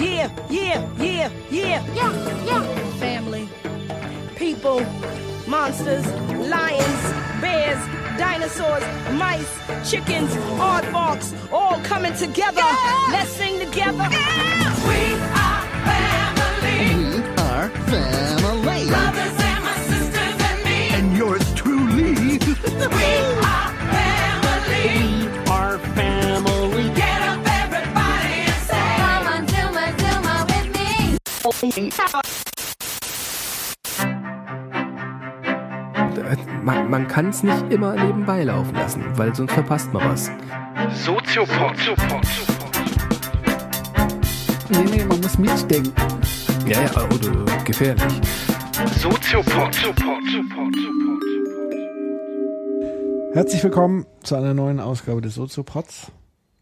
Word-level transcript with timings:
Yeah, 0.00 0.30
yeah, 0.48 0.88
yeah, 0.98 1.30
yeah. 1.50 1.84
Yeah, 1.94 2.44
yeah. 2.44 2.62
Family, 2.98 3.48
people, 4.34 4.80
monsters, 5.46 6.06
lions, 6.48 7.02
bears, 7.42 7.78
dinosaurs, 8.16 8.82
mice, 9.12 9.52
chickens, 9.90 10.30
aardvarks, 10.58 11.34
all 11.52 11.78
coming 11.82 12.14
together. 12.14 12.62
Let's 13.10 13.30
sing 13.30 13.58
together. 13.58 14.08
We 14.88 15.02
are 15.44 15.62
family. 15.84 16.96
We 16.96 17.22
are 17.36 17.68
family. 17.68 18.39
Man, 36.62 36.88
man 36.88 37.06
kann 37.06 37.28
es 37.28 37.42
nicht 37.42 37.70
immer 37.70 37.94
nebenbei 37.96 38.44
laufen 38.44 38.74
lassen, 38.74 39.04
weil 39.18 39.34
sonst 39.34 39.52
verpasst 39.52 39.92
man 39.92 40.10
was. 40.10 40.30
Soziopod. 41.04 41.76
Nee, 44.70 44.84
nee, 44.84 45.04
man 45.04 45.20
muss 45.20 45.36
mitdenken. 45.36 45.92
Ja, 46.66 46.80
ja, 46.80 47.04
oder 47.04 47.44
gefährlich. 47.64 48.20
Soziopod. 48.98 49.76
Herzlich 53.34 53.62
willkommen 53.62 54.06
zu 54.22 54.34
einer 54.34 54.54
neuen 54.54 54.80
Ausgabe 54.80 55.20
des 55.20 55.34
Soziopods. 55.34 56.10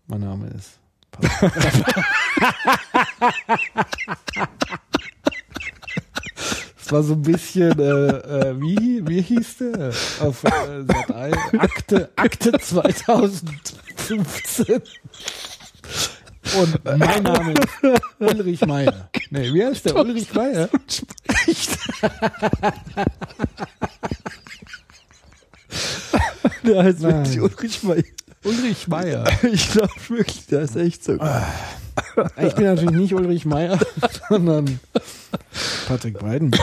Mein 0.09 0.23
Name 0.23 0.49
ist 0.49 0.81
Patrick. 1.21 2.05
Es 6.81 6.91
war 6.93 7.03
so 7.03 7.13
ein 7.13 7.21
bisschen, 7.23 7.79
äh, 7.79 7.83
äh, 7.85 8.59
wie, 8.61 9.07
wie 9.07 9.21
hieß 9.21 9.59
der? 9.59 9.91
Auf 10.21 10.43
äh, 10.45 10.51
Sat 10.87 11.11
1. 11.15 11.37
Akte, 11.59 12.09
Akte 12.17 12.53
2015. 12.53 14.81
Und 16.59 16.83
mein 16.99 17.23
Name 17.23 17.53
ist 17.53 17.69
Ulrich 18.19 18.65
Meier. 18.65 19.11
Nee, 19.29 19.53
wie 19.53 19.67
heißt 19.67 19.85
der? 19.85 19.97
Ulrich 19.97 20.33
Meier? 20.33 20.71
Der 26.65 26.85
heißt 26.85 27.01
Nein. 27.01 27.27
wirklich 27.27 27.41
Ulrich 27.41 27.83
Meier. 27.83 28.03
Ulrich 28.49 28.89
Meier. 28.89 29.25
Ich 29.43 29.71
glaube 29.73 29.93
wirklich, 30.09 30.47
der 30.47 30.63
ist 30.63 30.77
echt 30.77 31.05
so. 31.05 31.15
Ich 31.15 32.55
bin 32.55 32.65
natürlich 32.65 32.97
nicht 32.97 33.15
Ulrich 33.15 33.45
Meier, 33.45 33.79
sondern 34.29 34.81
Patrick 35.87 36.19
Breiden 36.19 36.55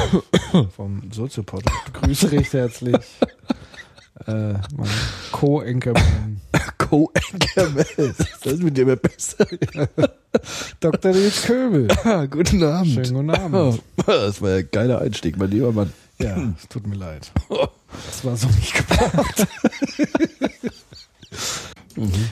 vom 0.75 1.03
Soziopod. 1.11 1.63
Ich 1.65 1.91
begrüße 1.93 2.31
recht 2.31 2.53
herzlich 2.53 2.95
äh, 4.27 4.53
mein 4.75 4.89
Co-Enkermann 5.31 6.41
Co-Anchorman. 6.77 7.85
Das 7.97 8.53
ist 8.53 8.63
mit 8.63 8.77
dem 8.77 8.89
ja 8.89 8.95
besser. 8.95 9.45
Dr. 10.79 11.11
Nils 11.11 11.43
Köbel. 11.43 11.87
Ah, 12.03 12.25
guten 12.25 12.63
Abend. 12.63 12.93
Schönen 12.93 13.13
guten 13.13 13.29
Abend. 13.31 13.55
Oh, 13.55 14.03
das 14.05 14.41
war 14.41 14.51
ja 14.51 14.55
ein 14.57 14.69
geiler 14.71 15.01
Einstieg, 15.01 15.37
mein 15.37 15.51
lieber 15.51 15.71
Mann. 15.71 15.91
Ja, 16.19 16.37
es 16.57 16.67
tut 16.69 16.87
mir 16.87 16.95
leid. 16.95 17.31
Das 18.07 18.23
war 18.23 18.37
so 18.37 18.47
nicht 18.47 18.73
geplant. 18.73 19.47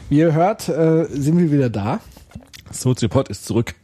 Wie 0.10 0.18
ihr 0.18 0.34
hört, 0.34 0.68
äh, 0.70 1.06
sind 1.06 1.38
wir 1.38 1.52
wieder 1.52 1.70
da. 1.70 2.00
Soziopod 2.72 3.30
ist 3.30 3.46
zurück. 3.46 3.76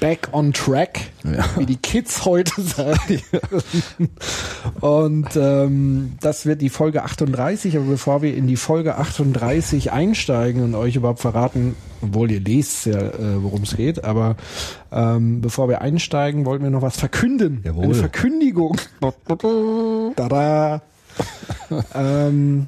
Back 0.00 0.28
on 0.32 0.52
track, 0.52 1.00
Ja. 1.24 1.46
wie 1.56 1.64
die 1.64 1.76
Kids 1.76 2.26
heute 2.26 2.60
sagen. 2.60 3.22
Und 4.80 5.28
ähm, 5.34 6.12
das 6.20 6.44
wird 6.44 6.60
die 6.60 6.68
Folge 6.68 7.04
38. 7.04 7.74
Aber 7.76 7.86
bevor 7.86 8.20
wir 8.20 8.36
in 8.36 8.46
die 8.46 8.56
Folge 8.56 8.96
38 8.96 9.90
einsteigen 9.90 10.62
und 10.62 10.74
euch 10.74 10.96
überhaupt 10.96 11.20
verraten, 11.20 11.74
obwohl 12.02 12.30
ihr 12.30 12.40
lest 12.40 12.84
ja, 12.84 12.98
äh, 13.00 13.42
worum 13.42 13.62
es 13.62 13.76
geht, 13.76 14.04
aber 14.04 14.36
ähm, 14.92 15.40
bevor 15.40 15.70
wir 15.70 15.80
einsteigen, 15.80 16.44
wollten 16.44 16.64
wir 16.64 16.70
noch 16.70 16.82
was 16.82 16.98
verkünden. 16.98 17.62
Jawohl. 17.64 17.84
Eine 17.84 17.94
Verkündigung. 17.94 18.76
Tada! 20.16 20.82
ähm, 21.94 22.66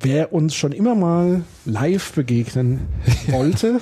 wer 0.00 0.32
uns 0.32 0.54
schon 0.54 0.72
immer 0.72 0.94
mal 0.94 1.42
live 1.64 2.12
begegnen 2.12 2.80
wollte, 3.28 3.80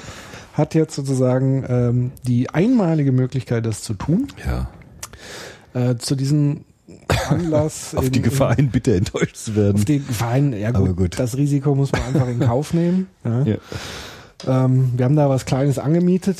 hat 0.55 0.75
jetzt 0.75 0.95
sozusagen 0.95 1.65
ähm, 1.69 2.11
die 2.27 2.51
einmalige 2.51 3.13
Möglichkeit, 3.13 3.67
das 3.67 3.83
zu 3.83 3.95
tun. 3.95 4.29
Ja. 4.47 4.71
Äh, 5.75 5.97
zu 5.97 6.15
diesem 6.15 6.65
Anlass. 7.29 7.95
Auf 7.97 8.07
in- 8.07 8.13
die 8.13 8.23
Gefahr 8.23 8.57
hin, 8.57 8.71
bitte 8.71 8.95
enttäuscht 8.97 9.37
zu 9.37 9.55
werden. 9.57 9.75
Auf 9.77 9.85
die 9.85 9.99
Gefahr 9.99 10.35
hin, 10.35 10.53
ja 10.53 10.71
gut, 10.71 10.97
gut. 10.97 11.19
das 11.19 11.37
Risiko 11.37 11.75
muss 11.75 11.93
man 11.93 12.03
einfach 12.03 12.29
in 12.29 12.41
Kauf 12.41 12.73
nehmen. 12.75 13.09
Ja. 13.25 13.43
Ja. 13.43 13.57
Ähm, 14.47 14.93
wir 14.97 15.05
haben 15.07 15.17
da 15.17 15.29
was 15.29 15.45
Kleines 15.47 15.79
angemietet 15.79 16.39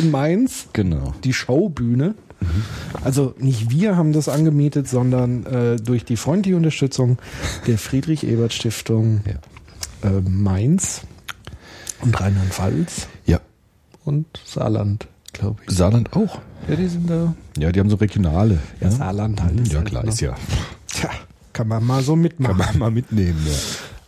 in 0.00 0.10
Mainz, 0.10 0.68
Genau. 0.72 1.14
die 1.24 1.32
Showbühne. 1.32 2.14
Also 3.04 3.34
nicht 3.38 3.70
wir 3.70 3.96
haben 3.96 4.12
das 4.12 4.28
angemietet, 4.28 4.88
sondern 4.88 5.46
äh, 5.46 5.76
durch 5.76 6.04
die 6.04 6.16
freundliche 6.16 6.56
Unterstützung 6.56 7.18
der 7.66 7.78
Friedrich-Ebert-Stiftung 7.78 9.20
Ja. 9.26 10.08
äh, 10.10 10.20
Mainz 10.22 11.02
und 12.02 12.18
Rheinland-Pfalz 12.20 13.06
Ja. 13.26 13.40
und 14.04 14.26
Saarland, 14.44 15.06
glaube 15.32 15.60
ich. 15.68 15.74
Saarland 15.76 16.14
auch. 16.14 16.38
Ja, 16.68 16.76
die 16.76 16.88
sind 16.88 17.08
da. 17.08 17.34
Ja, 17.58 17.72
die 17.72 17.80
haben 17.80 17.90
so 17.90 17.96
regionale. 17.96 18.58
Ja, 18.80 18.90
Saarland 18.90 19.42
halt. 19.42 19.60
ist 19.60 19.72
Ja, 19.72 19.78
halt, 19.78 19.88
klar, 19.88 20.02
ne? 20.04 20.08
ist 20.10 20.20
ja. 20.20 20.34
Tja, 20.88 21.10
kann 21.52 21.68
man 21.68 21.84
mal 21.84 22.02
so 22.02 22.16
mitmachen. 22.16 22.58
Kann 22.58 22.68
man 22.72 22.78
mal 22.78 22.90
mitnehmen, 22.90 23.38
ja. 23.46 23.54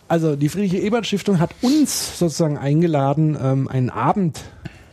Also 0.09 0.37
die 0.37 0.51
Friedrich-Ebert-Stiftung 0.51 1.39
hat 1.41 1.55
uns 1.63 2.19
sozusagen 2.19 2.59
eingeladen, 2.59 3.37
ähm, 3.41 3.69
einen 3.69 3.89
Abend 3.89 4.41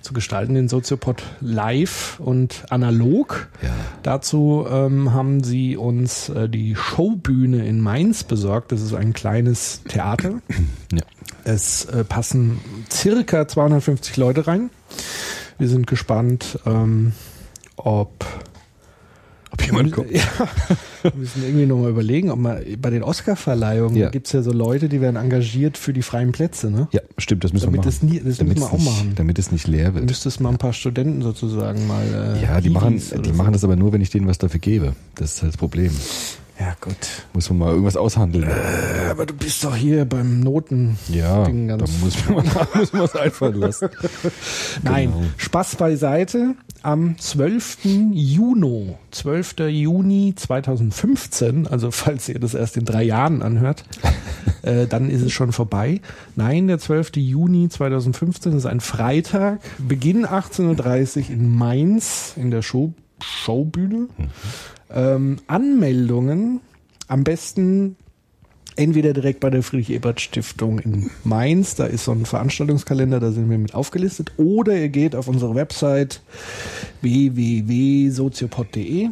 zu 0.10 0.14
gestalten, 0.14 0.56
den 0.56 0.68
Soziopod 0.68 1.22
live 1.40 2.20
und 2.20 2.66
analog. 2.72 3.48
Ja. 3.62 3.70
Dazu 4.02 4.66
ähm, 4.68 5.14
haben 5.14 5.44
sie 5.44 5.78
uns 5.78 6.30
äh, 6.30 6.50
die 6.50 6.76
Showbühne 6.76 7.64
in 7.68 7.80
Mainz 7.80 8.24
besorgt. 8.24 8.72
Das 8.72 8.82
ist 8.82 8.96
ein 8.96 9.14
kleines 9.14 9.84
Theater. 9.88 10.42
Ja. 10.92 11.04
Es 11.44 11.86
äh, 11.86 12.04
passen 12.04 12.60
circa 12.92 13.48
250 13.48 14.18
Leute 14.18 14.48
rein. 14.48 14.72
Wir 15.60 15.68
sind 15.68 15.86
gespannt, 15.86 16.58
ähm, 16.66 17.14
ob 17.76 18.26
Ob 19.52 19.66
jemand 19.66 19.92
kommt. 19.92 20.12
ja, 20.12 20.22
wir 21.02 21.12
müssen 21.16 21.44
irgendwie 21.44 21.66
nochmal 21.66 21.90
überlegen, 21.90 22.30
ob 22.30 22.38
man 22.40 22.60
bei 22.80 22.90
den 22.92 23.02
Oscar-Verleihungen 23.04 23.96
Ja. 23.96 24.10
gibt 24.10 24.28
es 24.28 24.34
ja 24.34 24.42
so 24.44 24.52
Leute, 24.52 24.90
die 24.90 25.02
werden 25.02 25.16
engagiert 25.16 25.78
für 25.78 25.92
die 25.92 26.02
freien 26.04 26.32
Plätze, 26.32 26.70
ne? 26.70 26.88
Ja, 26.92 27.02
stimmt, 27.18 27.44
das 27.44 27.52
müssen 27.54 27.66
Damit 27.66 27.82
wir 27.86 27.86
machen. 27.88 27.90
es 27.90 28.04
nie- 28.04 28.20
das 28.24 28.38
damit 28.38 28.60
müssen 28.60 28.62
wir 28.62 28.68
es 28.68 28.74
auch 28.74 28.78
nicht, 28.78 28.86
machen. 28.86 29.14
Damit 29.16 29.40
es 29.40 29.52
nicht 29.52 29.68
leer 29.68 29.96
wird. 29.96 30.06
müsstest 30.06 30.40
mal 30.40 30.50
ein 30.50 30.58
paar 30.60 30.74
Studenten 30.74 31.22
sozusagen 31.24 31.88
mal. 31.88 32.36
Äh, 32.38 32.44
Ja, 32.44 32.62
die 32.62 32.70
machen, 32.70 32.96
die 32.98 33.00
so. 33.30 33.34
machen 33.34 33.54
das 33.54 33.64
aber 33.64 33.76
nur, 33.76 33.92
wenn 33.92 34.02
ich 34.02 34.10
denen 34.12 34.28
was 34.28 34.38
dafür 34.38 34.60
gebe. 34.60 34.94
Das 35.16 35.36
ist 35.36 35.42
halt 35.42 35.54
das 35.54 35.58
Problem. 35.58 35.92
Ja, 36.60 36.76
gut. 36.82 36.96
Muss 37.34 37.50
man 37.50 37.60
mal 37.60 37.70
irgendwas 37.70 37.96
aushandeln. 37.96 38.44
Äh, 38.50 39.10
aber 39.12 39.26
du 39.26 39.34
bist 39.34 39.64
doch 39.64 39.76
hier 39.76 40.04
beim 40.04 40.42
Noten. 40.42 40.98
ja, 41.08 41.46
Ding 41.46 41.70
da 41.70 41.78
ganz- 41.78 41.92
muss 42.02 42.16
man, 42.28 42.46
muss 42.76 42.92
man 42.92 43.04
es 43.04 43.16
einfallen 43.16 43.56
lassen. 43.56 43.90
Nein, 44.84 45.12
Genau. 45.14 45.24
Spaß 45.38 45.76
beiseite. 45.78 46.56
Am 46.82 47.18
12. 47.18 47.80
Juni, 48.12 48.96
12. 49.12 49.56
Juni 49.70 50.34
2015, 50.36 51.68
also 51.68 51.92
falls 51.92 52.28
ihr 52.30 52.40
das 52.40 52.54
erst 52.54 52.78
in 52.78 52.86
drei 52.86 53.04
Jahren 53.04 53.42
anhört, 53.42 53.84
äh, 54.62 54.86
dann 54.88 55.10
ist 55.10 55.22
es 55.22 55.32
schon 55.34 55.52
vorbei. 55.52 56.00
Nein, 56.36 56.68
der 56.68 56.80
12. 56.80 57.12
Juni 57.18 57.68
2015 57.70 58.54
ist 58.54 58.66
ein 58.66 58.80
Freitag, 58.80 59.60
Beginn 59.78 60.26
18.30 60.26 61.18
Uhr 61.24 61.30
in 61.32 61.54
Mainz 61.56 62.34
in 62.38 62.50
der 62.52 62.62
Show, 62.62 62.94
Showbühne. 63.24 64.10
Ähm, 64.92 65.38
Anmeldungen 65.48 66.60
am 67.08 67.24
besten 67.24 67.96
entweder 68.76 69.14
direkt 69.14 69.40
bei 69.42 69.50
der 69.50 69.64
Friedrich-Ebert-Stiftung 69.64 70.78
in 70.80 71.10
Mainz, 71.24 71.76
da 71.76 71.86
ist 71.86 72.06
so 72.06 72.14
ein 72.14 72.26
Veranstaltungskalender, 72.26 73.20
da 73.20 73.32
sind 73.32 73.50
wir 73.50 73.58
mit 73.58 73.76
aufgelistet, 73.76 74.32
oder 74.38 74.78
ihr 74.78 74.88
geht 74.90 75.16
auf 75.16 75.28
unsere 75.28 75.56
Website 75.56 76.22
www.soziopod.de 77.02 79.10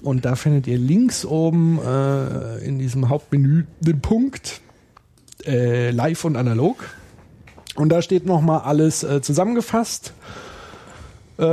und 0.00 0.24
da 0.24 0.34
findet 0.34 0.66
ihr 0.66 0.78
links 0.78 1.26
oben 1.26 1.78
äh, 1.78 2.64
in 2.64 2.78
diesem 2.78 3.10
Hauptmenü 3.10 3.64
den 3.80 4.00
Punkt 4.00 4.62
äh, 5.46 5.90
live 5.90 6.24
und 6.24 6.36
analog. 6.36 6.82
Und 7.74 7.90
da 7.90 8.02
steht 8.02 8.26
nochmal 8.26 8.60
alles 8.60 9.02
äh, 9.02 9.22
zusammengefasst, 9.22 10.12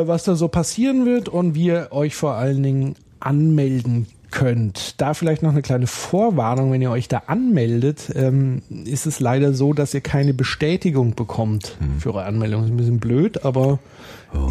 was 0.07 0.23
da 0.23 0.35
so 0.35 0.47
passieren 0.47 1.05
wird 1.05 1.29
und 1.29 1.55
wie 1.55 1.65
ihr 1.65 1.87
euch 1.91 2.15
vor 2.15 2.33
allen 2.33 2.61
Dingen 2.63 2.95
anmelden 3.19 4.07
könnt. 4.31 5.01
Da 5.01 5.13
vielleicht 5.13 5.41
noch 5.41 5.51
eine 5.51 5.61
kleine 5.61 5.87
Vorwarnung, 5.87 6.71
wenn 6.71 6.81
ihr 6.81 6.91
euch 6.91 7.07
da 7.07 7.23
anmeldet, 7.27 8.11
ähm, 8.15 8.61
ist 8.85 9.07
es 9.07 9.19
leider 9.19 9.53
so, 9.53 9.73
dass 9.73 9.93
ihr 9.93 10.01
keine 10.01 10.33
Bestätigung 10.33 11.15
bekommt 11.15 11.77
für 11.99 12.09
eure 12.13 12.25
Anmeldung. 12.25 12.63
Ist 12.63 12.69
ein 12.69 12.77
bisschen 12.77 12.99
blöd, 12.99 13.43
aber 13.43 13.79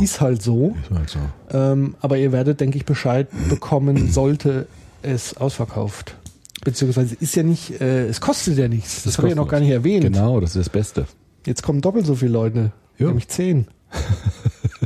ist 0.03 0.21
halt 0.21 0.43
so. 0.43 0.75
Ist 0.83 0.99
halt 0.99 1.11
so. 1.11 1.19
Ähm, 1.57 1.95
aber 2.01 2.19
ihr 2.19 2.33
werdet, 2.33 2.61
denke 2.61 2.77
ich, 2.77 2.85
Bescheid 2.85 3.29
bekommen, 3.49 4.11
sollte 4.11 4.67
es 5.03 5.37
ausverkauft. 5.37 6.17
Beziehungsweise 6.65 7.15
ist 7.21 7.37
ja 7.37 7.45
nicht, 7.45 7.81
äh, 7.81 8.07
es 8.09 8.21
kostet 8.21 8.59
ja 8.59 8.67
nichts. 8.67 9.05
Das, 9.05 9.17
habe 9.17 9.29
ich 9.29 9.35
ja 9.35 9.37
noch 9.37 9.49
gar 9.49 9.61
nicht 9.61 9.71
erwähnt. 9.71 10.03
Genau, 10.05 10.41
das 10.41 10.51
ist 10.57 10.67
das 10.67 10.71
Beste. 10.71 11.07
Jetzt 11.47 11.63
kommen 11.63 11.81
doppelt 11.81 12.05
so 12.05 12.17
viele 12.17 12.33
Leute, 12.33 12.73
Ja. 12.99 13.07
nämlich 13.07 13.29
zehn. 13.29 13.69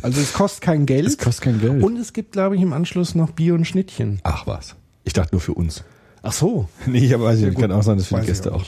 Also 0.03 0.21
es 0.21 0.33
kostet 0.33 0.63
kein 0.63 0.87
Geld. 0.87 1.07
Es 1.07 1.19
kostet 1.19 1.45
kein 1.45 1.61
Geld. 1.61 1.83
Und 1.83 1.97
es 1.97 2.13
gibt, 2.13 2.33
glaube 2.33 2.57
ich, 2.57 2.63
im 2.63 2.73
Anschluss 2.73 3.15
noch 3.15 3.31
Bier 3.31 3.55
und 3.55 3.67
Schnittchen. 3.67 4.21
Ach 4.25 4.47
was. 4.47 4.75
Ich 5.05 5.13
dachte 5.13 5.35
nur 5.35 5.41
für 5.41 5.55
uns. 5.55 5.85
Ach 6.25 6.33
so. 6.33 6.69
Nee, 6.87 7.13
aber 7.13 7.25
weiß 7.25 7.41
ich 7.41 7.53
gut. 7.55 7.63
Kann 7.63 7.73
auch 7.73 7.83
sein, 7.83 7.99
dass 7.99 8.07
für 8.07 8.21
die 8.21 8.27
Gäste 8.27 8.55
auch. 8.55 8.65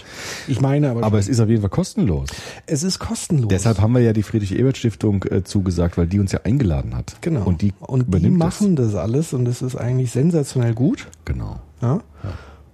Ich 0.48 0.60
meine 0.60 0.90
aber, 0.90 1.04
Aber 1.04 1.19
es 1.19 1.28
ist 1.28 1.38
auf 1.40 1.48
jeden 1.48 1.60
Fall 1.60 1.70
kostenlos. 1.70 2.28
es 2.66 2.82
ist 2.82 2.98
kostenlos. 2.98 3.48
Deshalb 3.48 3.81
haben 3.81 3.92
wir 3.94 4.00
ja 4.00 4.12
die 4.12 4.25
Friedrich-Ebert-Stiftung 4.25 5.22
äh, 5.25 5.44
zugesagt, 5.44 5.96
weil 5.96 6.08
die 6.08 6.19
uns 6.19 6.32
ja 6.32 6.40
eingeladen 6.42 6.96
hat. 6.96 7.16
genau. 7.20 7.44
Und 7.44 7.62
die, 7.62 7.72
und 7.80 8.12
die 8.12 8.30
machen 8.30 8.75
das. 8.75 8.96
alles 8.96 9.32
und 9.32 9.44
das 9.44 9.62
ist 9.62 9.76
eigentlich 9.76 10.10
sensationell 10.10 10.75
gut. 10.75 11.06
Das. 11.06 11.12
Genau. 11.26 11.60
Ja? 11.80 12.00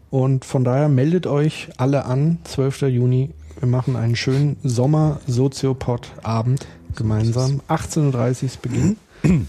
Und 0.09 0.47
von 0.47 0.65
daher 0.65 0.89
meldet 0.89 1.27
euch 1.27 1.69
alle 1.77 2.07
an, 2.07 2.39
12. 2.45 2.83
Juni. 2.83 3.31
Wir 3.59 3.69
machen 3.69 3.97
einen 3.97 4.17
schönen 4.17 4.57
Sommer-Soziopod-Abend 4.63 6.67
gemeinsam. 6.97 7.61
18.30 7.69 8.15
Uhr 8.15 8.29
ist 8.43 8.63
Beginn. 8.63 8.97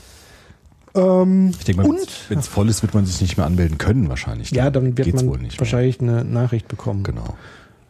ähm, 0.96 1.52
Ich 1.58 1.66
denke 1.66 1.88
mal, 1.88 1.98
wenn 2.30 2.40
es 2.40 2.48
voll 2.48 2.70
ist, 2.70 2.82
wird 2.82 2.94
man 2.94 3.06
sich 3.06 3.22
nicht 3.22 3.38
mehr 3.38 3.46
anmelden 3.46 3.78
können 3.78 4.10
wahrscheinlich. 4.10 4.52
ja, 4.52 4.70
dann 4.70 4.98
wird 4.98 5.06
geht's 5.06 5.22
man 5.24 5.28
wohl 5.32 5.38
nicht 5.40 5.60
wahrscheinlich 5.60 6.00
eine 6.02 6.24
Nachricht 6.24 6.68
bekommen. 6.68 7.04
Genau. 7.04 7.36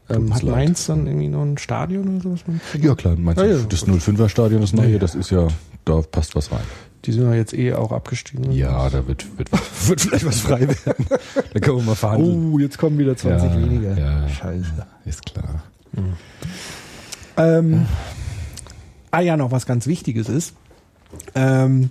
Ähm, 0.09 0.33
hat 0.33 0.41
leid. 0.43 0.55
Mainz 0.55 0.85
dann 0.87 1.07
irgendwie 1.07 1.29
noch 1.29 1.41
ein 1.43 1.57
Stadion 1.57 2.15
oder 2.15 2.21
sowas? 2.21 2.39
Ja 2.81 2.95
klar, 2.95 3.15
meinst 3.17 3.41
Ah, 3.41 3.45
du, 3.45 3.57
ja, 3.57 3.63
das 3.67 3.85
gut. 3.85 4.01
05er 4.01 4.27
Stadion, 4.29 4.61
das 4.61 4.73
neue, 4.73 4.87
Ja, 4.87 4.91
ja. 4.93 4.99
das 4.99 5.15
ist 5.15 5.29
ja, 5.31 5.47
da 5.85 6.01
passt 6.01 6.35
was 6.35 6.51
rein. 6.51 6.59
Die 7.05 7.13
sind 7.13 7.23
ja 7.23 7.33
jetzt 7.33 7.53
eh 7.53 7.73
auch 7.73 7.91
abgestiegen. 7.91 8.51
Ja, 8.51 8.87
da 8.89 9.07
wird, 9.07 9.25
wird, 9.37 9.49
wird 9.87 10.01
vielleicht 10.01 10.25
was 10.25 10.41
frei 10.41 10.67
werden. 10.67 11.05
da 11.53 11.59
können 11.59 11.77
wir 11.77 11.83
mal 11.83 11.95
verhandeln. 11.95 12.53
Oh, 12.53 12.59
jetzt 12.59 12.77
kommen 12.77 12.97
wieder 12.99 13.15
20 13.15 13.49
Ja, 13.51 13.57
weniger. 13.59 13.97
ja. 13.97 14.29
Scheiße. 14.29 14.85
Ist 15.05 15.25
klar. 15.25 15.63
Ähm, 17.37 17.85
ah 19.11 19.19
ja, 19.21 19.37
noch 19.37 19.51
was 19.51 19.65
ganz 19.65 19.87
Wichtiges 19.87 20.29
ist. 20.29 20.53
Ähm, 21.35 21.89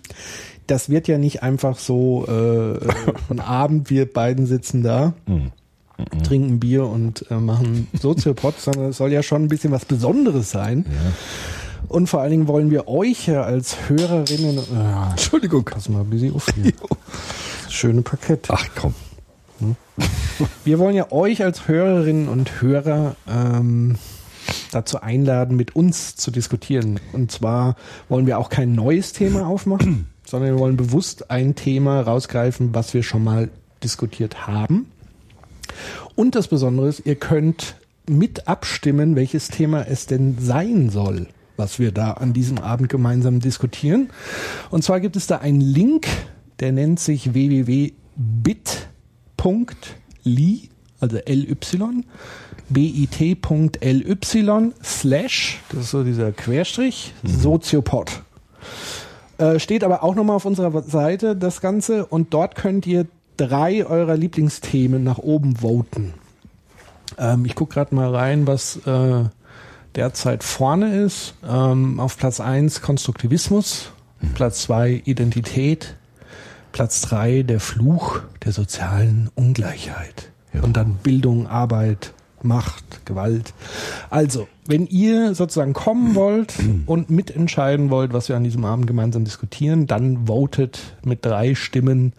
das 0.66 0.88
wird 0.88 1.08
ja 1.08 1.18
nicht 1.18 1.42
einfach 1.42 1.78
so 1.78 2.26
äh, 2.26 2.78
ein 3.30 3.40
Abend, 3.44 3.90
wir 3.90 4.10
beiden 4.10 4.46
sitzen 4.46 4.82
da, 4.82 5.14
Mhm. 5.26 5.52
trinken 6.22 6.60
Bier 6.60 6.86
und 6.86 7.30
äh, 7.30 7.34
machen 7.34 7.88
Soziopod, 7.92 8.54
sondern 8.58 8.90
es 8.90 8.96
soll 8.96 9.12
ja 9.12 9.22
schon 9.22 9.42
ein 9.44 9.48
bisschen 9.48 9.70
was 9.72 9.84
Besonderes 9.84 10.50
sein. 10.50 10.86
Und 11.88 12.08
vor 12.08 12.20
allen 12.20 12.30
Dingen 12.30 12.48
wollen 12.48 12.70
wir 12.70 12.88
euch 12.88 13.26
ja 13.26 13.42
als 13.42 13.76
Hörerinnen, 13.88 14.58
äh, 14.58 15.10
Entschuldigung. 15.10 15.64
pass 15.64 15.88
mal 15.88 16.00
ein 16.00 16.10
bisschen 16.10 16.34
auf 16.34 16.46
hier. 16.54 16.72
Schöne 17.68 18.02
Parkett. 18.02 18.46
Ach 18.48 18.66
komm. 18.80 18.94
Wir 20.64 20.78
wollen 20.78 20.94
ja 20.94 21.12
euch 21.12 21.42
als 21.44 21.68
Hörerinnen 21.68 22.28
und 22.28 22.62
Hörer 22.62 23.16
ähm, 23.28 23.96
dazu 24.72 25.00
einladen, 25.00 25.56
mit 25.56 25.76
uns 25.76 26.16
zu 26.16 26.30
diskutieren. 26.30 27.00
Und 27.12 27.30
zwar 27.30 27.76
wollen 28.08 28.26
wir 28.26 28.38
auch 28.38 28.48
kein 28.48 28.72
neues 28.72 29.12
Thema 29.12 29.46
aufmachen, 29.46 30.06
sondern 30.26 30.54
wir 30.54 30.58
wollen 30.58 30.76
bewusst 30.76 31.30
ein 31.30 31.54
Thema 31.54 32.00
rausgreifen, 32.00 32.74
was 32.74 32.94
wir 32.94 33.02
schon 33.02 33.24
mal 33.24 33.48
diskutiert 33.82 34.46
haben. 34.46 34.86
Und 36.14 36.34
das 36.34 36.48
Besondere 36.48 36.88
ist, 36.88 37.06
ihr 37.06 37.16
könnt 37.16 37.76
mit 38.08 38.48
abstimmen, 38.48 39.16
welches 39.16 39.48
Thema 39.48 39.86
es 39.86 40.06
denn 40.06 40.36
sein 40.38 40.90
soll, 40.90 41.28
was 41.56 41.78
wir 41.78 41.92
da 41.92 42.12
an 42.12 42.32
diesem 42.32 42.58
Abend 42.58 42.88
gemeinsam 42.88 43.40
diskutieren. 43.40 44.10
Und 44.70 44.82
zwar 44.82 45.00
gibt 45.00 45.16
es 45.16 45.26
da 45.26 45.38
einen 45.38 45.60
Link, 45.60 46.08
der 46.58 46.72
nennt 46.72 47.00
sich 47.00 47.32
www.bit.ly, 47.34 47.94
also 50.98 51.18
ly, 51.26 51.56
bit.ly 52.70 54.72
slash, 54.82 55.60
das 55.70 55.80
ist 55.80 55.90
so 55.90 56.04
dieser 56.04 56.32
Querstrich, 56.32 57.12
Soziopod. 57.22 58.22
Äh, 59.38 59.58
steht 59.58 59.84
aber 59.84 60.02
auch 60.02 60.14
nochmal 60.14 60.36
auf 60.36 60.44
unserer 60.44 60.82
Seite 60.82 61.36
das 61.36 61.60
Ganze 61.60 62.06
und 62.06 62.32
dort 62.32 62.54
könnt 62.54 62.86
ihr 62.86 63.06
drei 63.36 63.86
eurer 63.86 64.16
Lieblingsthemen 64.16 65.02
nach 65.02 65.18
oben 65.18 65.56
voten. 65.56 66.14
Ähm, 67.18 67.44
ich 67.44 67.54
gucke 67.54 67.74
gerade 67.74 67.94
mal 67.94 68.14
rein, 68.14 68.46
was 68.46 68.76
äh, 68.86 69.24
derzeit 69.94 70.44
vorne 70.44 71.02
ist. 71.02 71.34
Ähm, 71.48 72.00
auf 72.00 72.18
Platz 72.18 72.40
1 72.40 72.82
Konstruktivismus, 72.82 73.92
Platz 74.34 74.62
2 74.62 75.02
Identität, 75.04 75.96
Platz 76.72 77.00
3 77.02 77.42
der 77.42 77.60
Fluch 77.60 78.20
der 78.44 78.52
sozialen 78.52 79.30
Ungleichheit. 79.34 80.30
Ja. 80.52 80.62
Und 80.62 80.76
dann 80.76 80.96
Bildung, 80.96 81.46
Arbeit, 81.46 82.12
Macht, 82.44 83.06
Gewalt. 83.06 83.52
Also, 84.08 84.48
wenn 84.66 84.86
ihr 84.86 85.34
sozusagen 85.34 85.72
kommen 85.72 86.14
wollt 86.14 86.54
und 86.86 87.10
mitentscheiden 87.10 87.90
wollt, 87.90 88.12
was 88.12 88.28
wir 88.28 88.36
an 88.36 88.44
diesem 88.44 88.64
Abend 88.64 88.86
gemeinsam 88.86 89.24
diskutieren, 89.24 89.86
dann 89.86 90.26
votet 90.26 90.96
mit 91.04 91.24
drei 91.24 91.54
Stimmen 91.54 92.12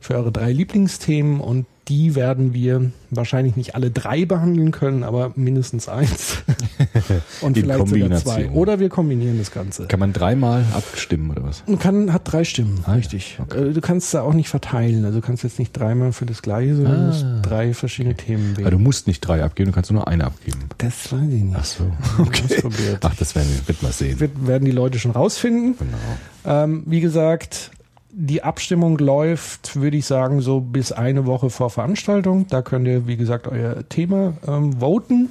für 0.00 0.14
eure 0.14 0.32
drei 0.32 0.52
Lieblingsthemen 0.52 1.40
und 1.40 1.66
die 1.88 2.16
werden 2.16 2.52
wir 2.52 2.90
wahrscheinlich 3.10 3.54
nicht 3.54 3.76
alle 3.76 3.92
drei 3.92 4.24
behandeln 4.24 4.72
können, 4.72 5.04
aber 5.04 5.32
mindestens 5.36 5.88
eins. 5.88 6.38
und 7.40 7.56
In 7.56 7.62
vielleicht 7.64 7.88
sogar 7.88 8.10
zwei. 8.18 8.50
Oder 8.50 8.80
wir 8.80 8.88
kombinieren 8.88 9.38
das 9.38 9.52
Ganze. 9.52 9.86
Kann 9.86 10.00
man 10.00 10.12
dreimal 10.12 10.64
abstimmen 10.74 11.30
oder 11.30 11.44
was? 11.44 11.62
Man 11.68 11.78
kann, 11.78 12.12
hat 12.12 12.22
drei 12.32 12.42
Stimmen, 12.44 12.80
Ah, 12.86 12.94
richtig. 12.94 13.38
Okay. 13.40 13.68
Äh, 13.68 13.72
Du 13.72 13.80
kannst 13.80 14.12
da 14.14 14.22
auch 14.22 14.32
nicht 14.34 14.48
verteilen. 14.48 15.04
Also 15.04 15.20
du 15.20 15.26
kannst 15.26 15.44
jetzt 15.44 15.58
nicht 15.60 15.72
dreimal 15.72 16.12
für 16.12 16.26
das 16.26 16.42
Gleiche, 16.42 16.74
sondern 16.74 16.96
du 17.00 17.06
musst 17.06 17.24
Ah. 17.24 17.40
drei 17.42 17.72
verschiedene 17.74 18.14
Themen 18.16 18.50
Aber 18.54 18.62
wählen. 18.64 18.70
du 18.72 18.78
musst 18.78 19.06
nicht 19.06 19.20
drei 19.20 19.44
abgeben, 19.44 19.70
du 19.70 19.74
kannst 19.74 19.92
nur 19.92 20.08
eine 20.08 20.24
abgeben. 20.24 20.58
das 20.78 21.12
weiß 21.12 21.20
ich 21.22 21.42
nicht. 21.42 21.56
Ach 21.56 21.64
so. 21.64 21.84
Okay. 22.18 22.62
Ach, 23.02 23.14
das 23.14 23.34
werden 23.36 23.48
wir, 23.54 23.68
wird 23.68 23.82
mal 23.82 23.92
sehen. 23.92 24.18
Wird, 24.18 24.46
werden 24.46 24.64
die 24.64 24.70
Leute 24.72 24.98
schon 24.98 25.12
rausfinden. 25.12 25.76
Genau. 25.78 26.62
Ähm, 26.64 26.82
wie 26.86 27.00
gesagt, 27.00 27.70
die 28.18 28.42
Abstimmung 28.42 28.96
läuft, 28.96 29.76
würde 29.76 29.98
ich 29.98 30.06
sagen, 30.06 30.40
so 30.40 30.60
bis 30.60 30.90
eine 30.90 31.26
Woche 31.26 31.50
vor 31.50 31.68
Veranstaltung. 31.68 32.46
Da 32.48 32.62
könnt 32.62 32.88
ihr, 32.88 33.06
wie 33.06 33.18
gesagt, 33.18 33.46
euer 33.46 33.86
Thema 33.90 34.32
ähm, 34.48 34.80
voten. 34.80 35.28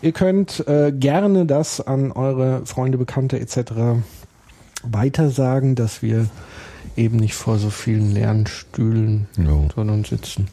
Ihr 0.00 0.12
könnt 0.12 0.66
äh, 0.66 0.90
gerne 0.90 1.44
das 1.44 1.82
an 1.82 2.12
eure 2.12 2.64
Freunde, 2.64 2.96
Bekannte 2.96 3.38
etc. 3.38 3.98
weitersagen, 4.82 5.74
dass 5.74 6.00
wir 6.00 6.26
eben 6.96 7.18
nicht 7.18 7.34
vor 7.34 7.58
so 7.58 7.68
vielen 7.68 8.12
leeren 8.12 8.46
Stühlen 8.46 9.28
Jo. 9.36 9.68
sondern 9.74 10.04
sitzen. 10.04 10.48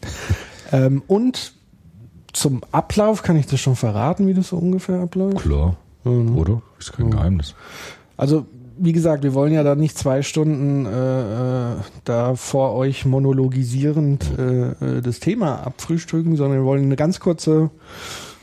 ähm, 0.74 1.02
und 1.08 1.54
zum 2.34 2.62
Ablauf 2.74 3.24
kann 3.24 3.38
ich 3.38 3.46
das 3.48 3.62
schon 3.62 3.78
verraten, 3.78 4.28
wie 4.28 4.34
das 4.34 4.50
so 4.50 4.58
ungefähr 4.58 5.00
abläuft. 5.00 5.38
Klar. 5.38 5.78
Mhm. 6.04 6.38
Oder? 6.38 6.62
Ist 6.80 6.92
kein 6.92 7.12
Geheimnis. 7.12 7.56
Also, 8.18 8.46
wie 8.78 8.92
gesagt, 8.94 9.24
wir 9.24 9.34
wollen 9.34 9.54
ja 9.54 9.64
da 9.64 9.76
nicht 9.76 9.98
zwei 9.98 10.22
Stunden 10.22 10.86
äh, 10.86 11.72
äh, 11.74 11.76
da 12.06 12.36
vor 12.36 12.74
euch 12.74 13.06
monologisierend 13.06 14.26
äh, 14.38 14.70
äh, 14.72 15.02
das 15.02 15.20
Thema 15.20 15.66
abfrühstücken, 15.66 16.36
sondern 16.36 16.60
wir 16.60 16.66
wollen 16.66 16.84
eine 16.84 16.96
ganz 16.96 17.20
kurze 17.20 17.70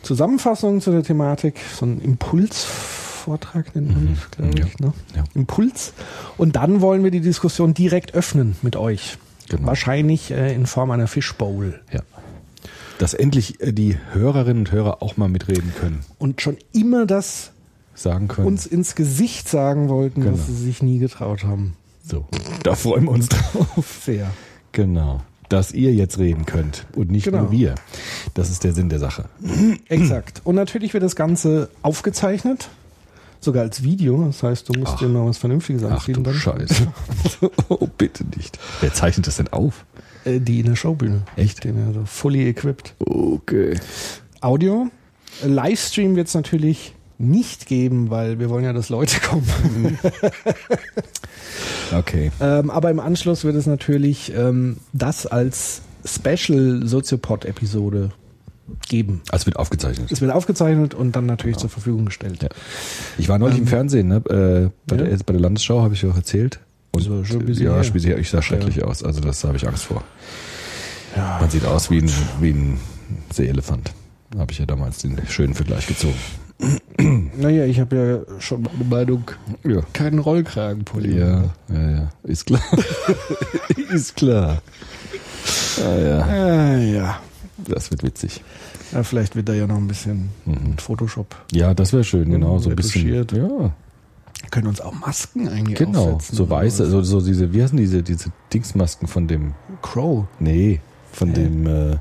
Zusammenfassung 0.02 0.80
zu 0.80 0.90
der 0.92 1.02
Thematik, 1.02 1.58
so 1.78 1.84
ein 1.86 2.00
Impulsvortrag 2.00 3.74
nennt 3.74 3.92
man 3.94 4.14
das, 4.14 4.30
glaube 4.30 4.58
Ja. 4.58 4.66
ich. 4.66 4.78
Ne? 4.78 4.92
Ja. 5.16 5.24
Impuls. 5.34 5.92
Und 6.36 6.56
dann 6.56 6.80
wollen 6.80 7.04
wir 7.04 7.10
die 7.10 7.20
Diskussion 7.20 7.74
direkt 7.74 8.14
öffnen 8.14 8.56
mit 8.62 8.76
euch. 8.76 9.18
Genau. 9.48 9.66
Wahrscheinlich 9.66 10.30
äh, 10.30 10.54
in 10.54 10.66
Form 10.66 10.90
einer 10.90 11.06
Fishbowl. 11.08 11.80
Ja. 11.92 12.00
Dass 12.98 13.14
endlich 13.14 13.60
äh, 13.60 13.72
die 13.72 13.96
Hörerinnen 14.12 14.58
und 14.60 14.72
Hörer 14.72 15.02
auch 15.02 15.16
mal 15.16 15.28
mitreden 15.28 15.72
können, 15.80 16.00
Und 16.18 16.40
schon 16.42 16.56
immer 16.72 17.06
das 17.06 17.52
sagen 17.98 18.28
können. 18.28 18.46
uns 18.46 18.66
ins 18.66 18.94
Gesicht 18.94 19.48
sagen 19.48 19.88
wollten, 19.88 20.22
Genau. 20.22 20.36
was 20.38 20.46
sie 20.46 20.54
sich 20.54 20.82
nie 20.82 20.98
getraut 20.98 21.44
haben. 21.44 21.74
so. 22.04 22.26
Da 22.62 22.74
freuen 22.74 23.04
wir 23.04 23.10
uns 23.12 23.28
drauf. 23.28 24.00
Sehr. 24.04 24.30
Genau. 24.72 25.20
Dass 25.48 25.72
ihr 25.72 25.94
jetzt 25.94 26.18
reden 26.18 26.44
könnt 26.44 26.86
und 26.94 27.10
nicht 27.10 27.24
Genau. 27.24 27.42
nur 27.42 27.50
wir. 27.52 27.74
Das 28.34 28.50
ist 28.50 28.64
der 28.64 28.74
Sinn 28.74 28.88
der 28.90 28.98
Sache. 28.98 29.24
Exakt. 29.88 30.42
Und 30.44 30.54
natürlich 30.56 30.92
wird 30.92 31.02
das 31.02 31.16
Ganze 31.16 31.70
aufgezeichnet. 31.82 32.68
Sogar 33.40 33.62
als 33.62 33.82
Video. 33.82 34.24
Das 34.26 34.42
heißt, 34.42 34.68
du 34.68 34.78
musst 34.78 34.94
Ach. 34.96 34.98
dir 34.98 35.08
mal 35.08 35.24
was 35.26 35.38
Vernünftiges 35.38 35.84
Ach 35.84 35.92
anziehen. 35.92 36.14
du 36.14 36.22
dann. 36.22 36.34
Scheiße. 36.34 36.88
oh, 37.68 37.88
bitte 37.96 38.24
nicht. 38.36 38.58
Wer 38.80 38.92
zeichnet 38.92 39.26
das 39.26 39.36
denn 39.36 39.48
auf? 39.48 39.86
Äh, 40.24 40.40
die 40.40 40.60
in 40.60 40.66
der 40.66 40.76
Showbühne. 40.76 41.22
Echt? 41.36 41.62
Den 41.64 41.86
also 41.86 42.02
fully 42.04 42.48
equipped. 42.48 42.94
Okay. 42.98 43.78
Audio. 44.40 44.88
Livestream 45.44 46.16
wird 46.16 46.26
es 46.28 46.34
natürlich 46.34 46.94
nicht 47.18 47.66
geben, 47.66 48.10
weil 48.10 48.38
wir 48.38 48.48
wollen 48.48 48.64
ja, 48.64 48.72
dass 48.72 48.88
Leute 48.88 49.20
kommen. 49.28 49.98
Okay. 51.92 52.30
ähm, 52.40 52.70
aber 52.70 52.90
im 52.90 53.00
Anschluss 53.00 53.44
wird 53.44 53.56
es 53.56 53.66
natürlich 53.66 54.32
ähm, 54.34 54.78
das 54.92 55.26
als 55.26 55.82
Special-Soziopod-Episode 56.04 58.10
geben. 58.88 59.22
Also 59.30 59.46
wird 59.46 59.56
aufgezeichnet. 59.56 60.12
Es 60.12 60.20
wird 60.20 60.32
aufgezeichnet 60.32 60.94
und 60.94 61.16
dann 61.16 61.26
natürlich 61.26 61.56
zur 61.56 61.70
Verfügung 61.70 62.04
gestellt. 62.04 62.42
Ja. 62.42 62.48
Ich 63.16 63.28
war 63.28 63.38
neulich 63.38 63.58
im 63.58 63.66
Fernsehen, 63.66 64.08
ne? 64.08 64.16
Äh, 64.16 64.70
bei, 64.86 64.96
ja? 64.96 65.04
der, 65.04 65.16
bei 65.24 65.32
der 65.32 65.40
Landesschau 65.40 65.82
habe 65.82 65.94
ich 65.94 66.02
ja 66.02 66.10
auch 66.10 66.16
erzählt. 66.16 66.60
Und 66.92 67.02
So, 67.02 67.24
schon 67.24 67.46
ja, 67.54 67.82
her. 67.82 68.18
ich 68.18 68.30
sah 68.30 68.42
schrecklich 68.42 68.84
aus. 68.84 69.02
Also 69.02 69.20
das 69.20 69.42
habe 69.44 69.56
ich 69.56 69.66
Angst 69.66 69.84
vor. 69.84 70.04
Man 71.16 71.50
sieht 71.50 71.64
aus 71.64 71.90
wie 71.90 72.02
ein, 72.02 72.10
wie 72.40 72.50
ein 72.50 72.78
Seeelefant. 73.32 73.92
Habe 74.36 74.52
ich 74.52 74.58
ja 74.58 74.66
damals 74.66 74.98
den 74.98 75.18
schönen 75.26 75.54
Vergleich 75.54 75.86
gezogen. 75.86 76.14
Naja, 77.36 77.64
ich 77.66 77.78
habe 77.78 77.96
ja 78.28 78.40
schon 78.40 78.62
meine 78.62 78.84
Meinung, 78.84 79.30
Ja. 79.64 79.80
keinen 79.92 80.18
Rollkragenpulli. 80.18 81.16
Ja, 81.18 81.44
ja, 81.72 81.90
ja. 81.90 82.10
Ist 82.24 82.46
klar. 82.46 82.62
ist 83.92 84.16
klar. 84.16 84.60
Ah, 85.80 85.98
ja, 85.98 86.26
Äh, 86.26 86.94
ja. 86.96 87.20
das 87.58 87.90
wird 87.92 88.02
witzig. 88.02 88.42
ja. 88.92 89.04
Vielleicht 89.04 89.36
wird 89.36 89.48
da 89.48 89.52
ja 89.52 89.66
noch 89.68 89.76
ein 89.76 89.86
bisschen 89.86 90.30
mit 90.44 90.82
Photoshop. 90.82 91.36
Ja, 91.52 91.74
das 91.74 91.92
wäre 91.92 92.02
schön, 92.02 92.30
genau. 92.30 92.58
So 92.58 92.70
ein 92.70 92.76
bisschen. 92.76 93.08
Ja, 93.32 93.72
können 94.50 94.66
uns 94.66 94.80
auch 94.80 94.94
Masken 94.94 95.48
eigentlich 95.48 95.78
genau. 95.78 96.14
aufsetzen. 96.14 96.36
So 96.36 96.50
weiße, 96.50 96.86
so, 96.90 97.02
so 97.02 97.20
diese, 97.20 97.52
wie 97.52 97.62
heißen 97.62 97.76
diese, 97.76 98.02
diese 98.02 98.30
Dingsmasken 98.52 99.06
von 99.06 99.28
dem, 99.28 99.54
Crow, 99.82 100.26
nee, 100.40 100.80
von 101.12 101.32
dem, 101.34 101.66
äh, 101.66 101.96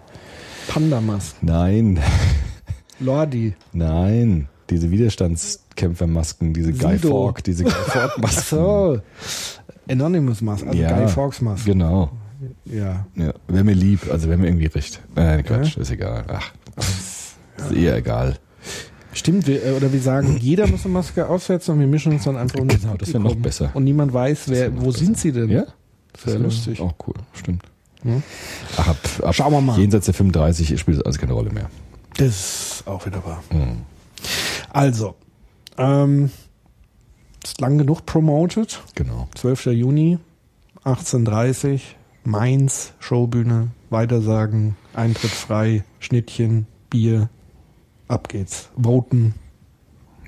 Panda-Masken, 0.68 1.46
nein, 1.48 2.00
Lordi. 3.00 3.54
nein, 3.74 4.48
diese 4.70 4.92
Widerstandskämpfermasken, 4.92 6.54
diese 6.54 6.74
Guy. 6.74 6.98
Fawkes, 6.98 7.44
diese 7.44 7.64
Guy 7.64 7.72
Fawkes 7.88 8.18
Masken. 8.18 8.56
So. 8.58 9.02
Anonymous 9.90 10.42
Mask, 10.42 10.68
also 10.68 10.78
Guy 10.78 11.08
Fawkes 11.08 11.42
Mask. 11.42 11.66
Genau. 11.66 12.12
Ja. 12.66 13.06
Ja, 13.16 13.34
wäre 13.48 13.64
mir 13.64 13.74
lieb, 13.74 14.02
also 14.12 14.28
wäre 14.28 14.38
mir 14.38 14.48
irgendwie 14.48 14.68
recht. 14.68 15.02
Nein, 15.16 15.44
Quatsch, 15.44 15.78
ist 15.78 15.92
egal. 15.92 16.26
Ach, 16.28 16.52
ist 16.78 17.72
eher 17.76 17.96
egal. 17.96 18.38
Stimmt, 19.14 19.48
wir, 19.48 19.66
äh, 19.66 19.72
oder 19.72 19.92
wir 19.92 20.02
sagen, 20.02 20.38
jeder 20.42 20.68
muss 20.68 20.86
eine 20.86 20.94
Maske 20.94 21.28
aufsetzen 21.28 21.74
und 21.74 21.80
wir 21.80 21.88
mischen 21.88 22.12
uns 22.12 22.26
dann 22.26 22.38
einfach 22.38 22.60
um 22.60 22.68
Genau, 22.68 22.96
das 22.96 23.12
wär 23.14 23.20
noch 23.20 23.36
besser. 23.36 23.72
Und 23.74 23.84
niemand 23.86 24.14
weiß, 24.14 24.50
wer, 24.50 24.76
wo 24.80 24.88
besser. 24.88 25.00
sind 25.00 25.18
sie 25.18 25.32
denn? 25.32 25.50
Ja? 25.50 25.66
Das 26.14 26.28
wäre 26.28 26.38
lustig. 26.40 26.80
Auch 26.80 26.94
cool, 27.08 27.16
stimmt. 27.34 27.64
Ja. 28.04 28.22
Ach, 28.78 28.90
ab, 28.90 28.98
ab 29.24 29.34
Schauen 29.34 29.54
wir 29.54 29.62
mal. 29.62 29.80
Jenseits 29.80 30.06
der 30.06 30.14
35 30.14 30.80
spielt 30.80 30.98
das 30.98 31.06
alles 31.06 31.18
keine 31.18 31.34
Rolle 31.34 31.52
mehr. 31.52 31.70
Das 32.18 32.28
ist 32.80 32.88
auch 32.88 33.06
wieder 33.06 33.24
wahr. 33.26 33.44
Mhm. 33.52 33.84
Also, 34.72 35.16
ähm, 35.78 36.32
ist 37.44 37.62
lang 37.62 37.78
genug 37.78 38.06
promoted. 38.06 38.82
Genau. 38.96 39.28
12. 39.36 39.68
Juni, 39.68 40.18
18.30 40.84 41.82
Mainz, 42.24 42.94
Showbühne, 43.00 43.70
Weitersagen, 43.90 44.76
Eintritt 44.94 45.32
frei, 45.32 45.84
Schnittchen, 46.00 46.68
Bier, 46.90 47.30
ab 48.10 48.28
geht's. 48.28 48.70
Voten, 48.76 49.34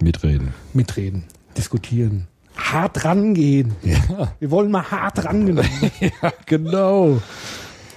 Mitreden. 0.02 0.54
mitreden, 0.74 1.26
diskutieren, 1.58 2.28
hart 2.56 3.04
rangehen. 3.04 3.76
Ja, 3.84 4.32
Wir 4.40 4.50
wollen 4.52 4.72
mal 4.72 4.90
hart 4.90 5.26
rangehen. 5.26 5.60
genau. 6.46 7.22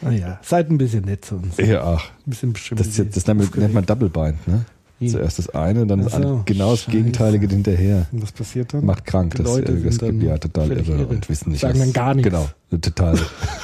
Naja, 0.03 0.39
seid 0.43 0.71
ein 0.71 0.79
bisschen 0.79 1.05
nett 1.05 1.25
zu 1.25 1.37
uns. 1.37 1.59
Ein 1.59 1.69
Ja, 1.71 1.85
ach. 1.85 2.11
bisschen 2.27 2.53
bestimmt. 2.53 2.81
Das, 2.81 2.97
jetzt- 2.97 3.17
das 3.17 3.27
nennt, 3.27 3.41
man- 3.51 3.61
nennt 3.61 3.75
man 3.75 3.87
Double 3.87 4.09
Bind, 4.09 4.47
ne? 4.49 4.65
Zuerst 5.11 5.41
das 5.41 5.49
eine, 5.51 5.85
dann 5.85 5.99
das 6.05 6.13
Ach 6.15 6.19
so, 6.19 6.23
andere. 6.29 6.43
Genau 6.45 6.71
das 6.71 6.81
scheiße. 6.83 6.91
Gegenteilige 6.97 7.49
hinterher. 7.49 8.07
Und 8.13 8.23
was 8.23 8.31
passiert 8.31 8.73
dann? 8.73 8.85
Macht 8.85 9.05
krank, 9.05 9.35
Die 9.35 9.43
das, 9.43 9.47
Leute 9.53 9.73
äh, 9.73 9.83
das 9.83 9.99
gibt 9.99 10.23
ja 10.23 10.39
total 10.39 10.71
irre 10.71 10.93
irre. 10.93 11.07
und 11.09 11.29
wissen 11.29 11.51
nicht. 11.51 11.61
Sagen 11.61 11.75
was- 11.75 11.87
dann 11.87 11.93
gar 11.93 12.15
nichts. 12.15 12.31
Genau, 12.31 12.49
total 12.81 13.19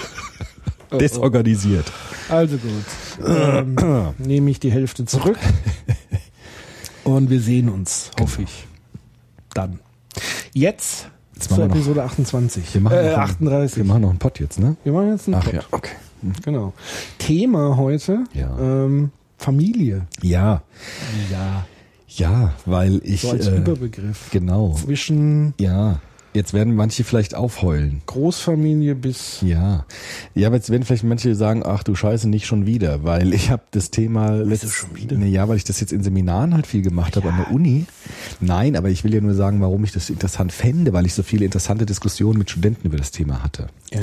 desorganisiert. 1.00 1.84
Also 2.28 2.56
gut. 2.56 3.26
Ähm, 3.26 3.76
nehme 4.18 4.50
ich 4.50 4.58
die 4.60 4.72
Hälfte 4.72 5.04
zurück. 5.04 5.38
Und 7.04 7.30
wir 7.30 7.40
sehen 7.40 7.68
uns, 7.68 8.10
hoffe 8.20 8.42
ich. 8.42 8.66
Dann. 9.54 9.78
Jetzt, 10.52 11.08
Jetzt 11.34 11.48
zur 11.48 11.58
wir 11.58 11.66
noch- 11.68 11.74
Episode 11.76 12.02
28. 12.04 12.74
Wir 12.74 12.80
machen, 12.80 12.96
äh, 12.98 13.02
noch 13.10 13.18
einen- 13.18 13.22
38. 13.22 13.76
wir 13.78 13.84
machen 13.84 14.02
noch 14.02 14.10
einen 14.10 14.18
Pott 14.18 14.40
jetzt, 14.40 14.58
ne? 14.58 14.76
Wir 14.84 14.92
machen 14.92 15.10
jetzt 15.12 15.26
einen 15.26 15.36
Ach 15.36 15.44
Pod. 15.44 15.54
ja, 15.54 15.60
okay. 15.70 15.90
Genau. 16.44 16.72
Thema 17.18 17.76
heute, 17.76 18.24
Ja. 18.34 18.56
ähm, 18.58 19.10
Familie. 19.38 20.06
Ja, 20.22 20.62
Ja. 21.30 21.66
ja, 22.08 22.54
weil 22.66 23.00
ich. 23.04 23.20
So 23.22 23.30
als 23.30 23.46
äh, 23.46 23.56
Überbegriff. 23.58 24.28
genau. 24.30 24.74
Zwischen 24.74 25.54
Ja, 25.60 26.00
jetzt 26.38 26.54
werden 26.54 26.74
manche 26.74 27.04
vielleicht 27.04 27.34
aufheulen. 27.34 28.00
Großfamilie 28.06 28.94
bis 28.94 29.40
Ja. 29.42 29.84
Ja, 30.34 30.46
aber 30.46 30.56
jetzt 30.56 30.70
werden 30.70 30.84
vielleicht 30.84 31.04
manche 31.04 31.34
sagen, 31.34 31.62
ach 31.64 31.82
du 31.82 31.94
Scheiße, 31.94 32.28
nicht 32.28 32.46
schon 32.46 32.64
wieder, 32.64 33.04
weil 33.04 33.34
ich 33.34 33.50
habe 33.50 33.64
das 33.72 33.90
Thema 33.90 34.30
letztes 34.30 34.72
schon 34.72 34.96
wieder? 34.96 35.16
Nee, 35.16 35.28
ja, 35.28 35.48
weil 35.48 35.56
ich 35.56 35.64
das 35.64 35.80
jetzt 35.80 35.92
in 35.92 36.02
Seminaren 36.02 36.54
halt 36.54 36.66
viel 36.66 36.82
gemacht 36.82 37.16
habe 37.16 37.28
an 37.28 37.36
der 37.36 37.50
Uni. 37.50 37.86
Nein, 38.40 38.76
aber 38.76 38.88
ich 38.88 39.04
will 39.04 39.12
ja 39.12 39.20
nur 39.20 39.34
sagen, 39.34 39.60
warum 39.60 39.82
ich 39.84 39.92
das 39.92 40.08
interessant 40.10 40.52
fände, 40.52 40.92
weil 40.92 41.06
ich 41.06 41.14
so 41.14 41.22
viele 41.22 41.44
interessante 41.44 41.84
Diskussionen 41.84 42.38
mit 42.38 42.50
Studenten 42.50 42.86
über 42.86 42.96
das 42.96 43.10
Thema 43.10 43.42
hatte. 43.42 43.66
Ja. 43.92 44.00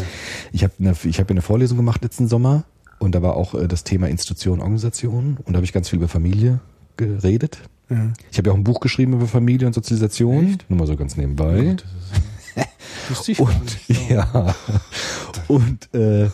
Ich 0.51 0.63
habe 0.63 0.73
eine, 0.79 0.93
ich 1.03 1.19
eine 1.19 1.41
Vorlesung 1.41 1.77
gemacht 1.77 2.03
letzten 2.03 2.27
Sommer 2.27 2.65
und 2.99 3.15
da 3.15 3.21
war 3.21 3.35
auch 3.35 3.55
äh, 3.55 3.67
das 3.67 3.83
Thema 3.85 4.09
Institution, 4.09 4.59
Organisation 4.59 5.37
und 5.43 5.53
da 5.53 5.55
habe 5.55 5.65
ich 5.65 5.73
ganz 5.73 5.89
viel 5.89 5.97
über 5.97 6.09
Familie 6.09 6.59
geredet. 6.97 7.59
Ja. 7.89 8.13
Ich 8.31 8.37
habe 8.37 8.49
ja 8.49 8.53
auch 8.53 8.57
ein 8.57 8.63
Buch 8.63 8.79
geschrieben 8.79 9.13
über 9.13 9.27
Familie 9.27 9.67
und 9.67 9.73
Sozialisation, 9.73 10.57
nur 10.69 10.79
mal 10.79 10.87
so 10.87 10.95
ganz 10.95 11.17
nebenbei. 11.17 11.75
Gar 13.07 13.45
Und 13.45 13.77
ja, 14.09 14.55
und 15.47 15.93
äh, 15.93 16.29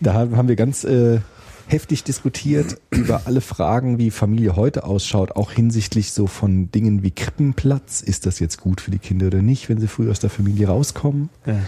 da 0.00 0.14
haben 0.14 0.48
wir 0.48 0.56
ganz 0.56 0.84
äh, 0.84 1.20
heftig 1.68 2.04
diskutiert 2.04 2.78
über 2.90 3.22
alle 3.24 3.40
Fragen, 3.40 3.98
wie 3.98 4.10
Familie 4.10 4.56
heute 4.56 4.84
ausschaut, 4.84 5.32
auch 5.32 5.50
hinsichtlich 5.50 6.12
so 6.12 6.26
von 6.26 6.70
Dingen 6.70 7.02
wie 7.02 7.10
Krippenplatz. 7.10 8.00
Ist 8.00 8.26
das 8.26 8.38
jetzt 8.38 8.60
gut 8.60 8.80
für 8.80 8.90
die 8.90 8.98
Kinder 8.98 9.26
oder 9.26 9.42
nicht, 9.42 9.68
wenn 9.68 9.78
sie 9.78 9.88
früh 9.88 10.10
aus 10.10 10.20
der 10.20 10.30
Familie 10.30 10.68
rauskommen? 10.68 11.28
Ja. 11.44 11.58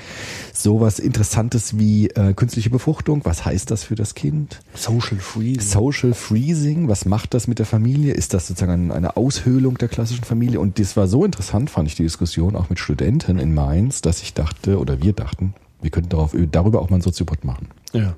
Sowas 0.53 0.99
Interessantes 0.99 1.79
wie 1.79 2.09
äh, 2.11 2.33
künstliche 2.35 2.71
Befruchtung. 2.71 3.25
Was 3.25 3.45
heißt 3.45 3.71
das 3.71 3.85
für 3.85 3.95
das 3.95 4.15
Kind? 4.15 4.61
Social 4.75 5.19
Freeze. 5.19 5.69
Social 5.69 6.15
Freezing, 6.15 6.89
was 6.89 7.05
macht 7.05 7.35
das 7.35 7.49
mit 7.49 7.59
der 7.59 7.67
Familie? 7.67 8.15
Ist 8.15 8.35
das 8.35 8.47
sozusagen 8.47 8.93
eine 8.93 9.17
Aushöhlung 9.17 9.79
der 9.79 9.89
klassischen 9.89 10.25
Familie? 10.25 10.61
Und 10.61 10.79
das 10.79 10.97
war 10.97 11.09
so 11.09 11.25
interessant, 11.25 11.71
fand 11.71 11.89
ich 11.89 11.97
die 11.97 12.05
Diskussion 12.05 12.57
auch 12.57 12.71
mit 12.71 12.79
Studenten 12.79 13.39
in 13.39 13.55
Mainz, 13.55 14.01
dass 14.01 14.23
ich 14.23 14.35
dachte, 14.35 14.79
oder 14.79 15.03
wir 15.03 15.13
dachten, 15.13 15.55
wir 15.81 15.91
könnten 15.91 16.11
darauf, 16.11 16.35
darüber 16.51 16.81
auch 16.81 16.91
mal 16.91 16.97
einen 16.97 17.03
Soziopod 17.03 17.45
machen. 17.45 17.69
Ja, 17.93 18.17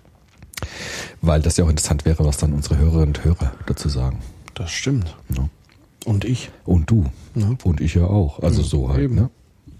Weil 1.20 1.42
das 1.42 1.56
ja 1.56 1.64
auch 1.64 1.68
interessant 1.68 2.04
wäre, 2.04 2.24
was 2.24 2.38
dann 2.38 2.52
unsere 2.52 2.78
Hörerinnen 2.78 3.08
und 3.08 3.24
Hörer 3.24 3.52
dazu 3.66 3.88
sagen. 3.88 4.18
das 4.54 4.70
stimmt. 4.70 5.16
Ja. 5.34 5.48
Und 6.06 6.24
ich. 6.24 6.50
Und 6.64 6.90
du. 6.90 7.04
Ja. 7.34 7.56
Und 7.64 7.80
ich 7.80 7.94
ja 7.94 8.04
auch. 8.04 8.40
Also 8.40 8.62
so 8.62 8.88
halt. 8.88 9.00
eben. 9.00 9.14
Ne? 9.14 9.30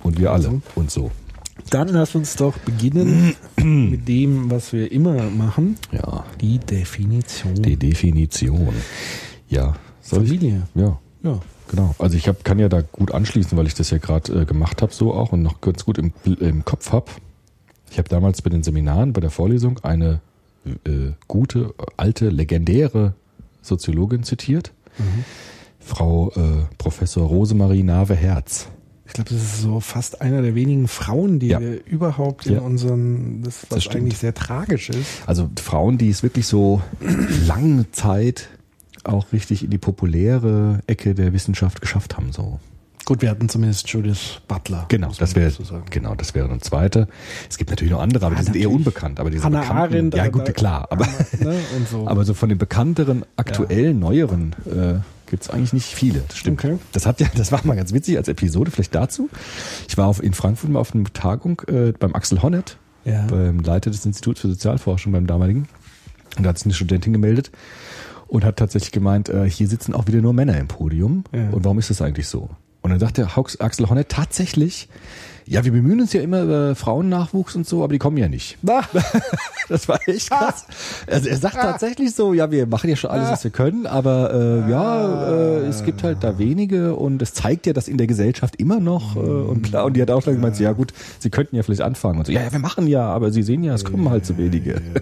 Und 0.03 0.19
wir 0.19 0.33
alle. 0.33 0.47
Also. 0.49 0.63
Und 0.75 0.91
so. 0.91 1.11
Dann 1.71 1.89
lass 1.89 2.15
uns 2.15 2.37
doch 2.37 2.57
beginnen 2.59 3.35
mit 3.57 4.09
dem, 4.09 4.51
was 4.51 4.73
wir 4.73 4.91
immer 4.91 5.31
machen. 5.31 5.77
Ja. 5.93 6.25
Die 6.41 6.59
Definition. 6.59 7.55
Die 7.55 7.77
Definition. 7.77 8.75
Ja. 9.49 9.75
Soll 10.01 10.25
ich? 10.25 10.31
Familie. 10.31 10.63
Ja. 10.75 10.99
Ja. 11.23 11.41
Genau. 11.69 11.95
Also 11.99 12.17
ich 12.17 12.27
hab, 12.27 12.45
kann 12.45 12.59
ja 12.59 12.69
da 12.69 12.81
gut 12.81 13.13
anschließen, 13.13 13.57
weil 13.57 13.67
ich 13.67 13.75
das 13.75 13.91
ja 13.91 13.99
gerade 13.99 14.41
äh, 14.41 14.45
gemacht 14.45 14.83
habe 14.83 14.93
so 14.93 15.15
auch 15.15 15.33
und 15.33 15.43
noch 15.43 15.61
ganz 15.61 15.85
gut 15.85 15.99
im, 15.99 16.13
im 16.25 16.65
Kopf 16.65 16.91
habe. 16.91 17.07
Ich 17.91 17.99
habe 17.99 18.09
damals 18.09 18.43
bei 18.43 18.51
den 18.51 18.63
Seminaren, 18.63 19.13
bei 19.13 19.21
der 19.21 19.31
Vorlesung 19.31 19.79
eine 19.85 20.21
äh, 20.67 21.13
gute, 21.29 21.75
alte, 21.97 22.29
legendäre 22.31 23.15
Soziologin 23.63 24.23
zitiert. 24.23 24.73
Frau 25.79 26.31
äh, 26.37 26.65
Professor 26.79 27.27
Rosemarie 27.27 27.83
Nave-Herz. 27.83 28.69
Ich 29.07 29.15
glaube, 29.15 29.31
das 29.31 29.43
ist 29.43 29.63
so 29.63 29.81
fast 29.81 30.21
einer 30.21 30.41
der 30.41 30.55
wenigen 30.55 30.87
Frauen, 30.87 31.41
die 31.41 31.49
Ja. 31.49 31.61
wir 31.61 31.85
überhaupt 31.85 32.47
in 32.47 32.55
Ja. 32.55 32.61
unseren, 32.61 33.43
das, 33.43 33.67
was 33.71 33.85
Das 33.85 33.95
eigentlich 33.97 34.19
sehr 34.19 34.35
tragisch 34.35 34.91
ist. 34.91 35.23
Also 35.27 35.51
Frauen, 35.61 35.99
die 35.99 36.11
es 36.11 36.23
wirklich 36.23 36.47
so 36.47 36.81
lange 37.47 37.91
Zeit 37.91 38.49
auch 39.03 39.33
richtig 39.33 39.65
in 39.65 39.71
die 39.71 39.79
populäre 39.79 40.81
Ecke 40.87 41.15
der 41.15 41.33
Wissenschaft 41.33 41.81
geschafft 41.81 42.17
haben. 42.17 42.33
So. 42.33 42.61
Gut, 43.11 43.23
wir 43.23 43.31
hatten 43.31 43.49
zumindest 43.49 43.89
Judith 43.89 44.41
Butler. 44.47 44.85
Genau, 44.87 45.09
man 45.09 45.17
das 45.19 45.35
wäre 45.35 45.51
sagen. 45.51 45.83
genau, 45.91 46.15
das 46.15 46.33
wäre 46.37 46.49
eine 46.49 46.61
zweite. 46.61 47.09
Es 47.49 47.59
gibt 47.59 47.71
natürlich 47.71 47.91
noch 47.93 48.01
andere, 48.01 48.25
aber 48.25 48.37
Ja, 48.37 48.39
die 48.39 48.45
sind 48.47 48.55
eher 48.55 48.71
unbekannt. 48.71 49.19
Aber 49.19 49.31
diese 49.31 49.43
Hannah 49.43 49.63
bekannten, 49.63 49.83
Arendt. 49.95 50.15
ja 50.15 50.29
gut, 50.29 50.55
klar. 50.55 50.87
Aber 50.93 51.07
ne, 51.41 51.57
und 51.77 51.89
so. 51.91 52.07
aber 52.07 52.25
so 52.25 52.35
von 52.35 52.51
den 52.51 52.59
bekannteren, 52.59 53.25
aktuellen, 53.35 53.99
neueren 53.99 54.55
äh, 54.65 55.01
gibt 55.29 55.43
es 55.43 55.51
eigentlich 55.51 55.73
nicht 55.73 55.87
viele. 55.93 56.23
Das 56.29 56.37
stimmt. 56.39 56.65
Okay. 56.65 56.79
Das 56.93 57.05
hat 57.05 57.21
ja, 57.21 57.27
das 57.35 57.51
war 57.51 57.59
mal 57.67 57.75
ganz 57.75 57.93
witzig 57.93 58.17
als 58.17 58.29
Episode 58.29 58.71
vielleicht 58.71 58.95
dazu. 58.95 59.29
Ich 59.89 59.99
war 59.99 60.07
auf, 60.07 60.23
in 60.23 60.33
Frankfurt 60.33 60.71
mal 60.71 60.79
auf 60.79 60.95
einer 60.95 61.03
Tagung 61.13 61.63
äh, 61.67 61.91
beim 61.91 62.15
Axel 62.15 62.43
Honneth, 62.43 62.77
Ja. 63.05 63.27
beim 63.27 63.59
Leiter 63.59 63.91
des 63.91 64.07
Instituts 64.07 64.41
für 64.43 64.47
Sozialforschung 64.49 65.11
beim 65.11 65.27
damaligen. 65.27 65.67
Und 66.37 66.45
da 66.45 66.51
hat 66.51 66.59
sich 66.59 66.67
eine 66.67 66.75
Studentin 66.75 67.13
gemeldet 67.13 67.51
und 68.29 68.45
hat 68.45 68.57
tatsächlich 68.57 68.93
gemeint, 68.93 69.29
äh, 69.31 69.51
hier 69.51 69.67
sitzen 69.67 69.95
auch 69.95 70.07
wieder 70.07 70.21
nur 70.21 70.33
Männer 70.33 70.57
im 70.59 70.69
Podium. 70.69 71.25
Ja. 71.35 71.49
Und 71.51 71.65
warum 71.65 71.81
ist 71.81 71.91
das 71.91 72.01
eigentlich 72.03 72.29
so? 72.29 72.49
Und 72.83 72.91
dann 72.91 73.01
sagt 73.01 73.19
Haux- 73.37 73.61
Axel 73.61 73.89
Honneth 73.89 74.09
tatsächlich, 74.09 74.89
Ja, 75.51 75.65
wir 75.65 75.73
bemühen 75.73 76.01
uns 76.01 76.13
ja 76.13 76.21
immer 76.21 76.43
über 76.43 76.77
Frauennachwuchs 76.77 77.57
und 77.57 77.67
so, 77.67 77.83
aber 77.83 77.93
die 77.93 77.99
kommen 77.99 78.17
ja 78.17 78.29
nicht. 78.29 78.57
Na, 78.63 78.83
Das 79.71 79.89
war 79.89 80.01
echt 80.09 80.31
krass. 80.31 80.65
Also 81.07 81.29
er 81.29 81.37
sagt 81.37 81.55
tatsächlich 81.55 82.13
so, 82.13 82.35
ja, 82.35 82.51
wir 82.51 82.67
machen 82.67 82.91
ja 82.91 82.97
schon 82.97 83.11
alles, 83.11 83.31
was 83.31 83.45
wir 83.45 83.53
können, 83.53 83.87
aber 83.87 84.35
äh, 84.35 84.71
ja, 84.71 85.31
äh, 85.31 85.67
es 85.69 85.85
gibt 85.85 86.03
halt 86.03 86.25
da 86.25 86.39
wenige 86.39 86.97
und 86.97 87.23
es 87.23 87.35
zeigt 87.35 87.67
ja, 87.67 87.73
dass 87.73 87.87
in 87.87 87.97
der 87.97 88.09
Gesellschaft 88.09 88.57
immer 88.57 88.81
noch 88.81 89.15
äh, 89.15 89.21
und 89.21 89.63
klar, 89.63 89.85
und 89.85 89.97
die 89.97 90.03
hat 90.03 90.11
auch 90.11 90.25
dann 90.25 90.35
gemeint, 90.35 90.57
so, 90.57 90.65
ja 90.65 90.73
gut, 90.73 90.93
sie 91.21 91.31
könnten 91.31 91.55
ja 91.55 91.63
vielleicht 91.63 91.83
anfangen 91.83 92.19
und 92.19 92.27
so, 92.27 92.33
ja, 92.33 92.43
ja, 92.43 92.51
wir 92.51 92.59
machen 92.59 92.89
ja, 92.89 93.07
aber 93.07 93.31
sie 93.31 93.45
sehen 93.45 93.63
ja, 93.63 93.73
es 93.75 93.85
kommen 93.85 94.11
halt 94.11 94.27
so 94.27 94.37
wenige. 94.37 94.83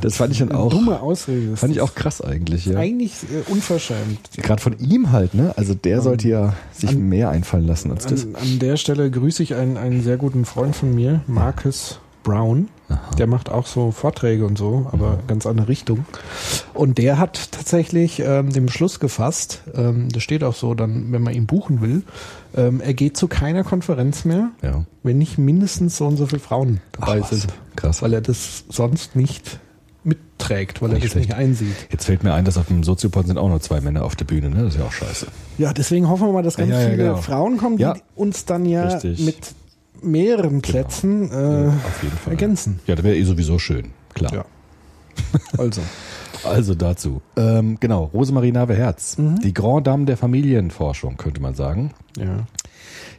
Das 0.00 0.16
fand 0.16 0.32
ich 0.32 0.38
dann 0.38 0.52
auch, 0.52 0.70
dumme 0.70 1.00
Ausrede. 1.00 1.50
Das 1.50 1.60
fand 1.60 1.72
ich 1.72 1.80
auch 1.80 1.94
krass 1.94 2.20
eigentlich, 2.20 2.66
ja. 2.66 2.78
Eigentlich 2.78 3.24
äh, 3.24 3.50
unverschämt. 3.50 4.20
Gerade 4.36 4.62
von 4.62 4.78
ihm 4.78 5.10
halt, 5.10 5.34
ne? 5.34 5.52
Also 5.56 5.74
der 5.74 6.00
sollte 6.00 6.28
ja 6.28 6.54
sich 6.72 6.94
mehr 6.94 7.30
einfallen 7.30 7.66
lassen 7.66 7.90
als 7.90 8.06
das. 8.06 8.24
An, 8.24 8.36
an 8.36 8.58
der 8.60 8.76
Stelle 8.76 9.10
grüße 9.10 9.27
ich 9.38 9.54
einen, 9.54 9.76
einen 9.76 10.02
sehr 10.02 10.16
guten 10.16 10.44
Freund 10.44 10.74
von 10.74 10.94
mir, 10.94 11.20
Marcus 11.26 12.00
Brown. 12.22 12.68
Der 13.18 13.26
macht 13.26 13.50
auch 13.50 13.66
so 13.66 13.90
Vorträge 13.90 14.46
und 14.46 14.56
so, 14.56 14.88
aber 14.92 15.18
ganz 15.26 15.44
andere 15.44 15.68
Richtung. 15.68 16.06
Und 16.72 16.96
der 16.96 17.18
hat 17.18 17.52
tatsächlich 17.52 18.20
ähm, 18.20 18.50
den 18.50 18.64
Beschluss 18.66 18.98
gefasst, 18.98 19.62
ähm, 19.74 20.08
das 20.10 20.22
steht 20.22 20.42
auch 20.42 20.54
so, 20.54 20.72
dann, 20.74 21.12
wenn 21.12 21.22
man 21.22 21.34
ihn 21.34 21.44
buchen 21.46 21.82
will, 21.82 22.02
ähm, 22.56 22.80
er 22.80 22.94
geht 22.94 23.16
zu 23.18 23.28
keiner 23.28 23.62
Konferenz 23.62 24.24
mehr, 24.24 24.50
Ja. 24.62 24.84
wenn 25.02 25.18
nicht 25.18 25.36
mindestens 25.36 25.98
so 25.98 26.06
und 26.06 26.16
so 26.16 26.26
viele 26.26 26.40
Frauen 26.40 26.80
dabei 26.92 27.20
Ach, 27.22 27.28
sind. 27.28 27.48
Krass. 27.76 28.00
Weil 28.00 28.14
er 28.14 28.22
das 28.22 28.64
sonst 28.70 29.14
nicht 29.16 29.60
mitträgt, 30.04 30.80
weil 30.80 30.90
er 30.90 30.94
Nicht 30.94 31.06
das 31.06 31.14
nicht 31.14 31.34
einsieht. 31.34 31.74
Jetzt 31.90 32.04
fällt 32.06 32.22
mir 32.22 32.32
ein, 32.34 32.44
dass 32.44 32.56
auf 32.56 32.66
dem 32.66 32.82
Soziopod 32.82 33.26
sind 33.26 33.38
auch 33.38 33.48
nur 33.48 33.60
zwei 33.60 33.80
Männer 33.80 34.04
auf 34.04 34.16
der 34.16 34.24
Bühne, 34.24 34.50
ne? 34.50 34.62
Das 34.64 34.74
ist 34.74 34.80
ja 34.80 34.86
auch 34.86 34.92
scheiße. 34.92 35.26
Ja, 35.58 35.72
deswegen 35.72 36.08
hoffen 36.08 36.26
wir 36.28 36.32
mal, 36.32 36.42
dass 36.42 36.56
ganz 36.56 36.70
Ja, 36.70 36.80
ja, 36.80 36.84
viele 36.90 36.96
genau. 37.04 37.16
Frauen 37.16 37.56
kommen, 37.58 37.76
die 37.76 37.82
Ja. 37.82 37.96
uns 38.14 38.44
dann 38.44 38.64
ja 38.64 38.84
Richtig. 38.86 39.24
mit 39.24 39.54
mehreren 40.00 40.62
Plätzen 40.62 41.30
äh, 41.30 41.68
Auf 41.68 42.02
jeden 42.02 42.16
Fall. 42.16 42.32
ergänzen. 42.32 42.80
Ja, 42.86 42.94
das 42.94 43.04
wäre 43.04 43.16
eh 43.16 43.24
sowieso 43.24 43.58
schön, 43.58 43.90
klar. 44.14 44.32
Ja. 44.32 44.44
Also. 45.58 45.80
Also 46.44 46.76
dazu. 46.76 47.20
Ähm, 47.36 47.78
genau, 47.80 48.04
Rosemarie 48.14 48.52
Nave-Herz. 48.52 49.16
Die 49.42 49.52
Grand 49.52 49.88
Dame 49.88 50.04
der 50.04 50.16
Familienforschung, 50.16 51.16
könnte 51.16 51.40
man 51.42 51.54
sagen. 51.54 51.90
Ja. 52.16 52.46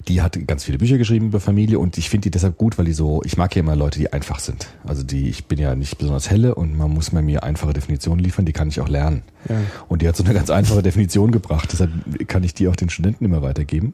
Die 0.08 0.22
hat 0.22 0.48
ganz 0.48 0.64
viele 0.64 0.78
Bücher 0.78 0.98
geschrieben 0.98 1.28
über 1.28 1.40
Familie 1.40 1.78
und 1.78 1.98
ich 1.98 2.10
finde 2.10 2.24
die 2.24 2.32
deshalb 2.32 2.58
gut, 2.58 2.78
weil 2.78 2.86
die 2.86 2.94
so, 2.94 3.22
ich 3.26 3.38
mag 3.38 3.56
ja 3.56 3.60
immer 3.60 3.76
Leute, 3.76 4.00
die 4.00 4.12
einfach 4.12 4.40
sind. 4.40 4.68
Also 4.86 5.04
die, 5.04 5.30
ich 5.30 5.46
bin 5.46 5.60
ja 5.60 5.76
nicht 5.76 5.98
besonders 5.98 6.30
helle 6.30 6.56
und 6.56 6.78
man 6.78 6.92
muss 6.92 7.12
mir 7.12 7.22
mir 7.22 7.44
einfache 7.44 7.74
Definitionen 7.74 8.24
liefern, 8.24 8.46
die 8.46 8.54
kann 8.54 8.70
ich 8.70 8.80
auch 8.80 8.88
lernen. 8.88 9.24
Ja. 9.50 9.58
Und 9.88 10.02
die 10.02 10.08
hat 10.08 10.16
so 10.16 10.24
eine 10.24 10.34
ganz 10.34 10.50
einfache 10.50 10.82
Definition 10.82 11.32
gebracht, 11.32 11.70
deshalb 11.72 11.92
kann 12.28 12.44
ich 12.44 12.54
die 12.54 12.68
auch 12.68 12.76
den 12.76 12.90
Studenten 12.90 13.26
immer 13.26 13.42
weitergeben. 13.42 13.94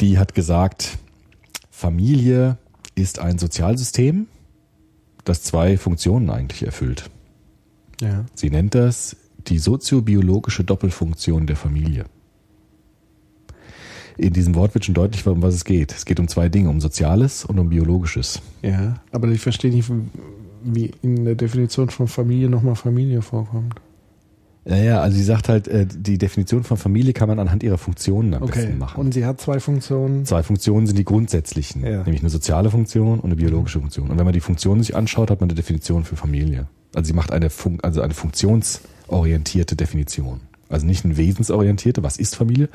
Die 0.00 0.18
hat 0.18 0.34
gesagt, 0.34 0.98
Familie 1.70 2.56
ist 2.94 3.18
ein 3.18 3.38
Sozialsystem, 3.38 4.26
das 5.24 5.42
zwei 5.42 5.76
Funktionen 5.76 6.30
eigentlich 6.30 6.64
erfüllt. 6.64 7.10
Ja. 8.00 8.24
Sie 8.34 8.50
nennt 8.50 8.74
das 8.74 9.16
die 9.48 9.58
soziobiologische 9.58 10.64
Doppelfunktion 10.64 11.46
der 11.46 11.56
Familie. 11.56 12.04
In 14.18 14.32
diesem 14.32 14.54
Wort 14.56 14.74
wird 14.74 14.84
schon 14.84 14.94
deutlich, 14.94 15.24
um 15.26 15.42
was 15.42 15.54
es 15.54 15.64
geht. 15.64 15.92
Es 15.92 16.04
geht 16.04 16.18
um 16.20 16.26
zwei 16.28 16.48
Dinge, 16.48 16.68
um 16.70 16.80
Soziales 16.80 17.44
und 17.44 17.58
um 17.58 17.68
Biologisches. 17.70 18.42
Ja. 18.62 18.96
Aber 19.12 19.28
ich 19.28 19.40
verstehe 19.40 19.72
nicht, 19.72 19.90
wie 20.64 20.90
in 21.02 21.24
der 21.24 21.36
Definition 21.36 21.88
von 21.88 22.08
Familie 22.08 22.48
nochmal 22.50 22.74
Familie 22.74 23.22
vorkommt. 23.22 23.74
Naja, 24.64 25.00
also 25.00 25.16
sie 25.16 25.22
sagt 25.22 25.48
halt, 25.48 25.66
äh, 25.68 25.86
die 25.86 26.18
Definition 26.18 26.62
von 26.64 26.76
Familie 26.76 27.12
kann 27.14 27.28
man 27.28 27.38
anhand 27.38 27.62
ihrer 27.62 27.78
Funktionen 27.78 28.34
am 28.34 28.42
Okay. 28.42 28.52
besten 28.64 28.78
machen. 28.78 29.00
Und 29.00 29.14
sie 29.14 29.24
hat 29.24 29.40
zwei 29.40 29.60
Funktionen. 29.60 30.26
Zwei 30.26 30.42
Funktionen 30.42 30.86
sind 30.86 30.98
die 30.98 31.04
grundsätzlichen, 31.04 31.82
Ja. 31.86 32.02
nämlich 32.02 32.20
eine 32.20 32.28
soziale 32.28 32.70
Funktion 32.70 33.20
und 33.20 33.24
eine 33.26 33.36
biologische 33.36 33.78
Funktion. 33.80 34.10
Und 34.10 34.18
wenn 34.18 34.24
man 34.26 34.34
die 34.34 34.40
Funktionen 34.40 34.82
sich 34.82 34.94
anschaut, 34.94 35.30
hat 35.30 35.40
man 35.40 35.48
eine 35.48 35.54
Definition 35.54 36.04
für 36.04 36.16
Familie. 36.16 36.66
Also 36.94 37.06
sie 37.06 37.14
macht 37.14 37.32
eine, 37.32 37.48
Fun 37.48 37.78
also 37.82 38.02
eine 38.02 38.12
funktionsorientierte 38.14 39.76
Definition. 39.76 40.40
Also 40.68 40.86
nicht 40.86 41.04
eine 41.04 41.16
wesensorientierte, 41.16 42.02
was 42.02 42.16
ist 42.18 42.36
Familie, 42.36 42.68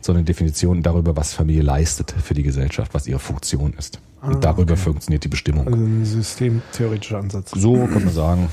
sondern 0.00 0.20
eine 0.20 0.26
Definition 0.26 0.82
darüber, 0.82 1.16
was 1.16 1.32
Familie 1.32 1.62
leistet 1.62 2.14
für 2.22 2.34
die 2.34 2.42
Gesellschaft, 2.42 2.94
was 2.94 3.06
ihre 3.06 3.18
Funktion 3.18 3.74
ist. 3.76 4.00
Und 4.22 4.44
darüber 4.44 4.76
funktioniert 4.76 5.24
die 5.24 5.28
Bestimmung. 5.28 5.66
Also 5.66 5.78
ein 5.78 6.04
systemtheoretischer 6.04 7.18
Ansatz. 7.18 7.52
So 7.56 7.86
kann 7.86 8.04
man 8.04 8.12
sagen, 8.12 8.48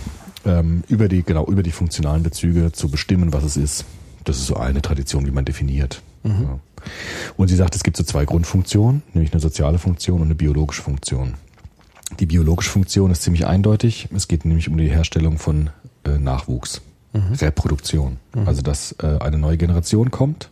ähm, 0.46 0.84
über 0.88 1.08
die, 1.10 1.24
genau, 1.24 1.46
über 1.46 1.62
die 1.62 1.72
funktionalen 1.72 2.24
Bezüge 2.24 2.72
zu 2.72 2.90
bestimmen, 2.90 3.34
was 3.34 3.44
es 3.44 3.58
ist. 3.58 3.86
Das 4.24 4.38
ist 4.38 4.48
so 4.48 4.56
eine 4.56 4.82
Tradition, 4.82 5.26
wie 5.26 5.32
man 5.32 5.46
definiert. 5.46 6.02
Ja. 6.24 6.60
Und 7.36 7.48
sie 7.48 7.56
sagt, 7.56 7.76
es 7.76 7.84
gibt 7.84 7.98
so 7.98 8.04
zwei 8.04 8.26
Grundfunktionen, 8.26 9.04
nämlich 9.14 9.34
eine 9.34 9.42
soziale 9.42 9.80
Funktion 9.80 10.22
und 10.22 10.28
eine 10.28 10.36
biologische 10.36 10.82
Funktion. 10.82 11.36
Die 12.20 12.26
biologische 12.26 12.70
Funktion 12.70 13.12
ist 13.12 13.24
ziemlich 13.24 13.46
eindeutig. 13.46 14.08
Es 14.16 14.28
geht 14.28 14.46
nämlich 14.46 14.70
um 14.70 14.78
die 14.78 14.90
Herstellung 14.90 15.38
von 15.38 15.70
äh, 16.06 16.18
Nachwuchs, 16.18 16.82
Reproduktion. 17.40 18.18
Also, 18.46 18.62
dass 18.62 18.94
äh, 19.02 19.18
eine 19.20 19.38
neue 19.38 19.58
Generation 19.58 20.12
kommt. 20.12 20.50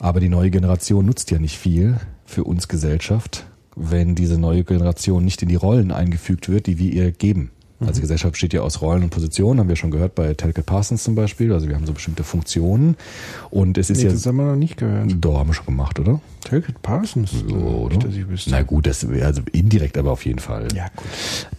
Aber 0.00 0.20
die 0.20 0.28
neue 0.28 0.50
Generation 0.50 1.04
nutzt 1.06 1.30
ja 1.30 1.38
nicht 1.38 1.58
viel 1.58 1.96
für 2.24 2.44
uns 2.44 2.68
Gesellschaft, 2.68 3.46
wenn 3.74 4.14
diese 4.14 4.38
neue 4.38 4.64
Generation 4.64 5.24
nicht 5.24 5.42
in 5.42 5.48
die 5.48 5.56
Rollen 5.56 5.90
eingefügt 5.92 6.48
wird, 6.48 6.66
die 6.66 6.78
wir 6.78 6.92
ihr 6.92 7.10
geben. 7.12 7.50
Also 7.80 8.00
Gesellschaft 8.00 8.32
besteht 8.32 8.52
ja 8.52 8.62
aus 8.62 8.82
Rollen 8.82 9.04
und 9.04 9.10
Positionen, 9.10 9.60
haben 9.60 9.68
wir 9.68 9.76
schon 9.76 9.92
gehört 9.92 10.16
bei 10.16 10.34
Telke 10.34 10.62
Parsons 10.62 11.04
zum 11.04 11.14
Beispiel. 11.14 11.52
Also 11.52 11.68
wir 11.68 11.76
haben 11.76 11.86
so 11.86 11.92
bestimmte 11.92 12.24
Funktionen 12.24 12.96
und 13.50 13.78
es 13.78 13.88
ist 13.88 13.98
Nee, 13.98 14.06
ja, 14.06 14.12
das 14.12 14.26
haben 14.26 14.36
wir 14.36 14.46
noch 14.46 14.56
nicht 14.56 14.78
gehört. 14.78 15.14
da 15.20 15.28
haben 15.34 15.48
wir 15.48 15.54
schon 15.54 15.66
gemacht, 15.66 16.00
oder? 16.00 16.20
Telkit 16.42 16.82
Parsons. 16.82 17.30
So, 17.30 17.46
äh, 17.46 17.52
oder? 17.52 17.94
nicht, 17.94 18.04
dass 18.04 18.14
ich 18.14 18.28
wüsste. 18.28 18.50
Na 18.50 18.62
gut, 18.62 18.86
das 18.86 19.04
also 19.04 19.42
indirekt, 19.52 19.96
aber 19.96 20.10
auf 20.10 20.24
jeden 20.24 20.40
Fall. 20.40 20.66
Ja, 20.74 20.88
gut. 20.96 21.06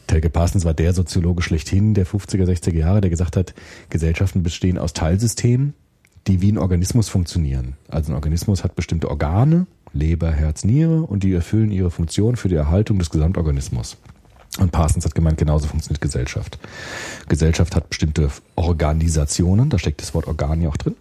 Telke 0.07 0.29
Parsons 0.29 0.65
war 0.65 0.73
der 0.73 0.93
Soziologe 0.93 1.41
schlechthin 1.41 1.93
der 1.93 2.05
50er, 2.05 2.43
60er 2.43 2.75
Jahre, 2.75 2.99
der 2.99 3.09
gesagt 3.09 3.37
hat, 3.37 3.53
Gesellschaften 3.89 4.43
bestehen 4.43 4.77
aus 4.77 4.91
Teilsystemen, 4.91 5.73
die 6.27 6.41
wie 6.41 6.51
ein 6.51 6.57
Organismus 6.57 7.07
funktionieren. 7.07 7.75
Also 7.87 8.11
ein 8.11 8.15
Organismus 8.15 8.63
hat 8.65 8.75
bestimmte 8.75 9.09
Organe, 9.09 9.67
Leber, 9.93 10.31
Herz, 10.31 10.65
Niere, 10.65 11.03
und 11.03 11.23
die 11.23 11.33
erfüllen 11.33 11.71
ihre 11.71 11.91
Funktion 11.91 12.35
für 12.35 12.49
die 12.49 12.55
Erhaltung 12.55 12.99
des 12.99 13.09
Gesamtorganismus. 13.09 13.97
Und 14.57 14.71
Parsons 14.71 15.05
hat 15.05 15.15
gemeint, 15.15 15.37
genauso 15.37 15.67
funktioniert 15.67 16.01
Gesellschaft. 16.01 16.57
Gesellschaft 17.27 17.75
hat 17.75 17.89
bestimmte 17.89 18.29
Organisationen, 18.55 19.69
da 19.69 19.77
steckt 19.77 20.01
das 20.01 20.13
Wort 20.13 20.27
Organ 20.27 20.61
ja 20.61 20.69
auch 20.69 20.77
drin. 20.77 20.95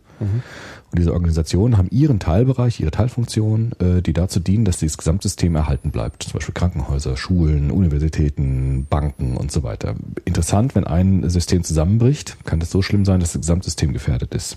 Und 0.91 0.99
diese 0.99 1.13
Organisationen 1.13 1.77
haben 1.77 1.89
ihren 1.91 2.19
Teilbereich, 2.19 2.81
ihre 2.81 2.91
Teilfunktion, 2.91 3.73
äh, 3.79 4.03
die 4.03 4.13
dazu 4.13 4.41
dienen, 4.41 4.65
dass 4.65 4.79
dieses 4.79 4.99
Gesamtsystem 4.99 5.55
erhalten 5.55 5.91
bleibt. 5.91 6.25
Zum 6.25 6.35
Beispiel 6.35 6.55
Krankenhäuser, 6.55 7.17
Schulen, 7.17 7.71
Universitäten, 7.71 8.87
Banken 8.89 9.37
und 9.37 9.53
so 9.53 9.63
weiter. 9.63 9.95
Interessant, 10.25 10.75
wenn 10.75 10.85
ein 10.85 11.29
System 11.29 11.63
zusammenbricht, 11.63 12.37
kann 12.45 12.59
das 12.59 12.71
so 12.71 12.83
schlimm 12.83 13.05
sein, 13.05 13.21
dass 13.21 13.33
das 13.33 13.43
Gesamtsystem 13.43 13.93
gefährdet 13.93 14.35
ist. 14.35 14.57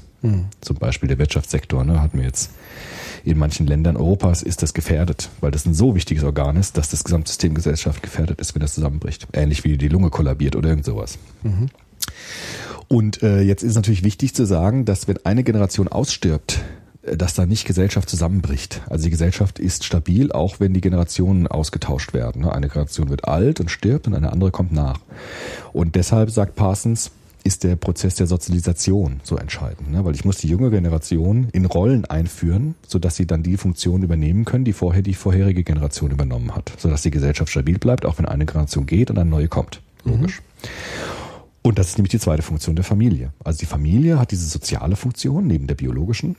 Zum 0.61 0.77
Beispiel 0.77 1.09
der 1.09 1.19
Wirtschaftssektor, 1.19 1.83
ne, 1.83 2.01
hatten 2.01 2.17
wir 2.17 2.25
jetzt 2.25 2.51
in 3.23 3.37
manchen 3.37 3.67
Ländern 3.67 3.97
Europas 3.97 4.41
ist 4.41 4.61
das 4.63 4.73
gefährdet, 4.73 5.29
weil 5.41 5.51
das 5.51 5.65
ein 5.65 5.73
so 5.73 5.95
wichtiges 5.95 6.23
Organ 6.23 6.57
ist, 6.57 6.77
dass 6.77 6.89
das 6.89 7.03
Gesamtsystem 7.03 7.53
Gesellschaft 7.53 8.01
gefährdet 8.01 8.41
ist, 8.41 8.55
wenn 8.55 8.61
das 8.61 8.73
zusammenbricht. 8.73 9.27
Ähnlich 9.33 9.63
wie 9.63 9.77
die 9.77 9.89
Lunge 9.89 10.09
kollabiert 10.09 10.55
oder 10.55 10.69
irgend 10.69 10.85
sowas. 10.85 11.17
Und 12.87 13.23
äh, 13.23 13.41
jetzt 13.41 13.63
ist 13.63 13.75
natürlich 13.75 14.03
wichtig 14.03 14.33
zu 14.33 14.45
sagen, 14.45 14.85
dass 14.85 15.07
wenn 15.07 15.17
eine 15.25 15.43
Generation 15.43 15.87
ausstirbt, 15.87 16.61
äh, 17.03 17.15
dass 17.15 17.33
da 17.33 17.45
nicht 17.45 17.65
Gesellschaft 17.65 18.09
zusammenbricht. 18.09 18.81
Also 18.89 19.05
die 19.05 19.11
Gesellschaft 19.11 19.59
ist 19.59 19.85
stabil, 19.85 20.31
auch 20.31 20.59
wenn 20.59 20.73
die 20.73 20.81
Generationen 20.81 21.47
ausgetauscht 21.47 22.13
werden. 22.13 22.41
ne? 22.41 22.53
Eine 22.53 22.67
Generation 22.67 23.09
wird 23.09 23.27
alt 23.27 23.59
und 23.59 23.71
stirbt 23.71 24.07
und 24.07 24.15
eine 24.15 24.31
andere 24.33 24.51
kommt 24.51 24.71
nach. 24.71 24.99
Und 25.73 25.95
deshalb 25.95 26.31
sagt 26.31 26.55
Parsons, 26.55 27.11
ist 27.43 27.63
der 27.63 27.75
Prozess 27.75 28.15
der 28.15 28.27
Sozialisation 28.27 29.19
so 29.23 29.35
entscheidend, 29.35 29.91
ne? 29.91 30.05
weil 30.05 30.13
ich 30.13 30.25
muss 30.25 30.37
die 30.37 30.47
junge 30.47 30.69
Generation 30.69 31.47
in 31.51 31.65
Rollen 31.65 32.05
einführen, 32.05 32.75
sodass 32.87 33.15
sie 33.15 33.25
dann 33.25 33.43
die 33.43 33.57
Funktion 33.57 34.03
übernehmen 34.03 34.45
können, 34.45 34.65
die 34.65 34.73
vorher 34.73 35.01
die 35.01 35.13
vorherige 35.13 35.63
Generation 35.63 36.11
übernommen 36.11 36.55
hat, 36.55 36.71
sodass 36.77 37.01
die 37.01 37.11
Gesellschaft 37.11 37.51
stabil 37.51 37.79
bleibt, 37.79 38.05
auch 38.05 38.17
wenn 38.19 38.25
eine 38.25 38.45
Generation 38.45 38.85
geht 38.85 39.09
und 39.09 39.17
eine 39.17 39.29
neue 39.29 39.47
kommt. 39.47 39.81
Logisch. 40.03 40.41
Und 41.63 41.77
das 41.77 41.89
ist 41.89 41.97
nämlich 41.97 42.11
die 42.11 42.19
zweite 42.19 42.41
Funktion 42.41 42.75
der 42.75 42.85
Familie. 42.85 43.33
Also 43.43 43.59
die 43.59 43.65
Familie 43.65 44.19
hat 44.19 44.31
diese 44.31 44.47
soziale 44.47 44.95
Funktion 44.95 45.45
neben 45.45 45.67
der 45.67 45.75
biologischen, 45.75 46.35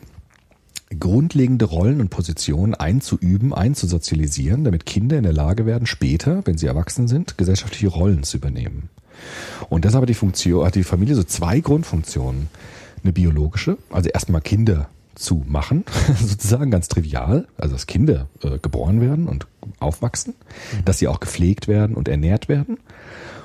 grundlegende 0.99 1.65
Rollen 1.65 2.01
und 2.01 2.11
Positionen 2.11 2.75
einzuüben, 2.75 3.55
einzusozialisieren, 3.55 4.65
damit 4.65 4.85
Kinder 4.87 5.17
in 5.17 5.23
der 5.23 5.33
Lage 5.33 5.65
werden, 5.65 5.87
später, 5.87 6.43
wenn 6.45 6.59
sie 6.59 6.67
erwachsen 6.67 7.09
sind, 7.09 7.39
gesellschaftliche 7.39 7.89
Rollen 7.89 8.25
zu 8.25 8.37
übernehmen. 8.37 8.89
Und 9.69 9.85
deshalb 9.85 10.03
hat 10.03 10.09
die 10.09 10.15
Funktion, 10.15 10.65
hat 10.65 10.75
die 10.75 10.85
Familie 10.85 11.15
so 11.15 11.25
zwei 11.25 11.61
Grundfunktionen. 11.61 12.49
Eine 13.03 13.13
biologische, 13.13 13.79
also 13.91 14.09
erstmal 14.09 14.41
Kinder 14.41 14.89
zu 15.15 15.45
machen, 15.47 15.85
sozusagen 16.21 16.71
ganz 16.71 16.89
trivial, 16.89 17.47
also 17.59 17.75
dass 17.75 17.87
Kinder 17.87 18.29
äh, 18.43 18.59
geboren 18.59 19.01
werden 19.01 19.29
und 19.29 19.47
aufwachsen, 19.81 20.35
dass 20.85 20.99
sie 20.99 21.09
auch 21.09 21.21
gepflegt 21.21 21.69
werden 21.69 21.97
und 21.97 22.09
ernährt 22.09 22.49
werden. 22.49 22.79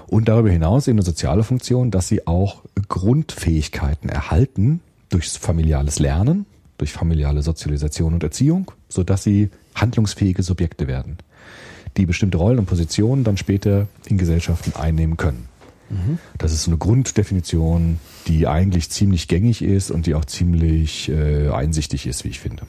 Und 0.07 0.29
darüber 0.29 0.49
hinaus 0.49 0.87
eben 0.87 0.97
eine 0.97 1.05
soziale 1.05 1.43
Funktion, 1.43 1.91
dass 1.91 2.07
sie 2.07 2.27
auch 2.27 2.61
Grundfähigkeiten 2.87 4.09
erhalten 4.09 4.79
durch 5.09 5.29
familiales 5.29 5.99
Lernen, 5.99 6.45
durch 6.77 6.93
familiale 6.93 7.41
Sozialisation 7.41 8.13
und 8.13 8.23
Erziehung, 8.23 8.71
sodass 8.87 9.23
sie 9.23 9.49
handlungsfähige 9.75 10.43
Subjekte 10.43 10.87
werden, 10.87 11.17
die 11.97 12.05
bestimmte 12.05 12.37
Rollen 12.37 12.59
und 12.59 12.67
Positionen 12.67 13.23
dann 13.23 13.37
später 13.37 13.87
in 14.05 14.17
Gesellschaften 14.17 14.73
einnehmen 14.79 15.17
können. 15.17 15.46
Das 16.37 16.51
ist 16.53 16.63
so 16.63 16.71
eine 16.71 16.77
Grunddefinition, 16.77 17.99
die 18.27 18.47
eigentlich 18.47 18.89
ziemlich 18.89 19.27
gängig 19.27 19.61
ist 19.61 19.89
und 19.91 20.05
die 20.05 20.15
auch 20.15 20.25
ziemlich 20.25 21.09
äh, 21.09 21.49
einsichtig 21.49 22.05
ist, 22.07 22.23
wie 22.25 22.29
ich 22.29 22.39
finde. 22.39 22.63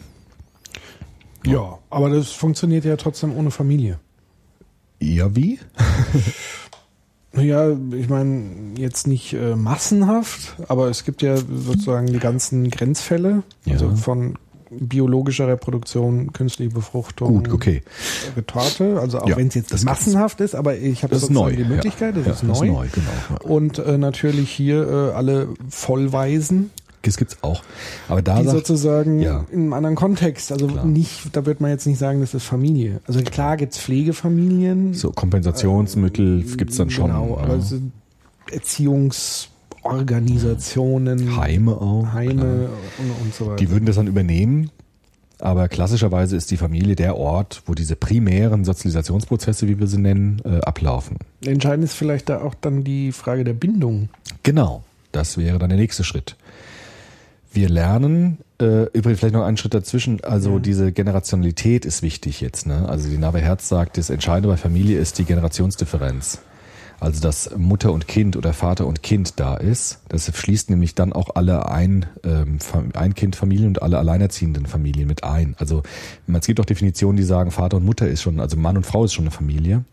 Ja, 1.46 1.78
aber 1.90 2.10
das 2.10 2.30
funktioniert 2.30 2.84
ja 2.84 2.96
trotzdem 2.96 3.34
ohne 3.36 3.50
Familie. 3.50 3.98
Ja, 5.00 5.34
wie? 5.34 5.58
Ja, 7.34 7.70
ich 7.92 8.08
meine, 8.08 8.74
jetzt 8.78 9.06
nicht 9.06 9.34
äh, 9.34 9.54
massenhaft, 9.54 10.56
aber 10.68 10.88
es 10.88 11.04
gibt 11.04 11.22
ja 11.22 11.36
sozusagen 11.36 12.06
die 12.06 12.18
ganzen 12.18 12.70
Grenzfälle, 12.70 13.42
Ja. 13.64 13.74
also 13.74 13.94
von 13.96 14.38
biologischer 14.70 15.48
Reproduktion, 15.48 16.32
künstliche 16.32 16.72
Befruchtung, 16.72 17.44
Gut, 17.44 17.52
okay. 17.52 17.82
Retorte, 18.36 18.98
also 19.00 19.20
auch 19.20 19.28
Ja, 19.28 19.36
wenn 19.36 19.48
es 19.48 19.54
jetzt 19.54 19.72
das 19.72 19.84
massenhaft 19.84 20.40
ist, 20.40 20.54
aber 20.54 20.76
ich 20.76 21.02
habe 21.02 21.14
sozusagen 21.14 21.34
neu. 21.34 21.56
die 21.56 21.62
ja. 21.62 21.68
Möglichkeit, 21.68 22.16
das 22.16 22.26
ja, 22.26 22.32
ist 22.32 22.42
neu. 22.42 22.48
Das 22.48 22.62
ist 22.62 22.68
neu, 22.68 22.86
genau. 22.92 23.54
Und 23.54 23.78
äh, 23.78 23.98
natürlich 23.98 24.50
hier 24.50 24.88
äh, 24.88 25.12
alle 25.14 25.48
Vollweisen, 25.68 26.70
Das 27.02 27.16
gibt's 27.16 27.38
auch. 27.42 27.62
Aber 28.08 28.22
da 28.22 28.40
die 28.40 28.44
sagt, 28.46 28.66
sozusagen 28.66 29.20
ja. 29.20 29.44
in 29.50 29.60
einem 29.60 29.72
anderen 29.72 29.96
Kontext, 29.96 30.52
also 30.52 30.66
Klar. 30.66 30.84
nicht, 30.84 31.34
da 31.34 31.46
wird 31.46 31.60
man 31.60 31.70
jetzt 31.70 31.86
nicht 31.86 31.98
sagen, 31.98 32.20
das 32.20 32.34
ist 32.34 32.44
Familie. 32.44 33.00
Also 33.06 33.20
klar 33.22 33.56
gibt's 33.56 33.78
Pflegefamilien, 33.78 34.94
so 34.94 35.10
Kompensationsmittel 35.12 36.42
gibt's 36.56 36.76
dann 36.76 36.90
schon. 36.90 37.06
genau, 37.06 37.38
aber 37.38 37.54
ja. 37.54 37.60
es 37.60 37.68
sind 37.70 37.92
Erziehungsorganisationen, 39.88 41.36
Heime 41.36 41.72
auch. 41.72 42.12
Heime 42.12 42.34
klar. 42.34 42.70
und, 42.98 43.10
und 43.22 43.34
so 43.34 43.46
weiter. 43.46 43.56
Die 43.56 43.70
würden 43.70 43.86
das 43.86 43.96
dann 43.96 44.06
übernehmen. 44.06 44.70
Aber 45.40 45.68
klassischerweise 45.68 46.36
ist 46.36 46.50
die 46.50 46.56
Familie 46.56 46.96
der 46.96 47.16
Ort, 47.16 47.62
wo 47.66 47.74
diese 47.74 47.94
primären 47.94 48.64
Sozialisationsprozesse, 48.64 49.68
wie 49.68 49.78
wir 49.78 49.86
sie 49.86 49.98
nennen, 49.98 50.42
äh, 50.44 50.58
ablaufen. 50.62 51.18
Entscheidend 51.46 51.84
ist 51.84 51.94
vielleicht 51.94 52.28
da 52.28 52.42
auch 52.42 52.54
dann 52.54 52.82
die 52.82 53.12
Frage 53.12 53.44
der 53.44 53.52
Bindung. 53.52 54.08
Genau, 54.42 54.82
das 55.12 55.38
wäre 55.38 55.58
dann 55.58 55.68
der 55.68 55.78
nächste 55.78 56.02
Schritt. 56.02 56.36
Wir 57.52 57.68
lernen, 57.68 58.38
äh, 58.60 58.84
übrigens 58.92 59.20
vielleicht 59.20 59.34
noch 59.34 59.44
einen 59.44 59.56
Schritt 59.56 59.74
dazwischen, 59.74 60.22
also 60.24 60.58
diese 60.58 60.90
Generationalität 60.90 61.84
ist 61.86 62.02
wichtig 62.02 62.40
jetzt. 62.40 62.66
Ne? 62.66 62.88
Also 62.88 63.08
die 63.08 63.16
Nave 63.16 63.38
Herz 63.38 63.68
sagt, 63.68 63.96
das 63.96 64.10
Entscheidende 64.10 64.48
bei 64.48 64.56
Familie 64.56 64.98
ist 64.98 65.18
die 65.18 65.24
Generationsdifferenz. 65.24 66.40
Also 67.00 67.20
dass 67.20 67.56
Mutter 67.56 67.92
und 67.92 68.08
Kind 68.08 68.36
oder 68.36 68.52
Vater 68.52 68.86
und 68.86 69.02
Kind 69.02 69.38
da 69.38 69.54
ist. 69.54 70.00
Das 70.08 70.30
schließt 70.36 70.70
nämlich 70.70 70.94
dann 70.94 71.12
auch 71.12 71.36
alle 71.36 71.68
ein, 71.70 72.06
ähm, 72.24 72.58
Fam- 72.58 72.94
Ein-Kind-Familien 72.96 73.68
und 73.68 73.82
alle 73.82 73.98
alleinerziehenden 73.98 74.66
Familien 74.66 75.06
mit 75.06 75.22
ein. 75.22 75.54
Also 75.58 75.82
es 76.26 76.46
gibt 76.46 76.60
auch 76.60 76.64
Definitionen, 76.64 77.16
die 77.16 77.22
sagen, 77.22 77.50
Vater 77.50 77.76
und 77.76 77.84
Mutter 77.84 78.08
ist 78.08 78.22
schon, 78.22 78.40
also 78.40 78.56
Mann 78.56 78.76
und 78.76 78.84
Frau 78.84 79.04
ist 79.04 79.14
schon 79.14 79.24
eine 79.24 79.30
Familie. 79.30 79.84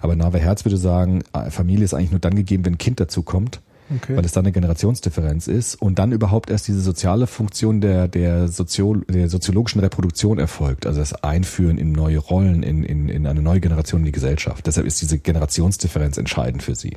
Aber 0.00 0.14
Nave 0.16 0.38
Herz 0.38 0.64
würde 0.64 0.76
sagen, 0.76 1.22
äh, 1.32 1.50
Familie 1.50 1.84
ist 1.84 1.94
eigentlich 1.94 2.10
nur 2.10 2.20
dann 2.20 2.34
gegeben, 2.36 2.64
wenn 2.64 2.74
ein 2.74 2.78
Kind 2.78 3.00
dazu 3.00 3.22
kommt 3.22 3.60
Okay. 3.94 4.16
weil 4.16 4.24
es 4.24 4.32
dann 4.32 4.44
eine 4.44 4.50
Generationsdifferenz 4.52 5.46
ist 5.46 5.76
und 5.76 6.00
dann 6.00 6.10
überhaupt 6.10 6.50
erst 6.50 6.66
diese 6.66 6.80
soziale 6.80 7.28
Funktion 7.28 7.80
der, 7.80 8.08
der, 8.08 8.48
Sozio, 8.48 8.96
der 9.08 9.28
soziologischen 9.28 9.80
Reproduktion 9.80 10.40
erfolgt, 10.40 10.86
also 10.86 10.98
das 10.98 11.12
Einführen 11.22 11.78
in 11.78 11.92
neue 11.92 12.18
Rollen, 12.18 12.64
in, 12.64 12.82
in, 12.82 13.08
in 13.08 13.26
eine 13.28 13.42
neue 13.42 13.60
Generation 13.60 14.00
in 14.00 14.06
die 14.06 14.12
Gesellschaft. 14.12 14.66
Deshalb 14.66 14.86
ist 14.88 15.00
diese 15.02 15.18
Generationsdifferenz 15.18 16.16
entscheidend 16.16 16.64
für 16.64 16.74
sie. 16.74 16.96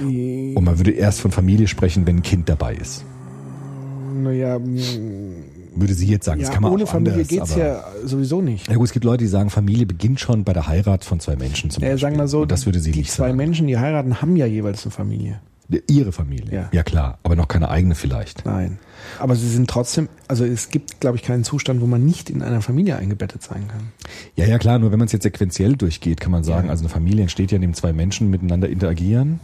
Und 0.00 0.64
man 0.64 0.78
würde 0.78 0.90
erst 0.92 1.20
von 1.20 1.30
Familie 1.30 1.68
sprechen, 1.68 2.06
wenn 2.06 2.16
ein 2.16 2.22
Kind 2.22 2.48
dabei 2.48 2.74
ist. 2.74 3.04
Naja, 4.14 4.58
Würde 4.58 5.94
sie 5.94 6.06
jetzt 6.06 6.24
sagen, 6.24 6.40
ja, 6.40 6.46
das 6.46 6.54
kann 6.54 6.62
man 6.62 6.72
ohne 6.72 6.84
auch 6.84 6.88
Familie 6.88 7.14
anders, 7.14 7.28
geht's 7.28 7.54
ja 7.54 7.84
sowieso 8.04 8.40
nicht. 8.40 8.68
Ja 8.68 8.76
gut, 8.76 8.86
es 8.86 8.92
gibt 8.92 9.04
Leute, 9.04 9.24
die 9.24 9.28
sagen, 9.28 9.50
Familie 9.50 9.86
beginnt 9.86 10.20
schon 10.20 10.42
bei 10.44 10.52
der 10.54 10.66
Heirat 10.66 11.04
von 11.04 11.20
zwei 11.20 11.36
Menschen 11.36 11.70
zum 11.70 11.82
Äh, 11.82 11.86
Beispiel. 11.90 12.00
sagen 12.00 12.16
wir 12.16 12.28
so, 12.28 12.40
Und 12.42 12.50
das 12.50 12.64
würde 12.66 12.80
sie 12.80 12.92
die 12.92 13.00
nicht 13.00 13.12
zwei 13.12 13.26
sagen. 13.26 13.36
Menschen, 13.36 13.66
die 13.66 13.78
heiraten, 13.78 14.22
haben 14.22 14.36
ja 14.36 14.46
jeweils 14.46 14.84
eine 14.84 14.90
Familie. 14.92 15.40
Ihre 15.88 16.12
Familie. 16.12 16.52
Ja. 16.52 16.68
ja 16.72 16.82
klar, 16.82 17.18
aber 17.22 17.36
noch 17.36 17.48
keine 17.48 17.68
eigene 17.70 17.94
vielleicht. 17.94 18.44
Nein. 18.44 18.78
Aber 19.18 19.34
sie 19.36 19.48
sind 19.48 19.68
trotzdem, 19.68 20.08
also 20.28 20.44
es 20.44 20.68
gibt, 20.68 21.00
glaube 21.00 21.16
ich, 21.16 21.22
keinen 21.22 21.44
Zustand, 21.44 21.80
wo 21.80 21.86
man 21.86 22.04
nicht 22.04 22.30
in 22.30 22.42
einer 22.42 22.62
Familie 22.62 22.96
eingebettet 22.96 23.42
sein 23.42 23.66
kann. 23.68 23.88
Ja, 24.36 24.46
ja, 24.46 24.58
klar, 24.58 24.78
nur 24.78 24.92
wenn 24.92 24.98
man 24.98 25.06
es 25.06 25.12
jetzt 25.12 25.24
sequenziell 25.24 25.76
durchgeht, 25.76 26.20
kann 26.20 26.32
man 26.32 26.44
sagen, 26.44 26.66
Ja. 26.66 26.70
also 26.70 26.82
eine 26.84 26.88
Familie 26.88 27.22
entsteht 27.22 27.50
ja, 27.50 27.56
indem 27.56 27.74
zwei 27.74 27.92
Menschen 27.92 28.30
miteinander 28.30 28.68
interagieren. 28.68 29.40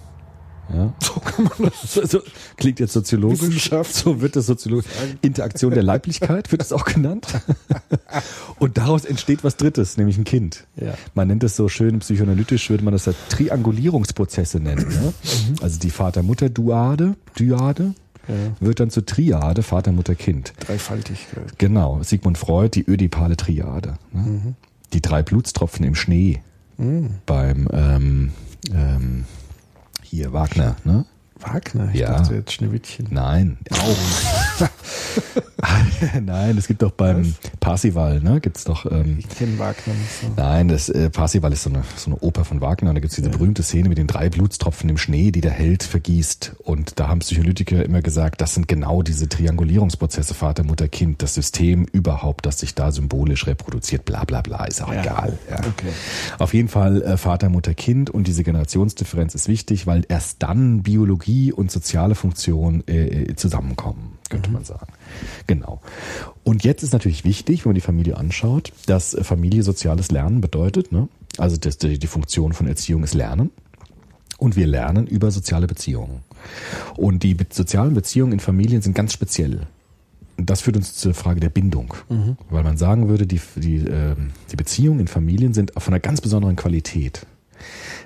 Ja. 0.72 0.92
So 1.03 1.20
kann 1.20 1.44
man 1.44 1.70
das. 1.70 1.92
So, 1.92 2.07
so, 2.07 2.20
klingt 2.57 2.81
jetzt 2.81 2.92
soziologisch. 2.92 3.70
So 3.92 4.20
wird 4.20 4.37
das 4.37 4.46
soziologisch. 4.46 4.90
Interaktion 5.20 5.72
der 5.72 5.83
Leiblichkeit 5.83 6.51
wird 6.53 6.62
es 6.62 6.72
auch 6.72 6.85
genannt. 6.85 7.27
Und 8.59 8.79
daraus 8.79 9.05
entsteht 9.05 9.44
was 9.44 9.57
Drittes, 9.57 9.96
nämlich 9.96 10.16
ein 10.16 10.25
Kind. 10.25 10.66
Ja. 10.77 10.94
Man 11.14 11.29
nennt 11.29 11.44
es 11.44 11.57
so 11.57 11.68
schön 11.68 11.98
psychoanalytisch, 11.98 12.70
würde 12.70 12.85
man 12.85 12.92
das 12.92 13.07
ja 13.07 13.12
Triangulierungsprozesse 13.29 14.61
nennen. 14.61 14.88
Ne? 14.88 15.12
Also 15.61 15.79
die 15.79 15.90
Vater-Mutter-Duade, 15.90 17.16
Dyade, 17.38 17.94
wird 18.61 18.81
dann 18.81 18.90
zur 18.90 19.05
Triade, 19.05 19.62
Vater, 19.62 19.92
Mutter, 19.92 20.14
Kind. 20.14 20.53
Dreifaltigkeit. 20.61 21.59
Genau, 21.59 22.03
Sigmund 22.03 22.38
Freud, 22.38 22.70
die 22.75 22.88
ödipale 22.88 23.37
Triade. 23.37 23.94
Ne? 24.12 24.55
Die 24.92 25.03
drei 25.03 25.22
Blutstropfen 25.22 25.85
im 25.85 25.94
Schnee 25.94 26.40
beim 27.27 27.68
ähm, 27.72 28.33
ähm, 28.72 29.25
hier 30.12 30.33
Wagner. 30.35 30.77
Ne? 30.85 31.07
Wagner, 31.40 31.88
ich 31.92 32.01
Ja. 32.01 32.12
dachte 32.18 32.35
jetzt 32.35 32.53
Schneewittchen. 32.53 33.09
Nein, 33.11 33.57
auch. 33.72 33.96
Nein, 36.20 36.59
es 36.59 36.66
gibt 36.66 36.83
doch 36.83 36.90
beim 36.90 37.35
Parsival, 37.61 38.20
ne? 38.20 38.40
Gibt's 38.40 38.64
doch. 38.64 38.90
Ähm, 38.90 39.18
Ich 39.20 39.29
kenne 39.29 39.59
Wagner 39.59 39.94
nicht 39.94 40.11
so. 40.20 40.27
Nein, 40.37 40.68
das 40.68 40.88
äh, 40.88 41.09
Parsival 41.11 41.53
ist 41.53 41.62
so 41.62 41.70
eine, 41.70 41.85
so 41.96 42.11
eine 42.11 42.18
Oper 42.20 42.44
von 42.44 42.61
Wagner. 42.61 42.88
Und 42.90 42.96
da 42.96 43.01
gibt's 43.01 43.16
diese 43.16 43.31
berühmte 43.31 43.62
Szene 43.62 43.88
mit 43.88 43.98
den 43.98 44.07
drei 44.09 44.29
Blutstropfen 44.29 44.90
im 44.90 44.98
Schnee, 44.98 45.31
die 45.31 45.40
der 45.40 45.53
Held 45.53 45.85
vergießt. 45.85 46.57
Und 46.64 46.98
da 46.98 47.09
haben 47.09 47.20
Psycholytiker 47.20 47.85
immer 47.85 48.03
gesagt, 48.03 48.40
das 48.40 48.55
sind 48.55 48.66
genau 48.66 49.03
diese 49.03 49.29
Triangulierungsprozesse 49.29 50.35
Vater, 50.35 50.64
Mutter, 50.64 50.88
Kind, 50.88 51.22
das 51.22 51.35
System 51.35 51.85
überhaupt, 51.92 52.44
das 52.46 52.59
sich 52.61 52.75
da 52.75 52.90
symbolisch 52.90 53.46
reproduziert. 53.46 54.05
Bla 54.05 54.25
bla 54.25 54.40
bla, 54.40 54.64
ist 54.64 54.83
auch 54.83 54.92
Ja. 54.92 55.03
egal. 55.03 55.38
Ja. 55.48 55.57
Okay. 55.59 55.92
Auf 56.38 56.55
jeden 56.55 56.68
Fall 56.68 57.03
äh, 57.03 57.16
Vater, 57.16 57.48
Mutter, 57.48 57.75
Kind 57.75 58.11
und 58.11 58.27
diese 58.27 58.42
Generationsdifferenz 58.42 59.35
ist 59.35 59.46
wichtig, 59.48 59.87
weil 59.87 60.05
erst 60.09 60.42
dann 60.42 60.83
Biologie 60.83 61.53
und 61.53 61.70
soziale 61.70 62.14
Funktion 62.16 62.83
äh, 62.88 63.22
äh, 63.31 63.37
zusammenkommen, 63.37 64.12
könnte 64.33 64.51
man 64.51 64.64
sagen. 64.64 64.92
Genau. 65.47 65.81
Und 66.42 66.64
jetzt 66.64 66.83
ist 66.83 66.92
natürlich 66.92 67.25
wichtig, 67.25 67.64
wenn 67.64 67.71
man 67.71 67.75
die 67.75 67.83
Familie 67.83 68.16
anschaut, 68.16 68.73
dass 68.87 69.14
äh, 69.14 69.23
Familie 69.23 69.62
soziales 69.62 70.11
Lernen 70.11 70.40
bedeutet. 70.40 70.90
Ne? 70.90 71.09
Also 71.38 71.57
das, 71.57 71.79
die, 71.79 71.99
die 71.99 72.07
Funktion 72.07 72.53
von 72.53 72.66
Erziehung 72.66 73.05
ist 73.05 73.14
Lernen. 73.14 73.51
Und 74.38 74.57
wir 74.57 74.66
lernen 74.66 75.07
über 75.07 75.31
soziale 75.31 75.68
Beziehungen. 75.68 76.23
Und 76.97 77.23
die 77.23 77.37
sozialen 77.51 77.95
Beziehungen 77.95 78.33
in 78.33 78.40
Familien 78.40 78.83
sind 78.83 78.95
ganz 78.95 79.12
speziell. 79.12 79.68
Das 80.37 80.62
führt 80.62 80.77
uns 80.77 80.95
zur 80.95 81.14
Frage 81.14 81.38
der 81.38 81.51
Bindung. 81.51 81.95
Weil 82.51 82.64
man 82.64 82.77
sagen 82.77 83.09
würde, 83.09 83.27
die, 83.27 83.40
die, 83.55 83.77
ähm, 83.77 84.31
die 84.51 84.57
Beziehungen 84.57 84.99
in 84.99 85.07
Familien 85.07 85.55
sind 85.55 85.73
von 85.77 85.92
einer 85.92 86.01
ganz 86.01 86.21
besonderen 86.21 86.57
Qualität. 86.57 87.25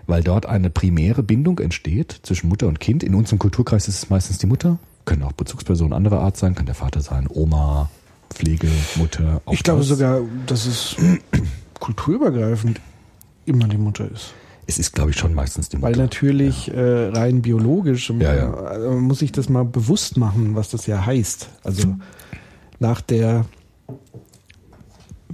Weil 0.06 0.22
dort 0.22 0.44
eine 0.44 0.68
primäre 0.68 1.22
Bindung 1.22 1.60
entsteht 1.60 2.20
zwischen 2.22 2.48
Mutter 2.48 2.66
und 2.66 2.80
Kind. 2.80 3.02
In 3.02 3.14
unserem 3.14 3.38
Kulturkreis 3.38 3.88
ist 3.88 4.02
es 4.02 4.10
meistens 4.10 4.36
die 4.36 4.46
Mutter. 4.46 4.78
Können 5.06 5.22
auch 5.22 5.32
Bezugspersonen 5.32 5.94
anderer 5.94 6.20
Art 6.20 6.36
sein, 6.36 6.54
kann 6.54 6.66
der 6.66 6.74
Vater 6.74 7.00
sein, 7.00 7.26
Oma, 7.32 7.88
Pflege, 8.28 8.68
Mutter. 8.96 9.40
auch 9.46 9.52
Ich 9.54 9.62
glaube 9.62 9.80
das. 9.80 9.88
sogar, 9.88 10.20
dass 10.46 10.66
es 10.66 10.96
kulturübergreifend 11.80 12.80
immer 13.46 13.68
die 13.68 13.78
Mutter 13.78 14.10
ist. 14.10 14.34
Es 14.66 14.78
ist, 14.78 14.92
glaube 14.92 15.12
ich, 15.12 15.16
schon 15.16 15.32
meistens 15.32 15.68
die 15.68 15.76
Mutter. 15.76 15.88
Weil 15.92 15.96
natürlich 15.96 16.72
äh, 16.74 17.08
rein 17.08 17.40
biologisch 17.40 18.10
Ja, 18.10 18.34
ja. 18.34 18.72
äh, 18.74 18.78
man 18.80 19.02
muss 19.02 19.20
sich 19.20 19.30
das 19.30 19.48
mal 19.48 19.64
bewusst 19.64 20.16
machen, 20.16 20.56
was 20.56 20.70
das 20.70 20.86
ja 20.86 21.06
heißt. 21.06 21.48
Also 21.62 21.94
nach 22.80 23.00
der, 23.00 23.44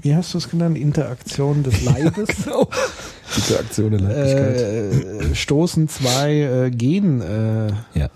wie 0.03 0.15
hast 0.15 0.35
du 0.35 0.39
es 0.39 0.51
genannt, 0.51 0.77
Interaktion 0.77 1.63
des 1.63 1.83
Leibes 1.85 2.29
Interaktion 3.37 3.91
der 3.93 4.01
Leiblichkeit. 4.01 5.31
äh, 5.31 5.35
stoßen 5.35 5.89
zwei 5.89 6.67
äh, 6.67 6.71
Genmaterialien 6.71 7.79
ja. 7.95 8.11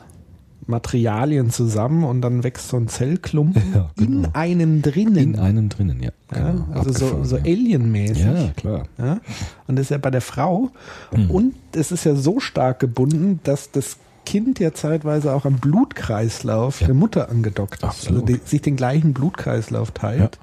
Zusammen 1.50 2.04
und 2.04 2.20
dann 2.22 2.42
wächst 2.44 2.68
so 2.68 2.76
ein 2.76 2.88
Zellklumpen 2.88 3.62
Ja, 3.74 3.90
genau. 3.96 4.28
in 4.28 4.34
einem 4.34 4.82
drinnen. 4.82 5.16
In 5.34 5.38
einem 5.38 5.68
drinnen, 5.68 6.02
ja. 6.02 6.10
ja, 6.34 6.50
Genau, 6.50 6.66
also 6.72 6.92
so, 6.92 7.04
abgefahren, 7.06 7.24
so 7.24 7.36
ja. 7.36 7.42
alienmäßig. 7.44 8.24
Ja, 8.24 8.50
klar. 8.56 8.82
Ja? 8.98 9.20
Und 9.66 9.76
das 9.76 9.86
ist 9.86 9.90
ja 9.90 9.98
bei 9.98 10.10
der 10.10 10.20
Frau. 10.20 10.70
Mhm. 11.14 11.30
Und 11.30 11.54
es 11.74 11.92
ist 11.92 12.04
ja 12.04 12.14
so 12.14 12.40
stark 12.40 12.80
gebunden, 12.80 13.40
dass 13.44 13.70
das 13.70 13.98
Kind 14.24 14.58
ja 14.58 14.74
zeitweise 14.74 15.32
auch 15.32 15.44
am 15.44 15.58
Blutkreislauf 15.58 16.80
Ja. 16.80 16.86
der 16.88 16.96
Mutter 16.96 17.28
angedockt 17.30 17.76
ist. 17.76 17.84
Absolut. 17.84 18.22
Also 18.22 18.34
die, 18.34 18.40
sich 18.44 18.60
den 18.60 18.74
gleichen 18.74 19.12
Blutkreislauf 19.14 19.92
teilt. 19.92 20.38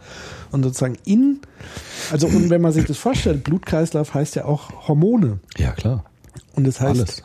Und 0.52 0.64
sozusagen 0.64 0.96
in, 1.04 1.40
also 2.12 2.28
und 2.28 2.50
wenn 2.50 2.62
man 2.62 2.72
sich 2.72 2.86
das 2.86 2.98
vorstellt, 2.98 3.44
Blutkreislauf 3.44 4.14
heißt 4.14 4.36
ja 4.36 4.46
auch 4.46 4.88
Hormone. 4.88 5.40
Ja, 5.58 5.72
klar. 5.72 6.06
Und 6.56 6.66
das 6.66 6.80
heißt, 6.80 7.00
Alles. 7.00 7.24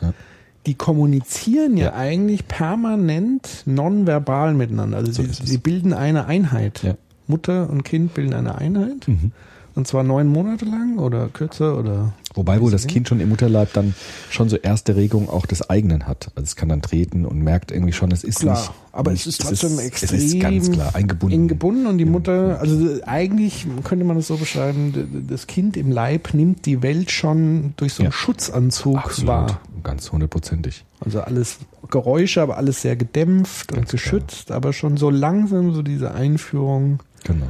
Die 0.69 0.75
kommunizieren 0.75 1.75
ja, 1.77 1.85
Ja. 1.87 1.93
eigentlich 1.95 2.47
permanent 2.47 3.63
nonverbal 3.65 4.53
miteinander. 4.53 4.97
Also 4.97 5.11
So 5.11 5.23
sie, 5.23 5.29
ist 5.29 5.43
es. 5.43 5.49
sie 5.49 5.57
bilden 5.57 5.93
eine 5.93 6.27
Einheit. 6.27 6.83
Ja. 6.83 6.93
Mutter 7.27 7.67
und 7.69 7.83
Kind 7.83 8.13
bilden 8.13 8.33
eine 8.35 8.55
Einheit. 8.55 9.07
Und 9.75 9.87
zwar 9.87 10.03
neun 10.03 10.27
Monate 10.27 10.65
lang 10.65 10.97
oder 10.99 11.27
kürzer 11.29 11.77
oder 11.77 12.13
Wobei 12.35 12.61
wohl 12.61 12.69
das 12.71 12.85
Kind 12.85 13.07
schon 13.07 13.19
im 13.19 13.29
Mutterleib 13.29 13.73
dann 13.73 13.95
schon 14.29 14.49
so 14.49 14.55
erste 14.55 14.95
Regungen 14.95 15.29
auch 15.29 15.45
des 15.47 15.67
eigenen 15.69 16.05
hat. 16.07 16.27
Also 16.35 16.43
es 16.43 16.55
kann 16.55 16.69
dann 16.69 16.81
treten 16.83 17.25
und 17.25 17.41
merkt 17.41 17.71
irgendwie 17.71 17.91
schon, 17.93 18.11
es 18.11 18.23
ist 18.23 18.39
klar. 18.41 18.55
nicht. 18.57 18.71
aber 18.91 19.11
nicht, 19.11 19.25
es 19.25 19.39
ist 19.39 19.41
trotzdem 19.41 19.79
extrem 19.79 20.17
Es 20.17 20.23
ist 20.25 20.39
ganz 20.39 20.71
klar 20.71 20.95
eingebunden. 20.95 21.33
eng 21.35 21.47
gebunden 21.47 21.87
und 21.87 21.97
die 21.97 22.05
Mutter, 22.05 22.59
also 22.61 22.99
eigentlich 23.05 23.65
könnte 23.83 24.05
man 24.05 24.17
es 24.17 24.27
so 24.27 24.37
beschreiben, 24.37 25.25
das 25.27 25.47
Kind 25.47 25.75
im 25.75 25.91
Leib 25.91 26.33
nimmt 26.35 26.65
die 26.67 26.81
Welt 26.83 27.09
schon 27.11 27.73
durch 27.77 27.93
so 27.93 28.03
einen 28.03 28.11
Ja. 28.11 28.17
Schutzanzug 28.17 28.97
Absolut. 28.97 29.27
wahr. 29.27 29.61
Ganz 29.83 30.11
hundertprozentig. 30.11 30.85
Also 30.99 31.21
alles 31.21 31.59
Geräusche, 31.89 32.41
aber 32.41 32.57
alles 32.57 32.81
sehr 32.81 32.95
gedämpft 32.95 33.71
und 33.71 33.77
Ganz 33.79 33.91
geschützt, 33.91 34.51
aber 34.51 34.73
schon 34.73 34.97
so 34.97 35.09
langsam 35.09 35.73
so 35.73 35.81
diese 35.81 36.13
Einführung 36.13 36.99
Genau. 37.23 37.45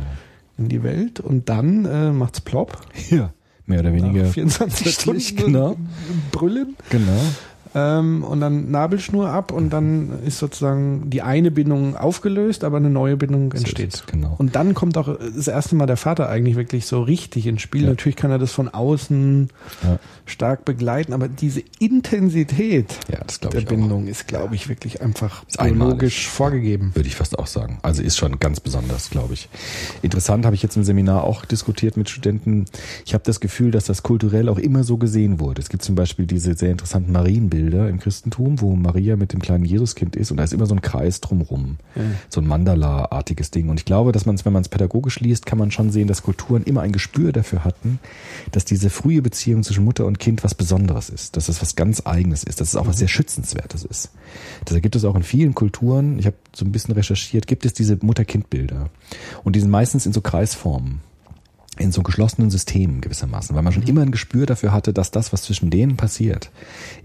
in 0.58 0.70
die 0.70 0.84
Welt 0.84 1.20
und 1.20 1.50
dann 1.50 1.86
äh, 1.86 2.12
macht's 2.12 2.42
plopp. 2.42 2.80
Ja. 3.10 3.34
Mehr 3.66 3.82
oder 3.82 3.94
weniger. 3.94 4.24
Nach 4.24 4.32
24 4.32 4.86
Wirklich, 4.86 5.28
Stunden 5.28 5.54
genau. 5.54 5.76
brüllen 6.32 6.76
Genau. 6.90 7.22
Ähm, 7.76 8.24
und 8.24 8.42
dann 8.42 8.72
Nabelschnur 8.72 9.30
ab 9.30 9.52
und 9.52 9.70
dann 9.70 10.24
ist 10.26 10.40
sozusagen 10.40 11.10
die 11.10 11.22
eine 11.22 11.52
Bindung 11.52 11.96
aufgelöst, 11.96 12.64
aber 12.64 12.78
eine 12.78 12.90
neue 12.90 13.16
Bindung 13.16 13.52
entsteht. 13.54 13.94
es, 13.94 14.06
genau. 14.08 14.34
Und 14.40 14.56
dann 14.56 14.74
kommt 14.74 14.98
auch 14.98 15.18
das 15.20 15.48
erste 15.48 15.76
Mal 15.76 15.86
der 15.86 15.98
Vater 15.98 16.30
eigentlich 16.30 16.56
wirklich 16.56 16.88
so 16.88 17.04
richtig 17.04 17.46
ins 17.46 17.62
Spiel. 17.62 17.84
Ja. 17.84 17.90
Natürlich 17.90 18.16
kann 18.16 18.32
er 18.32 18.40
das 18.40 18.52
von 18.54 18.70
außen 18.70 19.50
Ja. 19.84 20.00
stark 20.26 20.66
begleiten, 20.66 21.14
aber 21.14 21.28
diese 21.28 21.62
Intensität 21.78 22.98
Ja, 23.12 23.20
der. 23.52 23.60
Bindung 23.62 24.08
ist, 24.08 24.28
glaube 24.28 24.56
ich, 24.56 24.68
wirklich 24.68 25.02
einfach 25.02 25.44
biologisch 25.62 26.28
vorgegeben. 26.28 26.92
Würde 26.96 27.08
ich 27.08 27.16
fast 27.16 27.38
auch 27.38 27.46
sagen. 27.48 27.78
Also 27.84 28.02
ist 28.02 28.18
schon 28.18 28.40
ganz 28.40 28.60
besonders, 28.60 29.12
glaube 29.12 29.34
ich. 29.36 29.48
Interessant 30.02 30.46
habe 30.46 30.56
ich 30.56 30.64
jetzt 30.64 30.76
im 30.76 30.84
Seminar 30.84 31.24
auch 31.24 31.46
diskutiert 31.46 31.98
mit 31.98 32.10
Studenten. 32.10 32.66
Ich 33.06 33.14
habe 33.14 33.24
das 33.26 33.40
Gefühl, 33.40 33.70
dass 33.70 33.86
das 33.86 34.02
kulturell 34.02 34.50
auch 34.50 34.58
immer 34.58 34.84
so 34.84 34.98
gesehen 34.98 35.40
wurde. 35.40 35.62
Es 35.62 35.70
gibt 35.70 35.84
zum 35.84 35.94
Beispiel 35.94 36.26
diese 36.26 36.56
sehr 36.56 36.72
interessanten 36.72 37.12
Marienbilder 37.12 37.59
im 37.68 38.00
Christentum, 38.00 38.62
wo 38.62 38.76
Maria 38.76 39.16
mit 39.16 39.34
dem 39.34 39.42
kleinen 39.42 39.66
Jesuskind 39.66 40.16
ist 40.16 40.32
und 40.32 40.38
da 40.38 40.44
ist 40.44 40.54
immer 40.54 40.66
so 40.66 40.76
ein 40.76 40.82
Kreis 40.82 41.22
drumrum. 41.22 41.78
So 42.30 42.42
ein 42.42 42.48
Mandala-artiges 42.48 43.52
Ding. 43.52 43.70
Und 43.70 43.80
ich 43.80 43.86
glaube, 43.86 44.12
dass 44.12 44.26
man 44.26 44.36
es, 44.36 44.46
wenn 44.46 44.54
man 44.54 44.62
es 44.62 44.70
pädagogisch 44.70 45.20
liest, 45.20 45.46
kann 45.46 45.58
man 45.58 45.72
schon 45.72 45.92
sehen, 45.92 46.08
dass 46.08 46.24
Kulturen 46.24 46.64
immer 46.64 46.82
ein 46.82 46.92
Gespür 46.92 47.32
dafür 47.32 47.64
hatten, 47.64 48.00
dass 48.52 48.66
diese 48.66 48.90
frühe 48.90 49.22
Beziehung 49.22 49.64
zwischen 49.64 49.84
Mutter 49.84 50.06
und 50.06 50.20
Kind 50.20 50.44
was 50.44 50.56
Besonderes 50.56 51.10
ist, 51.10 51.36
dass 51.36 51.50
es 51.50 51.62
was 51.62 51.76
ganz 51.76 52.06
Eigenes 52.06 52.44
ist, 52.44 52.62
dass 52.62 52.70
es 52.70 52.76
auch 52.76 52.88
was 52.88 52.98
sehr 52.98 53.08
Schützenswertes 53.08 53.84
ist. 53.84 54.12
Deshalb 54.66 54.84
gibt 54.84 54.96
es 54.96 55.06
auch 55.06 55.16
in 55.16 55.24
vielen 55.24 55.56
Kulturen, 55.56 56.20
ich 56.20 56.26
habe 56.26 56.38
so 56.54 56.66
ein 56.66 56.72
bisschen 56.72 56.94
recherchiert, 56.94 57.48
gibt 57.48 57.66
es 57.66 57.74
diese 57.74 57.98
Mutter-Kind-Bilder. 58.02 58.90
Und 59.44 59.56
die 59.56 59.60
sind 59.60 59.70
meistens 59.70 60.06
in 60.06 60.14
so 60.14 60.22
Kreisformen 60.22 61.02
in 61.80 61.92
so 61.92 62.04
geschlossenen 62.04 62.50
Systemen 62.50 63.02
gewissermaßen, 63.02 63.56
weil 63.56 63.64
man 63.64 63.74
schon 63.74 63.84
immer 63.84 64.02
ein 64.02 64.12
Gespür 64.12 64.46
dafür 64.46 64.74
hatte, 64.74 64.94
dass 64.94 65.12
das, 65.12 65.32
was 65.34 65.44
zwischen 65.44 65.70
denen 65.70 65.98
passiert, 65.98 66.52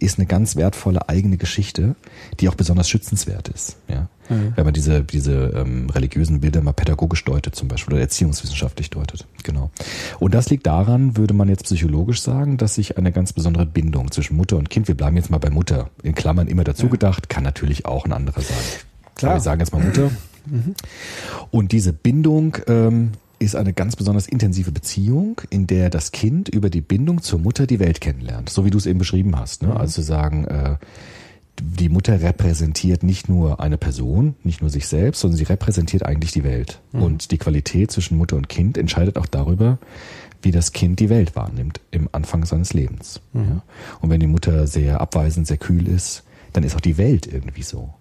ist 0.00 0.18
eine 0.18 0.26
ganz 0.26 0.56
wertvolle 0.56 1.08
eigene 1.08 1.36
Geschichte, 1.36 1.94
die 2.40 2.48
auch 2.48 2.56
besonders 2.56 2.88
schützenswert 2.88 3.48
ist. 3.48 3.76
Ja? 3.88 4.08
Wenn 4.28 4.64
man 4.64 4.72
diese, 4.72 5.02
diese 5.02 5.52
ähm, 5.54 5.90
religiösen 5.90 6.40
Bilder 6.40 6.62
mal 6.62 6.72
pädagogisch 6.72 7.24
deutet 7.24 7.54
zum 7.54 7.68
Beispiel 7.68 7.94
oder 7.94 8.02
erziehungswissenschaftlich 8.02 8.88
deutet. 8.88 9.26
Genau. 9.42 9.70
Und 10.18 10.34
das 10.34 10.48
liegt 10.48 10.66
daran, 10.66 11.16
würde 11.18 11.34
man 11.34 11.48
jetzt 11.48 11.64
psychologisch 11.64 12.22
sagen, 12.22 12.56
dass 12.56 12.76
sich 12.76 12.96
eine 12.96 13.12
ganz 13.12 13.34
besondere 13.34 13.66
Bindung 13.66 14.10
zwischen 14.10 14.36
Mutter 14.36 14.56
und 14.56 14.70
Kind, 14.70 14.88
wir 14.88 14.96
bleiben 14.96 15.16
jetzt 15.16 15.30
mal 15.30 15.38
bei 15.38 15.50
Mutter, 15.50 15.90
in 16.02 16.14
Klammern 16.14 16.48
immer 16.48 16.64
dazu 16.64 16.88
gedacht, 16.88 17.28
kann 17.28 17.44
natürlich 17.44 17.84
auch 17.84 18.06
ein 18.06 18.12
anderer 18.12 18.40
sein. 18.40 18.56
Klar. 19.14 19.32
Aber 19.32 19.40
wir 19.40 19.42
sagen 19.42 19.60
jetzt 19.60 19.72
mal 19.72 19.84
Mutter. 19.84 20.10
Und 21.50 21.72
diese 21.72 21.92
Bindung 21.92 22.56
ähm, 22.66 23.12
ist 23.44 23.56
eine 23.56 23.72
ganz 23.72 23.96
besonders 23.96 24.26
intensive 24.26 24.72
Beziehung, 24.72 25.40
in 25.50 25.66
der 25.66 25.90
das 25.90 26.12
Kind 26.12 26.48
über 26.48 26.70
die 26.70 26.80
Bindung 26.80 27.22
zur 27.22 27.38
Mutter 27.38 27.66
die 27.66 27.80
Welt 27.80 28.00
kennenlernt. 28.00 28.50
So 28.50 28.64
wie 28.64 28.70
du 28.70 28.78
es 28.78 28.86
eben 28.86 28.98
beschrieben 28.98 29.36
hast. 29.36 29.62
Ne? 29.62 29.74
Also 29.74 29.94
zu 29.94 30.02
sagen, 30.02 30.44
äh, 30.46 30.76
die 31.60 31.88
Mutter 31.88 32.20
repräsentiert 32.20 33.02
nicht 33.02 33.28
nur 33.28 33.60
eine 33.60 33.78
Person, 33.78 34.34
nicht 34.42 34.60
nur 34.60 34.70
sich 34.70 34.88
selbst, 34.88 35.20
sondern 35.20 35.38
sie 35.38 35.44
repräsentiert 35.44 36.04
eigentlich 36.04 36.32
die 36.32 36.44
Welt. 36.44 36.80
Und 36.92 37.30
die 37.30 37.38
Qualität 37.38 37.92
zwischen 37.92 38.18
Mutter 38.18 38.36
und 38.36 38.48
Kind 38.48 38.76
entscheidet 38.76 39.16
auch 39.16 39.26
darüber, 39.26 39.78
wie 40.42 40.50
das 40.50 40.72
Kind 40.72 41.00
die 41.00 41.08
Welt 41.08 41.36
wahrnimmt 41.36 41.80
im 41.90 42.08
Anfang 42.12 42.44
seines 42.44 42.74
Lebens. 42.74 43.20
Ja? 43.32 43.62
Und 44.00 44.10
wenn 44.10 44.20
die 44.20 44.26
Mutter 44.26 44.66
sehr 44.66 45.00
abweisend, 45.00 45.46
sehr 45.46 45.56
kühl 45.56 45.86
ist, 45.88 46.24
dann 46.52 46.64
ist 46.64 46.74
auch 46.76 46.80
die 46.80 46.98
Welt 46.98 47.26
irgendwie 47.26 47.62
so. 47.62 47.94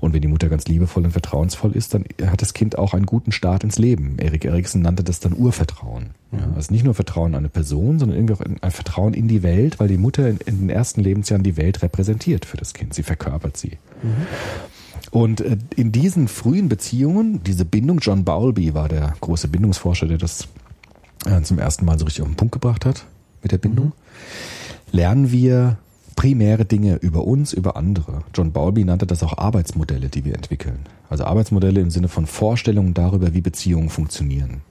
Und 0.00 0.12
wenn 0.12 0.20
die 0.20 0.28
Mutter 0.28 0.48
ganz 0.48 0.66
liebevoll 0.66 1.04
und 1.04 1.12
vertrauensvoll 1.12 1.72
ist, 1.72 1.94
dann 1.94 2.04
hat 2.26 2.42
das 2.42 2.52
Kind 2.52 2.78
auch 2.78 2.94
einen 2.94 3.06
guten 3.06 3.32
Start 3.32 3.64
ins 3.64 3.78
Leben. 3.78 4.18
Erik 4.18 4.44
Eriksen 4.44 4.82
nannte 4.82 5.02
das 5.02 5.20
dann 5.20 5.32
Urvertrauen. 5.32 6.10
Ja, 6.32 6.40
also 6.54 6.72
nicht 6.72 6.84
nur 6.84 6.94
Vertrauen 6.94 7.34
an 7.34 7.40
eine 7.40 7.48
Person, 7.48 7.98
sondern 7.98 8.18
irgendwie 8.18 8.34
auch 8.34 8.40
ein 8.40 8.70
Vertrauen 8.70 9.14
in 9.14 9.28
die 9.28 9.42
Welt, 9.42 9.80
weil 9.80 9.88
die 9.88 9.96
Mutter 9.96 10.28
in, 10.28 10.38
in 10.38 10.58
den 10.58 10.70
ersten 10.70 11.00
Lebensjahren 11.00 11.42
die 11.42 11.56
Welt 11.56 11.82
repräsentiert 11.82 12.44
für 12.44 12.56
das 12.56 12.74
Kind. 12.74 12.94
Sie 12.94 13.02
verkörpert 13.02 13.56
sie. 13.56 13.78
Und 15.10 15.40
äh, 15.40 15.56
in 15.74 15.92
diesen 15.92 16.28
frühen 16.28 16.68
Beziehungen, 16.68 17.42
diese 17.42 17.64
Bindung, 17.64 18.00
John 18.00 18.24
Bowlby 18.24 18.74
war 18.74 18.88
der 18.88 19.14
große 19.20 19.48
Bindungsforscher, 19.48 20.06
der 20.06 20.18
das 20.18 20.48
äh, 21.24 21.40
zum 21.42 21.58
ersten 21.58 21.84
Mal 21.84 21.98
so 21.98 22.04
richtig 22.04 22.22
auf 22.22 22.28
den 22.28 22.36
Punkt 22.36 22.52
gebracht 22.52 22.84
hat 22.84 23.06
mit 23.42 23.52
der 23.52 23.58
Bindung, 23.58 23.92
lernen 24.92 25.30
wir 25.30 25.78
primäre 26.16 26.64
Dinge 26.64 26.96
über 26.96 27.24
uns, 27.24 27.52
über 27.52 27.76
andere. 27.76 28.22
John 28.34 28.50
Bowlby 28.50 28.84
nannte 28.84 29.06
das 29.06 29.22
auch 29.22 29.38
Arbeitsmodelle, 29.38 30.08
die 30.08 30.24
wir 30.24 30.34
entwickeln. 30.34 30.80
Also 31.08 31.24
Arbeitsmodelle 31.24 31.80
im 31.80 31.90
Sinne 31.90 32.08
von 32.08 32.26
Vorstellungen 32.26 32.94
darüber, 32.94 33.34
wie 33.34 33.42
Beziehungen 33.42 33.90
funktionieren. 33.90 34.62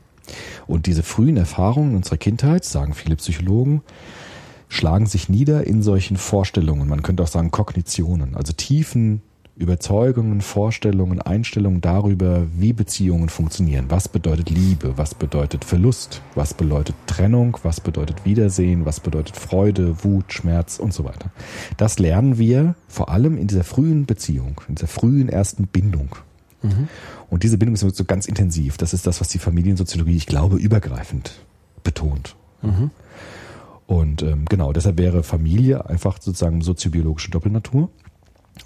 Und 0.68 0.88
diese 0.88 1.04
frühen 1.04 1.38
Erfahrungen 1.38 1.96
unserer 1.96 2.18
Kindheit, 2.18 2.66
sagen 2.66 2.94
viele 2.94 3.16
Psychologen, 3.16 3.84
schlagen 4.68 5.06
sich 5.06 5.30
nieder 5.30 5.66
in 5.66 5.84
solchen 5.84 6.18
Vorstellungen. 6.18 6.90
Man 6.90 7.04
könnte 7.04 7.24
auch 7.24 7.28
sagen 7.28 7.52
Kognitionen, 7.52 8.36
also 8.36 8.52
tiefen 8.52 9.22
Überzeugungen, 9.58 10.42
Vorstellungen, 10.42 11.22
Einstellungen 11.22 11.80
darüber, 11.80 12.44
wie 12.58 12.74
Beziehungen 12.74 13.30
funktionieren. 13.30 13.86
Was 13.88 14.10
bedeutet 14.10 14.50
Liebe? 14.50 14.98
Was 14.98 15.16
bedeutet 15.16 15.64
Verlust? 15.64 16.22
Was 16.36 16.54
bedeutet 16.54 16.96
Trennung? 17.08 17.58
Was 17.64 17.80
bedeutet 17.80 18.26
Wiedersehen? 18.26 18.86
Was 18.86 19.00
bedeutet 19.00 19.38
Freude, 19.38 20.04
Wut, 20.04 20.34
Schmerz 20.34 20.78
und 20.78 20.94
so 20.94 21.06
weiter? 21.06 21.32
Das 21.78 22.00
lernen 22.00 22.38
wir 22.38 22.76
vor 22.90 23.10
allem 23.10 23.38
in 23.38 23.48
dieser 23.48 23.64
frühen 23.64 24.06
Beziehung, 24.06 24.60
in 24.68 24.76
dieser 24.76 24.88
frühen 24.88 25.30
ersten 25.30 25.68
Bindung. 25.68 26.10
Und 27.30 27.44
diese 27.44 27.58
Bindung 27.58 27.76
ist 27.76 27.96
so 27.96 28.04
ganz 28.06 28.26
intensiv. 28.26 28.78
Das 28.78 28.94
ist 28.94 29.08
das, 29.08 29.22
was 29.22 29.30
die 29.30 29.40
Familiensoziologie, 29.40 30.18
ich 30.18 30.26
glaube, 30.26 30.58
übergreifend 30.58 31.32
betont. 31.84 32.36
Und 33.88 34.24
ähm, 34.24 34.46
genau, 34.50 34.74
deshalb 34.74 34.98
wäre 34.98 35.24
Familie 35.24 35.86
einfach 35.88 36.20
sozusagen 36.20 36.62
soziobiologische 36.62 37.32
Doppelnatur. 37.32 37.90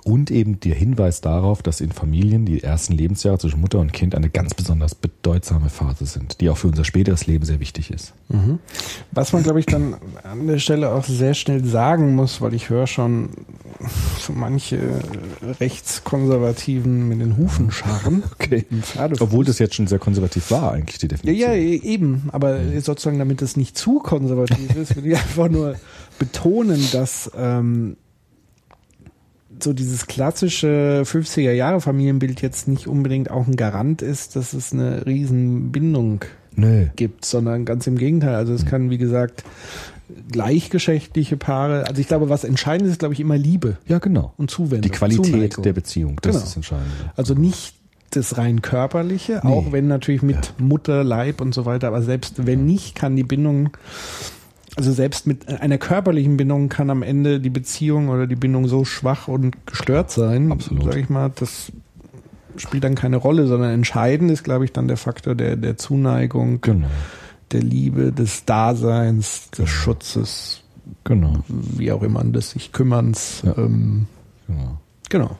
Und 0.03 0.31
eben 0.31 0.59
der 0.59 0.75
Hinweis 0.75 1.19
darauf, 1.21 1.61
dass 1.63 1.81
in 1.81 1.91
Familien 1.91 2.45
die 2.45 2.63
ersten 2.63 2.93
Lebensjahre 2.93 3.37
zwischen 3.39 3.59
Mutter 3.59 3.79
und 3.79 3.91
Kind 3.91 4.15
eine 4.15 4.29
ganz 4.29 4.53
besonders 4.53 4.95
bedeutsame 4.95 5.69
Phase 5.69 6.05
sind, 6.05 6.41
die 6.41 6.49
auch 6.49 6.57
für 6.57 6.67
unser 6.67 6.83
späteres 6.83 7.27
Leben 7.27 7.43
sehr 7.45 7.59
wichtig 7.59 7.91
ist. 7.91 8.13
Was 9.11 9.33
man, 9.33 9.43
glaube 9.43 9.59
ich, 9.59 9.65
dann 9.65 9.95
an 10.23 10.47
der 10.47 10.59
Stelle 10.59 10.91
auch 10.93 11.03
sehr 11.05 11.33
schnell 11.33 11.65
sagen 11.65 12.15
muss, 12.15 12.39
weil 12.39 12.53
ich 12.53 12.69
höre 12.69 12.87
schon 12.87 13.29
so 14.19 14.31
manche 14.33 14.79
Rechtskonservativen 15.59 17.07
mit 17.07 17.19
den 17.21 17.37
Hufen 17.37 17.71
scharren. 17.71 18.23
Okay. 18.39 18.65
Obwohl 19.19 19.43
das 19.45 19.59
jetzt 19.59 19.75
schon 19.75 19.87
sehr 19.87 19.99
konservativ 19.99 20.49
war, 20.51 20.71
eigentlich 20.71 20.97
die 20.97 21.07
Ja, 21.07 21.09
Definition. 21.09 21.49
ja, 21.49 21.55
e- 21.55 21.75
eben. 21.75 22.29
Aber 22.31 22.57
sozusagen, 22.79 23.19
damit 23.19 23.41
es 23.41 23.57
nicht 23.57 23.77
zu 23.77 23.99
konservativ 23.99 24.75
ist, 24.75 24.95
will 24.95 25.07
ich 25.11 25.17
einfach 25.17 25.49
nur 25.49 25.75
betonen, 26.19 26.81
dass 26.91 27.29
ähm, 27.37 27.97
so 29.63 29.73
dieses 29.73 30.07
klassische 30.07 31.03
50er 31.05 31.51
Jahre 31.51 31.81
Familienbild 31.81 32.41
jetzt 32.41 32.67
nicht 32.67 32.87
unbedingt 32.87 33.29
auch 33.31 33.47
ein 33.47 33.55
Garant 33.55 34.01
ist, 34.01 34.35
dass 34.35 34.53
es 34.53 34.73
eine 34.73 35.05
riesen 35.05 35.71
Bindung 35.71 36.23
Nö. 36.55 36.87
gibt, 36.95 37.25
sondern 37.25 37.65
ganz 37.65 37.87
im 37.87 37.97
Gegenteil. 37.97 38.35
Also 38.35 38.53
es 38.53 38.65
kann, 38.65 38.89
wie 38.89 38.97
gesagt, 38.97 39.43
gleichgeschlechtliche 40.31 41.37
Paare, 41.37 41.85
also 41.87 42.01
ich 42.01 42.07
glaube, 42.07 42.29
was 42.29 42.43
entscheidend 42.43 42.89
ist, 42.89 42.99
glaube 42.99 43.13
ich, 43.13 43.19
immer 43.19 43.37
Liebe 43.37 43.77
Ja, 43.87 43.99
genau. 43.99 44.33
und 44.37 44.49
Zuwendung. 44.49 44.81
Die 44.81 44.89
Qualität 44.89 45.25
Zuneigung. 45.25 45.63
der 45.63 45.73
Beziehung, 45.73 46.17
das 46.21 46.33
Genau. 46.35 46.45
ist 46.45 46.55
entscheidend. 46.55 46.87
Also 47.15 47.33
nicht 47.33 47.75
das 48.11 48.37
rein 48.37 48.61
körperliche, 48.63 49.41
Nee. 49.43 49.49
auch 49.51 49.71
wenn 49.71 49.87
natürlich 49.87 50.23
mit 50.23 50.53
Mutter, 50.59 51.03
Leib 51.03 51.41
und 51.41 51.53
so 51.53 51.65
weiter, 51.65 51.87
aber 51.87 52.01
selbst 52.01 52.45
wenn 52.47 52.65
nicht, 52.65 52.95
kann 52.95 53.15
die 53.15 53.23
Bindung, 53.23 53.69
also 54.79 54.93
selbst 54.93 55.27
mit 55.27 55.45
einer 55.49 55.77
körperlichen 55.77 56.37
Bindung 56.37 56.69
kann 56.69 56.89
am 56.89 57.03
Ende 57.03 57.41
die 57.41 57.49
Beziehung 57.49 58.07
oder 58.07 58.27
die 58.27 58.37
Bindung 58.37 58.69
so 58.69 58.85
schwach 58.85 59.27
und 59.27 59.65
gestört 59.65 60.09
sein, 60.09 60.53
Absolut. 60.53 60.85
sag 60.85 60.95
ich 60.95 61.09
mal, 61.09 61.29
das 61.35 61.73
spielt 62.55 62.85
dann 62.85 62.95
keine 62.95 63.17
Rolle, 63.17 63.45
sondern 63.47 63.71
entscheidend 63.71 64.31
ist, 64.31 64.45
glaube 64.45 64.63
ich, 64.63 64.71
dann 64.71 64.87
der 64.87 64.95
Faktor 64.95 65.35
der, 65.35 65.57
der 65.57 65.75
Zuneigung, 65.75 66.61
Genau. 66.61 66.87
der 67.51 67.61
Liebe, 67.61 68.13
des 68.13 68.45
Daseins, 68.45 69.49
des 69.51 69.69
Schutzes, 69.69 70.63
Genau. 71.03 71.33
wie 71.49 71.91
auch 71.91 72.01
immer, 72.01 72.23
des 72.23 72.51
sich 72.51 72.71
Kümmerns. 72.71 73.41
Ja. 73.45 73.57
Ähm, 73.57 74.07
genau. 74.47 74.77
Genau. 75.09 75.37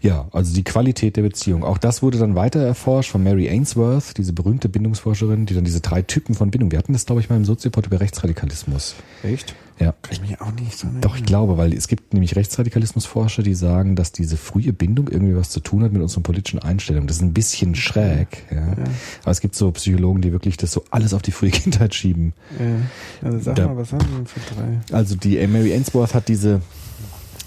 Ja, 0.00 0.26
also 0.32 0.52
die 0.52 0.64
Qualität 0.64 1.16
der 1.16 1.22
Beziehung. 1.22 1.62
Auch 1.64 1.78
das 1.78 2.02
wurde 2.02 2.18
dann 2.18 2.34
weiter 2.34 2.60
erforscht 2.60 3.10
von 3.12 3.22
Mary 3.22 3.48
Ainsworth, 3.48 4.18
diese 4.18 4.32
berühmte 4.32 4.68
Bindungsforscherin, 4.68 5.46
die 5.46 5.54
dann 5.54 5.64
diese 5.64 5.80
drei 5.80 6.02
Typen 6.02 6.34
von 6.34 6.50
Bindung. 6.50 6.72
Wir 6.72 6.78
hatten 6.78 6.92
das, 6.92 7.06
glaube 7.06 7.20
ich, 7.20 7.30
mal 7.30 7.36
im 7.36 7.44
Soziopod 7.44 7.86
über 7.86 8.00
Rechtsradikalismus. 8.00 8.94
Echt? 9.22 9.54
Ja. 9.78 9.94
Kann 10.02 10.12
ich 10.12 10.20
mich 10.20 10.40
auch 10.40 10.52
nicht 10.52 10.76
so 10.78 10.86
Doch, 11.00 11.16
ich 11.16 11.24
glaube, 11.24 11.56
weil 11.56 11.72
es 11.72 11.88
gibt 11.88 12.12
nämlich 12.12 12.36
Rechtsradikalismusforscher, 12.36 13.42
die 13.42 13.54
sagen, 13.54 13.96
dass 13.96 14.12
diese 14.12 14.36
frühe 14.36 14.72
Bindung 14.72 15.08
irgendwie 15.08 15.34
was 15.36 15.50
zu 15.50 15.60
tun 15.60 15.82
hat 15.82 15.92
mit 15.92 16.02
unseren 16.02 16.22
politischen 16.22 16.58
Einstellungen. 16.60 17.06
Das 17.08 17.16
ist 17.16 17.22
ein 17.22 17.32
bisschen 17.32 17.74
schräg, 17.74 18.44
ja. 18.50 18.74
Aber 19.22 19.30
es 19.30 19.40
gibt 19.40 19.54
so 19.54 19.70
Psychologen, 19.72 20.20
die 20.20 20.30
wirklich 20.32 20.56
das 20.56 20.72
so 20.72 20.84
alles 20.90 21.14
auf 21.14 21.22
die 21.22 21.32
frühe 21.32 21.50
Kindheit 21.52 21.94
schieben. 21.94 22.32
Ja. 22.60 23.28
Also 23.28 23.38
sag 23.40 23.56
Da- 23.56 23.68
mal, 23.68 23.76
was 23.76 23.92
haben 23.92 24.04
wir 24.08 24.16
denn 24.18 24.26
für 24.26 24.40
drei? 24.54 24.96
Also 24.96 25.16
die 25.16 25.44
Mary 25.46 25.72
Ainsworth 25.72 26.14
hat 26.14 26.28
diese 26.28 26.60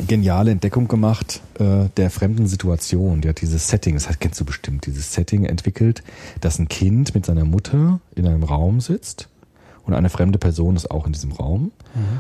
geniale 0.08 0.52
Entdeckung 0.52 0.88
gemacht 0.88 1.42
äh, 1.60 1.90
der 1.98 2.10
fremden 2.10 2.48
Situation. 2.48 3.22
Die 3.22 3.30
hat 3.30 3.42
dieses 3.42 3.68
Setting, 3.68 3.96
das 3.96 4.08
heißt, 4.08 4.20
kennst 4.20 4.40
du 4.40 4.46
bestimmt, 4.46 4.86
dieses 4.86 5.14
Setting 5.14 5.46
entwickelt, 5.46 6.04
dass 6.42 6.60
ein 6.60 6.68
Kind 6.68 7.16
mit 7.16 7.26
seiner 7.26 7.46
Mutter 7.46 8.00
in 8.16 8.28
einem 8.28 8.44
Raum 8.44 8.82
sitzt 8.82 9.30
und 9.86 9.94
eine 9.94 10.10
fremde 10.10 10.40
Person 10.40 10.76
ist 10.76 10.90
auch 10.90 11.06
in 11.06 11.14
diesem 11.14 11.32
Raum. 11.32 11.72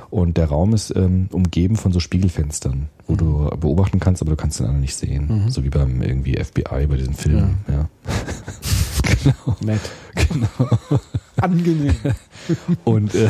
Und 0.10 0.38
der 0.38 0.48
Raum 0.48 0.74
ist 0.74 0.96
ähm, 0.96 1.28
umgeben 1.32 1.76
von 1.76 1.92
so 1.92 2.00
Spiegelfenstern, 2.00 2.90
wo 3.08 3.16
du 3.16 3.50
beobachten 3.60 4.00
kannst, 4.00 4.22
aber 4.22 4.32
du 4.32 4.38
kannst 4.38 4.60
den 4.60 4.68
anderen 4.68 4.82
nicht 4.82 4.96
sehen. 4.96 5.46
So 5.50 5.64
wie 5.64 5.70
beim 5.70 6.02
irgendwie 6.02 6.42
FBI 6.42 6.86
bei 6.88 6.96
diesen 6.98 7.16
Filmen. 7.16 7.58
Ja. 7.68 7.90
genau. 9.24 9.58
Nett. 9.62 9.82
genau. 10.14 10.70
Angenehm. 11.38 11.96
Und 12.86 13.16
äh, 13.16 13.28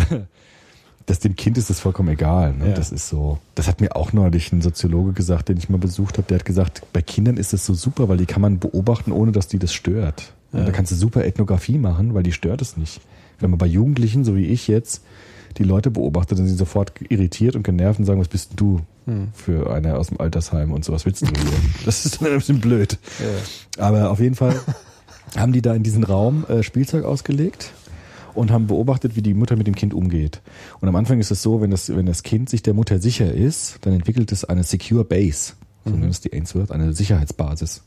das 1.05 1.19
dem 1.19 1.35
Kind 1.35 1.57
ist 1.57 1.69
das 1.69 1.79
vollkommen 1.79 2.09
egal. 2.09 2.53
Ne? 2.53 2.69
Ja. 2.69 2.73
Das 2.73 2.91
ist 2.91 3.09
so. 3.09 3.37
Das 3.53 3.67
hat 3.67 3.79
mir 3.79 3.95
auch 3.95 4.13
neulich 4.13 4.51
ein 4.51 4.61
Soziologe 4.61 5.13
gesagt, 5.13 5.49
den 5.49 5.57
ich 5.57 5.69
mal 5.69 5.77
besucht 5.77 6.17
habe. 6.17 6.27
Der 6.27 6.39
hat 6.39 6.45
gesagt, 6.45 6.81
bei 6.93 7.01
Kindern 7.01 7.37
ist 7.37 7.53
das 7.53 7.65
so 7.65 7.73
super, 7.73 8.09
weil 8.09 8.17
die 8.17 8.25
kann 8.25 8.41
man 8.41 8.59
beobachten, 8.59 9.11
ohne 9.11 9.31
dass 9.31 9.47
die 9.47 9.59
das 9.59 9.73
stört. 9.73 10.33
Ja. 10.51 10.63
Da 10.63 10.71
kannst 10.71 10.91
du 10.91 10.95
super 10.95 11.23
Ethnographie 11.23 11.77
machen, 11.77 12.13
weil 12.13 12.23
die 12.23 12.31
stört 12.31 12.61
es 12.61 12.77
nicht. 12.77 13.01
Wenn 13.39 13.49
man 13.49 13.59
bei 13.59 13.67
Jugendlichen, 13.67 14.23
so 14.23 14.35
wie 14.35 14.45
ich 14.45 14.67
jetzt, 14.67 15.03
die 15.57 15.63
Leute 15.63 15.91
beobachtet, 15.91 16.39
dann 16.39 16.47
sind 16.47 16.55
sie 16.55 16.59
sofort 16.59 16.93
irritiert 17.09 17.55
und 17.55 17.63
genervt 17.63 17.99
und 17.99 18.05
sagen, 18.05 18.19
was 18.19 18.27
bist 18.27 18.51
denn 18.51 18.57
du 18.57 18.81
für 19.33 19.71
einer 19.71 19.99
aus 19.99 20.07
dem 20.07 20.19
Altersheim 20.19 20.71
und 20.71 20.83
so, 20.83 20.91
was 20.91 21.05
willst 21.05 21.21
du 21.21 21.27
hier? 21.27 21.35
Das 21.85 22.05
ist 22.05 22.21
dann 22.21 22.31
ein 22.31 22.37
bisschen 22.39 22.59
blöd. 22.59 22.97
Aber 23.77 24.09
auf 24.09 24.19
jeden 24.19 24.35
Fall 24.35 24.59
haben 25.37 25.53
die 25.53 25.61
da 25.61 25.73
in 25.73 25.83
diesen 25.83 26.03
Raum 26.03 26.45
äh, 26.47 26.63
Spielzeug 26.63 27.05
ausgelegt 27.05 27.71
und 28.35 28.51
haben 28.51 28.67
beobachtet, 28.67 29.15
wie 29.15 29.21
die 29.21 29.33
Mutter 29.33 29.55
mit 29.55 29.67
dem 29.67 29.75
Kind 29.75 29.93
umgeht. 29.93 30.41
Und 30.81 30.87
am 30.87 30.95
Anfang 30.95 31.19
ist 31.19 31.31
es 31.31 31.41
so, 31.41 31.61
wenn 31.61 31.71
das, 31.71 31.95
wenn 31.95 32.05
das 32.05 32.23
Kind 32.23 32.49
sich 32.49 32.61
der 32.61 32.73
Mutter 32.73 32.99
sicher 32.99 33.33
ist, 33.33 33.79
dann 33.81 33.93
entwickelt 33.93 34.31
es 34.31 34.45
eine 34.45 34.63
Secure 34.63 35.05
Base, 35.05 35.53
so 35.85 35.91
nennt 35.91 36.11
es 36.11 36.21
die 36.21 36.33
Ainsworth, 36.33 36.71
eine 36.71 36.93
Sicherheitsbasis. 36.93 37.83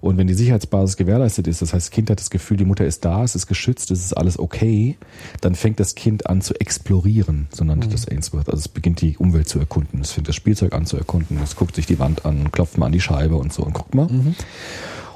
Und 0.00 0.16
wenn 0.16 0.26
die 0.26 0.34
Sicherheitsbasis 0.34 0.96
gewährleistet 0.96 1.46
ist, 1.46 1.62
das 1.62 1.72
heißt, 1.72 1.86
das 1.86 1.90
Kind 1.90 2.10
hat 2.10 2.18
das 2.18 2.30
Gefühl, 2.30 2.56
die 2.56 2.64
Mutter 2.64 2.84
ist 2.84 3.04
da, 3.04 3.22
es 3.22 3.34
ist 3.34 3.46
geschützt, 3.46 3.90
es 3.90 4.04
ist 4.04 4.12
alles 4.14 4.38
okay, 4.38 4.96
dann 5.40 5.54
fängt 5.54 5.78
das 5.78 5.94
Kind 5.94 6.26
an 6.26 6.40
zu 6.40 6.54
explorieren, 6.54 7.48
so 7.52 7.62
nannte 7.62 7.88
das 7.88 8.08
Ainsworth. 8.08 8.48
Also 8.48 8.60
es 8.60 8.68
beginnt 8.68 9.00
die 9.02 9.16
Umwelt 9.18 9.48
zu 9.48 9.58
erkunden, 9.58 10.00
es 10.00 10.10
fängt 10.12 10.28
das 10.28 10.36
Spielzeug 10.36 10.72
an 10.72 10.86
zu 10.86 10.96
erkunden, 10.96 11.38
es 11.42 11.54
guckt 11.54 11.76
sich 11.76 11.86
die 11.86 11.98
Wand 11.98 12.24
an, 12.24 12.50
klopft 12.50 12.78
mal 12.78 12.86
an 12.86 12.92
die 12.92 13.00
Scheibe 13.00 13.36
und 13.36 13.52
so 13.52 13.62
und 13.62 13.74
guckt 13.74 13.94
mal. 13.94 14.08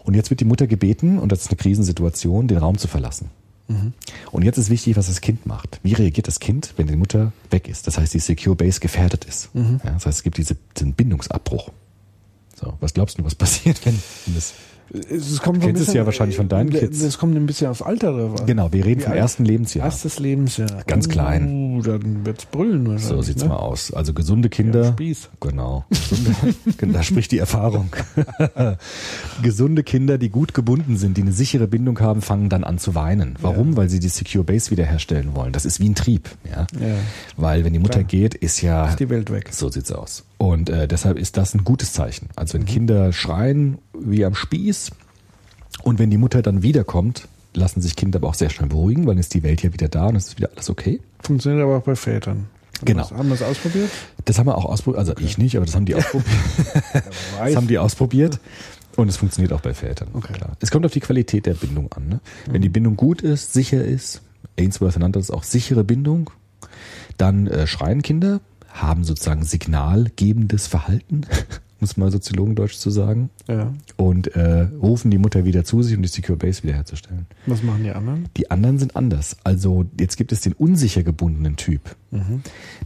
Und 0.04 0.14
jetzt 0.14 0.30
wird 0.30 0.40
die 0.40 0.44
Mutter 0.44 0.66
gebeten, 0.68 1.18
und 1.18 1.32
das 1.32 1.40
ist 1.40 1.48
eine 1.48 1.56
Krisensituation, 1.56 2.46
den 2.46 2.58
Raum 2.58 2.78
zu 2.78 2.86
verlassen. 2.86 3.30
Und 4.30 4.42
jetzt 4.44 4.58
ist 4.58 4.70
wichtig, 4.70 4.96
was 4.96 5.06
das 5.08 5.20
Kind 5.20 5.46
macht. 5.46 5.80
Wie 5.82 5.92
reagiert 5.92 6.28
das 6.28 6.38
Kind, 6.40 6.74
wenn 6.76 6.86
die 6.86 6.96
Mutter 6.96 7.32
weg 7.50 7.68
ist? 7.68 7.86
Das 7.86 7.98
heißt, 7.98 8.14
die 8.14 8.20
Secure 8.20 8.54
Base 8.54 8.80
gefährdet 8.80 9.24
ist. 9.24 9.50
Ja, 9.84 9.92
das 9.92 10.06
heißt, 10.06 10.18
es 10.18 10.22
gibt 10.22 10.38
diese, 10.38 10.56
diesen 10.76 10.92
Bindungsabbruch. 10.94 11.70
So, 12.54 12.74
was 12.80 12.94
glaubst 12.94 13.18
du, 13.18 13.24
was 13.24 13.34
passiert, 13.36 13.84
wenn 13.84 13.98
wenn 14.26 14.34
das 14.34 14.54
Es 14.92 15.40
kommt 15.40 15.62
Kennst 15.62 15.82
es 15.88 15.92
ja 15.94 16.06
wahrscheinlich 16.06 16.36
von 16.36 16.48
deinen 16.48 16.70
Kids. 16.70 17.00
Es 17.02 17.18
kommt 17.18 17.34
ein 17.36 17.44
bisschen 17.46 17.68
aufs 17.68 17.82
Alter 17.82 18.12
drauf 18.12 18.40
an. 18.40 18.46
Genau, 18.46 18.72
wir 18.72 18.84
reden 18.84 19.00
Wie 19.00 19.04
vom 19.04 19.12
alt? 19.12 19.20
ersten 19.20 19.44
Lebensjahr. 19.44 19.84
Erstes 19.86 20.18
Lebensjahr. 20.20 20.68
Ganz 20.86 21.08
klein. 21.08 21.76
Uh, 21.78 21.82
dann 21.82 22.24
wird's 22.24 22.46
brüllen 22.46 22.86
wahrscheinlich. 22.86 23.04
So 23.08 23.22
sieht's 23.22 23.42
ne? 23.42 23.48
mal 23.48 23.56
aus. 23.56 23.92
Also 23.92 24.14
gesunde 24.14 24.48
Kinder. 24.48 24.82
Ja, 24.84 24.92
Spieß. 24.92 25.28
Genau. 25.40 25.84
Gesunde, 25.90 26.92
da 26.92 27.02
spricht 27.02 27.32
die 27.32 27.38
Erfahrung. 27.38 27.90
gesunde 29.42 29.82
Kinder, 29.82 30.18
die 30.18 30.28
gut 30.30 30.54
gebunden 30.54 30.96
sind, 30.96 31.16
die 31.16 31.22
eine 31.22 31.32
sichere 31.32 31.66
Bindung 31.66 31.98
haben, 32.00 32.22
fangen 32.22 32.48
dann 32.48 32.64
an 32.64 32.78
zu 32.78 32.94
weinen. 32.94 33.36
Warum? 33.40 33.76
Weil 33.76 33.88
sie 33.88 33.98
die 34.00 34.08
Secure 34.08 34.44
Base 34.44 34.70
wiederherstellen 34.70 35.34
wollen. 35.34 35.52
Das 35.52 35.64
ist 35.64 35.80
wie 35.80 35.88
ein 35.88 35.94
Trieb. 35.94 36.28
Ja. 36.48 36.66
Ja. 36.80 36.94
Weil 37.36 37.64
wenn 37.64 37.72
die 37.72 37.78
Mutter 37.78 37.94
Klar. 38.00 38.04
geht, 38.04 38.34
ist 38.34 38.60
ja 38.62 38.88
Ist 38.88 39.00
die 39.00 39.10
Welt 39.10 39.30
weg. 39.30 39.48
so 39.52 39.68
sieht's 39.68 39.92
aus. 39.92 40.24
Und 40.38 40.68
äh, 40.68 40.86
deshalb 40.86 41.18
ist 41.18 41.36
das 41.38 41.54
ein 41.54 41.64
gutes 41.64 41.92
Zeichen. 41.92 42.28
Also 42.36 42.56
Mhm. 42.56 42.62
wenn 42.62 42.66
Kinder 42.66 43.12
schreien 43.12 43.78
wie 44.00 44.24
am 44.24 44.34
Spieß 44.34 44.90
und 45.82 45.98
wenn 45.98 46.10
die 46.10 46.18
Mutter 46.18 46.42
dann 46.42 46.62
wiederkommt, 46.62 47.28
lassen 47.54 47.80
sich 47.80 47.96
Kinder 47.96 48.18
aber 48.18 48.28
auch 48.28 48.34
sehr 48.34 48.50
schnell 48.50 48.68
beruhigen, 48.68 49.06
weil 49.06 49.14
dann 49.14 49.20
ist 49.20 49.34
die 49.34 49.42
Welt 49.42 49.62
ja 49.62 49.72
wieder 49.72 49.88
da 49.88 50.06
und 50.06 50.16
es 50.16 50.28
ist 50.28 50.36
wieder 50.38 50.50
alles 50.54 50.68
okay. 50.70 51.00
Funktioniert 51.20 51.62
aber 51.62 51.76
auch 51.78 51.82
bei 51.82 51.96
Vätern. 51.96 52.46
Haben 52.78 52.84
Genau. 52.84 53.02
wir's- 53.02 53.12
Haben 53.18 53.28
wir 53.28 53.34
es 53.34 53.42
ausprobiert? 53.42 53.90
Das 54.26 54.38
haben 54.38 54.46
wir 54.46 54.56
auch 54.58 54.66
ausprobiert, 54.66 54.98
also 54.98 55.14
ich 55.18 55.38
nicht, 55.38 55.56
aber 55.56 55.64
das 55.66 55.74
haben 55.74 55.86
die 55.86 55.94
ausprobiert. 55.96 56.36
das 57.38 57.56
haben 57.56 57.68
die 57.68 57.78
ausprobiert. 57.78 58.38
Und 58.96 59.08
es 59.08 59.16
funktioniert 59.18 59.52
auch 59.52 59.60
bei 59.60 59.74
Vätern. 59.74 60.08
Okay. 60.14 60.32
Klar. 60.32 60.56
Es 60.60 60.70
kommt 60.70 60.86
auf 60.86 60.92
die 60.92 61.00
Qualität 61.00 61.44
der 61.46 61.52
Bindung 61.54 61.92
an. 61.92 62.08
Ne? 62.08 62.20
Wenn 62.50 62.62
die 62.62 62.70
Bindung 62.70 62.96
gut 62.96 63.20
ist, 63.20 63.52
sicher 63.52 63.84
ist, 63.84 64.22
Ainsworth 64.58 64.98
nannte 64.98 65.18
das 65.18 65.30
auch 65.30 65.42
sichere 65.42 65.84
Bindung, 65.84 66.30
dann 67.18 67.46
äh, 67.46 67.66
schreien 67.66 68.00
Kinder, 68.02 68.40
haben 68.72 69.04
sozusagen 69.04 69.44
signalgebendes 69.44 70.66
Verhalten, 70.66 71.22
muss 71.86 71.96
man 71.96 72.10
Soziologendeutsch 72.10 72.76
zu 72.76 72.90
sagen, 72.90 73.30
Ja. 73.48 73.72
und 73.96 74.34
äh, 74.34 74.62
rufen 74.82 75.10
die 75.10 75.18
Mutter 75.18 75.44
wieder 75.44 75.64
zu 75.64 75.82
sich, 75.82 75.96
um 75.96 76.02
die 76.02 76.08
Secure 76.08 76.36
Base 76.36 76.62
wiederherzustellen. 76.62 77.26
Was 77.46 77.62
machen 77.62 77.84
die 77.84 77.90
anderen? 77.90 78.28
Die 78.36 78.50
anderen 78.50 78.78
sind 78.78 78.96
anders. 78.96 79.36
Also 79.44 79.86
jetzt 80.00 80.16
gibt 80.16 80.32
es 80.32 80.40
den 80.40 80.52
unsicher 80.52 81.02
gebundenen 81.02 81.56
Typ. 81.56 81.94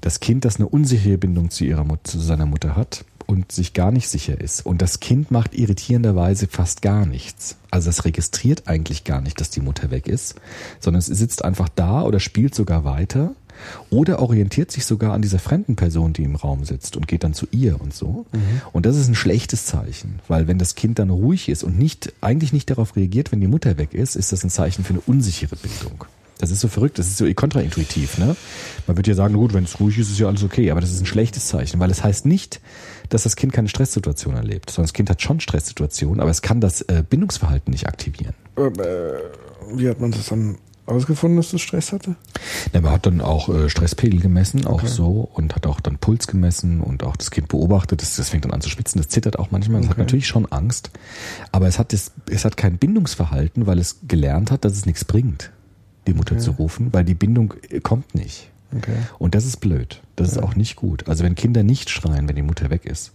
Das 0.00 0.20
Kind, 0.20 0.44
das 0.44 0.56
eine 0.56 0.68
unsichere 0.68 1.16
Bindung 1.18 1.50
zu 1.50 1.64
ihrer 1.64 1.84
Mut 1.84 2.00
zu 2.04 2.18
seiner 2.18 2.46
Mutter 2.46 2.74
hat 2.76 3.04
und 3.26 3.52
sich 3.52 3.74
gar 3.74 3.92
nicht 3.92 4.08
sicher 4.08 4.40
ist. 4.40 4.66
Und 4.66 4.82
das 4.82 4.98
Kind 4.98 5.30
macht 5.30 5.54
irritierenderweise 5.54 6.48
fast 6.48 6.82
gar 6.82 7.06
nichts. 7.06 7.56
Also 7.70 7.90
es 7.90 8.04
registriert 8.04 8.66
eigentlich 8.66 9.04
gar 9.04 9.20
nicht, 9.20 9.40
dass 9.40 9.50
die 9.50 9.60
Mutter 9.60 9.90
weg 9.92 10.08
ist, 10.08 10.34
sondern 10.80 10.98
es 10.98 11.06
sitzt 11.06 11.44
einfach 11.44 11.68
da 11.68 12.02
oder 12.02 12.18
spielt 12.18 12.54
sogar 12.56 12.82
weiter 12.84 13.34
oder 13.90 14.20
orientiert 14.20 14.70
sich 14.70 14.84
sogar 14.84 15.12
an 15.12 15.22
dieser 15.22 15.38
fremden 15.38 15.76
Person, 15.76 16.12
die 16.12 16.24
im 16.24 16.36
Raum 16.36 16.64
sitzt 16.64 16.96
und 16.96 17.08
geht 17.08 17.24
dann 17.24 17.34
zu 17.34 17.46
ihr 17.50 17.80
und 17.80 17.94
so. 17.94 18.26
Und 18.72 18.86
das 18.86 18.96
ist 18.96 19.08
ein 19.08 19.14
schlechtes 19.14 19.66
Zeichen, 19.66 20.20
weil 20.28 20.46
wenn 20.46 20.58
das 20.58 20.74
Kind 20.74 20.98
dann 20.98 21.10
ruhig 21.10 21.48
ist 21.48 21.62
und 21.62 21.78
nicht, 21.78 22.12
eigentlich 22.20 22.52
nicht 22.52 22.70
darauf 22.70 22.96
reagiert, 22.96 23.32
wenn 23.32 23.40
die 23.40 23.46
Mutter 23.46 23.78
weg 23.78 23.94
ist, 23.94 24.16
ist 24.16 24.32
das 24.32 24.44
ein 24.44 24.50
Zeichen 24.50 24.84
für 24.84 24.94
eine 24.94 25.02
unsichere 25.06 25.56
Bindung. 25.56 26.04
Das 26.40 26.50
ist 26.50 26.60
so 26.60 26.68
verrückt, 26.68 26.98
das 26.98 27.06
ist 27.06 27.18
so 27.18 27.30
kontraintuitiv. 27.34 28.16
Ne? 28.16 28.34
Man 28.86 28.96
wird 28.96 29.06
ja 29.06 29.14
sagen, 29.14 29.34
gut, 29.34 29.52
wenn 29.52 29.64
es 29.64 29.78
ruhig 29.78 29.98
ist, 29.98 30.10
ist 30.10 30.18
ja 30.18 30.26
alles 30.26 30.42
okay, 30.42 30.70
aber 30.70 30.80
das 30.80 30.90
ist 30.90 31.00
ein 31.00 31.06
schlechtes 31.06 31.48
Zeichen, 31.48 31.78
weil 31.80 31.90
es 31.90 32.02
heißt 32.02 32.24
nicht, 32.24 32.60
dass 33.10 33.24
das 33.24 33.36
Kind 33.36 33.52
keine 33.52 33.68
Stresssituation 33.68 34.34
erlebt, 34.34 34.70
sondern 34.70 34.86
das 34.86 34.94
Kind 34.94 35.10
hat 35.10 35.20
schon 35.20 35.40
Stresssituationen, 35.40 36.20
aber 36.20 36.30
es 36.30 36.40
kann 36.40 36.60
das 36.60 36.80
äh, 36.82 37.04
Bindungsverhalten 37.08 37.70
nicht 37.70 37.86
aktivieren. 37.86 38.34
Äh, 38.56 38.70
wie 39.74 39.88
hat 39.88 40.00
man 40.00 40.12
das 40.12 40.26
dann 40.28 40.56
ausgefunden, 40.90 41.36
dass 41.36 41.50
das 41.50 41.60
Stress 41.60 41.92
hatte? 41.92 42.16
Ja, 42.72 42.80
man 42.80 42.92
hat 42.92 43.06
dann 43.06 43.20
auch 43.20 43.48
äh, 43.48 43.68
Stresspegel 43.70 44.20
gemessen, 44.20 44.66
auch 44.66 44.84
so, 44.86 45.28
und 45.32 45.54
hat 45.54 45.66
auch 45.66 45.80
dann 45.80 45.98
Puls 45.98 46.26
gemessen 46.26 46.80
und 46.80 47.02
auch 47.04 47.16
das 47.16 47.30
Kind 47.30 47.48
beobachtet. 47.48 48.02
Das, 48.02 48.16
das 48.16 48.28
fängt 48.28 48.44
dann 48.44 48.52
an 48.52 48.60
zu 48.60 48.68
schwitzen, 48.68 48.98
das 48.98 49.08
zittert 49.08 49.38
auch 49.38 49.50
manchmal. 49.50 49.80
Es 49.80 49.86
hat 49.86 49.92
Okay. 49.92 50.00
natürlich 50.02 50.26
schon 50.26 50.46
Angst, 50.50 50.90
aber 51.52 51.66
es 51.68 51.78
hat, 51.78 51.92
das, 51.92 52.12
es 52.28 52.44
hat 52.44 52.56
kein 52.56 52.78
Bindungsverhalten, 52.78 53.66
weil 53.66 53.78
es 53.78 54.00
gelernt 54.08 54.50
hat, 54.50 54.64
dass 54.64 54.72
es 54.72 54.86
nichts 54.86 55.04
bringt, 55.04 55.50
die 56.06 56.14
Mutter 56.14 56.38
zu 56.38 56.52
rufen, 56.52 56.92
weil 56.92 57.04
die 57.04 57.14
Bindung 57.14 57.54
äh, 57.70 57.80
kommt 57.80 58.14
nicht. 58.14 58.48
Okay. 58.76 58.92
Und 59.18 59.34
das 59.34 59.46
ist 59.46 59.56
blöd. 59.56 60.00
Das 60.14 60.30
ist 60.30 60.38
auch 60.40 60.54
nicht 60.54 60.76
gut. 60.76 61.08
Also 61.08 61.24
wenn 61.24 61.34
Kinder 61.34 61.64
nicht 61.64 61.90
schreien, 61.90 62.28
wenn 62.28 62.36
die 62.36 62.42
Mutter 62.42 62.70
weg 62.70 62.84
ist 62.86 63.10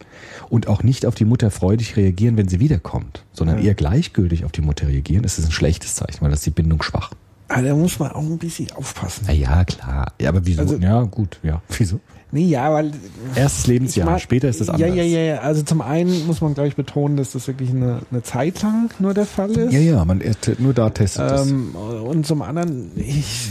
und 0.49 0.67
auch 0.67 0.83
nicht 0.83 1.05
auf 1.05 1.15
die 1.15 1.23
Mutter 1.23 1.49
freudig 1.49 1.95
reagieren, 1.95 2.35
wenn 2.35 2.49
sie 2.49 2.59
wiederkommt, 2.59 3.23
sondern 3.31 3.59
eher 3.63 3.73
gleichgültig 3.73 4.43
auf 4.43 4.51
die 4.51 4.59
Mutter 4.61 4.87
reagieren, 4.89 5.23
ist 5.23 5.39
es 5.39 5.45
ein 5.45 5.51
schlechtes 5.53 5.95
Zeichen, 5.95 6.19
weil 6.21 6.29
das 6.29 6.39
ist 6.39 6.45
die 6.47 6.51
Bindung 6.51 6.83
schwach. 6.83 7.11
Aber 7.47 7.61
da 7.61 7.75
muss 7.75 7.99
man 7.99 8.11
auch 8.11 8.21
ein 8.21 8.37
bisschen 8.37 8.71
aufpassen. 8.73 9.25
Na 9.27 9.33
ja, 9.33 9.63
klar. 9.65 10.11
Ja, 10.19 10.29
aber 10.29 10.45
wieso? 10.45 10.61
Also- 10.61 10.77
ja, 10.77 11.03
gut, 11.03 11.39
ja. 11.43 11.61
Wieso? 11.77 11.99
Nee, 12.31 12.47
ja, 12.47 12.73
weil 12.73 12.91
Erstes 13.35 13.67
Lebensjahr, 13.67 14.09
mag- 14.09 14.19
später 14.19 14.49
ist 14.49 14.59
das 14.59 14.69
anders. 14.69 14.89
Ja, 14.89 14.93
ja, 14.95 15.03
ja, 15.03 15.19
ja. 15.35 15.39
Also 15.41 15.61
zum 15.61 15.79
einen 15.81 16.25
muss 16.27 16.41
man, 16.41 16.53
glaube 16.53 16.67
ich, 16.67 16.75
betonen, 16.75 17.15
dass 17.17 17.31
das 17.31 17.47
wirklich 17.47 17.69
eine, 17.69 18.01
eine 18.11 18.23
Zeit 18.23 18.61
lang 18.61 18.89
nur 18.99 19.13
der 19.13 19.25
Fall 19.27 19.51
ist. 19.51 19.71
Ja, 19.71 19.79
ja, 19.79 20.03
man 20.03 20.21
nur 20.57 20.73
da 20.73 20.89
testet 20.89 21.31
es. 21.31 21.49
Ähm, 21.49 21.75
und 21.75 22.25
zum 22.25 22.41
anderen, 22.41 22.91
ich 22.97 23.47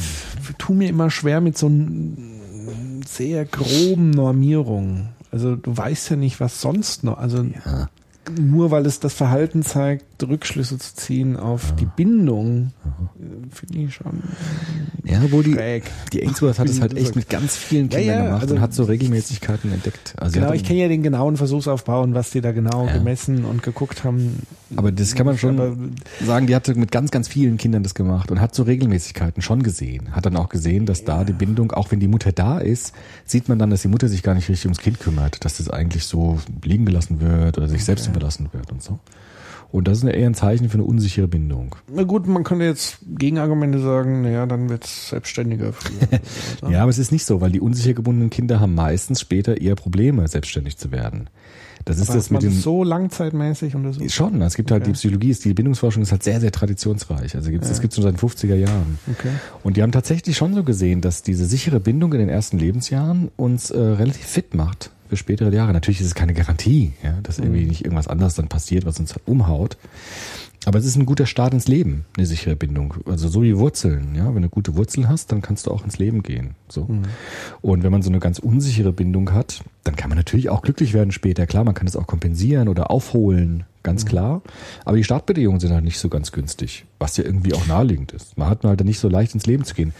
tue 0.59 0.77
mir 0.77 0.89
immer 0.89 1.09
schwer 1.11 1.41
mit 1.41 1.57
so 1.57 1.71
sehr 3.07 3.45
groben 3.45 4.11
Normierungen. 4.11 5.11
Also 5.31 5.57
du 5.57 5.77
weißt 5.77 6.11
ja 6.11 6.16
nicht, 6.16 6.41
was 6.41 6.61
sonst 6.61 7.05
noch. 7.05 7.19
Also 7.19 7.45
nur 8.39 8.71
weil 8.71 8.87
es 8.87 9.01
das 9.01 9.14
Verhalten 9.14 9.62
zeigt, 9.62 10.05
Rückschlüsse 10.29 10.79
zu 10.79 10.95
ziehen 10.95 11.37
auf 11.37 11.75
die 11.77 11.87
Bindung, 11.87 12.72
äh, 13.18 13.55
finde 13.55 13.79
ich 13.79 13.95
schon 13.95 14.22
Ja, 15.05 15.20
wo 15.31 15.43
die, 15.43 15.53
schräg. 15.55 15.85
die 16.12 16.22
Ainsworth 16.27 16.59
hat 16.59 16.68
es 16.68 16.81
halt 16.81 16.95
echt 16.97 17.16
mit 17.16 17.29
ganz 17.29 17.57
vielen 17.57 17.89
Ja, 17.91 17.99
Kindern 17.99 18.16
ja, 18.18 18.25
gemacht 18.27 18.43
also- 18.43 18.55
und 18.55 18.61
hat 18.61 18.75
so 18.75 18.85
Regelmäßigkeiten 18.85 19.72
entdeckt. 19.72 20.14
Also 20.18 20.35
Genau, 20.35 20.49
hat- 20.49 20.57
ich 20.57 20.64
kenne 20.64 20.81
ja 20.81 20.89
den 20.89 21.03
genauen 21.03 21.37
Versuchsaufbau 21.37 22.03
und 22.03 22.14
was 22.14 22.31
die 22.31 22.41
da 22.41 22.53
genau 22.53 22.87
Ja. 22.87 22.95
gemessen 22.95 23.45
und 23.45 23.62
geguckt 23.62 24.05
haben. 24.05 24.43
Aber 24.77 24.91
das 24.93 25.14
kann 25.14 25.27
man 25.27 25.39
schon 25.39 25.95
sagen, 26.25 26.47
die 26.47 26.55
hatte 26.55 26.75
mit 26.75 26.91
ganz, 26.91 27.11
ganz 27.11 27.29
vielen 27.29 27.59
Kindern 27.59 27.83
das 27.83 27.95
gemacht 27.95 28.31
und 28.31 28.41
hat 28.41 28.55
so 28.55 28.64
Regelmäßigkeiten 28.64 29.43
schon 29.43 29.62
gesehen. 29.62 30.12
Hat 30.16 30.27
dann 30.27 30.37
auch 30.37 30.49
gesehen, 30.49 30.85
dass 30.87 31.05
da 31.05 31.22
die 31.25 31.33
Bindung, 31.33 31.70
auch 31.72 31.91
wenn 31.93 32.01
die 32.01 32.09
Mutter 32.09 32.33
da 32.33 32.59
ist, 32.59 32.93
sieht 33.25 33.49
man 33.49 33.59
dann, 33.59 33.70
dass 33.70 33.83
die 33.83 33.89
Mutter 33.89 34.09
sich 34.09 34.22
gar 34.22 34.35
nicht 34.35 34.49
richtig 34.49 34.64
ums 34.66 34.79
Kind 34.79 34.99
kümmert, 35.01 35.45
dass 35.45 35.59
das 35.59 35.70
eigentlich 35.70 36.05
so 36.07 36.39
liegen 36.64 36.87
gelassen 36.87 37.20
wird 37.20 37.57
oder 37.59 37.68
sich 37.68 37.85
selbst 37.85 38.09
überlassen 38.09 38.49
wird 38.53 38.72
und 38.72 38.83
so. 38.83 38.99
Und 39.75 39.89
das 39.89 39.99
ist 39.99 40.05
eher 40.05 40.29
ein 40.29 40.35
Zeichen 40.35 40.68
für 40.68 40.75
eine 40.75 40.85
unsichere 40.85 41.27
Bindung. 41.27 41.75
Na 41.93 42.05
gut, 42.05 42.29
man 42.29 42.45
könnte 42.45 42.64
jetzt 42.64 42.99
Gegenargumente 43.18 43.81
sagen, 43.81 44.22
naja, 44.22 44.47
dann 44.47 44.68
wird 44.68 44.85
es 44.85 45.09
selbstständiger 45.09 45.72
früher. 45.72 46.20
Ja, 46.70 46.83
aber 46.83 46.91
es 46.91 46.99
ist 46.99 47.11
nicht 47.11 47.25
so, 47.25 47.41
weil 47.41 47.51
die 47.51 47.61
unsicher 47.61 47.93
gebundenen 47.93 48.31
Kinder 48.31 48.61
haben 48.61 48.77
meistens 48.77 49.20
später 49.20 49.61
eher 49.61 49.75
Probleme, 49.75 50.29
selbstständig 50.29 50.77
zu 50.77 50.93
werden. 50.93 51.29
Das 51.85 51.99
ist 51.99 52.09
Aber 52.09 52.16
das 52.18 52.27
hat 52.27 52.31
man 52.31 52.43
mit 52.45 52.53
dem. 52.53 52.55
das 52.55 52.62
so 52.62 52.85
langzeitmäßig 52.85 53.75
untersucht? 53.75 54.12
Schon, 54.12 54.41
es 54.43 54.55
gibt 54.55 54.70
halt 54.70 54.83
Okay. 54.83 54.93
die 54.93 54.95
Psychologie, 54.97 55.31
ist, 55.31 55.45
die 55.45 55.55
Bindungsforschung 55.55 56.05
ist 56.05 56.12
halt 56.12 56.22
sehr, 56.22 56.41
sehr 56.41 56.53
traditionsreich. 56.53 57.35
Also 57.35 57.51
gibt's, 57.51 57.66
das 57.66 57.81
gibt 57.81 57.95
es 57.95 57.97
schon 57.97 58.05
seit 58.05 58.14
den 58.14 58.29
50er 58.29 58.55
Jahren. 58.55 59.01
Okay. 59.11 59.31
Und 59.64 59.77
die 59.77 59.83
haben 59.83 59.91
tatsächlich 59.91 60.37
schon 60.37 60.55
so 60.55 60.62
gesehen, 60.62 61.01
dass 61.01 61.25
diese 61.25 61.47
sichere 61.47 61.81
Bindung 61.81 62.12
in 62.12 62.20
den 62.20 62.29
ersten 62.29 62.61
Lebensjahren 62.61 63.29
uns 63.37 63.72
äh, 63.72 63.81
relativ 63.81 64.25
fit 64.25 64.55
macht 64.55 64.93
für 65.15 65.19
spätere 65.19 65.55
Jahre. 65.55 65.73
Natürlich 65.73 66.01
ist 66.01 66.09
es 66.09 66.15
keine 66.15 66.35
Garantie, 66.35 66.93
ja, 67.03 67.19
dass 67.23 67.39
irgendwie 67.39 67.65
nicht 67.65 67.85
irgendwas 67.85 68.09
anderes 68.09 68.35
dann 68.35 68.49
passiert, 68.49 68.85
was 68.85 68.99
uns 68.99 69.15
umhaut. 69.27 69.77
Aber 70.67 70.79
es 70.79 70.87
ist 70.87 70.97
ein 70.97 71.07
guter 71.07 71.27
Start 71.27 71.53
ins 71.53 71.69
Leben, 71.69 72.05
eine 72.17 72.27
sichere 72.27 72.57
Bindung. 72.57 72.95
Also 73.07 73.29
so 73.29 73.43
wie 73.43 73.57
Wurzeln, 73.57 74.15
ja. 74.15 74.35
Wenn 74.35 74.43
du 74.43 74.49
gute 74.49 74.77
Wurzeln 74.77 75.09
hast, 75.09 75.33
dann 75.33 75.43
kannst 75.43 75.67
du 75.67 75.71
auch 75.71 75.85
ins 75.85 75.99
Leben 75.99 76.23
gehen. 76.23 76.55
So. 76.69 76.89
Und 77.61 77.83
wenn 77.83 77.93
man 77.93 78.03
so 78.03 78.11
eine 78.11 78.19
ganz 78.19 78.39
unsichere 78.39 78.93
Bindung 78.93 79.33
hat, 79.33 79.62
dann 79.85 79.97
kann 79.97 80.09
man 80.09 80.17
natürlich 80.17 80.49
auch 80.49 80.62
glücklich 80.62 80.95
werden 80.95 81.12
später. 81.12 81.47
Klar, 81.47 81.65
man 81.65 81.75
kann 81.75 81.87
es 81.87 81.97
auch 81.97 82.07
kompensieren 82.07 82.69
oder 82.69 82.91
aufholen, 82.91 83.65
ganz 83.83 84.07
klar. 84.07 84.41
Aber 84.87 84.97
die 84.97 85.05
Startbedingungen 85.05 85.61
sind 85.61 85.73
halt 85.73 85.85
nicht 85.85 85.99
so 85.99 86.09
ganz 86.09 86.33
günstig, 86.33 86.87
was 86.99 87.19
ja 87.19 87.25
irgendwie 87.25 87.53
auch 87.53 87.67
naheliegend 87.67 88.12
ist. 88.12 88.39
Man 88.39 88.49
hat 88.49 88.65
halt 88.65 88.83
nicht 88.85 88.99
so 88.99 89.09
leicht 89.09 89.35
ins 89.35 89.47
Leben 89.47 89.65
zu 89.65 89.75
gehen. 89.75 89.93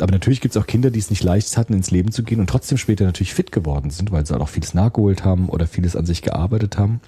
Aber 0.00 0.10
natürlich 0.10 0.40
gibt 0.40 0.56
es 0.56 0.60
auch 0.60 0.66
Kinder, 0.66 0.90
die 0.90 0.98
es 0.98 1.10
nicht 1.10 1.22
leicht 1.22 1.56
hatten, 1.56 1.72
ins 1.72 1.92
Leben 1.92 2.10
zu 2.10 2.24
gehen 2.24 2.40
und 2.40 2.50
trotzdem 2.50 2.78
später 2.78 3.04
natürlich 3.04 3.32
fit 3.32 3.52
geworden 3.52 3.90
sind, 3.90 4.10
weil 4.10 4.26
sie 4.26 4.32
halt 4.32 4.42
auch 4.42 4.48
vieles 4.48 4.74
nachgeholt 4.74 5.24
haben 5.24 5.48
oder 5.48 5.68
vieles 5.68 5.94
an 5.94 6.04
sich 6.04 6.22
gearbeitet 6.22 6.76
haben 6.76 7.00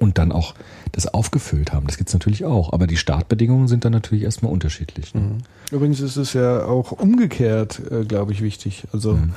und 0.00 0.18
dann 0.18 0.32
auch 0.32 0.54
das 0.92 1.06
aufgefüllt 1.06 1.72
haben. 1.72 1.86
Das 1.86 1.96
gibt's 1.98 2.12
natürlich 2.12 2.44
auch. 2.44 2.72
Aber 2.72 2.86
die 2.88 2.96
Startbedingungen 2.96 3.68
sind 3.68 3.84
dann 3.84 3.92
natürlich 3.92 4.24
erstmal 4.24 4.50
unterschiedlich. 4.52 5.14
Ne? 5.14 5.38
Übrigens 5.70 6.00
ist 6.00 6.16
es 6.16 6.32
ja 6.32 6.64
auch 6.64 6.90
umgekehrt, 6.92 7.80
äh, 7.90 8.04
glaube 8.04 8.32
ich, 8.32 8.42
wichtig. 8.42 8.84
Also 8.92 9.12
Mhm. 9.14 9.32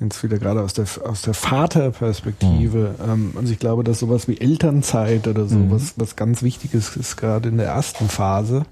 jetzt 0.00 0.22
wieder 0.22 0.38
gerade 0.38 0.60
aus 0.62 0.72
der 0.74 0.84
aus 1.04 1.22
der 1.22 1.34
Vaterperspektive. 1.34 2.94
Ähm, 3.06 3.32
also 3.36 3.52
ich 3.52 3.58
glaube, 3.58 3.84
dass 3.84 3.98
sowas 4.00 4.28
wie 4.28 4.38
Elternzeit 4.40 5.26
oder 5.28 5.46
so 5.46 5.56
Mhm. 5.56 5.70
was, 5.70 5.94
was 5.96 6.16
ganz 6.16 6.42
Wichtiges 6.42 6.96
ist, 6.96 7.16
gerade 7.16 7.48
in 7.48 7.56
der 7.56 7.66
ersten 7.68 8.08
Phase. 8.08 8.64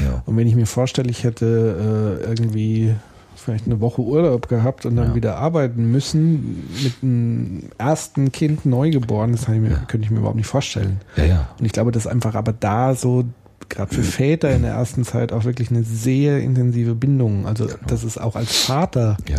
Ja. 0.00 0.22
Und 0.26 0.36
wenn 0.36 0.46
ich 0.46 0.54
mir 0.54 0.66
vorstelle, 0.66 1.10
ich 1.10 1.24
hätte 1.24 2.20
äh, 2.22 2.24
irgendwie 2.28 2.94
vielleicht 3.46 3.64
eine 3.66 3.80
Woche 3.80 4.02
Urlaub 4.02 4.48
gehabt 4.48 4.84
und 4.84 4.96
dann 4.96 5.08
Ja. 5.10 5.14
wieder 5.14 5.36
arbeiten 5.38 5.90
müssen 5.90 6.68
mit 6.82 6.92
einem 7.02 7.62
ersten 7.78 8.30
Kind 8.32 8.66
neugeboren, 8.66 9.32
das 9.32 9.42
ich 9.42 9.48
mir, 9.60 9.70
könnte 9.88 10.04
ich 10.04 10.10
mir 10.10 10.18
überhaupt 10.18 10.36
nicht 10.36 10.46
vorstellen. 10.48 11.00
Ja, 11.16 11.24
ja. 11.24 11.48
Und 11.58 11.64
ich 11.64 11.72
glaube, 11.72 11.92
dass 11.92 12.06
einfach 12.06 12.34
aber 12.34 12.52
da 12.52 12.94
so, 12.94 13.24
gerade 13.70 13.94
für 13.94 14.02
Väter 14.02 14.50
in 14.54 14.62
der 14.62 14.72
ersten 14.74 15.04
Zeit 15.04 15.32
auch 15.32 15.44
wirklich 15.44 15.70
eine 15.70 15.82
sehr 15.82 16.40
intensive 16.40 16.94
Bindung, 16.94 17.46
also 17.46 17.66
dass 17.86 18.04
es 18.04 18.18
auch 18.18 18.36
als 18.36 18.54
Vater 18.56 19.16
Ja, 19.28 19.38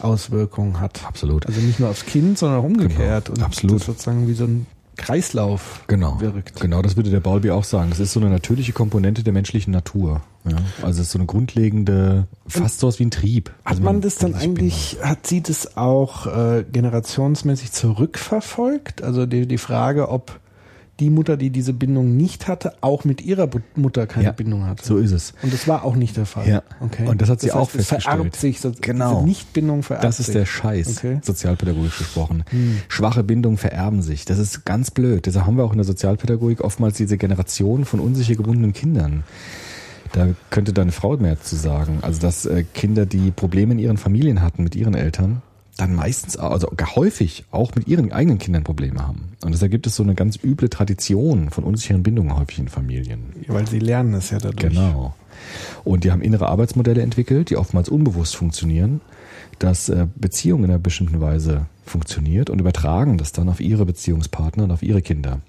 Auswirkungen 0.00 0.80
hat. 0.80 1.04
absolut. 1.06 1.46
Also 1.46 1.60
nicht 1.60 1.80
nur 1.80 1.88
aufs 1.90 2.06
Kind, 2.06 2.38
sondern 2.38 2.60
auch 2.60 2.64
umgekehrt. 2.64 3.26
Genau, 3.26 3.36
und 3.38 3.44
absolut. 3.44 3.76
das 3.80 3.86
sozusagen 3.86 4.26
wie 4.28 4.32
so 4.34 4.44
ein 4.44 4.66
Kreislauf 4.96 5.84
Genau. 5.86 6.20
wirkt. 6.20 6.60
Genau, 6.60 6.82
das 6.82 6.96
würde 6.96 7.10
der 7.10 7.20
Bowlby 7.20 7.50
auch 7.50 7.62
sagen. 7.64 7.90
Das 7.90 8.00
ist 8.00 8.12
so 8.12 8.20
eine 8.20 8.30
natürliche 8.30 8.72
Komponente 8.72 9.22
der 9.22 9.32
menschlichen 9.32 9.72
Natur. 9.72 10.22
Ja? 10.50 10.56
Also 10.82 11.00
es 11.00 11.06
ist 11.08 11.12
so 11.12 11.18
eine 11.18 11.26
grundlegende, 11.26 12.26
fast 12.46 12.80
so 12.80 12.88
was 12.88 12.98
wie 12.98 13.04
ein 13.06 13.10
Trieb. 13.10 13.50
Hat 13.64 13.72
also 13.72 13.82
man 13.82 14.00
das 14.00 14.16
dann 14.16 14.34
eigentlich, 14.34 14.98
hat 15.02 15.26
sie 15.26 15.42
das 15.42 15.76
auch 15.76 16.26
äh, 16.26 16.64
generationsmäßig 16.70 17.72
zurückverfolgt? 17.72 19.02
Also 19.02 19.26
die, 19.26 19.46
die 19.46 19.58
Frage, 19.58 20.08
ob 20.08 20.40
die 21.00 21.10
Mutter, 21.10 21.36
die 21.36 21.50
diese 21.50 21.72
Bindung 21.72 22.16
nicht 22.16 22.48
hatte, 22.48 22.72
auch 22.80 23.04
mit 23.04 23.22
ihrer 23.22 23.48
Mutter 23.76 24.08
keine 24.08 24.24
Ja, 24.26 24.32
Bindung 24.32 24.66
hatte. 24.66 24.84
So 24.84 24.96
ist 24.96 25.12
es. 25.12 25.32
Und 25.42 25.52
das 25.52 25.68
war 25.68 25.84
auch 25.84 25.94
nicht 25.94 26.16
der 26.16 26.26
Fall. 26.26 26.48
Ja. 26.48 26.62
Okay. 26.80 27.06
Und 27.06 27.22
das 27.22 27.28
hat 27.28 27.40
sie 27.40 27.52
heißt, 27.52 27.56
auch 27.56 27.72
es 27.72 27.86
vererbt 27.86 28.34
festgestellt. 28.34 28.36
sich, 28.36 28.60
so, 28.60 28.72
Genau. 28.80 29.14
Diese 29.14 29.26
Nichtbindung 29.26 29.84
vererbt 29.84 30.04
Das 30.04 30.18
ist 30.18 30.34
der 30.34 30.44
Scheiß, 30.44 30.98
Okay. 30.98 31.14
Hm. 31.14 31.20
sozialpädagogisch 31.22 31.98
gesprochen. 31.98 32.42
Schwache 32.88 33.22
Bindungen 33.22 33.58
vererben 33.58 34.02
sich. 34.02 34.24
Das 34.24 34.38
ist 34.38 34.64
ganz 34.64 34.90
blöd. 34.90 35.26
Deshalb 35.26 35.46
haben 35.46 35.56
wir 35.56 35.64
auch 35.64 35.72
in 35.72 35.78
der 35.78 35.84
Sozialpädagogik 35.84 36.62
oftmals 36.62 36.96
diese 36.96 37.16
Generation 37.16 37.84
von 37.84 38.00
unsicher 38.00 38.34
gebundenen 38.34 38.72
Kindern. 38.72 39.22
Da 40.12 40.28
könnte 40.50 40.72
deine 40.72 40.92
Frau 40.92 41.16
mehr 41.16 41.40
zu 41.40 41.56
sagen. 41.56 41.98
Also, 42.02 42.20
dass 42.20 42.46
äh, 42.46 42.64
Kinder, 42.74 43.06
die 43.06 43.30
Probleme 43.30 43.72
in 43.72 43.78
ihren 43.78 43.96
Familien 43.98 44.42
hatten 44.42 44.62
mit 44.62 44.74
ihren 44.74 44.94
Eltern, 44.94 45.42
dann 45.78 45.94
meistens, 45.94 46.36
also 46.36 46.68
häufig 46.96 47.44
auch 47.52 47.74
mit 47.76 47.86
ihren 47.86 48.12
eigenen 48.12 48.38
Kindern 48.38 48.64
Probleme 48.64 49.06
haben. 49.06 49.32
Und 49.44 49.52
deshalb 49.52 49.70
gibt 49.70 49.86
es 49.86 49.94
so 49.94 50.02
eine 50.02 50.16
ganz 50.16 50.36
üble 50.42 50.68
Tradition 50.68 51.50
von 51.50 51.62
unsicheren 51.62 52.02
Bindungen 52.02 52.36
häufig 52.36 52.58
in 52.58 52.68
Familien. 52.68 53.32
Weil 53.46 53.68
sie 53.68 53.78
lernen 53.78 54.14
es 54.14 54.30
ja 54.30 54.38
dadurch. 54.38 54.74
Genau. 54.74 55.14
Und 55.84 56.02
die 56.02 56.10
haben 56.10 56.20
innere 56.20 56.48
Arbeitsmodelle 56.48 57.00
entwickelt, 57.00 57.50
die 57.50 57.56
oftmals 57.56 57.88
unbewusst 57.88 58.34
funktionieren, 58.34 59.00
dass 59.60 59.88
äh, 59.88 60.06
Beziehung 60.16 60.64
in 60.64 60.70
einer 60.70 60.80
bestimmten 60.80 61.20
Weise 61.20 61.66
funktioniert 61.84 62.50
und 62.50 62.60
übertragen 62.60 63.16
das 63.16 63.30
dann 63.30 63.48
auf 63.48 63.60
ihre 63.60 63.86
Beziehungspartner 63.86 64.64
und 64.64 64.72
auf 64.72 64.82
ihre 64.82 65.00
Kinder. 65.00 65.40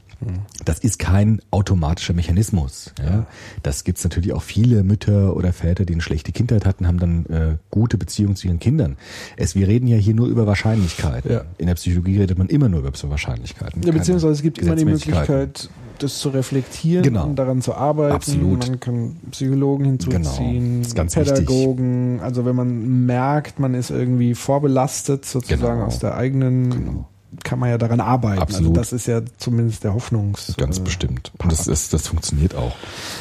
Das 0.65 0.80
ist 0.80 0.99
kein 0.99 1.41
automatischer 1.51 2.13
Mechanismus. 2.13 2.93
Ja. 3.01 3.26
Das 3.63 3.84
gibt's 3.84 4.03
natürlich 4.03 4.34
auch 4.34 4.43
viele 4.43 4.84
Mütter 4.84 5.36
oder 5.36 5.53
Väter, 5.53 5.86
die 5.86 5.93
eine 5.93 6.01
schlechte 6.01 6.32
Kindheit 6.32 6.65
hatten, 6.65 6.88
haben 6.88 6.99
dann 6.99 7.26
äh, 7.28 7.57
gute 7.72 7.97
Beziehungen 7.97 8.36
zu 8.36 8.47
ihren 8.47 8.59
Kindern. 8.59 8.97
Es, 9.38 9.55
wir 9.55 9.67
reden 9.67 9.88
ja 9.88 9.97
hier 9.97 10.13
nur 10.13 10.28
über 10.28 10.45
Wahrscheinlichkeiten. 10.45 11.32
Ja. 11.32 11.43
In 11.57 11.67
der 11.67 11.76
Psychologie 11.76 12.20
redet 12.20 12.38
man 12.38 12.47
immer 12.47 12.67
nur 12.67 12.82
über 12.82 12.91
so 12.93 13.09
Wahrscheinlichkeiten. 13.09 13.82
Ja, 13.84 13.91
beziehungsweise 13.91 14.34
es 14.34 14.41
gibt 14.41 14.57
immer 14.59 14.76
die. 14.76 14.86
Möglichkeit, 14.86 15.70
das 15.99 16.20
zu 16.20 16.30
reflektieren 16.30 17.03
Genau. 17.03 17.26
und 17.26 17.36
daran 17.36 17.61
zu 17.61 17.76
arbeiten. 17.76 18.15
Absolut. 18.15 18.67
Man 18.67 18.80
kann 18.80 19.17
Psychologen 19.32 19.86
hinzuziehen, 19.86 20.84
Genau. 20.84 21.05
Pädagogen. 21.05 22.20
Also 22.22 22.45
wenn 22.45 22.55
man 22.55 23.05
merkt, 23.05 23.59
man 23.59 23.74
ist 23.74 23.89
irgendwie 23.89 24.36
vorbelastet 24.36 25.26
sozusagen 25.26 25.61
Genau. 25.61 25.86
aus 25.86 25.99
der 25.99 26.15
eigenen, 26.15 26.70
Genau. 26.70 27.09
Kann 27.44 27.60
man 27.60 27.70
ja 27.70 27.78
daran 27.78 28.00
arbeiten. 28.00 28.42
Absolut. 28.42 28.70
Also 28.70 28.74
das 28.74 28.94
ist 28.94 29.08
ja 29.08 29.22
zumindest 29.38 29.84
der 29.84 29.94
Hoffnungs. 29.94 30.56
Ganz 30.58 30.80
äh, 30.80 30.82
bestimmt. 30.82 31.32
Part. 31.38 31.52
Und 31.52 31.60
das, 31.60 31.68
ist, 31.68 31.94
das 31.94 32.08
funktioniert 32.08 32.56
auch. 32.56 32.76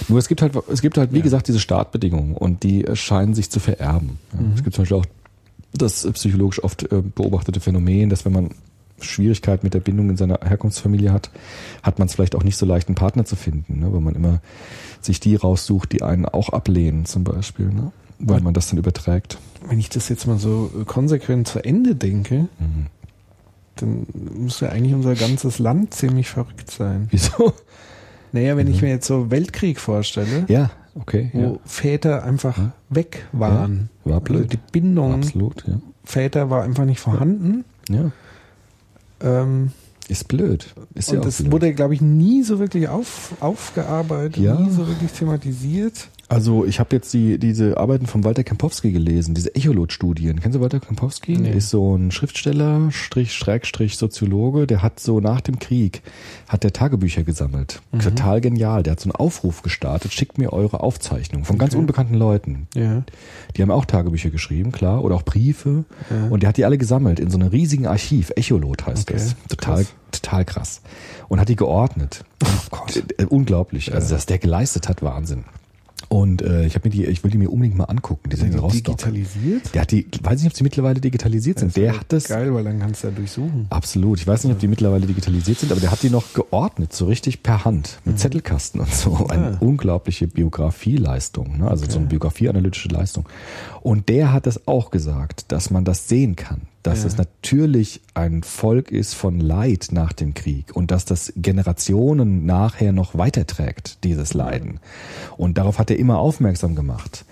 Nur 0.09 0.19
es 0.19 0.29
gibt 0.29 0.43
halt, 0.43 0.55
es 0.71 0.81
gibt 0.81 0.97
halt, 0.99 1.13
wie 1.13 1.23
gesagt, 1.23 1.49
diese 1.49 1.61
Startbedingungen 1.61 2.35
und 2.35 2.63
die 2.63 2.87
scheinen 2.95 3.35
sich 3.35 3.51
zu 3.51 3.61
vererben. 3.61 4.19
Ja, 4.33 4.41
Es 4.55 4.65
gibt 4.65 4.75
zum 4.75 4.83
Beispiel 4.83 4.99
auch 4.99 5.07
das 5.73 6.05
äh, 6.05 6.13
psychologisch 6.13 6.63
oft 6.65 6.91
äh, 6.91 7.03
beobachtete 7.03 7.61
Phänomen, 7.61 8.09
dass 8.09 8.25
wenn 8.25 8.33
man 8.33 8.51
Schwierigkeit 9.01 9.63
mit 9.63 9.75
der 9.75 9.81
Bindung 9.81 10.11
in 10.11 10.17
seiner 10.17 10.41
Herkunftsfamilie 10.43 11.13
hat, 11.13 11.31
hat 11.83 11.99
man 11.99 12.09
es 12.09 12.15
vielleicht 12.15 12.35
auch 12.35 12.43
nicht 12.43 12.57
so 12.57 12.67
leicht, 12.67 12.89
einen 12.89 12.97
Partner 12.97 13.25
zu 13.25 13.37
finden, 13.37 13.79
ne? 13.79 13.93
weil 13.93 14.01
man 14.01 14.15
immer 14.15 14.41
sich 15.01 15.21
die 15.21 15.37
raussucht, 15.37 15.93
die 15.93 16.03
einen 16.03 16.25
auch 16.25 16.49
ablehnen, 16.49 17.05
zum 17.05 17.23
Beispiel, 17.23 17.67
ne? 17.67 17.93
weil 18.19 18.41
man 18.41 18.55
das 18.55 18.69
dann 18.69 18.79
überträgt. 18.79 19.39
Wenn 19.69 19.79
ich 19.79 19.89
das 19.91 20.09
jetzt 20.09 20.27
mal 20.27 20.39
so 20.39 20.71
konsequent 20.87 21.47
zu 21.47 21.65
Ende 21.65 21.95
denke, 21.95 22.49
Mhm. 22.59 22.87
Dann 23.83 24.07
muss 24.37 24.61
ja 24.61 24.69
eigentlich 24.69 24.95
unser 24.95 25.15
ganzes 25.15 25.59
Land 25.59 25.95
ziemlich 25.95 26.29
verrückt 26.29 26.71
sein. 26.71 27.09
Wieso? 27.11 27.53
Naja, 28.33 28.57
wenn 28.57 28.67
ich 28.69 28.83
mir 28.83 28.91
jetzt 28.91 29.07
so 29.07 29.31
Weltkrieg 29.31 29.81
vorstelle, 29.81 30.43
Mhm. 30.43 30.45
Ja, 30.49 30.71
okay. 30.95 31.31
wo 31.33 31.41
Ja. 31.41 31.53
Väter 31.65 32.25
einfach 32.25 32.59
weg 32.91 33.27
waren. 33.33 33.89
Ja, 34.05 34.13
war 34.13 34.21
blöd. 34.21 34.45
Also 34.45 34.49
die 34.51 34.73
Bindung 34.73 35.15
Absolut, 35.15 35.65
ja. 35.67 35.81
Väter 36.05 36.51
war 36.51 36.63
einfach 36.63 36.85
nicht 36.85 37.01
vorhanden. 37.01 37.65
Ja. 37.89 38.11
Ähm, 39.21 39.73
Ist 40.09 40.29
blöd. 40.29 40.75
Ist 40.95 41.09
ja 41.09 41.15
und 41.15 41.21
auch 41.21 41.25
das 41.25 41.39
blöd. 41.39 41.53
wurde, 41.53 41.75
glaube 41.75 41.95
ich, 41.95 42.01
nie 42.01 42.43
so 42.43 42.59
wirklich 42.59 42.89
auf, 42.89 43.35
aufgearbeitet, 43.41 44.37
Ja. 44.39 44.55
nie 44.61 44.71
so 44.71 44.87
wirklich 44.87 45.13
thematisiert. 45.13 46.09
Also 46.31 46.67
ich 46.67 46.79
habe 46.79 46.95
jetzt 46.95 47.15
die, 47.15 47.39
diese 47.39 47.79
Arbeiten 47.79 48.07
von 48.07 48.23
Walter 48.23 48.45
Kempowski 48.45 48.93
gelesen, 48.93 49.35
diese 49.35 49.55
Echolot-Studien. 49.55 50.41
Kennst 50.41 50.57
du 50.57 50.61
Walter 50.61 50.79
Kempowski? 50.79 51.39
Nee. 51.39 51.53
Ist 51.53 51.71
so 51.71 51.97
ein 51.97 52.11
Schriftsteller, 52.11 52.91
Strich, 52.91 53.33
Schrägstrich, 53.33 53.97
Soziologe, 53.97 54.67
der 54.67 54.83
hat 54.83 55.01
so 55.01 55.21
nach 55.21 55.41
dem 55.41 55.59
Krieg, 55.59 56.03
hat 56.47 56.65
der 56.65 56.75
Tagebücher 56.75 57.23
gesammelt. 57.23 57.81
Total 58.03 58.43
genial. 58.43 58.83
Der 58.83 58.93
hat 58.93 59.01
so 59.01 59.07
einen 59.07 59.17
Aufruf 59.17 59.63
gestartet, 59.63 60.13
schickt 60.13 60.37
mir 60.37 60.53
eure 60.53 60.81
Aufzeichnungen 60.81 61.47
von 61.47 61.57
ganz 61.57 61.75
unbekannten 61.75 62.15
Leuten. 62.15 62.69
Ja. 62.75 63.05
Die 63.57 63.63
haben 63.63 63.71
auch 63.71 63.87
Tagebücher 63.87 64.29
geschrieben, 64.29 64.71
klar, 64.71 65.03
oder 65.05 65.15
auch 65.15 65.23
Briefe. 65.23 65.85
Und 66.29 66.43
der 66.43 66.51
hat 66.51 66.59
die 66.59 66.67
alle 66.67 66.77
gesammelt 66.77 67.21
in 67.21 67.31
so 67.31 67.39
einem 67.39 67.49
riesigen 67.49 67.87
Archiv. 67.87 68.33
Echolot 68.37 68.87
heißt 68.87 69.09
Okay, 69.09 69.15
das. 69.19 69.35
Total, 69.49 69.77
krass. 69.85 69.95
total 70.13 70.45
krass. 70.45 70.83
Und 71.29 71.41
hat 71.41 71.49
die 71.49 71.57
geordnet. 71.57 72.25
Oh 72.45 72.47
Gott. 72.71 73.03
Unglaublich. 73.31 73.95
Also, 73.95 74.15
was 74.15 74.27
der 74.27 74.39
geleistet 74.39 74.89
hat, 74.91 75.03
Wahnsinn. 75.03 75.45
Und 76.09 76.41
äh, 76.41 76.65
ich 76.65 76.75
habe 76.75 76.89
mir 76.89 76.91
die, 76.91 77.05
ich 77.05 77.23
will 77.23 77.31
die 77.31 77.37
mir 77.37 77.51
unbedingt 77.51 77.77
mal 77.77 77.85
angucken. 77.85 78.31
Die 78.31 78.37
sind 78.37 78.55
in 78.55 78.59
Rostock. 78.59 78.97
Digitalisiert? 78.97 79.75
Der 79.75 79.83
hat 79.83 79.91
die, 79.91 80.07
weiß 80.23 80.41
nicht, 80.43 80.51
ob 80.51 80.57
sie 80.57 80.65
mittlerweile 80.65 81.01
digitalisiert 81.01 81.59
sind. 81.59 81.77
Der 81.77 82.01
hat 82.01 82.07
das. 82.09 82.25
Geil, 82.25 82.55
weil 82.55 82.65
dann 82.65 82.79
kannst 82.79 83.03
du 83.05 83.09
ja 83.09 83.13
durchsuchen. 83.15 83.67
Absolut. 83.69 84.19
Ich 84.19 84.27
weiß 84.27 84.45
nicht, 84.45 84.53
ob 84.55 84.59
die 84.59 84.69
mittlerweile 84.69 85.07
digitalisiert 85.07 85.59
sind, 85.59 85.71
aber 85.71 85.83
der 85.83 85.91
hat 85.91 86.03
die 86.03 86.09
noch 86.09 86.33
geordnet, 86.33 86.95
so 86.95 87.05
richtig 87.07 87.43
per 87.43 87.67
Hand, 87.67 87.99
mit 88.07 88.19
Zettelkasten 88.19 88.81
und 88.81 88.93
so. 88.93 89.27
Eine 89.29 89.49
Ah. 89.49 89.57
unglaubliche 89.61 90.27
Biografieleistung, 90.29 91.59
ne? 91.59 91.69
also 91.69 91.85
so 91.89 91.99
eine 91.99 92.07
biografieanalytische 92.09 92.89
Leistung. 92.89 93.27
Und 93.83 94.09
der 94.09 94.33
hat 94.33 94.47
das 94.47 94.67
auch 94.67 94.91
gesagt, 94.91 95.53
dass 95.53 95.71
man 95.71 95.85
das 95.85 96.09
sehen 96.09 96.37
kann, 96.37 96.63
dass 96.89 97.05
es 97.05 97.19
natürlich 97.19 98.01
ein 98.15 98.43
Volk 98.43 98.91
ist 98.91 99.13
von 99.13 99.41
Leid 99.41 99.89
nach 99.91 100.15
dem 100.15 100.33
Krieg 100.33 100.75
und 100.75 100.91
dass 100.91 101.05
das 101.05 101.35
Generationen 101.37 102.47
nachher 102.47 102.93
noch 102.93 103.15
weiterträgt, 103.15 104.03
dieses 104.05 104.33
Leiden. 104.33 104.81
Und 105.37 105.59
darauf 105.59 105.79
hat 105.79 105.91
er 105.91 105.99
immer 105.99 106.19
aufmerksam 106.19 106.75
gemacht, 106.75 107.27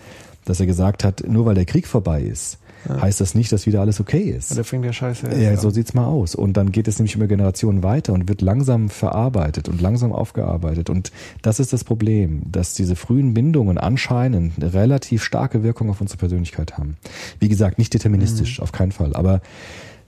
dass 0.44 0.61
er 0.61 0.66
gesagt 0.66 1.04
hat, 1.04 1.26
nur 1.26 1.46
weil 1.46 1.54
der 1.54 1.64
Krieg 1.64 1.86
vorbei 1.86 2.20
ist, 2.20 2.59
heißt 2.89 3.20
das 3.20 3.34
nicht, 3.34 3.53
dass 3.53 3.66
wieder 3.66 3.80
alles 3.80 4.01
okay 4.01 4.30
ist. 4.30 4.57
Da 4.57 4.62
fängt 4.62 4.84
der 4.84 4.93
Scheiße 4.93 5.28
Ja, 5.41 5.57
so 5.57 5.70
sieht's 5.70 5.95
mal 5.95 6.07
aus. 6.07 6.34
Und 6.34 6.57
dann 6.57 6.72
geht 6.72 6.89
es 6.89 6.99
nämlich 6.99 7.14
über 7.14 7.26
Generationen 7.26 7.82
weiter 7.82 8.12
und 8.12 8.28
wird 8.28 8.43
langsam 8.43 8.89
verarbeitet 8.89 9.68
und 9.68 9.80
langsam 9.80 10.12
aufgearbeitet. 10.12 10.91
Und 10.91 11.12
das 11.43 11.61
ist 11.61 11.72
das 11.72 11.84
Problem, 11.84 12.43
dass 12.51 12.74
diese 12.74 12.97
frühen 12.97 13.34
Bindungen 13.34 13.78
anscheinend 13.78 14.55
eine 14.61 14.74
relativ 14.74 15.22
starke 15.22 15.62
Wirkung 15.62 15.91
auf 15.91 16.01
unsere 16.01 16.18
Persönlichkeit 16.18 16.78
haben. 16.78 16.97
Wie 17.39 17.49
gesagt, 17.49 17.78
nicht 17.78 17.95
deterministisch, 17.95 18.61
auf 18.61 18.72
keinen 18.72 18.93
Fall. 18.93 19.14
Aber 19.14 19.41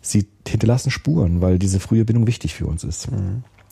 sie 0.01 0.27
hinterlassen 0.47 0.91
Spuren, 0.91 1.41
weil 1.41 1.59
diese 1.59 1.81
frühe 1.81 2.05
Bindung 2.05 2.27
wichtig 2.27 2.55
für 2.55 2.67
uns 2.67 2.85
ist. 2.85 3.09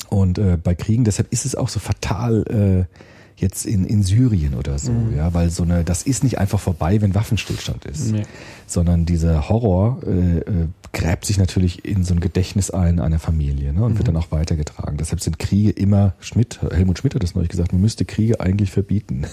Und 0.09 0.39
äh, 0.39 0.57
bei 0.63 0.75
Kriegen, 0.75 1.05
deshalb 1.05 1.33
ist 1.33 1.47
es 1.47 1.55
auch 1.55 1.69
so 1.69 1.81
fatal 1.81 2.87
äh, 2.89 2.97
jetzt 3.39 3.67
in, 3.67 3.85
in 3.85 4.03
Syrien 4.03 4.55
oder 4.55 4.79
so, 4.79 4.93
ja, 5.15 5.35
weil 5.35 5.51
so 5.51 5.63
eine, 5.63 5.85
das 5.85 6.03
ist 6.03 6.25
nicht 6.25 6.39
einfach 6.39 6.59
vorbei, 6.59 7.03
wenn 7.03 7.15
Waffenstillstand 7.15 7.85
ist, 7.85 8.11
Nee. 8.13 8.23
sondern 8.67 9.05
dieser 9.05 9.49
Horror 9.51 10.01
äh, 10.07 10.39
äh, 10.39 10.69
gräbt 10.95 11.27
sich 11.27 11.37
natürlich 11.37 11.85
in 11.85 12.03
so 12.03 12.15
ein 12.15 12.21
Gedächtnis 12.21 12.71
ein 12.71 12.99
einer 12.99 13.19
Familie 13.19 13.75
ne, 13.75 13.85
und 13.85 13.99
wird 13.99 14.09
dann 14.09 14.17
auch 14.17 14.31
weitergetragen. 14.33 14.97
Deshalb 14.97 15.21
sind 15.21 15.39
Kriege 15.39 15.69
immer, 15.71 16.15
Schmidt, 16.21 16.61
Helmut 16.73 16.99
Schmidt 16.99 17.15
hat 17.15 17.23
das 17.23 17.35
neulich 17.35 17.51
gesagt, 17.51 17.73
man 17.73 17.83
müsste 17.83 18.07
Kriege 18.07 18.41
eigentlich 18.41 18.71
verbieten. 18.71 19.27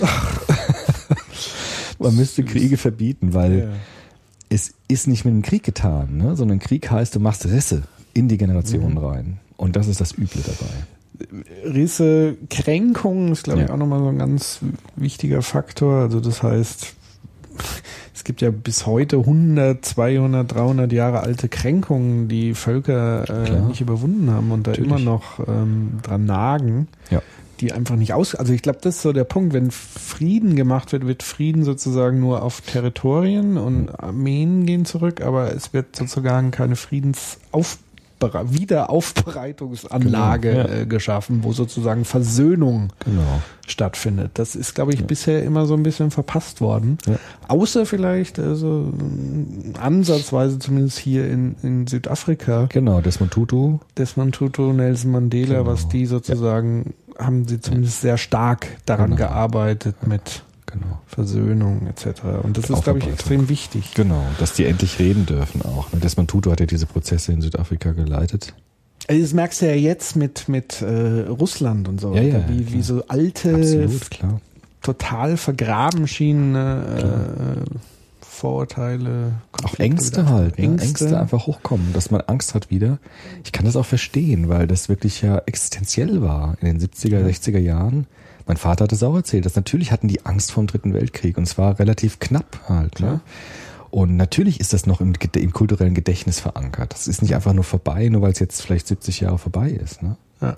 man 1.98 2.14
müsste 2.16 2.44
Kriege 2.44 2.76
verbieten, 2.76 3.34
weil 3.34 3.58
Ja. 3.58 3.68
es 4.48 4.74
ist 4.88 5.06
nicht 5.08 5.24
mit 5.24 5.32
einem 5.32 5.42
Krieg 5.42 5.62
getan, 5.62 6.16
ne? 6.16 6.36
sondern 6.36 6.58
Krieg 6.58 6.90
heißt, 6.90 7.14
du 7.14 7.20
machst 7.20 7.46
Risse 7.46 7.82
in 8.14 8.28
die 8.28 8.38
Generationen 8.38 8.92
Mhm. 8.92 8.98
rein. 8.98 9.38
Und 9.56 9.76
das 9.76 9.88
ist 9.88 10.00
das 10.00 10.12
Üble 10.16 10.42
dabei. 10.44 10.72
Risse, 11.64 12.36
Kränkungen 12.48 13.32
ist, 13.32 13.44
glaube 13.44 13.62
ich, 13.62 13.68
Ja. 13.68 13.74
auch 13.74 13.78
nochmal 13.78 14.00
so 14.00 14.08
ein 14.08 14.18
ganz 14.18 14.60
wichtiger 14.96 15.42
Faktor. 15.42 16.00
Also 16.02 16.20
das 16.20 16.42
heißt, 16.42 16.94
es 18.14 18.24
gibt 18.24 18.40
ja 18.40 18.50
bis 18.50 18.86
heute 18.86 19.16
100, 19.18 19.84
200, 19.84 20.52
300 20.54 20.92
Jahre 20.92 21.20
alte 21.20 21.48
Kränkungen, 21.48 22.28
die 22.28 22.54
Völker 22.54 23.28
äh, 23.28 23.60
nicht 23.68 23.80
überwunden 23.80 24.30
haben 24.30 24.50
und 24.50 24.66
da 24.66 24.72
Natürlich. 24.72 24.90
immer 24.90 25.00
noch 25.00 25.40
ähm, 25.46 25.98
dran 26.02 26.24
nagen, 26.26 26.88
Ja. 27.10 27.22
die 27.60 27.72
einfach 27.72 27.96
nicht 27.96 28.14
aus... 28.14 28.34
Also 28.34 28.52
ich 28.52 28.62
glaube, 28.62 28.78
das 28.82 28.96
ist 28.96 29.02
so 29.02 29.12
der 29.12 29.24
Punkt, 29.24 29.52
wenn 29.52 29.70
Frieden 29.70 30.56
gemacht 30.56 30.92
wird, 30.92 31.06
wird 31.06 31.22
Frieden 31.22 31.64
sozusagen 31.64 32.20
nur 32.20 32.42
auf 32.42 32.60
Territorien 32.62 33.56
und 33.58 33.88
Armeen 33.90 34.64
gehen 34.66 34.84
zurück, 34.84 35.20
aber 35.20 35.54
es 35.54 35.72
wird 35.72 35.96
sozusagen 35.96 36.50
keine 36.50 36.76
Wiederaufbereitungsanlage 38.20 40.50
Genau, 40.50 40.68
ja. 40.68 40.80
äh, 40.82 40.86
geschaffen, 40.86 41.42
wo 41.44 41.52
sozusagen 41.52 42.04
Versöhnung 42.04 42.88
Genau. 43.04 43.40
stattfindet. 43.66 44.32
Das 44.34 44.54
ist, 44.54 44.74
glaube 44.74 44.92
ich, 44.92 45.04
bisher 45.04 45.42
immer 45.42 45.66
so 45.66 45.74
ein 45.74 45.82
bisschen 45.82 46.10
verpasst 46.10 46.60
worden. 46.60 46.98
Ja. 47.06 47.14
Außer 47.48 47.86
vielleicht, 47.86 48.38
also 48.38 48.92
ansatzweise 49.80 50.58
zumindest 50.58 50.98
hier 50.98 51.28
in, 51.30 51.56
in 51.62 51.86
Südafrika, 51.86 52.66
Genau, 52.68 53.00
Desmond 53.00 53.32
Tutu. 53.32 53.78
Desmond 53.96 54.34
Tutu, 54.34 54.72
Nelson 54.72 55.12
Mandela, 55.12 55.58
Genau. 55.58 55.66
was 55.70 55.88
die 55.88 56.06
sozusagen, 56.06 56.94
haben 57.18 57.46
sie 57.46 57.60
zumindest 57.60 58.00
sehr 58.00 58.16
stark 58.18 58.66
daran 58.86 59.10
Genau. 59.10 59.28
gearbeitet 59.28 60.06
mit 60.06 60.42
Genau. 60.72 61.00
Versöhnung 61.06 61.86
etc. 61.86 62.22
Und 62.42 62.56
das 62.58 62.70
ist, 62.70 62.82
glaube 62.84 62.98
ich, 63.00 63.06
extrem 63.08 63.48
wichtig. 63.48 63.92
Genau, 63.94 64.22
dass 64.38 64.52
die 64.54 64.64
endlich 64.64 64.98
reden 64.98 65.26
dürfen 65.26 65.62
auch. 65.62 65.92
ne? 65.92 65.98
Desmond 66.00 66.30
Tutu 66.30 66.50
hat 66.50 66.60
ja 66.60 66.66
diese 66.66 66.86
Prozesse 66.86 67.32
in 67.32 67.40
Südafrika 67.42 67.92
geleitet. 67.92 68.54
Also 69.08 69.22
das 69.22 69.32
merkst 69.32 69.62
du 69.62 69.66
ja 69.66 69.74
jetzt 69.74 70.14
mit, 70.16 70.48
mit 70.48 70.82
äh, 70.82 71.22
Russland 71.28 71.88
und 71.88 72.00
so, 72.00 72.14
Ja, 72.14 72.22
ja, 72.22 72.48
wie, 72.48 72.62
klar. 72.62 72.72
wie 72.74 72.82
so 72.82 73.02
alte, 73.08 73.54
Absolut, 73.56 74.10
klar. 74.10 74.40
total 74.82 75.36
vergraben 75.36 76.06
schienene 76.06 77.64
äh, 77.66 77.74
Vorurteile, 78.24 79.32
Auch 79.52 79.62
Konflikte 79.62 79.82
Ängste 79.82 80.22
wieder- 80.22 80.30
halt, 80.30 80.58
ne? 80.58 80.64
Ängste. 80.64 80.86
Ängste. 81.04 81.20
einfach 81.20 81.46
hochkommen, 81.46 81.92
dass 81.92 82.10
man 82.10 82.20
Angst 82.22 82.54
hat 82.54 82.70
wieder. 82.70 82.98
Ich 83.44 83.52
kann 83.52 83.64
das 83.66 83.76
auch 83.76 83.84
verstehen, 83.86 84.48
weil 84.48 84.66
das 84.66 84.88
wirklich 84.88 85.20
ja 85.22 85.38
existenziell 85.46 86.22
war 86.22 86.56
in 86.60 86.66
den 86.68 86.80
70er, 86.80 87.22
60er 87.24 87.58
Jahren. 87.58 88.06
Mein 88.46 88.56
Vater 88.56 88.84
hat 88.84 88.92
es 88.92 89.02
auch 89.02 89.14
erzählt, 89.14 89.46
dass 89.46 89.56
natürlich 89.56 89.92
hatten 89.92 90.08
die 90.08 90.24
Angst 90.26 90.52
vor 90.52 90.62
dem 90.62 90.68
Dritten 90.68 90.94
Weltkrieg 90.94 91.38
und 91.38 91.46
zwar 91.46 91.78
relativ 91.78 92.18
knapp 92.18 92.60
halt. 92.68 93.00
Ne? 93.00 93.20
Und 93.90 94.16
natürlich 94.16 94.60
ist 94.60 94.72
das 94.72 94.86
noch 94.86 95.00
im, 95.00 95.14
im 95.34 95.52
kulturellen 95.52 95.94
Gedächtnis 95.94 96.40
verankert. 96.40 96.92
Das 96.92 97.08
ist 97.08 97.22
nicht 97.22 97.34
einfach 97.34 97.52
nur 97.52 97.64
vorbei, 97.64 98.08
nur 98.08 98.22
weil 98.22 98.32
es 98.32 98.38
jetzt 98.38 98.62
vielleicht 98.62 98.86
70 98.86 99.20
Jahre 99.20 99.38
vorbei 99.38 99.70
ist. 99.70 100.02
Ne? 100.02 100.16
Ja. 100.40 100.56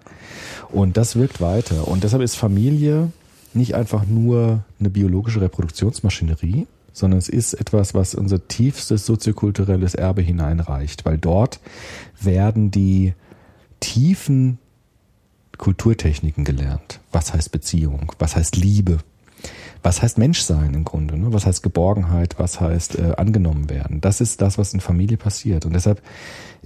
Und 0.71 0.97
das 0.97 1.17
wirkt 1.17 1.41
weiter. 1.41 1.89
Und 1.89 2.05
deshalb 2.05 2.23
ist 2.23 2.37
Familie 2.37 3.11
nicht 3.55 3.75
einfach 3.75 4.07
nur 4.07 4.65
eine 4.79 4.91
biologische 4.91 5.41
Reproduktionsmaschinerie, 5.41 6.67
sondern 6.93 7.19
es 7.19 7.29
ist 7.29 7.55
etwas, 7.55 7.95
was 7.95 8.15
unser 8.15 8.47
tiefstes 8.49 9.07
soziokulturelles 9.07 9.95
Erbe 9.95 10.23
hineinreicht, 10.23 11.05
weil 11.05 11.19
dort 11.19 11.61
werden 12.21 12.71
die 12.71 13.15
tiefen 13.81 14.59
Kulturtechniken 15.63 16.43
gelernt. 16.45 16.99
Was 17.13 17.33
heißt 17.33 17.53
Beziehung? 17.53 18.11
Was 18.19 18.35
heißt 18.35 18.57
Liebe? 18.57 18.99
Was 19.81 20.03
heißt 20.03 20.19
Menschsein 20.19 20.75
im 20.75 20.83
Grunde? 20.83 21.17
Ne? 21.17 21.33
Was 21.33 21.47
heißt 21.47 21.63
Geborgenheit? 21.63 22.35
Was 22.39 22.61
heißt 22.61 22.99
äh, 22.99 23.13
angenommen 23.17 23.71
werden? 23.71 24.01
Das 24.01 24.21
ist 24.21 24.41
das, 24.43 24.59
was 24.59 24.75
in 24.75 24.81
Familie 24.81 25.19
passiert. 25.19 25.65
Und 25.65 25.75
deshalb 25.75 26.03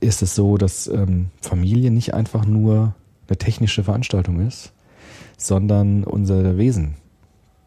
ist 0.00 0.22
es 0.22 0.34
so, 0.34 0.56
dass 0.56 0.86
ähm, 0.86 1.26
Familie 1.42 1.90
nicht 1.90 2.14
einfach 2.14 2.46
nur 2.46 2.94
eine 3.28 3.36
technische 3.36 3.84
Veranstaltung 3.84 4.40
ist, 4.40 4.72
sondern 5.36 6.02
unser 6.02 6.56
Wesen 6.56 6.94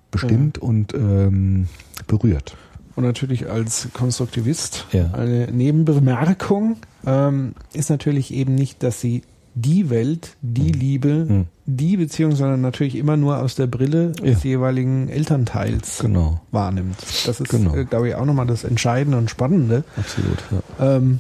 bestimmt 0.09 0.57
und 0.57 0.95
ähm, 0.95 1.67
berührt. 2.07 2.57
Und 2.95 3.03
natürlich 3.03 3.47
als 3.47 3.89
Konstruktivist 3.93 4.87
Ja. 4.93 5.11
eine 5.13 5.47
Nebenbemerkung 5.51 6.77
ähm, 7.05 7.53
ist 7.71 7.91
natürlich 7.91 8.33
eben 8.33 8.55
nicht, 8.55 8.81
dass 8.81 8.99
sie 8.99 9.21
die 9.55 9.89
Welt, 9.89 10.35
die 10.41 10.71
Liebe, 10.71 11.25
Hm. 11.27 11.45
die 11.65 11.97
Beziehung, 11.97 12.35
sondern 12.35 12.61
natürlich 12.61 12.95
immer 12.95 13.17
nur 13.17 13.37
aus 13.39 13.55
der 13.55 13.67
Brille 13.67 14.13
Ja. 14.19 14.25
des 14.31 14.43
jeweiligen 14.43 15.09
Elternteils 15.09 15.99
Genau. 15.99 16.41
wahrnimmt. 16.51 16.97
Das 17.25 17.39
ist, 17.39 17.49
Genau. 17.49 17.75
äh, 17.75 17.85
glaube 17.85 18.09
ich, 18.09 18.15
auch 18.15 18.25
nochmal 18.25 18.47
das 18.47 18.63
Entscheidende 18.63 19.17
und 19.17 19.29
Spannende. 19.29 19.83
Absolut. 19.97 20.37
Ja. 20.79 20.95
Ähm, 20.97 21.19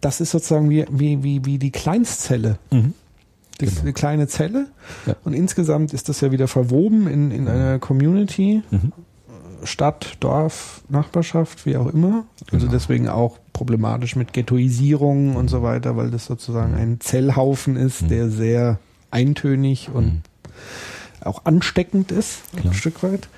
das 0.00 0.20
ist 0.20 0.30
sozusagen 0.30 0.70
wie, 0.70 0.86
wie, 0.90 1.22
wie, 1.22 1.44
wie 1.44 1.58
die 1.58 1.72
Kleinstzelle. 1.72 2.58
Mhm. 2.70 2.94
Das 3.58 3.68
ist 3.70 3.74
Genau. 3.74 3.82
eine 3.86 3.92
kleine 3.92 4.28
Zelle 4.28 4.66
Ja. 5.06 5.16
und 5.24 5.32
insgesamt 5.32 5.92
ist 5.92 6.08
das 6.08 6.20
ja 6.20 6.30
wieder 6.30 6.46
verwoben 6.46 7.08
in, 7.08 7.30
in 7.32 7.48
einer 7.48 7.78
Community, 7.80 8.62
Mhm. 8.70 8.92
Stadt, 9.64 10.16
Dorf, 10.20 10.82
Nachbarschaft, 10.88 11.66
wie 11.66 11.76
auch 11.76 11.86
immer. 11.88 12.24
Also 12.52 12.66
Genau. 12.66 12.72
deswegen 12.72 13.08
auch 13.08 13.38
problematisch 13.52 14.16
mit 14.16 14.32
Ghettoisierung 14.32 15.36
und 15.36 15.48
so 15.48 15.62
weiter, 15.62 15.96
weil 15.96 16.10
das 16.10 16.26
sozusagen 16.26 16.74
ein 16.74 17.00
Zellhaufen 17.00 17.76
ist, 17.76 18.02
Mhm. 18.02 18.08
der 18.08 18.28
sehr 18.30 18.78
eintönig 19.10 19.90
und 19.92 20.06
Mhm. 20.06 20.22
auch 21.22 21.44
ansteckend 21.44 22.12
ist, 22.12 22.40
Klar. 22.56 22.72
ein 22.72 22.74
Stück 22.74 23.02
weit. 23.02 23.28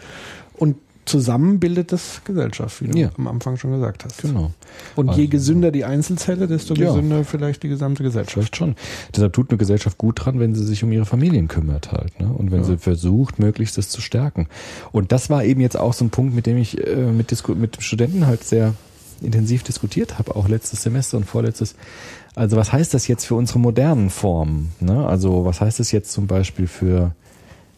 Und 0.54 0.76
zusammen 1.10 1.58
bildet 1.60 1.92
das 1.92 2.22
Gesellschaft, 2.24 2.80
wie 2.82 2.88
du 2.88 2.98
Ja. 2.98 3.10
am 3.18 3.26
Anfang 3.26 3.56
schon 3.56 3.72
gesagt 3.72 4.04
hast. 4.04 4.22
Genau. 4.22 4.52
Und 4.96 5.08
Also- 5.10 5.20
je 5.20 5.26
gesünder 5.26 5.70
die 5.70 5.84
Einzelzelle, 5.84 6.46
desto 6.46 6.74
Ja. 6.74 6.86
gesünder 6.88 7.24
vielleicht 7.24 7.62
die 7.62 7.68
gesamte 7.68 8.02
Gesellschaft. 8.02 8.32
Vielleicht 8.34 8.56
schon. 8.56 8.76
Deshalb 9.14 9.32
tut 9.32 9.50
eine 9.50 9.58
Gesellschaft 9.58 9.98
gut 9.98 10.24
dran, 10.24 10.38
wenn 10.40 10.54
sie 10.54 10.64
sich 10.64 10.82
um 10.84 10.92
ihre 10.92 11.04
Familien 11.06 11.48
kümmert 11.48 11.92
halt. 11.92 12.18
Ne? 12.20 12.28
Und 12.32 12.50
wenn 12.52 12.64
sie 12.64 12.78
versucht, 12.78 13.38
möglichst 13.38 13.76
das 13.76 13.88
zu 13.88 14.00
stärken. 14.00 14.46
Und 14.92 15.12
das 15.12 15.28
war 15.30 15.44
eben 15.44 15.60
jetzt 15.60 15.76
auch 15.76 15.92
so 15.92 16.04
ein 16.04 16.10
Punkt, 16.10 16.34
mit 16.34 16.46
dem 16.46 16.56
ich 16.56 16.78
äh, 16.86 16.94
mit, 17.12 17.30
Disku 17.30 17.54
mit 17.54 17.82
Studenten 17.82 18.26
halt 18.26 18.44
sehr 18.44 18.74
intensiv 19.22 19.62
diskutiert 19.64 20.18
habe, 20.18 20.34
auch 20.36 20.48
letztes 20.48 20.82
Semester 20.82 21.16
und 21.18 21.24
vorletztes. 21.24 21.74
Also 22.36 22.56
was 22.56 22.72
heißt 22.72 22.94
das 22.94 23.06
jetzt 23.08 23.26
für 23.26 23.34
unsere 23.34 23.58
modernen 23.58 24.08
Formen? 24.08 24.72
Ne? 24.80 25.04
Also 25.06 25.44
was 25.44 25.60
heißt 25.60 25.80
das 25.80 25.92
jetzt 25.92 26.12
zum 26.12 26.26
Beispiel 26.26 26.66
für 26.68 27.14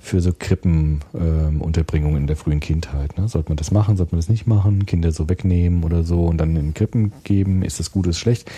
für 0.03 0.21
so 0.21 0.33
Krippenunterbringung 0.37 2.11
ähm, 2.13 2.17
in 2.17 2.27
der 2.27 2.37
frühen 2.37 2.61
Kindheit. 2.61 3.17
Ne? 3.17 3.29
Sollte 3.29 3.51
man 3.51 3.57
das 3.57 3.71
machen, 3.71 3.97
sollte 3.97 4.15
man 4.15 4.19
das 4.21 4.29
nicht 4.29 4.47
machen, 4.49 4.85
Kinder 4.85 5.13
so 5.13 5.29
wegnehmen 5.29 5.85
oder 5.85 6.03
so 6.03 6.27
und 6.27 6.39
dann 6.39 6.57
in 6.57 6.75
Krippen 6.75 7.13
geben, 7.23 7.63
ist 7.63 7.79
das 7.79 7.93
gut, 7.93 8.07
ist 8.09 8.19
schlecht. 8.19 8.51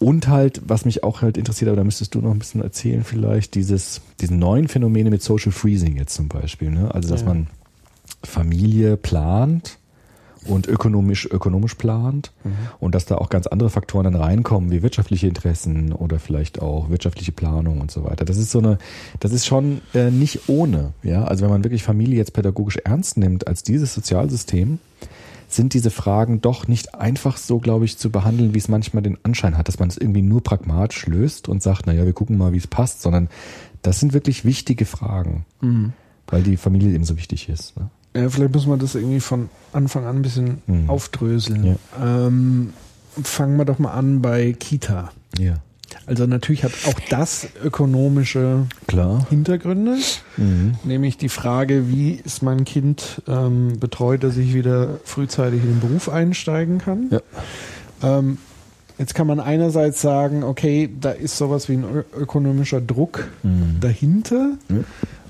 Und 0.00 0.26
halt, 0.28 0.60
was 0.66 0.84
mich 0.84 1.04
auch 1.04 1.22
halt 1.22 1.38
interessiert, 1.38 1.68
aber 1.68 1.76
da 1.76 1.84
müsstest 1.84 2.14
du 2.16 2.20
noch 2.20 2.32
ein 2.32 2.40
bisschen 2.40 2.60
erzählen 2.60 3.04
vielleicht, 3.04 3.54
dieses, 3.54 4.00
diese 4.20 4.34
neuen 4.34 4.66
Phänomene 4.66 5.10
mit 5.10 5.22
Social 5.22 5.52
Freezing 5.52 5.96
jetzt 5.96 6.14
zum 6.16 6.26
Beispiel. 6.28 6.70
Ne? 6.70 6.92
Also, 6.92 7.08
dass 7.08 7.20
Ja. 7.20 7.28
man 7.28 7.46
Familie 8.24 8.96
plant 8.96 9.78
und 10.46 10.66
ökonomisch, 10.66 11.26
ökonomisch 11.30 11.74
plant 11.74 12.32
und 12.80 12.94
dass 12.94 13.06
da 13.06 13.16
auch 13.16 13.28
ganz 13.28 13.46
andere 13.46 13.70
Faktoren 13.70 14.04
dann 14.04 14.16
reinkommen, 14.16 14.70
wie 14.70 14.82
wirtschaftliche 14.82 15.26
Interessen 15.26 15.92
oder 15.92 16.18
vielleicht 16.18 16.60
auch 16.60 16.90
wirtschaftliche 16.90 17.32
Planung 17.32 17.80
und 17.80 17.90
so 17.90 18.04
weiter. 18.04 18.24
Das 18.24 18.36
ist 18.36 18.50
so 18.50 18.58
eine, 18.58 18.78
das 19.20 19.32
ist 19.32 19.46
schon 19.46 19.80
äh, 19.94 20.10
nicht 20.10 20.48
ohne, 20.48 20.92
ja. 21.02 21.24
Also 21.24 21.44
wenn 21.44 21.50
man 21.50 21.64
wirklich 21.64 21.82
Familie 21.82 22.16
jetzt 22.16 22.32
pädagogisch 22.32 22.78
ernst 22.84 23.16
nimmt 23.16 23.46
als 23.46 23.62
dieses 23.62 23.94
Sozialsystem, 23.94 24.78
sind 25.48 25.74
diese 25.74 25.90
Fragen 25.90 26.40
doch 26.40 26.68
nicht 26.68 26.94
einfach 26.94 27.36
so, 27.36 27.58
glaube 27.58 27.84
ich, 27.84 27.96
zu 27.98 28.10
behandeln, 28.10 28.54
wie 28.54 28.58
es 28.58 28.68
manchmal 28.68 29.02
den 29.02 29.18
Anschein 29.22 29.56
hat, 29.56 29.68
dass 29.68 29.78
man 29.78 29.88
es 29.88 29.96
irgendwie 29.96 30.22
nur 30.22 30.42
pragmatisch 30.42 31.06
löst 31.06 31.48
und 31.48 31.62
sagt, 31.62 31.86
naja, 31.86 32.04
wir 32.04 32.12
gucken 32.12 32.36
mal, 32.36 32.52
wie 32.52 32.58
es 32.58 32.66
passt, 32.66 33.02
sondern 33.02 33.28
das 33.82 34.00
sind 34.00 34.12
wirklich 34.12 34.44
wichtige 34.44 34.84
Fragen, 34.84 35.44
weil 36.26 36.42
die 36.42 36.56
Familie 36.56 36.94
eben 36.94 37.04
so 37.04 37.16
wichtig 37.16 37.48
ist. 37.48 37.76
Ne? 37.76 37.88
Ja, 38.16 38.28
vielleicht 38.28 38.54
muss 38.54 38.66
man 38.66 38.78
das 38.78 38.94
irgendwie 38.94 39.20
von 39.20 39.48
Anfang 39.72 40.06
an 40.06 40.16
ein 40.16 40.22
bisschen 40.22 40.62
Mhm. 40.66 40.88
aufdröseln. 40.88 41.76
Ähm, 42.00 42.72
fangen 43.22 43.56
wir 43.56 43.64
doch 43.64 43.78
mal 43.78 43.92
an 43.92 44.22
bei 44.22 44.52
Kita. 44.52 45.10
Ja. 45.38 45.54
Also 46.06 46.26
natürlich 46.26 46.64
hat 46.64 46.72
auch 46.86 46.98
das 47.08 47.46
ökonomische 47.64 48.66
Klar. 48.86 49.26
Hintergründe, 49.30 49.96
Mhm. 50.36 50.74
nämlich 50.84 51.16
die 51.18 51.28
Frage, 51.28 51.88
wie 51.88 52.12
ist 52.12 52.42
mein 52.42 52.64
Kind 52.64 53.22
ähm, 53.28 53.78
betreut, 53.78 54.22
dass 54.24 54.36
ich 54.36 54.54
wieder 54.54 54.98
frühzeitig 55.04 55.62
in 55.62 55.70
den 55.74 55.80
Beruf 55.80 56.08
einsteigen 56.08 56.78
kann. 56.78 57.10
Ja. 57.10 57.20
Ähm, 58.02 58.38
jetzt 58.98 59.14
kann 59.14 59.26
man 59.26 59.40
einerseits 59.40 60.00
sagen, 60.00 60.42
okay, 60.44 60.88
da 61.00 61.10
ist 61.10 61.36
sowas 61.38 61.68
wie 61.68 61.74
ein 61.74 61.84
ökonomischer 62.18 62.80
Druck 62.80 63.26
Mhm. 63.42 63.78
dahinter. 63.80 64.52
Ja. 64.68 64.76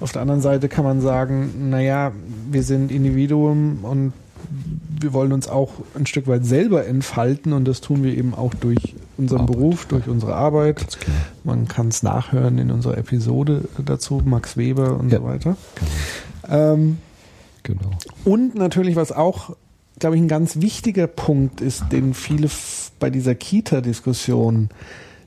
Auf 0.01 0.13
der 0.13 0.23
anderen 0.23 0.41
Seite 0.41 0.69
kann 0.69 0.85
man 0.85 1.01
sagen, 1.01 1.71
naja, 1.71 2.13
wir 2.51 2.63
sind 2.63 2.91
Individuum 2.93 3.79
und 3.85 4.13
wir 5.01 5.13
wollen 5.15 5.33
uns 5.33 5.49
auch 5.49 5.73
ein 5.95 6.05
Stück 6.07 6.27
weit 6.29 6.45
selber 6.45 6.87
entfalten 6.87 7.53
und 7.55 7.65
das 7.67 7.81
tun 7.81 8.03
wir 8.05 8.15
eben 8.17 8.35
auch 8.35 8.53
durch 8.53 8.95
unseren 9.17 9.41
Arbeit, 9.43 9.57
Beruf, 9.57 9.87
durch 9.87 10.09
unsere 10.09 10.35
Arbeit. 10.35 10.99
Man 11.45 11.67
kann 11.69 11.89
es 11.89 12.03
nachhören 12.03 12.59
in 12.59 12.71
unserer 12.71 12.99
Episode 12.99 13.63
dazu, 13.85 14.21
Max 14.25 14.57
Weber 14.59 14.99
und 14.99 15.11
Ja. 15.11 15.19
so 15.21 15.25
weiter. 15.25 15.57
Ähm, 16.49 16.99
Genau. 17.63 17.91
und 18.27 18.55
natürlich, 18.55 18.97
was 18.97 19.13
auch, 19.13 19.57
glaube 19.99 20.17
ich, 20.17 20.23
ein 20.23 20.29
ganz 20.29 20.61
wichtiger 20.61 21.07
Punkt 21.07 21.63
ist, 21.63 21.85
den 21.93 22.13
viele 22.13 22.49
bei 22.99 23.11
dieser 23.11 23.35
Kita-Diskussion, 23.35 24.71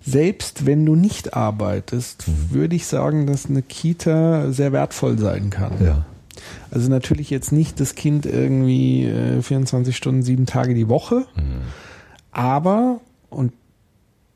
selbst 0.05 0.65
wenn 0.65 0.85
du 0.85 0.95
nicht 0.95 1.33
arbeitest, 1.33 2.25
würde 2.51 2.75
ich 2.75 2.85
sagen, 2.85 3.27
dass 3.27 3.47
eine 3.47 3.61
Kita 3.61 4.51
sehr 4.51 4.71
wertvoll 4.71 5.17
sein 5.17 5.49
kann. 5.49 5.73
Ja. 5.83 6.05
Also 6.71 6.89
natürlich 6.89 7.29
jetzt 7.29 7.51
nicht 7.51 7.79
das 7.79 7.95
Kind 7.95 8.25
irgendwie 8.25 9.05
äh, 9.05 9.41
24 9.41 9.95
Stunden, 9.95 10.23
sieben 10.23 10.45
Tage 10.45 10.73
die 10.73 10.87
Woche, 10.87 11.25
aber, 12.31 13.01
und 13.29 13.51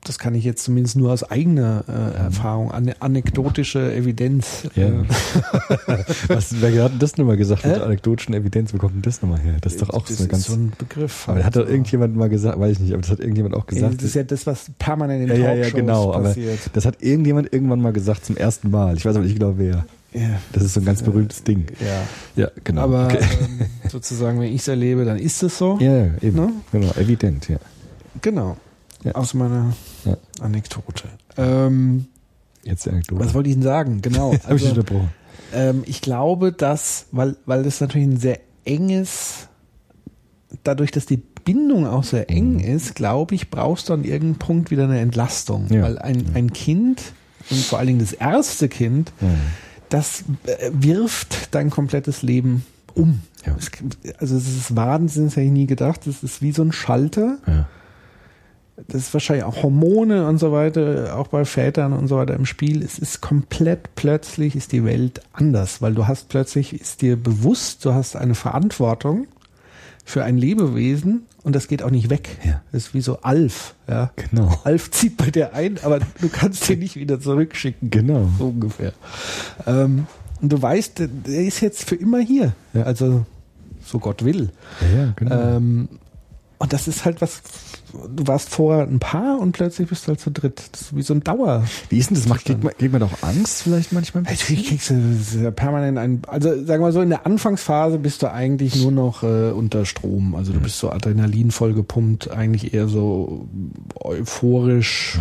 das 0.04 0.18
kann 0.18 0.34
ich 0.34 0.44
jetzt 0.44 0.64
zumindest 0.64 0.96
nur 0.96 1.12
aus 1.12 1.24
eigener 1.24 1.84
äh, 1.88 2.18
Erfahrung, 2.18 2.72
ane 2.72 2.96
anekdotische 3.02 3.94
Evidenz. 3.94 4.64
Ja. 4.76 4.88
Äh, 4.88 4.94
Was, 6.28 6.60
wer 6.60 6.84
hat 6.86 6.94
das 7.00 7.18
nochmal 7.18 7.38
gesagt 7.38 7.64
mit 7.64 7.74
Hä? 7.74 7.78
der 7.78 7.86
anekdotischen 7.86 8.34
Evidenz? 8.34 8.74
Wo 8.74 8.78
kommt 8.78 8.96
denn 8.96 9.02
das 9.04 9.22
nochmal 9.22 9.40
her? 9.40 9.58
Das 9.62 9.74
ist 9.74 9.82
doch 9.82 9.92
auch 9.92 10.06
das 10.08 10.18
so 10.18 10.24
eine 10.24 10.30
ganz. 10.32 10.42
ist 10.44 10.48
so 10.48 10.54
ein 10.60 10.72
Begriff. 10.78 11.30
aber 11.30 11.44
hat 11.44 11.56
doch 11.56 11.68
irgendjemand 11.68 12.16
mal 12.16 12.30
gesagt, 12.30 12.60
weiß 12.60 12.72
ich 12.74 12.80
nicht, 12.80 12.94
aber 12.94 13.02
das 13.02 13.12
hat 13.12 13.20
irgendjemand 13.20 13.54
auch 13.56 13.66
ey, 13.68 13.76
gesagt. 13.76 13.98
Das 13.98 14.04
ist 14.04 14.16
ja 14.16 14.24
das, 14.24 14.48
was 14.48 14.72
permanent 14.80 15.22
in 15.24 15.28
ja, 15.30 15.36
ja, 15.36 15.44
Talkshows 15.44 15.72
ja, 15.74 15.80
genau. 15.80 16.14
Aber 16.14 16.24
passiert. 16.30 16.60
das 16.74 16.86
hat 16.86 17.02
irgendjemand 17.04 17.54
irgendwann 17.54 17.82
mal 17.82 17.94
gesagt 17.94 18.26
zum 18.26 18.38
ersten 18.38 18.72
Mal. 18.72 18.98
Ich 18.98 19.06
weiß 19.06 19.16
aber 19.16 19.26
nicht 19.26 19.38
genau 19.38 19.54
wer. 19.58 19.86
ja. 20.14 20.40
Das 20.52 20.64
ist 20.64 20.74
so 20.74 20.80
ein 20.80 20.86
ganz 20.86 21.04
berühmtes 21.04 21.44
Ding. 21.44 21.68
ja. 21.80 22.44
Ja, 22.44 22.50
genau. 22.64 22.82
Aber 22.82 23.06
Okay. 23.06 23.20
ähm, 23.40 23.68
sozusagen, 23.92 24.40
wenn 24.40 24.48
ich 24.52 24.62
es 24.62 24.68
erlebe, 24.68 25.06
dann 25.06 25.20
ist 25.20 25.44
es 25.44 25.58
so. 25.60 25.78
ja, 25.80 25.96
ja, 26.06 26.12
eben. 26.22 26.38
Ne? 26.38 26.54
Genau, 26.72 26.92
evident, 27.00 27.50
ja. 27.50 27.58
Genau. 28.22 28.58
Ja. 29.04 29.14
Aus 29.14 29.34
meiner 29.34 29.74
Ja. 30.06 30.18
Anekdote. 30.42 31.04
Ähm, 31.38 32.06
Jetzt 32.64 32.86
die 32.86 32.90
Anekdote. 32.92 33.24
was 33.26 33.34
wollte 33.34 33.50
ich 33.50 33.56
denn 33.56 33.64
sagen? 33.64 34.02
Genau. 34.02 34.32
Habe 34.34 34.38
ich 34.38 34.48
Also, 34.50 34.70
unterbrochen. 34.70 35.10
ähm, 35.54 35.84
ich 35.88 36.02
glaube, 36.02 36.52
dass, 36.52 37.08
weil, 37.12 37.36
weil 37.46 37.64
das 37.64 37.82
natürlich 37.82 38.08
ein 38.08 38.18
sehr 38.18 38.40
enges, 38.66 39.48
dadurch, 40.64 40.92
dass 40.92 41.06
die 41.06 41.18
Bindung 41.18 41.88
auch 41.88 42.04
sehr 42.04 42.30
eng 42.30 42.54
Mhm. 42.58 42.60
ist, 42.60 42.94
glaube 42.96 43.34
ich, 43.34 43.50
brauchst 43.50 43.90
du 43.90 43.94
an 43.94 44.04
irgendeinem 44.04 44.36
Punkt 44.40 44.70
wieder 44.72 44.84
eine 44.84 45.00
Entlastung. 45.00 45.68
Ja. 45.72 45.82
Weil 45.82 45.98
ein, 45.98 46.24
ein 46.36 46.54
Kind 46.54 47.02
und 47.50 47.60
vor 47.64 47.80
allen 47.80 47.88
Dingen 47.88 48.00
das 48.00 48.14
erste 48.14 48.70
Kind, 48.70 49.12
das 49.90 50.24
äh, 50.46 50.70
wirft 50.74 51.56
dein 51.56 51.72
komplettes 51.72 52.22
Leben 52.22 52.64
um. 52.94 53.22
Ja. 53.48 53.56
Es, 53.58 53.72
also 54.20 54.36
es 54.38 54.48
ist 54.48 54.76
Wahnsinn, 54.76 55.26
das 55.26 55.36
hätte 55.36 55.48
ich 55.48 55.52
nie 55.52 55.66
gedacht. 55.66 56.06
Es 56.06 56.22
ist 56.22 56.44
wie 56.44 56.52
so 56.52 56.62
ein 56.62 56.72
Schalter. 56.72 57.40
Ja. 57.48 57.68
Das 58.88 59.02
ist 59.04 59.14
wahrscheinlich 59.14 59.44
auch 59.46 59.62
Hormone 59.64 60.28
und 60.28 60.38
so 60.40 60.52
weiter, 60.52 61.16
auch 61.18 61.28
bei 61.28 61.46
Vätern 61.46 61.94
und 61.94 62.08
so 62.08 62.18
weiter 62.18 62.34
im 62.36 62.46
Spiel. 62.46 62.82
Es 62.84 62.98
ist 62.98 63.22
komplett 63.22 63.96
plötzlich 63.96 64.56
ist 64.56 64.72
die 64.72 64.84
Welt 64.84 65.22
anders, 65.34 65.82
weil 65.82 65.94
du 65.94 66.08
hast 66.08 66.30
plötzlich, 66.30 66.74
ist 66.80 67.02
dir 67.02 67.16
bewusst, 67.16 67.86
du 67.86 67.94
hast 67.94 68.16
eine 68.16 68.34
Verantwortung 68.34 69.28
für 70.04 70.24
ein 70.24 70.38
Lebewesen 70.38 71.26
und 71.44 71.56
das 71.56 71.68
geht 71.68 71.84
auch 71.84 71.92
nicht 71.92 72.10
weg. 72.10 72.38
Ja. 72.44 72.62
Das 72.72 72.86
ist 72.88 72.94
wie 72.96 73.02
so 73.02 73.20
Alf, 73.22 73.76
ja. 73.88 74.12
Genau. 74.16 74.50
Alf 74.64 74.90
zieht 74.90 75.18
bei 75.18 75.30
dir 75.30 75.54
ein, 75.54 75.78
aber 75.84 76.00
du 76.00 76.30
kannst 76.30 76.68
ihn 76.70 76.80
nicht 76.80 76.96
wieder 76.96 77.20
zurückschicken. 77.20 77.92
Genau. 77.92 78.28
So 78.40 78.48
ungefähr. 78.48 78.94
Ähm, 79.68 80.08
und 80.42 80.52
du 80.52 80.60
weißt, 80.60 80.98
der- 81.00 81.08
der 81.08 81.44
ist 81.46 81.60
jetzt 81.62 81.88
für 81.88 81.96
immer 81.96 82.20
hier. 82.20 82.54
Ja. 82.74 82.84
Also, 82.84 83.26
so 83.86 84.00
Gott 84.00 84.24
will. 84.26 84.50
Ja, 84.82 85.04
ja, 85.04 85.14
genau. 85.16 85.56
Ähm, 85.58 85.90
und 86.58 86.74
das 86.74 86.88
ist 86.88 87.06
halt 87.06 87.22
was, 87.22 87.42
du 87.94 88.28
warst 88.28 88.50
vorher 88.50 88.84
ein 88.84 89.00
Paar 89.00 89.40
und 89.40 89.52
plötzlich 89.52 89.90
bist 89.90 90.06
du 90.06 90.10
halt 90.10 90.20
zu 90.20 90.32
dritt. 90.32 90.62
Das 90.72 90.82
ist 90.82 90.96
wie 90.96 91.02
so 91.02 91.14
ein 91.14 91.24
Dauer. 91.24 91.64
Wie 91.90 91.98
ist 91.98 92.10
denn 92.10 92.18
das? 92.18 92.28
Macht, 92.28 92.46
kriegt, 92.46 92.64
man, 92.64 92.74
kriegt 92.78 92.92
man 92.92 93.02
doch 93.02 93.22
Angst 93.22 93.64
vielleicht 93.64 93.92
manchmal? 93.92 94.24
ein? 94.24 94.32
Natürlich 94.32 94.68
kriegst 94.68 94.90
du 94.90 95.40
ja 95.40 95.52
permanent 95.52 95.98
ein, 95.98 96.22
also 96.28 96.50
sagen 96.50 96.68
wir 96.68 96.80
mal 96.80 96.92
so, 96.92 97.02
in 97.02 97.10
der 97.10 97.26
Anfangsphase 97.26 97.98
bist 97.98 98.22
du 98.24 98.32
eigentlich 98.32 98.76
nur 98.76 98.92
noch 98.92 99.24
äh, 99.24 99.52
unter 99.52 99.86
Strom. 99.86 100.36
Also 100.36 100.54
du 100.54 100.60
bist 100.60 100.80
so 100.80 100.92
Adrenalin 100.92 101.52
voll 101.52 101.74
gepumpt, 101.74 102.32
eigentlich 102.32 102.74
eher 102.74 102.88
so 102.88 103.48
euphorisch, 103.96 105.20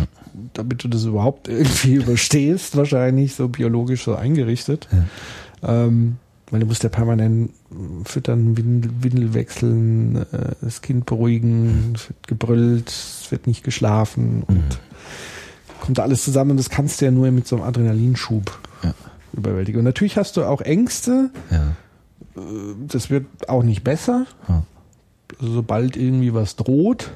damit 0.53 0.83
du 0.83 0.87
das 0.87 1.05
überhaupt 1.05 1.47
irgendwie 1.47 1.95
überstehst, 1.95 2.77
wahrscheinlich 2.77 3.35
so 3.35 3.49
biologisch 3.49 4.03
so 4.03 4.15
eingerichtet. 4.15 4.87
Ähm, 5.63 6.17
weil 6.51 6.59
du 6.59 6.65
musst 6.65 6.83
ja 6.83 6.89
permanent 6.89 7.51
füttern, 8.05 8.57
Windel, 8.57 8.91
Windel 9.01 9.33
wechseln, 9.33 10.17
äh, 10.31 10.51
das 10.61 10.81
Kind 10.81 11.05
beruhigen, 11.05 11.93
es 11.95 12.09
wird 12.09 12.27
gebrüllt, 12.27 12.89
es 12.89 13.31
wird 13.31 13.47
nicht 13.47 13.63
geschlafen 13.63 14.43
und 14.47 14.79
kommt 15.79 15.97
da 15.97 16.03
alles 16.03 16.23
zusammen 16.23 16.51
und 16.51 16.57
das 16.57 16.69
kannst 16.69 17.01
du 17.01 17.05
ja 17.05 17.11
nur 17.11 17.31
mit 17.31 17.47
so 17.47 17.55
einem 17.55 17.65
Adrenalinschub 17.65 18.59
Ja. 18.83 18.93
überwältigen. 19.33 19.79
Und 19.79 19.85
natürlich 19.85 20.17
hast 20.17 20.37
du 20.37 20.43
auch 20.43 20.61
Ängste, 20.61 21.31
Ja. 21.49 21.75
das 22.87 23.09
wird 23.09 23.25
auch 23.49 23.63
nicht 23.63 23.83
besser. 23.83 24.25
Ja. 24.47 24.63
Also 25.39 25.53
sobald 25.53 25.95
irgendwie 25.97 26.33
was 26.33 26.55
droht. 26.55 27.11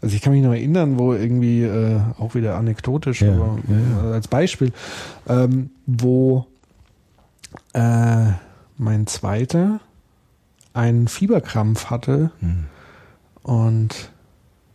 Also 0.00 0.14
ich 0.16 0.22
kann 0.22 0.32
mich 0.32 0.42
noch 0.42 0.52
erinnern, 0.52 0.98
wo 0.98 1.12
irgendwie, 1.14 1.62
äh, 1.62 1.98
auch 2.18 2.34
wieder 2.34 2.56
anekdotisch, 2.56 3.22
aber 3.22 3.58
äh, 3.68 4.12
als 4.12 4.28
Beispiel, 4.28 4.72
ähm, 5.28 5.70
wo 5.86 6.46
äh, 7.72 8.26
mein 8.76 9.06
Zweiter 9.06 9.80
einen 10.72 11.08
Fieberkrampf 11.08 11.86
hatte 11.86 12.30
Hm. 12.40 12.64
und 13.42 14.10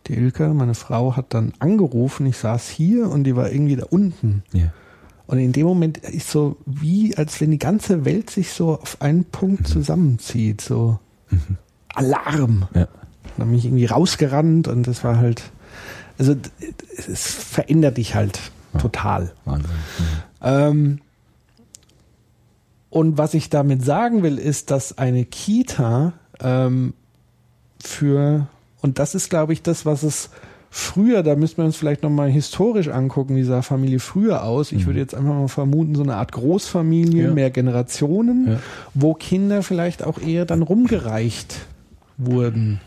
die 0.06 0.14
Ilka, 0.14 0.52
meine 0.54 0.74
Frau, 0.74 1.16
hat 1.16 1.34
dann 1.34 1.52
angerufen, 1.58 2.26
ich 2.26 2.38
saß 2.38 2.68
hier 2.68 3.08
und 3.08 3.24
die 3.24 3.36
war 3.36 3.50
irgendwie 3.50 3.76
da 3.76 3.86
unten. 3.90 4.42
Ja. 4.52 4.72
Und 5.26 5.38
in 5.38 5.52
dem 5.52 5.66
Moment 5.66 5.98
ist 5.98 6.30
so 6.30 6.56
wie, 6.66 7.16
als 7.16 7.40
wenn 7.40 7.52
die 7.52 7.58
ganze 7.58 8.04
Welt 8.04 8.30
sich 8.30 8.52
so 8.52 8.72
auf 8.80 9.00
einen 9.00 9.24
Punkt 9.26 9.68
zusammenzieht. 9.68 10.60
So, 10.60 10.98
Alarm. 11.94 12.66
Ja. 12.74 12.88
Dann 13.36 13.48
bin 13.48 13.58
ich 13.58 13.66
irgendwie 13.66 13.86
rausgerannt 13.86 14.66
und 14.66 14.88
das 14.88 15.04
war 15.04 15.18
halt, 15.18 15.42
also 16.18 16.34
es 16.96 17.26
verändert 17.26 17.96
dich 17.98 18.16
halt 18.16 18.40
total. 18.78 19.32
Wahnsinn. 19.44 19.70
Ähm, 20.42 21.00
und 22.90 23.16
was 23.18 23.34
ich 23.34 23.48
damit 23.50 23.84
sagen 23.84 24.22
will, 24.22 24.38
ist, 24.38 24.70
dass 24.70 24.98
eine 24.98 25.24
Kita 25.24 26.12
ähm, 26.40 26.92
für, 27.82 28.46
und 28.82 28.98
das 28.98 29.14
ist, 29.14 29.30
glaube 29.30 29.52
ich, 29.52 29.62
das, 29.62 29.86
was 29.86 30.02
es 30.02 30.30
früher, 30.72 31.22
da 31.22 31.34
müssen 31.34 31.56
wir 31.58 31.64
uns 31.64 31.76
vielleicht 31.76 32.02
nochmal 32.02 32.28
historisch 32.30 32.88
angucken, 32.88 33.34
wie 33.36 33.42
sah 33.42 33.62
Familie 33.62 33.98
früher 33.98 34.44
aus. 34.44 34.70
Ich 34.70 34.86
würde 34.86 35.00
jetzt 35.00 35.14
einfach 35.14 35.34
mal 35.34 35.48
vermuten, 35.48 35.94
so 35.96 36.02
eine 36.02 36.14
Art 36.16 36.30
Großfamilie, 36.32 37.24
Ja. 37.24 37.32
mehr 37.32 37.50
Generationen, 37.50 38.46
Ja. 38.52 38.58
wo 38.94 39.14
Kinder 39.14 39.62
vielleicht 39.62 40.04
auch 40.04 40.20
eher 40.20 40.44
dann 40.44 40.62
rumgereicht 40.62 41.66
wurden. 42.18 42.80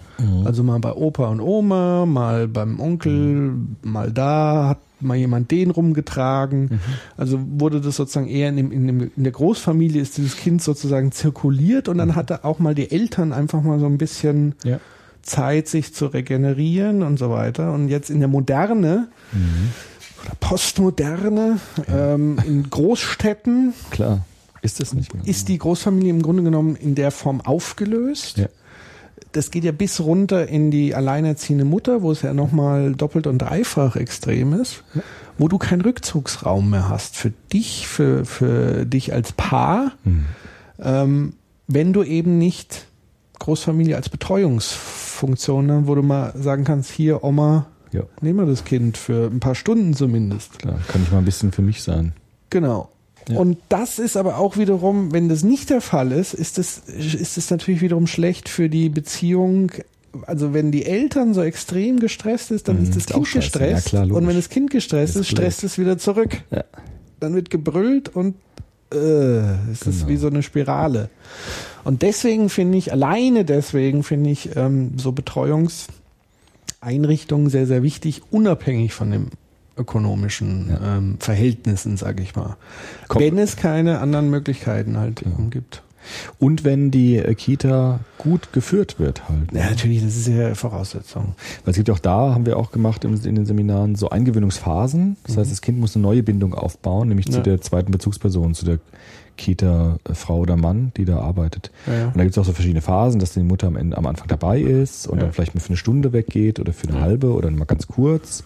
Also 0.45 0.63
mal 0.63 0.79
bei 0.79 0.93
Opa 0.93 1.27
und 1.27 1.41
Oma, 1.41 2.05
mal 2.05 2.47
beim 2.47 2.79
Onkel, 2.79 3.53
mal 3.81 4.11
da 4.11 4.69
hat 4.69 4.77
mal 5.03 5.15
jemand 5.17 5.51
den 5.51 5.71
rumgetragen. 5.71 6.79
Also 7.17 7.39
wurde 7.41 7.81
das 7.81 7.95
sozusagen 7.95 8.27
eher 8.27 8.49
in, 8.49 8.57
dem, 8.57 8.71
in, 8.71 8.87
dem, 8.87 9.11
in 9.15 9.23
der 9.23 9.33
Großfamilie 9.33 10.01
ist 10.01 10.17
dieses 10.17 10.37
Kind 10.37 10.61
sozusagen 10.61 11.11
zirkuliert 11.11 11.87
und 11.87 11.97
dann 11.97 12.15
hatte 12.15 12.43
auch 12.43 12.59
mal 12.59 12.75
die 12.75 12.91
Eltern 12.91 13.33
einfach 13.33 13.61
mal 13.61 13.79
so 13.79 13.85
ein 13.85 13.97
bisschen 13.97 14.55
Ja. 14.63 14.79
Zeit, 15.21 15.67
sich 15.69 15.93
zu 15.93 16.07
regenerieren 16.07 17.01
und 17.01 17.17
so 17.17 17.29
weiter. 17.29 17.71
Und 17.73 17.87
jetzt 17.87 18.09
in 18.09 18.19
der 18.19 18.27
Moderne 18.27 19.07
oder 20.25 20.35
Postmoderne, 20.39 21.59
ähm, 21.87 22.37
in 22.45 22.69
Großstädten 22.69 23.73
Klar. 23.91 24.25
Ist 24.61 24.79
das 24.79 24.93
nicht 24.93 25.13
mehr? 25.13 25.25
ist 25.25 25.49
die 25.49 25.57
Großfamilie 25.57 26.09
im 26.09 26.21
Grunde 26.21 26.43
genommen 26.43 26.75
in 26.75 26.95
der 26.95 27.11
Form 27.11 27.41
aufgelöst. 27.41 28.37
Ja. 28.37 28.47
Das 29.31 29.49
geht 29.51 29.63
ja 29.63 29.71
bis 29.71 29.99
runter 29.99 30.47
in 30.47 30.69
die 30.69 30.93
alleinerziehende 30.93 31.65
Mutter, 31.65 32.01
wo 32.01 32.11
es 32.11 32.21
ja 32.21 32.33
nochmal 32.33 32.93
doppelt 32.93 33.25
und 33.27 33.39
dreifach 33.39 33.95
extrem 33.95 34.53
ist, 34.53 34.83
wo 35.37 35.47
du 35.47 35.57
keinen 35.57 35.81
Rückzugsraum 35.81 36.69
mehr 36.69 36.89
hast 36.89 37.15
für 37.15 37.31
dich, 37.51 37.87
für, 37.87 38.25
für 38.25 38.85
dich 38.85 39.13
als 39.13 39.31
Paar, 39.31 39.93
ähm, 40.79 41.33
wenn 41.67 41.93
du 41.93 42.03
eben 42.03 42.37
nicht 42.37 42.85
Großfamilie 43.39 43.95
als 43.95 44.09
Betreuungsfunktion, 44.09 45.65
ne, 45.65 45.83
wo 45.85 45.95
du 45.95 46.03
mal 46.03 46.33
sagen 46.35 46.63
kannst, 46.63 46.91
hier 46.91 47.23
Oma, 47.23 47.65
Ja, 47.91 48.03
nehmen 48.21 48.39
wir 48.39 48.45
das 48.45 48.63
Kind 48.65 48.97
für 48.97 49.27
ein 49.31 49.39
paar 49.39 49.55
Stunden 49.55 49.93
zumindest. 49.93 50.59
klar. 50.59 50.79
Kann 50.87 51.03
ich 51.03 51.11
mal 51.11 51.19
ein 51.19 51.25
bisschen 51.25 51.51
für 51.51 51.61
mich 51.61 51.83
sein. 51.83 52.13
Genau. 52.49 52.89
Ja. 53.29 53.39
Und 53.39 53.57
das 53.69 53.99
ist 53.99 54.17
aber 54.17 54.37
auch 54.37 54.57
wiederum, 54.57 55.11
wenn 55.13 55.29
das 55.29 55.43
nicht 55.43 55.69
der 55.69 55.79
Fall 55.81 56.11
ist, 56.11 56.33
ist 56.33 56.57
es 56.57 56.79
ist 56.79 57.37
es 57.37 57.49
natürlich 57.49 57.79
wiederum 57.81 58.07
schlecht 58.07 58.49
für 58.49 58.69
die 58.69 58.89
Beziehung. 58.89 59.71
Also 60.27 60.53
wenn 60.53 60.71
die 60.71 60.85
Eltern 60.85 61.33
so 61.33 61.41
extrem 61.41 61.99
gestresst 61.99 62.51
ist, 62.51 62.67
dann 62.67 62.77
Mhm, 62.77 62.83
ist 62.83 62.95
das 62.95 63.05
ist 63.05 63.13
Kind 63.13 63.31
gestresst. 63.31 63.91
Ja, 63.93 64.03
klar, 64.05 64.15
und 64.15 64.27
wenn 64.27 64.35
das 64.35 64.49
Kind 64.49 64.69
gestresst 64.71 65.15
Ist 65.15 65.21
ist, 65.21 65.29
stresst 65.31 65.63
es 65.63 65.77
wieder 65.79 65.97
zurück. 65.97 66.41
Ja. 66.51 66.63
Dann 67.19 67.33
wird 67.33 67.49
gebrüllt 67.49 68.09
und 68.09 68.35
äh, 68.93 69.39
es 69.71 69.81
ist 69.87 69.99
Genau. 70.01 70.07
wie 70.09 70.17
so 70.17 70.27
eine 70.27 70.43
Spirale. 70.43 71.09
Und 71.83 72.01
deswegen 72.03 72.49
finde 72.49 72.77
ich, 72.77 72.91
alleine 72.91 73.43
deswegen 73.45 74.03
finde 74.03 74.29
ich 74.29 74.55
ähm, 74.55 74.91
so 74.97 75.13
Betreuungseinrichtungen 75.13 77.49
sehr, 77.49 77.65
sehr 77.65 77.81
wichtig, 77.83 78.21
unabhängig 78.31 78.93
von 78.93 79.09
dem 79.11 79.27
ökonomischen 79.77 80.69
Ja. 80.69 80.97
ähm, 80.97 81.17
Verhältnissen, 81.19 81.97
sage 81.97 82.21
ich 82.23 82.35
mal. 82.35 82.57
Komm. 83.07 83.21
Wenn 83.21 83.37
es 83.37 83.55
keine 83.55 83.99
anderen 83.99 84.29
Möglichkeiten 84.29 84.97
halt 84.97 85.21
eben 85.21 85.49
gibt. 85.49 85.81
Und 86.37 86.65
wenn 86.65 86.91
die 86.91 87.15
äh, 87.15 87.33
Kita 87.33 88.01
gut 88.17 88.51
geführt 88.51 88.99
wird 88.99 89.29
halt. 89.29 89.53
ne? 89.53 89.59
Ja, 89.61 89.69
natürlich, 89.69 90.03
das 90.03 90.17
ist 90.17 90.27
ja 90.27 90.53
Voraussetzung. 90.53 91.35
Weil 91.63 91.71
es 91.71 91.75
gibt 91.77 91.87
ja 91.87 91.93
auch 91.93 91.99
da, 91.99 92.33
haben 92.33 92.45
wir 92.45 92.57
auch 92.57 92.71
gemacht 92.71 93.05
in 93.05 93.15
den 93.35 93.45
Seminaren, 93.45 93.95
so 93.95 94.09
Eingewöhnungsphasen. 94.09 95.15
Das 95.25 95.37
heißt, 95.37 95.49
das 95.49 95.61
Kind 95.61 95.79
muss 95.79 95.95
eine 95.95 96.03
neue 96.03 96.21
Bindung 96.21 96.53
aufbauen, 96.55 97.07
nämlich 97.07 97.27
zu 97.27 97.37
Ja. 97.37 97.43
der 97.43 97.61
zweiten 97.61 97.91
Bezugsperson, 97.91 98.53
zu 98.53 98.65
der 98.65 98.79
Kita-Frau 99.37 100.39
oder 100.39 100.57
Mann, 100.57 100.91
die 100.97 101.05
da 101.05 101.19
arbeitet. 101.19 101.71
Ja, 101.87 101.93
ja. 101.93 102.05
Und 102.07 102.17
da 102.17 102.23
gibt 102.23 102.35
es 102.35 102.37
auch 102.37 102.45
so 102.45 102.53
verschiedene 102.53 102.81
Phasen, 102.81 103.19
dass 103.19 103.33
die 103.33 103.39
Mutter 103.41 103.67
am, 103.67 103.75
Ende, 103.75 103.97
am 103.97 104.05
Anfang 104.05 104.27
dabei 104.27 104.59
ist 104.59 105.07
und 105.07 105.17
Ja. 105.17 105.23
dann 105.23 105.33
vielleicht 105.33 105.55
mal 105.55 105.61
für 105.61 105.69
eine 105.69 105.77
Stunde 105.77 106.13
weggeht 106.13 106.59
oder 106.59 106.73
für 106.73 106.87
eine 106.89 107.01
halbe 107.01 107.33
oder 107.33 107.49
mal 107.49 107.65
ganz 107.65 107.87
kurz 107.87 108.43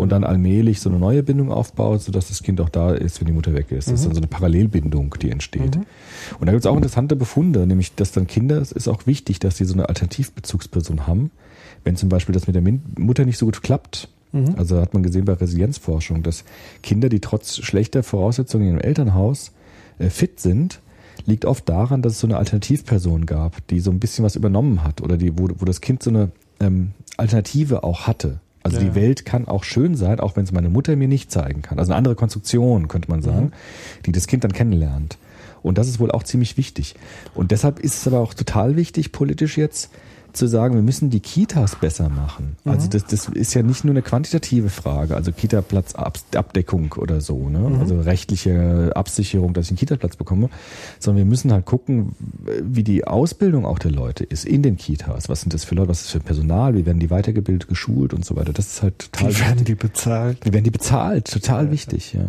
und 0.00 0.10
dann 0.10 0.24
allmählich 0.24 0.80
so 0.80 0.90
eine 0.90 0.98
neue 0.98 1.22
Bindung 1.22 1.52
aufbaut, 1.52 2.02
sodass 2.02 2.28
das 2.28 2.42
Kind 2.42 2.60
auch 2.60 2.68
da 2.68 2.92
ist, 2.92 3.20
wenn 3.20 3.26
die 3.26 3.32
Mutter 3.32 3.54
weg 3.54 3.70
ist. 3.70 3.88
Das 3.88 4.00
ist 4.00 4.06
dann 4.06 4.14
so 4.14 4.20
eine 4.20 4.26
Parallelbindung, 4.26 5.14
die 5.20 5.30
entsteht. 5.30 5.76
Und 6.38 6.46
da 6.46 6.52
gibt 6.52 6.64
es 6.64 6.66
auch 6.66 6.76
interessante 6.76 7.16
Befunde, 7.16 7.66
nämlich 7.66 7.94
dass 7.94 8.12
dann 8.12 8.26
Kinder, 8.26 8.60
es 8.60 8.72
ist 8.72 8.88
auch 8.88 9.06
wichtig, 9.06 9.38
dass 9.38 9.56
sie 9.56 9.64
so 9.64 9.74
eine 9.74 9.88
Alternativbezugsperson 9.88 11.06
haben. 11.06 11.30
Wenn 11.84 11.96
zum 11.96 12.08
Beispiel 12.08 12.34
das 12.34 12.46
mit 12.46 12.56
der 12.56 12.62
Mutter 12.98 13.24
nicht 13.24 13.38
so 13.38 13.46
gut 13.46 13.62
klappt, 13.62 14.08
also 14.56 14.80
hat 14.80 14.94
man 14.94 15.02
gesehen 15.02 15.24
bei 15.24 15.32
Resilienzforschung, 15.32 16.22
dass 16.22 16.44
Kinder, 16.82 17.08
die 17.08 17.20
trotz 17.20 17.58
schlechter 17.58 18.02
Voraussetzungen 18.02 18.68
in 18.68 18.74
ihrem 18.74 18.80
Elternhaus 18.80 19.52
äh, 19.98 20.08
fit 20.08 20.38
sind, 20.40 20.80
liegt 21.26 21.44
oft 21.44 21.68
daran, 21.68 22.00
dass 22.00 22.12
es 22.12 22.20
so 22.20 22.26
eine 22.26 22.36
Alternativperson 22.36 23.26
gab, 23.26 23.66
die 23.68 23.80
so 23.80 23.90
ein 23.90 23.98
bisschen 23.98 24.24
was 24.24 24.36
übernommen 24.36 24.84
hat 24.84 25.00
oder 25.00 25.16
die, 25.16 25.36
wo, 25.38 25.48
wo 25.58 25.64
das 25.64 25.80
Kind 25.80 26.02
so 26.02 26.10
eine 26.10 26.30
ähm, 26.60 26.92
Alternative 27.16 27.82
auch 27.82 28.06
hatte. 28.06 28.40
Also 28.62 28.76
Ja. 28.78 28.84
die 28.84 28.94
Welt 28.94 29.24
kann 29.24 29.48
auch 29.48 29.64
schön 29.64 29.94
sein, 29.94 30.20
auch 30.20 30.36
wenn 30.36 30.44
es 30.44 30.52
meine 30.52 30.68
Mutter 30.68 30.94
mir 30.96 31.08
nicht 31.08 31.30
zeigen 31.30 31.62
kann. 31.62 31.78
Also 31.78 31.92
eine 31.92 31.98
andere 31.98 32.14
Konstruktion, 32.14 32.88
könnte 32.88 33.10
man 33.10 33.22
sagen, 33.22 33.52
die 34.06 34.12
das 34.12 34.26
Kind 34.26 34.44
dann 34.44 34.52
kennenlernt. 34.52 35.18
Und 35.62 35.78
das 35.78 35.88
ist 35.88 36.00
wohl 36.00 36.10
auch 36.10 36.22
ziemlich 36.22 36.56
wichtig. 36.56 36.94
Und 37.34 37.50
deshalb 37.50 37.78
ist 37.80 37.94
es 37.94 38.06
aber 38.06 38.20
auch 38.20 38.34
total 38.34 38.76
wichtig, 38.76 39.12
politisch 39.12 39.56
jetzt 39.58 39.90
zu 40.32 40.46
sagen, 40.46 40.74
wir 40.74 40.82
müssen 40.82 41.10
die 41.10 41.20
Kitas 41.20 41.76
besser 41.76 42.08
machen. 42.08 42.56
Also 42.64 42.88
das, 42.88 43.04
das 43.04 43.28
ist 43.28 43.54
ja 43.54 43.62
nicht 43.62 43.84
nur 43.84 43.92
eine 43.92 44.02
quantitative 44.02 44.68
Frage, 44.68 45.16
also 45.16 45.32
Kita-Platzabdeckung 45.32 46.94
oder 46.98 47.20
so, 47.20 47.48
ne? 47.48 47.78
also 47.78 48.00
rechtliche 48.00 48.92
Absicherung, 48.94 49.54
dass 49.54 49.66
ich 49.66 49.70
einen 49.72 49.78
Kita-Platz 49.78 50.16
bekomme, 50.16 50.50
sondern 50.98 51.24
wir 51.24 51.30
müssen 51.30 51.52
halt 51.52 51.66
gucken, 51.66 52.14
wie 52.62 52.84
die 52.84 53.06
Ausbildung 53.06 53.64
auch 53.64 53.78
der 53.78 53.90
Leute 53.90 54.24
ist 54.24 54.44
in 54.44 54.62
den 54.62 54.76
Kitas. 54.76 55.28
Was 55.28 55.42
sind 55.42 55.54
das 55.54 55.64
für 55.64 55.74
Leute, 55.74 55.88
was 55.88 56.00
ist 56.00 56.06
das 56.06 56.12
für 56.12 56.20
Personal, 56.20 56.74
wie 56.74 56.86
werden 56.86 57.00
die 57.00 57.10
weitergebildet, 57.10 57.68
geschult 57.68 58.14
und 58.14 58.24
so 58.24 58.36
weiter. 58.36 58.52
Das 58.52 58.66
ist 58.66 58.82
halt 58.82 58.98
total 58.98 59.30
Wie 59.30 59.40
werden 59.40 59.50
wichtig. 59.60 59.66
die 59.66 59.74
bezahlt? 59.74 60.38
Wie 60.44 60.52
werden 60.52 60.64
die 60.64 60.70
bezahlt? 60.70 61.30
Total 61.30 61.70
wichtig, 61.70 62.12
ja. 62.14 62.22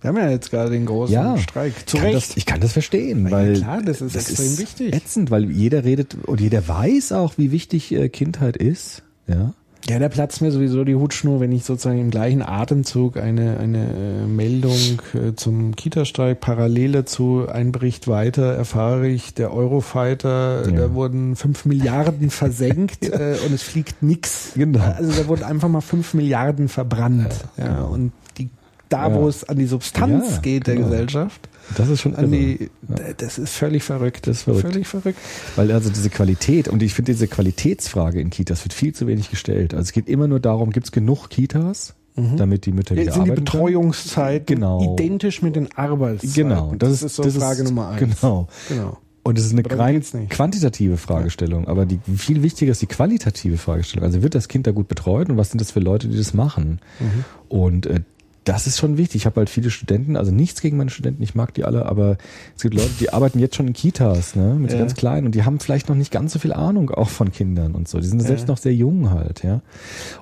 Wir 0.00 0.08
haben 0.08 0.16
ja 0.18 0.30
jetzt 0.30 0.50
gerade 0.50 0.70
den 0.70 0.86
großen 0.86 1.14
Ja, 1.14 1.36
Streik. 1.38 1.72
Zu 1.88 1.96
ich 1.96 2.02
kann 2.02 2.12
Recht. 2.12 2.30
Das, 2.30 2.36
ich 2.36 2.46
kann 2.46 2.60
das 2.60 2.72
verstehen, 2.72 3.22
Na 3.24 3.30
ja, 3.30 3.36
weil 3.36 3.54
klar, 3.56 3.82
das 3.82 4.00
ist 4.00 4.14
extrem 4.14 4.58
wichtig. 4.58 4.94
Ätzend, 4.94 5.30
weil 5.30 5.50
jeder 5.50 5.84
redet 5.84 6.16
und 6.26 6.40
jeder 6.40 6.66
weiß 6.68 7.12
auch, 7.12 7.34
wie 7.38 7.50
wichtig 7.50 7.92
äh, 7.92 8.08
Kindheit 8.08 8.56
ist. 8.56 9.02
Ja. 9.26 9.52
Ja, 9.88 10.00
da 10.00 10.08
platzt 10.08 10.42
mir 10.42 10.50
sowieso 10.50 10.82
die 10.82 10.96
Hutschnur, 10.96 11.38
wenn 11.38 11.52
ich 11.52 11.64
sozusagen 11.64 12.00
im 12.00 12.10
gleichen 12.10 12.42
Atemzug 12.42 13.16
eine, 13.18 13.58
eine 13.58 13.86
äh, 13.86 14.26
Meldung 14.26 14.76
äh, 15.14 15.34
zum 15.36 15.76
Kita-Streik 15.76 16.40
parallel 16.40 16.90
dazu 16.90 17.46
ein 17.48 17.70
Bericht 17.70 18.08
weiter 18.08 18.52
erfahre 18.54 19.06
ich, 19.06 19.34
der 19.34 19.52
Eurofighter, 19.52 20.68
Ja. 20.68 20.76
da 20.76 20.94
wurden 20.94 21.36
fünf 21.36 21.64
Milliarden 21.66 22.30
versenkt 22.30 23.04
äh, 23.08 23.36
und 23.46 23.52
es 23.54 23.62
fliegt 23.62 24.02
nix. 24.02 24.52
Genau. 24.56 24.80
Also 24.80 25.22
da 25.22 25.28
wurden 25.28 25.44
einfach 25.44 25.68
mal 25.68 25.80
fünf 25.82 26.14
Milliarden 26.14 26.68
verbrannt. 26.68 27.32
Ja, 27.56 27.82
und 27.82 28.10
die, 28.38 28.50
da, 28.88 29.08
Ja. 29.08 29.14
wo 29.14 29.28
es 29.28 29.44
an 29.44 29.58
die 29.58 29.66
Substanz 29.66 30.36
Ja, 30.36 30.40
geht 30.40 30.66
der 30.66 30.76
genau. 30.76 30.88
Gesellschaft, 30.88 31.48
Das 31.76 31.88
ist 31.88 32.00
schon 32.00 32.14
an 32.14 32.30
die, 32.30 32.70
das 33.18 33.38
ist 33.38 33.52
völlig 33.54 33.82
verrückt. 33.82 34.26
Das 34.26 34.38
ist 34.38 34.42
verrückt. 34.44 34.62
Völlig 34.62 34.86
verrückt. 34.86 35.18
Weil 35.56 35.72
also 35.72 35.90
diese 35.90 36.10
Qualität, 36.10 36.68
und 36.68 36.82
ich 36.82 36.94
finde 36.94 37.12
diese 37.12 37.26
Qualitätsfrage 37.26 38.20
in 38.20 38.30
Kitas 38.30 38.64
wird 38.64 38.72
viel 38.72 38.94
zu 38.94 39.06
wenig 39.06 39.30
gestellt. 39.30 39.74
Also 39.74 39.82
es 39.84 39.92
geht 39.92 40.08
immer 40.08 40.28
nur 40.28 40.38
darum, 40.40 40.70
gibt 40.70 40.86
es 40.86 40.92
genug 40.92 41.28
Kitas, 41.28 41.94
damit 42.14 42.64
die 42.66 42.72
Mütter 42.72 42.94
wieder 42.94 43.04
Jetzt 43.04 43.14
sind 43.14 43.24
die? 43.26 43.32
Betreuungszeiten 43.32 44.56
Genau. 44.56 44.94
identisch 44.94 45.42
mit 45.42 45.56
den 45.56 45.68
Arbeitszeiten. 45.76 46.34
Genau, 46.48 46.74
das, 46.78 47.02
ist 47.02 47.16
so 47.16 47.22
Frage 47.30 47.64
Nummer 47.64 47.88
eins. 47.90 48.20
Genau. 48.20 48.48
Genau. 48.68 48.98
Und 49.22 49.36
es 49.38 49.44
ist 49.46 49.52
eine 49.52 49.68
rein 49.68 50.00
quantitative 50.28 50.96
Fragestellung, 50.98 51.66
aber 51.66 51.84
die 51.84 51.98
viel 52.16 52.44
wichtiger 52.44 52.70
ist 52.70 52.80
die 52.80 52.86
qualitative 52.86 53.58
Fragestellung. 53.58 54.04
Also 54.06 54.22
wird 54.22 54.36
das 54.36 54.46
Kind 54.46 54.68
da 54.68 54.70
gut 54.70 54.86
betreut 54.86 55.28
und 55.28 55.36
was 55.36 55.50
sind 55.50 55.60
das 55.60 55.72
für 55.72 55.80
Leute, 55.80 56.06
die 56.06 56.16
das 56.16 56.32
machen? 56.32 56.78
Mhm. 57.00 57.24
Und 57.48 57.86
äh, 57.86 58.00
das 58.46 58.66
ist 58.66 58.78
schon 58.78 58.96
wichtig. 58.96 59.22
Ich 59.22 59.26
habe 59.26 59.40
halt 59.40 59.50
viele 59.50 59.70
Studenten, 59.70 60.16
also 60.16 60.30
nichts 60.32 60.60
gegen 60.60 60.76
meine 60.76 60.88
Studenten, 60.88 61.22
ich 61.22 61.34
mag 61.34 61.52
die 61.52 61.64
alle, 61.64 61.84
aber 61.86 62.16
es 62.56 62.62
gibt 62.62 62.74
Leute, 62.74 62.90
die 63.00 63.12
arbeiten 63.12 63.38
jetzt 63.40 63.56
schon 63.56 63.66
in 63.66 63.72
Kitas, 63.72 64.36
ne, 64.36 64.54
mit 64.54 64.72
Ja. 64.72 64.78
ganz 64.78 64.94
kleinen 64.94 65.26
und 65.26 65.34
die 65.34 65.44
haben 65.44 65.58
vielleicht 65.60 65.88
noch 65.88 65.96
nicht 65.96 66.12
ganz 66.12 66.32
so 66.32 66.38
viel 66.38 66.52
Ahnung 66.52 66.90
auch 66.90 67.08
von 67.08 67.32
Kindern 67.32 67.74
und 67.74 67.88
so. 67.88 67.98
Die 67.98 68.06
sind 68.06 68.20
selbst 68.22 68.46
noch 68.48 68.56
sehr 68.56 68.72
jung 68.72 69.10
halt, 69.10 69.42
ja. 69.42 69.62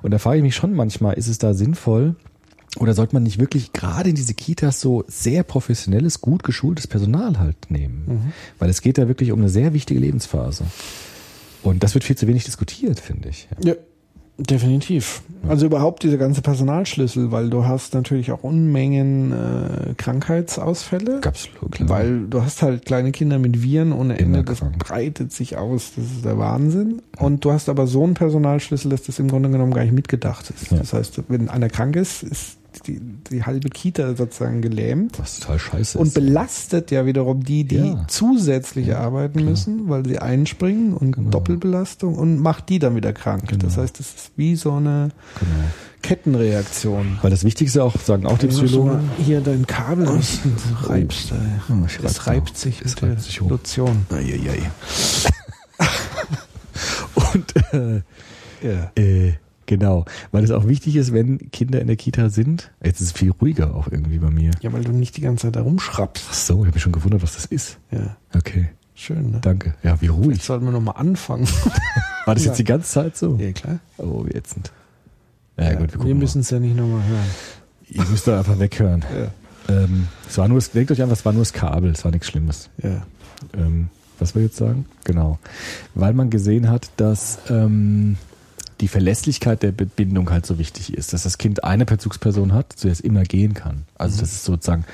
Und 0.01 0.11
da 0.11 0.17
frage 0.17 0.37
ich 0.37 0.43
mich 0.43 0.55
schon 0.55 0.73
manchmal, 0.73 1.13
ist 1.13 1.27
es 1.27 1.37
da 1.37 1.53
sinnvoll, 1.53 2.15
oder 2.79 2.93
sollte 2.93 3.15
man 3.15 3.23
nicht 3.23 3.39
wirklich 3.39 3.71
gerade 3.71 4.09
in 4.09 4.15
diese 4.15 4.33
Kitas 4.33 4.81
so 4.81 5.05
sehr 5.07 5.43
professionelles, 5.43 6.19
gut 6.19 6.43
geschultes 6.43 6.87
Personal 6.87 7.39
halt 7.39 7.69
nehmen? 7.69 8.33
Weil 8.59 8.69
es 8.69 8.81
geht 8.81 8.97
da 8.97 9.07
wirklich 9.07 9.31
um 9.31 9.39
eine 9.39 9.49
sehr 9.49 9.73
wichtige 9.73 9.99
Lebensphase. 9.99 10.65
Und 11.63 11.83
das 11.83 11.93
wird 11.93 12.03
viel 12.03 12.17
zu 12.17 12.27
wenig 12.27 12.43
diskutiert, 12.43 12.99
finde 12.99 13.29
ich. 13.29 13.47
Ja. 13.63 13.69
Ja. 13.69 13.75
Definitiv. 14.37 15.21
Also 15.47 15.65
überhaupt 15.65 16.03
dieser 16.03 16.17
ganze 16.17 16.41
Personalschlüssel, 16.41 17.31
weil 17.31 17.49
du 17.49 17.65
hast 17.65 17.93
natürlich 17.93 18.31
auch 18.31 18.43
Unmengen 18.43 19.31
äh, 19.31 19.93
Krankheitsausfälle. 19.95 21.21
Gab's 21.21 21.47
klar. 21.71 21.89
Weil 21.89 22.27
du 22.27 22.41
hast 22.41 22.61
halt 22.61 22.85
kleine 22.85 23.11
Kinder 23.11 23.39
mit 23.39 23.61
Viren 23.63 23.93
ohne 23.93 24.19
Ende, 24.19 24.43
das 24.43 24.61
breitet 24.77 25.31
sich 25.31 25.57
aus, 25.57 25.93
das 25.95 26.05
ist 26.05 26.25
der 26.25 26.37
Wahnsinn. 26.37 27.01
Und 27.17 27.45
du 27.45 27.51
hast 27.51 27.69
aber 27.69 27.87
so 27.87 28.03
einen 28.03 28.15
Personalschlüssel, 28.15 28.91
dass 28.91 29.03
das 29.03 29.19
im 29.19 29.29
Grunde 29.29 29.49
genommen 29.49 29.73
gar 29.73 29.83
nicht 29.83 29.93
mitgedacht 29.93 30.49
ist. 30.49 30.71
Ja. 30.71 30.79
Das 30.79 30.91
heißt, 30.91 31.21
wenn 31.29 31.49
einer 31.49 31.69
krank 31.69 31.95
ist, 31.95 32.23
ist 32.23 32.57
die, 32.87 32.99
die 33.31 33.43
halbe 33.43 33.69
Kita 33.69 34.15
sozusagen 34.15 34.61
gelähmt 34.61 35.17
was 35.19 35.39
total 35.39 35.59
scheiße 35.59 35.97
und 35.97 36.07
ist. 36.07 36.13
belastet 36.13 36.91
ja 36.91 37.05
wiederum 37.05 37.43
die, 37.43 37.63
die 37.63 37.77
Ja. 37.77 38.05
zusätzlich 38.07 38.95
arbeiten 38.95 39.43
müssen, 39.45 39.89
weil 39.89 40.05
sie 40.05 40.19
einspringen 40.19 40.93
und 40.93 41.11
Genau. 41.13 41.29
Doppelbelastung 41.31 42.15
und 42.15 42.39
macht 42.39 42.69
die 42.69 42.79
dann 42.79 42.95
wieder 42.95 43.13
krank. 43.13 43.47
Genau. 43.47 43.63
Das 43.65 43.77
heißt, 43.77 43.99
es 43.99 44.13
ist 44.15 44.31
wie 44.35 44.55
so 44.55 44.73
eine 44.73 45.09
Genau. 45.39 45.51
Kettenreaktion. 46.01 47.17
Weil 47.23 47.31
das 47.31 47.43
Wichtigste 47.43 47.83
auch, 47.83 47.97
sagen 47.99 48.27
auch 48.27 48.37
die 48.37 48.47
Psychologen, 48.47 49.09
Hier 49.17 49.41
dein 49.41 49.65
Kabel 49.65 50.15
nicht 50.17 50.39
reibst. 50.83 51.31
ey. 51.31 51.37
Oh, 51.69 51.85
ich 51.87 51.99
Es 52.03 52.27
reibt 52.27 52.55
sich 52.57 52.81
Es 52.81 52.91
mit 52.93 53.01
der 53.01 53.09
reibt 53.09 53.21
sich 53.21 53.41
hoch. 53.41 53.49
Lotion. 53.49 54.05
Und 57.33 57.53
äh, 57.73 58.01
äh, 58.95 59.33
genau, 59.65 60.05
weil 60.31 60.43
es 60.43 60.51
auch 60.51 60.67
wichtig 60.67 60.95
ist, 60.95 61.13
wenn 61.13 61.51
Kinder 61.51 61.79
in 61.81 61.87
der 61.87 61.95
Kita 61.95 62.29
sind. 62.29 62.71
Jetzt 62.83 63.01
ist 63.01 63.07
es 63.07 63.11
viel 63.13 63.31
ruhiger 63.31 63.75
auch 63.75 63.87
irgendwie 63.91 64.17
bei 64.19 64.29
mir. 64.29 64.51
Ja, 64.61 64.71
weil 64.73 64.83
du 64.83 64.91
nicht 64.91 65.17
die 65.17 65.21
ganze 65.21 65.43
Zeit 65.47 65.55
da 65.55 65.61
rumschrappst. 65.61 66.25
Ach 66.29 66.33
so, 66.33 66.53
ich 66.55 66.67
habe 66.67 66.73
mich 66.75 66.83
schon 66.83 66.91
gewundert, 66.91 67.21
was 67.23 67.35
das 67.35 67.45
ist. 67.45 67.77
Ja, 67.91 68.15
Okay, 68.35 68.69
schön, 68.93 69.31
ne? 69.31 69.39
danke. 69.41 69.73
Ja, 69.83 69.99
wie 70.01 70.07
ruhig. 70.07 70.37
Jetzt 70.37 70.45
sollten 70.45 70.65
wir 70.65 70.71
nochmal 70.71 70.95
anfangen. 70.97 71.47
War 72.25 72.33
das 72.35 72.43
Ja. 72.45 72.51
jetzt 72.51 72.59
die 72.59 72.63
ganze 72.63 72.89
Zeit 72.89 73.15
so? 73.17 73.35
ja, 73.39 73.51
klar. 73.51 73.79
Oh, 73.97 74.25
wie 74.25 74.31
ätzend. 74.31 74.71
Ja, 75.57 75.71
gut, 75.73 75.79
wir, 75.79 75.91
wir 75.93 75.97
gucken 75.99 76.17
müssen 76.19 76.41
es 76.41 76.49
ja 76.49 76.59
nicht 76.59 76.75
nochmal 76.75 77.03
hören. 77.07 77.25
Ihr 77.87 78.03
müsst 78.05 78.27
da 78.27 78.39
einfach 78.39 78.59
weghören. 78.59 79.03
Ja. 79.19 79.31
Ähm, 79.67 80.07
es 80.29 80.37
war 80.37 80.47
nur, 80.47 80.59
denkt 80.59 80.91
euch 80.91 81.01
einfach, 81.01 81.15
es 81.17 81.25
war 81.25 81.33
nur 81.33 81.41
das 81.41 81.51
Kabel, 81.53 81.89
es 81.89 82.05
war 82.05 82.11
nichts 82.11 82.27
Schlimmes. 82.27 82.69
Ja. 82.83 83.03
ähm, 83.57 83.89
was 84.19 84.35
wir 84.35 84.43
jetzt 84.43 84.57
sagen? 84.57 84.85
Genau. 85.05 85.39
Weil 85.95 86.13
man 86.13 86.29
gesehen 86.29 86.69
hat, 86.69 86.91
dass 86.97 87.39
ähm, 87.49 88.17
die 88.85 88.89
Verlässlichkeit 88.89 89.63
der 89.63 89.71
Bindung 89.71 90.29
halt 90.29 90.45
so 90.45 90.59
wichtig 90.59 90.93
ist, 90.93 91.11
dass 91.11 91.23
das 91.23 91.39
Kind 91.39 91.63
eine 91.63 91.85
Bezugsperson 91.85 92.53
hat, 92.53 92.73
zu 92.73 92.85
der 92.85 92.91
es 92.91 92.99
immer 92.99 93.23
gehen 93.23 93.55
kann. 93.55 93.81
Also 93.97 94.19
dass 94.19 94.31
es 94.31 94.45
sozusagen 94.45 94.85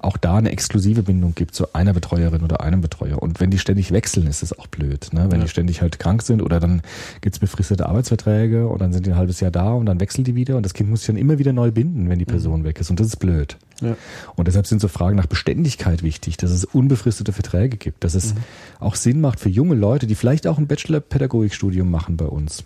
auch 0.00 0.18
da 0.18 0.36
eine 0.36 0.52
exklusive 0.52 1.02
Bindung 1.02 1.34
gibt 1.34 1.54
zu 1.54 1.72
einer 1.72 1.94
Betreuerin 1.94 2.42
oder 2.42 2.60
einem 2.60 2.82
Betreuer. 2.82 3.22
Und 3.22 3.40
wenn 3.40 3.50
die 3.50 3.58
ständig 3.58 3.90
wechseln, 3.90 4.26
ist 4.26 4.42
das 4.42 4.58
auch 4.58 4.66
blöd. 4.66 5.08
Ne? 5.14 5.30
Wenn 5.30 5.38
Ja. 5.40 5.46
die 5.46 5.50
ständig 5.50 5.80
halt 5.80 5.98
krank 5.98 6.20
sind 6.24 6.42
oder 6.42 6.60
dann 6.60 6.82
gibt's 7.22 7.38
befristete 7.38 7.86
Arbeitsverträge 7.86 8.68
und 8.68 8.82
dann 8.82 8.92
sind 8.92 9.06
die 9.06 9.12
ein 9.12 9.16
halbes 9.16 9.40
Jahr 9.40 9.50
da 9.50 9.72
und 9.72 9.86
dann 9.86 9.98
wechseln 9.98 10.24
die 10.24 10.34
wieder 10.34 10.58
und 10.58 10.62
das 10.62 10.74
Kind 10.74 10.90
muss 10.90 11.00
sich 11.00 11.06
dann 11.06 11.16
immer 11.16 11.38
wieder 11.38 11.54
neu 11.54 11.70
binden, 11.70 12.10
wenn 12.10 12.18
die 12.18 12.26
Person 12.26 12.64
weg 12.64 12.78
ist. 12.80 12.90
Und 12.90 13.00
das 13.00 13.06
ist 13.06 13.16
blöd. 13.16 13.56
Ja. 13.80 13.96
Und 14.36 14.46
deshalb 14.46 14.66
sind 14.66 14.82
so 14.82 14.88
Fragen 14.88 15.16
nach 15.16 15.24
Beständigkeit 15.26 16.02
wichtig, 16.02 16.36
dass 16.36 16.50
es 16.50 16.66
unbefristete 16.66 17.32
Verträge 17.32 17.78
gibt, 17.78 18.04
dass 18.04 18.14
es 18.14 18.34
auch 18.78 18.94
Sinn 18.94 19.22
macht 19.22 19.40
für 19.40 19.48
junge 19.48 19.74
Leute, 19.74 20.06
die 20.06 20.16
vielleicht 20.16 20.46
auch 20.46 20.58
ein 20.58 20.66
Bachelor-Pädagogikstudium 20.66 21.90
machen 21.90 22.18
bei 22.18 22.26
uns, 22.26 22.64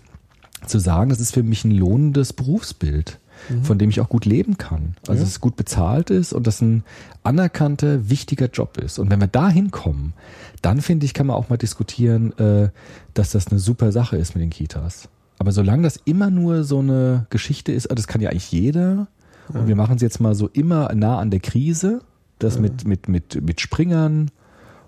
zu 0.67 0.79
sagen, 0.79 1.09
das 1.09 1.19
ist 1.19 1.33
für 1.33 1.43
mich 1.43 1.65
ein 1.65 1.71
lohnendes 1.71 2.33
Berufsbild, 2.33 3.19
von 3.63 3.77
dem 3.77 3.89
ich 3.89 3.99
auch 3.99 4.09
gut 4.09 4.25
leben 4.25 4.57
kann. 4.57 4.95
Also 5.07 5.13
Ja. 5.13 5.19
dass 5.19 5.29
es 5.29 5.41
gut 5.41 5.55
bezahlt 5.55 6.09
ist 6.09 6.33
und 6.33 6.47
das 6.47 6.61
ein 6.61 6.83
anerkannter, 7.23 8.09
wichtiger 8.09 8.47
Job 8.47 8.77
ist. 8.77 8.99
Und 8.99 9.09
wenn 9.09 9.19
wir 9.19 9.27
da 9.27 9.49
hinkommen, 9.49 10.13
dann 10.61 10.81
finde 10.81 11.05
ich, 11.05 11.13
kann 11.13 11.27
man 11.27 11.35
auch 11.35 11.49
mal 11.49 11.57
diskutieren, 11.57 12.37
äh, 12.37 12.69
dass 13.13 13.31
das 13.31 13.47
eine 13.47 13.59
super 13.59 13.91
Sache 13.91 14.17
ist 14.17 14.35
mit 14.35 14.41
den 14.43 14.49
Kitas. 14.49 15.09
Aber 15.39 15.51
solange 15.51 15.83
das 15.83 15.99
immer 16.05 16.29
nur 16.29 16.63
so 16.63 16.79
eine 16.79 17.25
Geschichte 17.29 17.71
ist, 17.73 17.91
ah, 17.91 17.95
das 17.95 18.07
kann 18.07 18.21
ja 18.21 18.29
eigentlich 18.29 18.51
jeder, 18.51 19.07
und 19.49 19.67
wir 19.67 19.75
machen 19.75 19.97
es 19.97 20.01
jetzt 20.01 20.21
mal 20.21 20.35
so 20.35 20.47
immer 20.47 20.93
nah 20.95 21.19
an 21.19 21.29
der 21.29 21.41
Krise, 21.41 22.01
das 22.39 22.59
mit, 22.59 22.85
mit, 22.87 23.09
mit, 23.09 23.41
mit 23.41 23.59
Springern 23.59 24.31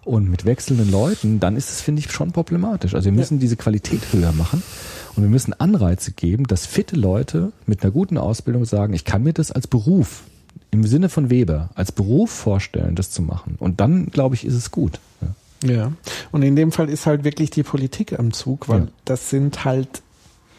und 0.06 0.30
mit 0.30 0.46
wechselnden 0.46 0.90
Leuten, 0.92 1.40
dann 1.42 1.58
ist 1.58 1.70
es, 1.70 1.82
finde 1.82 2.00
ich, 2.00 2.12
schon 2.12 2.32
problematisch. 2.32 2.96
Also 2.96 3.06
wir 3.06 3.12
müssen 3.12 3.40
diese 3.40 3.58
Qualität 3.58 4.02
höher 4.14 4.32
machen 4.32 4.64
und 5.16 5.24
wir 5.24 5.30
müssen 5.30 5.54
Anreize 5.54 6.12
geben, 6.12 6.46
dass 6.46 6.66
fitte 6.66 6.96
Leute 6.96 7.52
mit 7.66 7.84
einer 7.84 7.92
guten 7.92 8.18
Ausbildung 8.18 8.66
sagen, 8.66 8.94
ich 8.94 9.06
kann 9.06 9.24
mir 9.24 9.34
das 9.34 9.52
als 9.52 9.68
Beruf, 9.68 10.24
im 10.72 10.84
Sinne 10.86 11.10
von 11.10 11.30
Weber, 11.30 11.70
als 11.76 11.92
Beruf 11.92 12.32
vorstellen, 12.32 12.96
das 12.96 13.12
zu 13.12 13.22
machen. 13.22 13.56
Und 13.60 13.80
dann, 13.80 14.08
glaube 14.08 14.36
ich, 14.36 14.46
ist 14.46 14.56
es 14.56 14.72
gut. 14.72 15.00
Ja. 15.22 15.28
Ja, 15.64 15.92
und 16.32 16.44
in 16.44 16.56
dem 16.56 16.72
Fall 16.72 16.90
ist 16.90 17.06
halt 17.06 17.24
wirklich 17.24 17.50
die 17.50 17.64
Politik 17.64 18.20
am 18.20 18.34
Zug, 18.34 18.68
weil 18.70 18.82
Ja. 18.82 18.88
das 19.06 19.30
sind 19.30 19.66
halt 19.66 20.04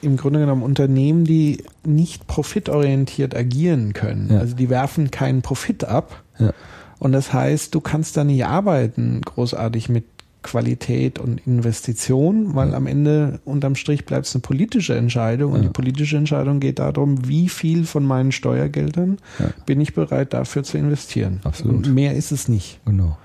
im 0.03 0.17
Grunde 0.17 0.41
genommen 0.41 0.63
Unternehmen, 0.63 1.25
die 1.25 1.63
nicht 1.85 2.27
profitorientiert 2.27 3.35
agieren 3.37 3.93
können. 3.93 4.31
Ja. 4.33 4.39
Also 4.41 4.57
die 4.57 4.69
werfen 4.71 5.11
keinen 5.11 5.43
Profit 5.43 5.85
ab. 5.85 6.23
Ja. 6.39 6.53
Und 6.99 7.13
das 7.13 7.33
heißt, 7.33 7.75
du 7.75 7.81
kannst 7.81 8.17
da 8.17 8.25
nicht 8.25 8.47
arbeiten 8.47 9.21
großartig 9.23 9.89
mit 9.91 10.05
Qualität 10.47 11.19
und 11.19 11.45
Investition, 11.47 12.55
weil 12.55 12.75
am 12.75 12.87
Ende 12.87 13.41
unterm 13.45 13.75
Strich 13.75 14.05
bleibt 14.07 14.27
es 14.27 14.35
eine 14.35 14.43
politische 14.43 14.95
Entscheidung 14.97 15.53
und 15.53 15.59
Ja. 15.63 15.67
die 15.69 15.73
politische 15.73 16.17
Entscheidung 16.17 16.61
geht 16.61 16.79
darum, 16.79 17.27
wie 17.29 17.49
viel 17.49 17.85
von 17.85 18.05
meinen 18.07 18.31
Steuergeldern 18.33 19.19
Ja. 19.41 19.47
bin 19.67 19.81
ich 19.81 19.93
bereit 19.95 20.33
dafür 20.33 20.63
zu 20.63 20.79
investieren. 20.79 21.41
Absolut. 21.45 21.87
Und 21.87 21.95
mehr 21.95 22.15
ist 22.15 22.31
es 22.31 22.49
nicht. 22.49 22.81
Genau. 22.87 23.19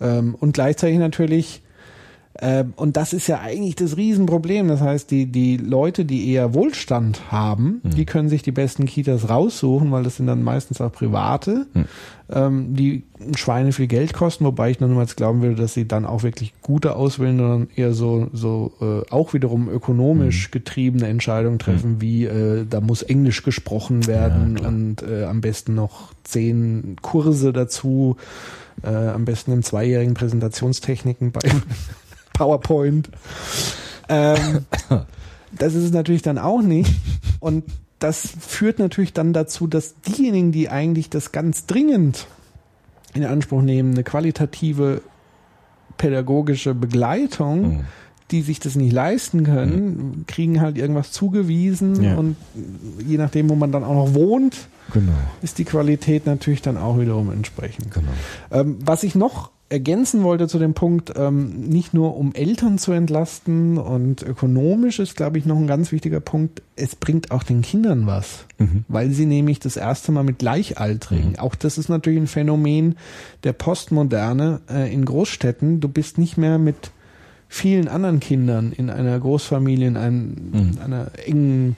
Ähm, 0.00 0.34
und 0.38 0.52
gleichzeitig 0.52 0.98
natürlich, 0.98 1.62
und 2.76 2.96
das 2.96 3.12
ist 3.12 3.26
ja 3.26 3.40
eigentlich 3.40 3.74
das 3.74 3.96
Riesenproblem. 3.96 4.68
Das 4.68 4.80
heißt, 4.80 5.10
die, 5.10 5.26
die 5.26 5.56
Leute, 5.56 6.04
die 6.04 6.30
eher 6.30 6.54
Wohlstand 6.54 7.30
haben, 7.32 7.80
Mhm. 7.82 7.90
die 7.90 8.06
können 8.06 8.28
sich 8.28 8.42
die 8.42 8.52
besten 8.52 8.86
Kitas 8.86 9.28
raussuchen, 9.28 9.90
weil 9.90 10.04
das 10.04 10.16
sind 10.16 10.26
dann 10.28 10.42
meistens 10.42 10.80
auch 10.80 10.92
private, 10.92 11.66
Mhm. 11.74 11.84
ähm, 12.30 12.74
die 12.76 13.02
Schweine 13.36 13.72
viel 13.72 13.88
Geld 13.88 14.14
kosten, 14.14 14.44
wobei 14.44 14.70
ich 14.70 14.78
noch 14.80 14.88
niemals 14.88 15.16
glauben 15.16 15.42
würde, 15.42 15.56
dass 15.56 15.74
sie 15.74 15.86
dann 15.88 16.06
auch 16.06 16.22
wirklich 16.22 16.54
gute 16.62 16.94
auswählen, 16.94 17.36
sondern 17.36 17.68
eher 17.74 17.92
so, 17.92 18.28
so 18.32 18.72
äh, 18.80 19.10
auch 19.12 19.34
wiederum 19.34 19.68
ökonomisch 19.68 20.48
Mhm. 20.48 20.52
getriebene 20.52 21.08
Entscheidungen 21.08 21.58
treffen, 21.58 22.00
wie 22.00 22.24
äh, 22.26 22.64
da 22.64 22.80
muss 22.80 23.02
Englisch 23.02 23.42
gesprochen 23.42 24.06
werden 24.06 24.54
klar. 24.54 24.68
und 24.68 25.02
äh, 25.02 25.24
am 25.24 25.40
besten 25.40 25.74
noch 25.74 26.12
zehn 26.24 26.96
Kurse 27.02 27.52
dazu, 27.52 28.16
äh, 28.82 28.88
am 28.88 29.24
besten 29.26 29.52
in 29.52 29.62
zweijährigen 29.64 30.14
Präsentationstechniken 30.14 31.32
bei 31.32 31.40
PowerPoint. 32.40 33.10
Ähm, 34.08 34.64
das 35.52 35.74
ist 35.74 35.84
es 35.84 35.92
natürlich 35.92 36.22
dann 36.22 36.38
auch 36.38 36.62
nicht. 36.62 36.90
Und 37.38 37.64
das 37.98 38.26
führt 38.40 38.78
natürlich 38.78 39.12
dann 39.12 39.32
dazu, 39.34 39.66
dass 39.66 39.94
diejenigen, 40.00 40.52
die 40.52 40.70
eigentlich 40.70 41.10
das 41.10 41.32
ganz 41.32 41.66
dringend 41.66 42.26
in 43.12 43.24
Anspruch 43.26 43.60
nehmen, 43.60 43.92
eine 43.92 44.04
qualitative 44.04 45.02
pädagogische 45.98 46.74
Begleitung, 46.74 47.60
Mhm. 47.60 47.80
die 48.30 48.40
sich 48.40 48.58
das 48.58 48.74
nicht 48.74 48.92
leisten 48.92 49.44
können, 49.44 50.24
kriegen 50.26 50.60
halt 50.62 50.78
irgendwas 50.78 51.12
zugewiesen 51.12 52.02
Ja. 52.02 52.14
und 52.16 52.36
je 53.06 53.18
nachdem, 53.18 53.50
wo 53.50 53.54
man 53.54 53.70
dann 53.72 53.84
auch 53.84 53.94
noch 54.06 54.14
wohnt, 54.14 54.56
Genau. 54.94 55.12
ist 55.42 55.58
die 55.58 55.64
Qualität 55.64 56.24
natürlich 56.24 56.62
dann 56.62 56.78
auch 56.78 56.98
wiederum 56.98 57.30
entsprechend. 57.32 57.92
Genau. 57.92 58.12
Ähm, 58.50 58.78
was 58.80 59.02
ich 59.02 59.14
noch 59.14 59.50
ergänzen 59.70 60.22
wollte 60.24 60.48
zu 60.48 60.58
dem 60.58 60.74
Punkt, 60.74 61.12
ähm, 61.16 61.60
nicht 61.68 61.94
nur 61.94 62.16
um 62.16 62.34
Eltern 62.34 62.76
zu 62.76 62.92
entlasten 62.92 63.78
und 63.78 64.22
ökonomisch 64.22 64.98
ist, 64.98 65.16
glaube 65.16 65.38
ich, 65.38 65.46
noch 65.46 65.56
ein 65.56 65.66
ganz 65.68 65.92
wichtiger 65.92 66.20
Punkt, 66.20 66.60
es 66.76 66.96
bringt 66.96 67.30
auch 67.30 67.42
den 67.44 67.62
Kindern 67.62 68.06
was, 68.06 68.44
Mhm. 68.58 68.84
weil 68.88 69.10
sie 69.12 69.26
nämlich 69.26 69.60
das 69.60 69.76
erste 69.76 70.10
Mal 70.12 70.24
mit 70.24 70.40
Gleichaltrigen, 70.40 71.38
auch 71.38 71.54
das 71.54 71.78
ist 71.78 71.88
natürlich 71.88 72.18
ein 72.20 72.26
Phänomen 72.26 72.96
der 73.44 73.52
Postmoderne 73.54 74.60
äh, 74.68 74.92
in 74.92 75.04
Großstädten, 75.04 75.80
du 75.80 75.88
bist 75.88 76.18
nicht 76.18 76.36
mehr 76.36 76.58
mit 76.58 76.90
vielen 77.48 77.88
anderen 77.88 78.20
Kindern 78.20 78.72
in 78.72 78.90
einer 78.90 79.18
Großfamilie, 79.18 79.86
in 79.88 79.96
einem, 79.96 80.34
Mhm. 80.52 80.70
einer 80.84 81.10
engen 81.26 81.76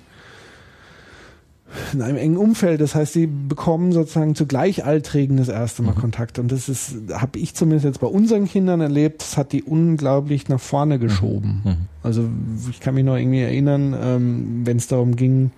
in 1.92 2.02
einem 2.02 2.16
engen 2.18 2.36
Umfeld. 2.36 2.80
Das 2.80 2.94
heißt, 2.94 3.12
sie 3.12 3.26
bekommen 3.26 3.92
sozusagen 3.92 4.34
zu 4.34 4.46
Gleichaltrigen 4.46 5.36
das 5.36 5.48
erste 5.48 5.82
Mal 5.82 5.94
Kontakt. 5.94 6.38
Und 6.38 6.52
das 6.52 6.68
ist, 6.68 6.94
habe 7.12 7.38
ich 7.38 7.54
zumindest 7.54 7.84
jetzt 7.84 8.00
bei 8.00 8.06
unseren 8.06 8.46
Kindern 8.46 8.80
erlebt, 8.80 9.22
das 9.22 9.36
hat 9.36 9.52
die 9.52 9.62
unglaublich 9.62 10.48
nach 10.48 10.60
vorne 10.60 10.98
geschoben. 10.98 11.60
Mhm. 11.64 11.76
Also 12.02 12.28
ich 12.70 12.80
kann 12.80 12.94
mich 12.94 13.04
noch 13.04 13.16
irgendwie 13.16 13.40
erinnern, 13.40 13.94
ähm, 14.00 14.62
wenn 14.64 14.76
es 14.76 14.86
darum 14.88 15.16
ging, 15.16 15.50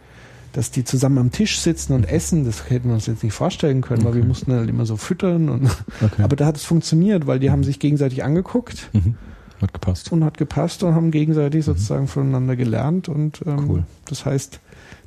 dass 0.52 0.70
die 0.70 0.84
zusammen 0.84 1.18
am 1.18 1.32
Tisch 1.32 1.58
sitzen 1.58 1.94
und 1.94 2.08
essen, 2.08 2.44
das 2.44 2.70
hätten 2.70 2.88
wir 2.88 2.94
uns 2.94 3.06
jetzt 3.06 3.24
nicht 3.24 3.32
vorstellen 3.32 3.80
können, 3.80 4.04
weil 4.04 4.14
wir 4.14 4.24
mussten 4.24 4.52
halt 4.52 4.68
immer 4.70 4.86
so 4.86 4.96
füttern. 4.96 5.48
Und, 5.48 5.64
Okay. 6.00 6.22
Aber 6.22 6.36
da 6.36 6.46
hat 6.46 6.56
es 6.56 6.64
funktioniert, 6.64 7.26
weil 7.26 7.40
die 7.40 7.50
haben 7.50 7.64
sich 7.64 7.78
gegenseitig 7.80 8.22
angeguckt 8.22 8.88
Mhm. 8.92 9.16
Hat 9.60 9.72
gepasst. 9.72 10.12
und 10.12 10.24
hat 10.24 10.36
gepasst 10.36 10.82
und 10.82 10.94
haben 10.94 11.10
gegenseitig 11.10 11.64
sozusagen 11.64 12.06
voneinander 12.06 12.54
gelernt. 12.54 13.08
Und 13.08 13.40
ähm, 13.46 13.64
Cool. 13.68 13.84
das 14.04 14.26
heißt, 14.26 14.60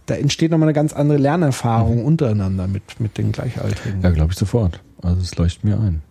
da 0.08 0.16
entsteht 0.16 0.50
nochmal 0.52 0.68
eine 0.68 0.74
ganz 0.74 0.94
andere 0.94 1.18
Lernerfahrung 1.20 2.04
untereinander 2.04 2.68
mit, 2.68 3.00
mit 3.00 3.18
den 3.18 3.32
Gleichaltrigen. 3.32 4.02
Ja, 4.02 4.10
glaube 4.10 4.32
ich 4.34 4.40
sofort. 4.40 4.82
Also 5.02 5.22
es 5.22 5.36
leuchtet 5.38 5.64
mir 5.64 5.80
ein. 5.80 6.02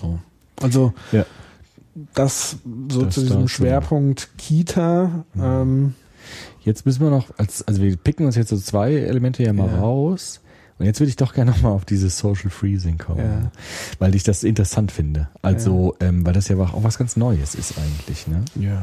So. 0.00 0.20
Also 0.62 0.92
Ja. 1.12 1.24
das 2.14 2.56
so 2.88 3.02
Das 3.04 3.14
zu 3.14 3.22
diesem. 3.22 3.48
Schwerpunkt 3.48 4.28
Kita. 4.38 5.24
Ähm, 5.36 5.94
Jetzt 6.62 6.84
müssen 6.84 7.00
wir 7.02 7.10
noch, 7.10 7.26
als, 7.38 7.66
also 7.66 7.80
wir 7.82 7.96
picken 7.96 8.26
uns 8.26 8.36
jetzt 8.36 8.50
so 8.50 8.56
zwei 8.58 8.92
Elemente 8.94 9.42
ja 9.42 9.52
mal 9.54 9.68
Ja. 9.70 9.80
raus. 9.80 10.40
Und 10.78 10.86
jetzt 10.86 11.00
würde 11.00 11.10
ich 11.10 11.16
doch 11.16 11.34
gerne 11.34 11.50
nochmal 11.50 11.72
auf 11.72 11.84
dieses 11.84 12.18
Social 12.18 12.50
Freezing 12.50 12.98
kommen, 12.98 13.18
Ja. 13.18 13.50
weil 13.98 14.14
ich 14.14 14.22
das 14.22 14.44
interessant 14.44 14.92
finde. 14.92 15.28
Also, 15.42 15.96
ähm, 16.00 16.24
weil 16.24 16.32
das 16.32 16.48
ja 16.48 16.56
auch 16.56 16.84
was 16.84 16.98
ganz 16.98 17.16
Neues 17.16 17.54
ist 17.56 17.74
eigentlich. 17.78 18.26
Ne? 18.28 18.44
Ja. 18.54 18.82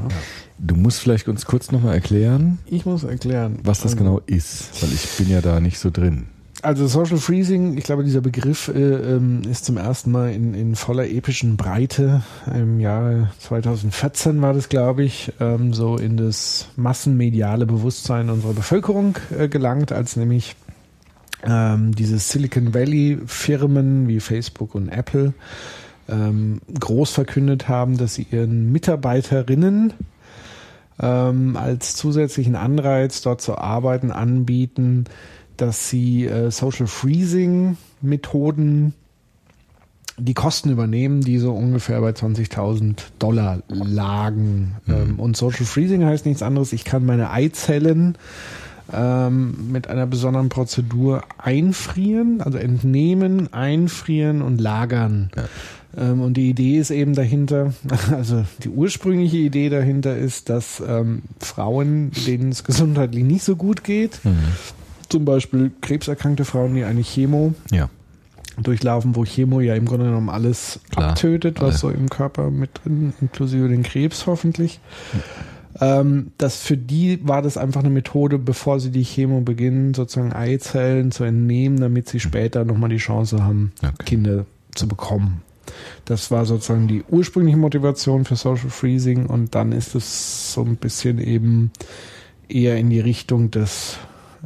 Du 0.59 0.75
musst 0.75 0.99
vielleicht 0.99 1.27
uns 1.29 1.45
kurz 1.45 1.71
nochmal 1.71 1.93
erklären, 1.93 2.59
Ich 2.65 2.85
muss 2.85 3.03
erklären, 3.03 3.59
was 3.63 3.81
das 3.81 3.93
ähm, 3.93 3.99
genau 3.99 4.21
ist, 4.25 4.81
weil 4.81 4.91
ich 4.91 5.07
bin 5.17 5.29
ja 5.29 5.41
da 5.41 5.59
nicht 5.59 5.79
so 5.79 5.89
drin. 5.89 6.25
Also 6.61 6.87
Social 6.87 7.17
Freezing, 7.17 7.77
ich 7.77 7.83
glaube, 7.83 8.03
dieser 8.03 8.21
Begriff 8.21 8.69
äh, 8.69 8.79
ähm, 8.79 9.43
ist 9.49 9.65
zum 9.65 9.77
ersten 9.77 10.09
Mal 10.11 10.31
in, 10.33 10.53
in 10.55 10.75
voller 10.75 11.07
epischen 11.07 11.57
Breite 11.57 12.23
im 12.53 12.79
Jahre 12.79 13.29
2014 13.39 14.41
war 14.41 14.53
das, 14.53 14.67
glaube 14.69 15.03
ich, 15.03 15.31
ähm, 15.39 15.73
so 15.73 15.97
in 15.97 16.17
das 16.17 16.67
massenmediale 16.75 17.65
Bewusstsein 17.67 18.29
unserer 18.29 18.53
Bevölkerung 18.53 19.15
äh, 19.37 19.47
gelangt, 19.47 19.91
als 19.91 20.15
nämlich 20.15 20.55
ähm, 21.43 21.93
diese 21.95 22.19
Silicon 22.19 22.73
Valley 22.73 23.19
Firmen 23.25 24.07
wie 24.07 24.19
Facebook 24.19 24.75
und 24.75 24.89
Apple 24.89 25.33
ähm, 26.07 26.61
groß 26.79 27.11
verkündet 27.11 27.67
haben, 27.67 27.97
dass 27.97 28.15
sie 28.15 28.27
ihren 28.31 28.71
Mitarbeiterinnen 28.71 29.93
ähm, 30.99 31.57
als 31.57 31.95
zusätzlichen 31.95 32.55
Anreiz 32.55 33.21
dort 33.21 33.41
zu 33.41 33.57
arbeiten 33.57 34.11
anbieten, 34.11 35.05
dass 35.57 35.89
sie 35.89 36.25
äh, 36.25 36.51
Social 36.51 36.87
Freezing 36.87 37.77
Methoden 38.01 38.93
die 40.17 40.33
Kosten 40.33 40.69
übernehmen, 40.69 41.21
die 41.21 41.39
so 41.39 41.53
ungefähr 41.53 41.99
bei 41.99 42.11
20.000 42.11 42.95
Dollar 43.19 43.61
lagen. 43.67 44.75
Ähm, 44.87 45.19
und 45.19 45.35
Social 45.35 45.65
Freezing 45.65 46.05
heißt 46.05 46.25
nichts 46.25 46.41
anderes, 46.41 46.71
ich 46.71 46.85
kann 46.85 47.05
meine 47.05 47.31
Eizellen 47.31 48.17
ähm, 48.93 49.71
mit 49.71 49.87
einer 49.87 50.05
besonderen 50.05 50.49
Prozedur 50.49 51.23
einfrieren, 51.37 52.41
also 52.41 52.57
entnehmen, 52.57 53.51
einfrieren 53.53 54.41
und 54.41 54.59
lagern. 54.61 55.29
Ähm, 55.97 56.21
und 56.21 56.35
die 56.35 56.49
Idee 56.49 56.77
ist 56.77 56.91
eben 56.91 57.13
dahinter, 57.15 57.73
also 58.11 58.45
die 58.63 58.69
ursprüngliche 58.69 59.37
Idee 59.37 59.69
dahinter 59.69 60.15
ist, 60.17 60.49
dass 60.49 60.83
ähm, 60.87 61.23
Frauen, 61.39 62.11
denen 62.27 62.49
es 62.51 62.63
gesundheitlich 62.63 63.23
nicht 63.23 63.43
so 63.43 63.55
gut 63.55 63.83
geht, 63.83 64.19
zum 65.09 65.25
Beispiel 65.25 65.71
krebserkrankte 65.81 66.45
Frauen, 66.45 66.75
die 66.75 66.83
eine 66.83 67.01
Chemo 67.01 67.53
Ja. 67.71 67.89
durchlaufen, 68.61 69.15
wo 69.15 69.23
Chemo 69.23 69.61
ja 69.61 69.75
im 69.75 69.85
Grunde 69.85 70.05
genommen 70.05 70.29
alles 70.29 70.79
Klar. 70.91 71.11
abtötet, 71.11 71.61
was 71.61 71.75
Ja. 71.75 71.79
so 71.79 71.89
im 71.89 72.09
Körper 72.09 72.49
mit 72.51 72.69
drin, 72.83 73.13
inklusive 73.21 73.67
den 73.67 73.83
Krebs 73.83 74.25
hoffentlich. 74.27 74.79
Ähm, 75.79 76.31
das 76.37 76.57
für 76.57 76.77
die 76.77 77.19
war 77.27 77.41
das 77.41 77.57
einfach 77.57 77.81
eine 77.81 77.89
Methode, 77.89 78.37
bevor 78.37 78.79
sie 78.79 78.91
die 78.91 79.03
Chemo 79.03 79.41
beginnen, 79.41 79.93
sozusagen 79.93 80.33
Eizellen 80.33 81.11
zu 81.11 81.23
entnehmen, 81.23 81.79
damit 81.79 82.07
sie 82.07 82.19
später 82.19 82.63
nochmal 82.65 82.89
die 82.89 82.97
Chance 82.97 83.43
haben, 83.43 83.71
Okay. 83.81 84.03
Kinder 84.05 84.45
zu 84.73 84.87
bekommen. 84.87 85.41
Das 86.05 86.31
war 86.31 86.45
sozusagen 86.45 86.87
die 86.87 87.03
ursprüngliche 87.09 87.57
Motivation 87.57 88.23
für 88.25 88.35
Social 88.35 88.69
Freezing 88.69 89.25
und 89.25 89.55
dann 89.55 89.71
ist 89.71 89.95
es 89.95 90.53
so 90.53 90.61
ein 90.61 90.77
bisschen 90.77 91.19
eben 91.19 91.71
eher 92.47 92.77
in 92.77 92.89
die 92.89 92.99
Richtung 92.99 93.49
des 93.51 93.97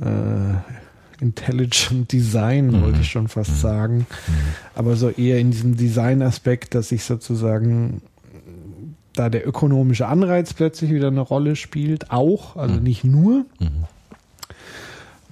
äh, 0.01 0.55
Intelligent 1.21 2.11
Design, 2.13 2.82
wollte 2.82 3.01
ich 3.01 3.11
schon 3.11 3.27
fast 3.27 3.59
sagen. 3.59 4.07
Aber 4.73 4.95
so 4.95 5.09
eher 5.09 5.38
in 5.39 5.51
diesem 5.51 5.75
Design-Aspekt, 5.75 6.75
dass 6.75 6.89
sich 6.89 7.03
sozusagen 7.03 8.01
da 9.20 9.30
der 9.30 9.45
ökonomische 9.45 10.07
Anreiz 10.07 10.53
plötzlich 10.53 10.91
wieder 10.91 11.07
eine 11.07 11.20
Rolle 11.20 11.57
spielt, 11.57 12.09
auch, 12.09 12.55
also 12.55 12.76
nicht 12.76 13.03
nur. 13.03 13.45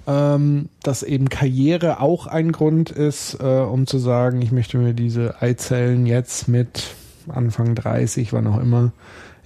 Ähm, 0.06 0.68
dass 0.82 1.02
eben 1.02 1.28
Karriere 1.30 2.00
auch 2.00 2.26
ein 2.26 2.52
Grund 2.52 2.90
ist, 2.90 3.38
äh, 3.40 3.44
um 3.44 3.86
zu 3.86 3.98
sagen, 3.98 4.42
ich 4.42 4.52
möchte 4.52 4.76
mir 4.76 4.92
diese 4.92 5.40
Eizellen 5.40 6.04
jetzt 6.04 6.48
mit 6.48 6.84
Anfang 7.28 7.74
30, 7.74 8.32
wann 8.32 8.46
auch 8.46 8.60
immer, 8.60 8.92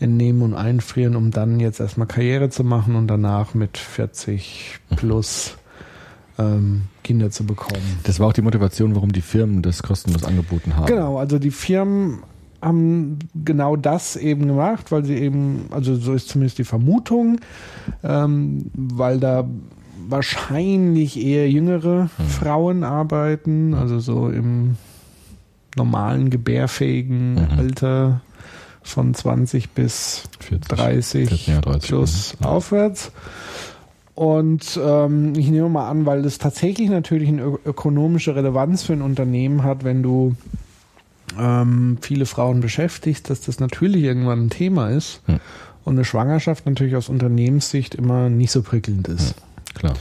entnehmen 0.01 0.43
und 0.43 0.55
einfrieren, 0.55 1.15
um 1.15 1.31
dann 1.31 1.61
jetzt 1.61 1.79
erstmal 1.79 2.09
Karriere 2.09 2.51
zu 2.51 2.65
machen 2.65 2.97
und 2.97 3.07
danach 3.07 3.55
mit 3.55 3.79
40 3.79 4.81
plus 4.97 5.57
ähm, 6.39 6.83
Kinder 7.05 7.31
zu 7.31 7.45
bekommen. 7.45 8.01
Das 8.03 8.19
war 8.19 8.29
auch 8.29 8.33
die 8.33 8.43
Motivation, 8.43 8.97
warum 8.97 9.13
die 9.13 9.21
Firmen 9.21 9.63
das 9.63 9.83
kostenlos 9.83 10.25
angeboten 10.25 10.77
haben. 10.77 10.87
Genau, 10.87 11.19
also 11.19 11.39
die 11.39 11.53
Firmen 11.53 12.23
haben 12.63 13.19
genau 13.35 13.77
das 13.77 14.17
eben 14.17 14.47
gemacht, 14.47 14.93
weil 14.93 15.05
sie 15.05 15.17
eben, 15.17 15.67
also 15.71 15.97
so 15.97 16.15
ist 16.15 16.29
zumindest 16.29 16.59
die 16.59 16.65
Vermutung, 16.65 17.41
ähm, 18.05 18.71
weil 18.75 19.19
da 19.19 19.49
wahrscheinlich 20.09 21.21
eher 21.23 21.51
jüngere 21.51 22.09
Frauen 22.29 22.85
arbeiten, 22.85 23.75
also 23.75 23.99
so 23.99 24.29
im 24.29 24.77
normalen 25.77 26.31
gebärfähigen 26.31 27.35
Mhm. 27.35 27.59
Alter 27.59 28.21
von 28.83 29.15
20 29.15 29.71
bis 29.71 30.25
40, 30.41 30.69
30, 30.69 31.29
14, 31.29 31.55
ja, 31.55 31.61
30, 31.61 31.89
plus 31.89 32.37
ja. 32.41 32.47
aufwärts. 32.49 33.13
Und 34.15 34.79
ähm, 34.85 35.33
ich 35.37 35.49
nehme 35.49 35.69
mal 35.69 35.89
an, 35.89 36.05
weil 36.05 36.23
das 36.23 36.39
tatsächlich 36.39 36.91
natürlich 36.91 37.29
eine 37.29 37.59
ökonomische 37.65 38.37
Relevanz 38.37 38.83
für 38.83 38.93
ein 38.93 39.03
Unternehmen 39.03 39.63
hat, 39.63 39.85
wenn 39.85 40.03
du 40.03 40.35
ähm, 41.39 41.99
viele 42.01 42.27
Frauen 42.27 42.61
beschäftigst, 42.61 43.31
dass 43.31 43.41
das 43.41 43.61
natürlich 43.61 44.03
irgendwann 44.03 44.47
ein 44.47 44.51
Thema 44.51 44.91
ist 44.91 45.21
Hm. 45.27 45.41
und 45.85 45.95
eine 45.95 46.05
Schwangerschaft 46.05 46.67
natürlich 46.67 46.97
aus 46.97 47.09
Unternehmenssicht 47.09 47.95
immer 47.95 48.29
nicht 48.29 48.51
so 48.51 48.63
prickelnd 48.63 49.09
ist. 49.09 49.35
Klar. 49.75 49.95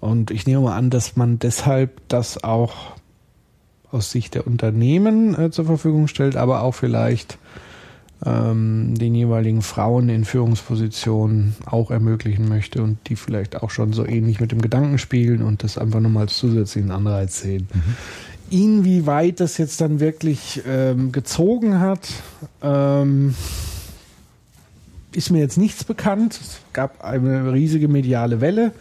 Und 0.00 0.30
ich 0.30 0.46
nehme 0.46 0.62
mal 0.62 0.76
an, 0.76 0.90
dass 0.90 1.16
man 1.16 1.38
deshalb 1.38 2.00
das 2.08 2.42
auch 2.42 2.96
aus 3.92 4.10
Sicht 4.10 4.34
der 4.34 4.46
Unternehmen 4.46 5.38
äh, 5.38 5.50
zur 5.50 5.66
Verfügung 5.66 6.08
stellt, 6.08 6.36
aber 6.36 6.62
auch 6.62 6.72
vielleicht 6.72 7.38
ähm, 8.24 8.94
den 8.96 9.14
jeweiligen 9.14 9.62
Frauen 9.62 10.08
in 10.08 10.24
Führungspositionen 10.24 11.56
auch 11.66 11.90
ermöglichen 11.90 12.48
möchte 12.48 12.82
und 12.82 12.98
die 13.08 13.16
vielleicht 13.16 13.62
auch 13.62 13.70
schon 13.70 13.92
so 13.92 14.06
ähnlich 14.06 14.40
mit 14.40 14.52
dem 14.52 14.60
Gedanken 14.60 14.98
spielen 14.98 15.42
und 15.42 15.64
das 15.64 15.78
einfach 15.78 16.00
nochmal 16.00 16.24
als 16.24 16.36
zusätzlichen 16.36 16.90
Anreiz 16.90 17.40
sehen. 17.40 17.68
Inwieweit 18.50 19.40
das 19.40 19.58
jetzt 19.58 19.80
dann 19.80 20.00
wirklich 20.00 20.62
ähm, 20.66 21.12
gezogen 21.12 21.80
hat, 21.80 22.08
ähm, 22.62 23.34
ist 25.12 25.30
mir 25.30 25.38
jetzt 25.38 25.56
nichts 25.56 25.84
bekannt. 25.84 26.38
Es 26.40 26.60
gab 26.72 27.02
eine 27.04 27.52
riesige 27.52 27.88
mediale 27.88 28.40
Welle. 28.40 28.72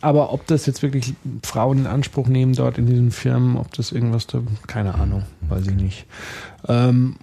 Aber 0.00 0.32
ob 0.32 0.46
das 0.46 0.66
jetzt 0.66 0.82
wirklich 0.82 1.14
Frauen 1.42 1.78
in 1.78 1.86
Anspruch 1.86 2.28
nehmen 2.28 2.54
dort 2.54 2.78
in 2.78 2.86
diesen 2.86 3.10
Firmen, 3.10 3.56
ob 3.56 3.72
das 3.74 3.90
irgendwas 3.92 4.26
da, 4.26 4.40
keine 4.66 4.94
Ahnung, 4.94 5.24
weiß 5.48 5.66
ich 5.66 5.74
nicht. 5.74 6.06
Ähm, 6.68 7.16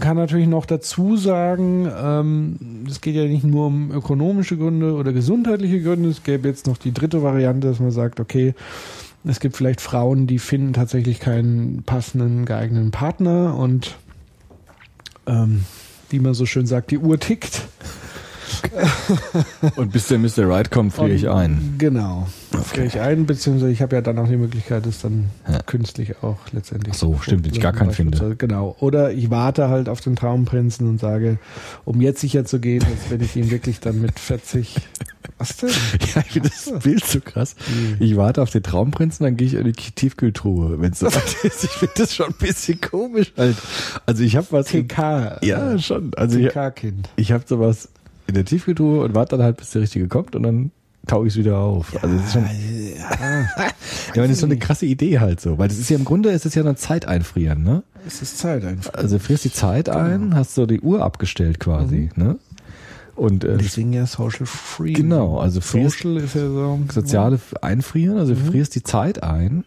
kann 0.00 0.16
natürlich 0.16 0.48
noch 0.48 0.66
dazu 0.66 1.16
sagen, 1.16 1.88
ähm, 1.96 2.84
es 2.88 3.00
geht 3.00 3.14
ja 3.14 3.24
nicht 3.24 3.44
nur 3.44 3.66
um 3.66 3.92
ökonomische 3.92 4.56
Gründe 4.56 4.94
oder 4.94 5.12
gesundheitliche 5.12 5.82
Gründe. 5.82 6.08
Es 6.08 6.22
gäbe 6.22 6.48
jetzt 6.48 6.66
noch 6.66 6.78
die 6.78 6.92
dritte 6.92 7.22
Variante, 7.22 7.68
dass 7.68 7.78
man 7.78 7.90
sagt, 7.90 8.20
okay, 8.20 8.54
es 9.28 9.40
gibt 9.40 9.56
vielleicht 9.56 9.80
Frauen, 9.80 10.26
die 10.26 10.38
finden 10.38 10.72
tatsächlich 10.72 11.20
keinen 11.20 11.82
passenden, 11.82 12.44
geeigneten 12.44 12.90
Partner 12.92 13.56
und 13.56 13.96
ähm, 15.26 15.64
wie 16.10 16.20
man 16.20 16.34
so 16.34 16.46
schön 16.46 16.66
sagt, 16.66 16.90
die 16.90 16.98
Uhr 16.98 17.18
tickt. 17.18 17.62
Und 19.76 19.92
bis 19.92 20.08
der 20.08 20.18
Mr. 20.18 20.48
Right 20.48 20.70
kommt, 20.70 20.92
friere 20.94 21.12
ich 21.12 21.28
ein. 21.28 21.74
Genau. 21.78 22.26
Friere 22.64 22.86
ich 22.86 23.00
ein, 23.00 23.26
beziehungsweise 23.26 23.70
ich 23.72 23.82
habe 23.82 23.96
ja 23.96 24.02
dann 24.02 24.18
auch 24.18 24.28
die 24.28 24.36
Möglichkeit, 24.36 24.86
es 24.86 25.00
dann 25.00 25.30
Ja. 25.50 25.60
künstlich 25.62 26.22
auch 26.22 26.38
letztendlich. 26.52 26.94
Ach 26.94 26.98
so, 26.98 27.18
stimmt, 27.20 27.44
wenn 27.44 27.52
ich 27.52 27.60
gar 27.60 27.72
keinen 27.72 27.90
finde. 27.92 28.36
Genau. 28.36 28.76
Oder 28.80 29.12
ich 29.12 29.30
warte 29.30 29.68
halt 29.68 29.88
auf 29.88 30.00
den 30.00 30.16
Traumprinzen 30.16 30.88
und 30.88 30.98
sage, 31.00 31.38
um 31.84 32.00
jetzt 32.00 32.20
sicher 32.20 32.44
zu 32.44 32.60
gehen, 32.60 32.80
dass 32.80 33.10
wenn 33.10 33.20
ich 33.20 33.36
ihn 33.36 33.50
wirklich 33.50 33.80
dann 33.80 34.00
mit 34.00 34.18
40. 34.18 34.76
Was 35.38 35.56
denn? 35.58 35.68
Ja, 36.14 36.22
ich 36.24 36.32
finde 36.32 36.48
das 36.48 36.82
Bild 36.82 37.04
so 37.04 37.20
krass. 37.20 37.56
Ich 37.98 38.16
warte 38.16 38.40
auf 38.40 38.48
den 38.50 38.62
Traumprinzen, 38.62 39.24
dann 39.24 39.36
gehe 39.36 39.46
ich 39.48 39.54
in 39.54 39.64
die 39.64 39.72
Tiefkühltruhe, 39.72 40.80
wenn 40.80 40.92
es 40.92 41.00
so 41.00 41.06
weit 41.06 41.34
ist. 41.42 41.64
Ich 41.64 41.70
finde 41.70 41.94
das 41.98 42.14
schon 42.14 42.28
ein 42.28 42.34
bisschen 42.38 42.80
komisch 42.80 43.32
halt. 43.36 43.56
Also 44.06 44.22
ich 44.22 44.36
habe 44.36 44.46
was... 44.50 44.66
TK. 44.68 45.42
Ja, 45.44 45.78
schon. 45.78 46.12
Also 46.16 46.38
ich, 46.38 46.48
TK-Kind. 46.48 47.10
ich 47.16 47.32
habe 47.32 47.44
sowas 47.46 47.88
in 48.26 48.34
der 48.34 48.44
Tiefkühltruhe 48.44 49.04
und 49.04 49.14
warte 49.14 49.36
dann 49.36 49.44
halt, 49.44 49.56
bis 49.56 49.70
der 49.70 49.82
Richtige 49.82 50.08
kommt 50.08 50.34
und 50.36 50.42
dann 50.42 50.70
tauge 51.06 51.28
ich 51.28 51.34
es 51.34 51.38
wieder 51.38 51.58
auf. 51.58 51.94
Also 52.02 52.16
das 52.16 52.26
ist 52.26 52.32
schon... 52.32 52.44
Ja, 52.44 53.40
Ja, 54.14 54.22
aber 54.22 54.22
das 54.22 54.30
ist 54.32 54.40
schon 54.40 54.50
eine 54.50 54.58
krasse 54.58 54.86
Idee 54.86 55.20
halt 55.20 55.40
so. 55.40 55.58
Weil 55.58 55.68
das 55.68 55.78
ist 55.78 55.88
ja 55.90 55.96
im 55.96 56.04
Grunde, 56.04 56.30
ist 56.30 56.46
es 56.46 56.54
ja 56.54 56.62
dann 56.62 56.76
Zeit 56.76 57.06
einfrieren, 57.06 57.62
ne? 57.62 57.82
es 58.06 58.22
ist 58.22 58.38
Zeit 58.38 58.64
einfach. 58.64 58.94
Also 58.94 59.18
frierst 59.18 59.44
die 59.44 59.52
Zeit 59.52 59.88
ein, 59.88 60.34
hast 60.34 60.54
so 60.54 60.66
die 60.66 60.80
Uhr 60.80 61.02
abgestellt 61.02 61.60
quasi, 61.60 62.10
ne? 62.14 62.38
Und 63.14 63.44
äh, 63.44 63.56
Deswegen 63.56 63.92
ja 63.94 64.06
Social 64.06 64.44
Free. 64.44 64.92
genau, 64.92 65.38
also 65.38 65.62
frierst 65.62 66.00
Social 66.00 66.18
ist 66.18 66.34
ja 66.34 66.48
so. 66.48 66.78
soziale 66.92 67.40
Einfrieren, 67.62 68.18
also 68.18 68.34
du 68.34 68.40
frierst 68.40 68.74
die 68.74 68.82
Zeit 68.82 69.22
ein 69.22 69.64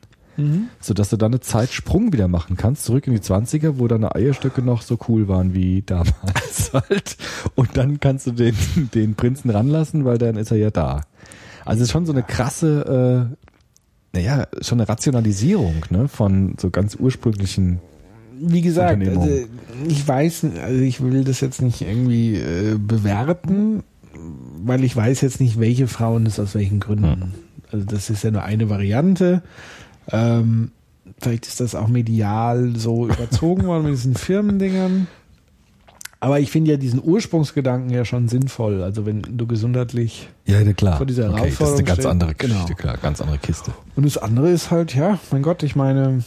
sodass 0.79 1.09
du 1.09 1.17
dann 1.17 1.31
eine 1.31 1.39
Zeitsprung 1.39 2.13
wieder 2.13 2.27
machen 2.27 2.57
kannst, 2.57 2.85
zurück 2.85 3.07
in 3.07 3.13
die 3.13 3.19
20er, 3.19 3.77
wo 3.77 3.87
deine 3.87 4.15
Eierstöcke 4.15 4.61
noch 4.61 4.81
so 4.81 4.97
cool 5.07 5.27
waren 5.27 5.53
wie 5.53 5.83
damals 5.85 6.71
halt. 6.73 7.17
Und 7.55 7.77
dann 7.77 7.99
kannst 7.99 8.27
du 8.27 8.31
den, 8.31 8.55
den 8.93 9.15
Prinzen 9.15 9.49
ranlassen, 9.49 10.05
weil 10.05 10.17
dann 10.17 10.35
ist 10.37 10.51
er 10.51 10.57
ja 10.57 10.69
da. 10.69 11.01
Also 11.65 11.81
es 11.81 11.89
ist 11.89 11.91
schon 11.91 12.05
so 12.05 12.13
eine 12.13 12.23
krasse, 12.23 13.29
äh, 14.13 14.17
naja, 14.17 14.47
schon 14.61 14.79
eine 14.79 14.89
Rationalisierung 14.89 15.85
ne, 15.89 16.07
von 16.07 16.55
so 16.59 16.69
ganz 16.69 16.95
ursprünglichen 16.95 17.79
Wie 18.39 18.61
gesagt, 18.61 19.05
also 19.07 19.29
ich 19.87 20.07
weiß, 20.07 20.45
also 20.63 20.81
ich 20.81 21.01
will 21.01 21.23
das 21.23 21.41
jetzt 21.41 21.61
nicht 21.61 21.81
irgendwie 21.81 22.35
äh, 22.35 22.77
bewerten, 22.77 23.83
weil 24.63 24.83
ich 24.83 24.95
weiß 24.95 25.21
jetzt 25.21 25.39
nicht, 25.39 25.59
welche 25.59 25.87
Frauen 25.87 26.25
das 26.25 26.39
aus 26.39 26.55
welchen 26.55 26.79
Gründen. 26.79 27.33
Also 27.71 27.85
das 27.85 28.09
ist 28.09 28.23
ja 28.23 28.31
nur 28.31 28.43
eine 28.43 28.69
Variante. 28.69 29.43
Ähm, 30.11 30.71
vielleicht 31.19 31.47
ist 31.47 31.59
das 31.59 31.75
auch 31.75 31.87
medial 31.87 32.73
so 32.75 33.07
überzogen 33.09 33.65
worden 33.65 33.83
mit 33.85 33.93
diesen 33.93 34.15
Firmendingern. 34.15 35.07
Aber 36.21 36.39
ich 36.41 36.51
finde 36.51 36.71
ja 36.71 36.77
diesen 36.77 37.01
Ursprungsgedanken 37.01 37.91
ja 37.91 38.03
schon 38.03 38.27
sinnvoll. 38.27 38.83
Also 38.83 39.05
wenn 39.05 39.21
du 39.21 39.47
gesundheitlich 39.47 40.27
Ja, 40.45 40.59
ja, 40.59 40.73
klar. 40.73 40.97
Vor 40.97 41.05
dieser 41.05 41.29
okay, 41.31 41.43
das 41.43 41.53
ist 41.53 41.61
eine 41.61 41.67
Herausforderung 41.69 41.85
ganz 41.85 41.97
steht- 41.99 42.11
andere 42.11 42.35
Geschichte, 42.35 42.65
genau. 42.65 42.75
klar, 42.77 42.97
ganz 42.97 43.21
andere 43.21 43.37
Kiste. 43.37 43.71
Und 43.95 44.05
das 44.05 44.17
andere 44.17 44.49
ist 44.49 44.69
halt, 44.69 44.93
ja, 44.95 45.17
mein 45.31 45.41
Gott, 45.43 45.63
ich 45.63 45.77
meine, 45.77 46.23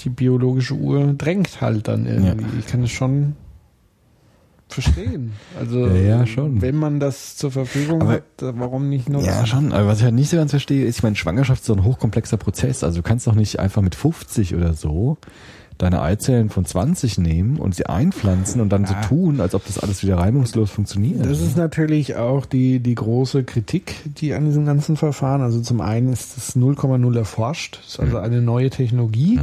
die 0.00 0.08
biologische 0.08 0.74
Uhr 0.74 1.14
drängt 1.16 1.60
halt 1.60 1.86
dann 1.86 2.04
irgendwie. 2.06 2.46
Ich 2.58 2.66
kann 2.66 2.82
es 2.82 2.90
schon 2.90 3.36
verstehen. 4.68 5.32
Also, 5.58 5.86
Ja, 5.86 5.94
ja, 6.20 6.26
schon. 6.26 6.60
wenn 6.62 6.76
man 6.76 6.98
das 7.00 7.36
zur 7.36 7.50
Verfügung 7.50 8.02
Aber- 8.02 8.12
hat, 8.14 8.22
warum 8.40 8.88
nicht 8.88 9.08
nutzen? 9.08 9.26
Ja, 9.26 9.46
schon. 9.46 9.72
Aber 9.72 9.86
was 9.86 9.98
ich 9.98 10.04
halt 10.04 10.14
nicht 10.14 10.30
so 10.30 10.36
ganz 10.36 10.50
verstehe, 10.50 10.84
ist, 10.86 10.96
ich 10.98 11.02
meine, 11.02 11.16
Schwangerschaft 11.16 11.60
ist 11.60 11.66
so 11.66 11.74
ein 11.74 11.84
hochkomplexer 11.84 12.36
Prozess. 12.36 12.82
Also 12.82 12.98
du 12.98 13.02
kannst 13.02 13.26
doch 13.26 13.34
nicht 13.34 13.58
einfach 13.60 13.82
mit 13.82 13.94
50 13.94 14.54
oder 14.54 14.72
so 14.74 15.16
deine 15.76 16.02
Eizellen 16.02 16.50
von 16.50 16.64
20 16.64 17.18
nehmen 17.18 17.58
und 17.58 17.74
sie 17.74 17.86
einpflanzen 17.86 18.60
und 18.60 18.68
dann 18.68 18.86
so 18.86 18.94
tun, 19.08 19.40
als 19.40 19.56
ob 19.56 19.66
das 19.66 19.80
alles 19.80 20.04
wieder 20.04 20.18
reibungslos 20.18 20.70
funktioniert. 20.70 21.26
Das 21.26 21.40
ist 21.40 21.56
natürlich 21.56 22.14
auch 22.14 22.46
die, 22.46 22.78
die 22.78 22.94
große 22.94 23.42
Kritik, 23.42 23.96
die 24.18 24.34
an 24.34 24.44
diesem 24.44 24.66
ganzen 24.66 24.96
Verfahren, 24.96 25.42
also 25.42 25.60
zum 25.60 25.80
einen 25.80 26.12
ist 26.12 26.36
das 26.36 26.54
0,0 26.56 27.16
erforscht, 27.18 27.80
ist 27.84 27.98
Mhm. 27.98 28.04
also 28.04 28.18
eine 28.18 28.40
neue 28.40 28.70
Technologie, 28.70 29.40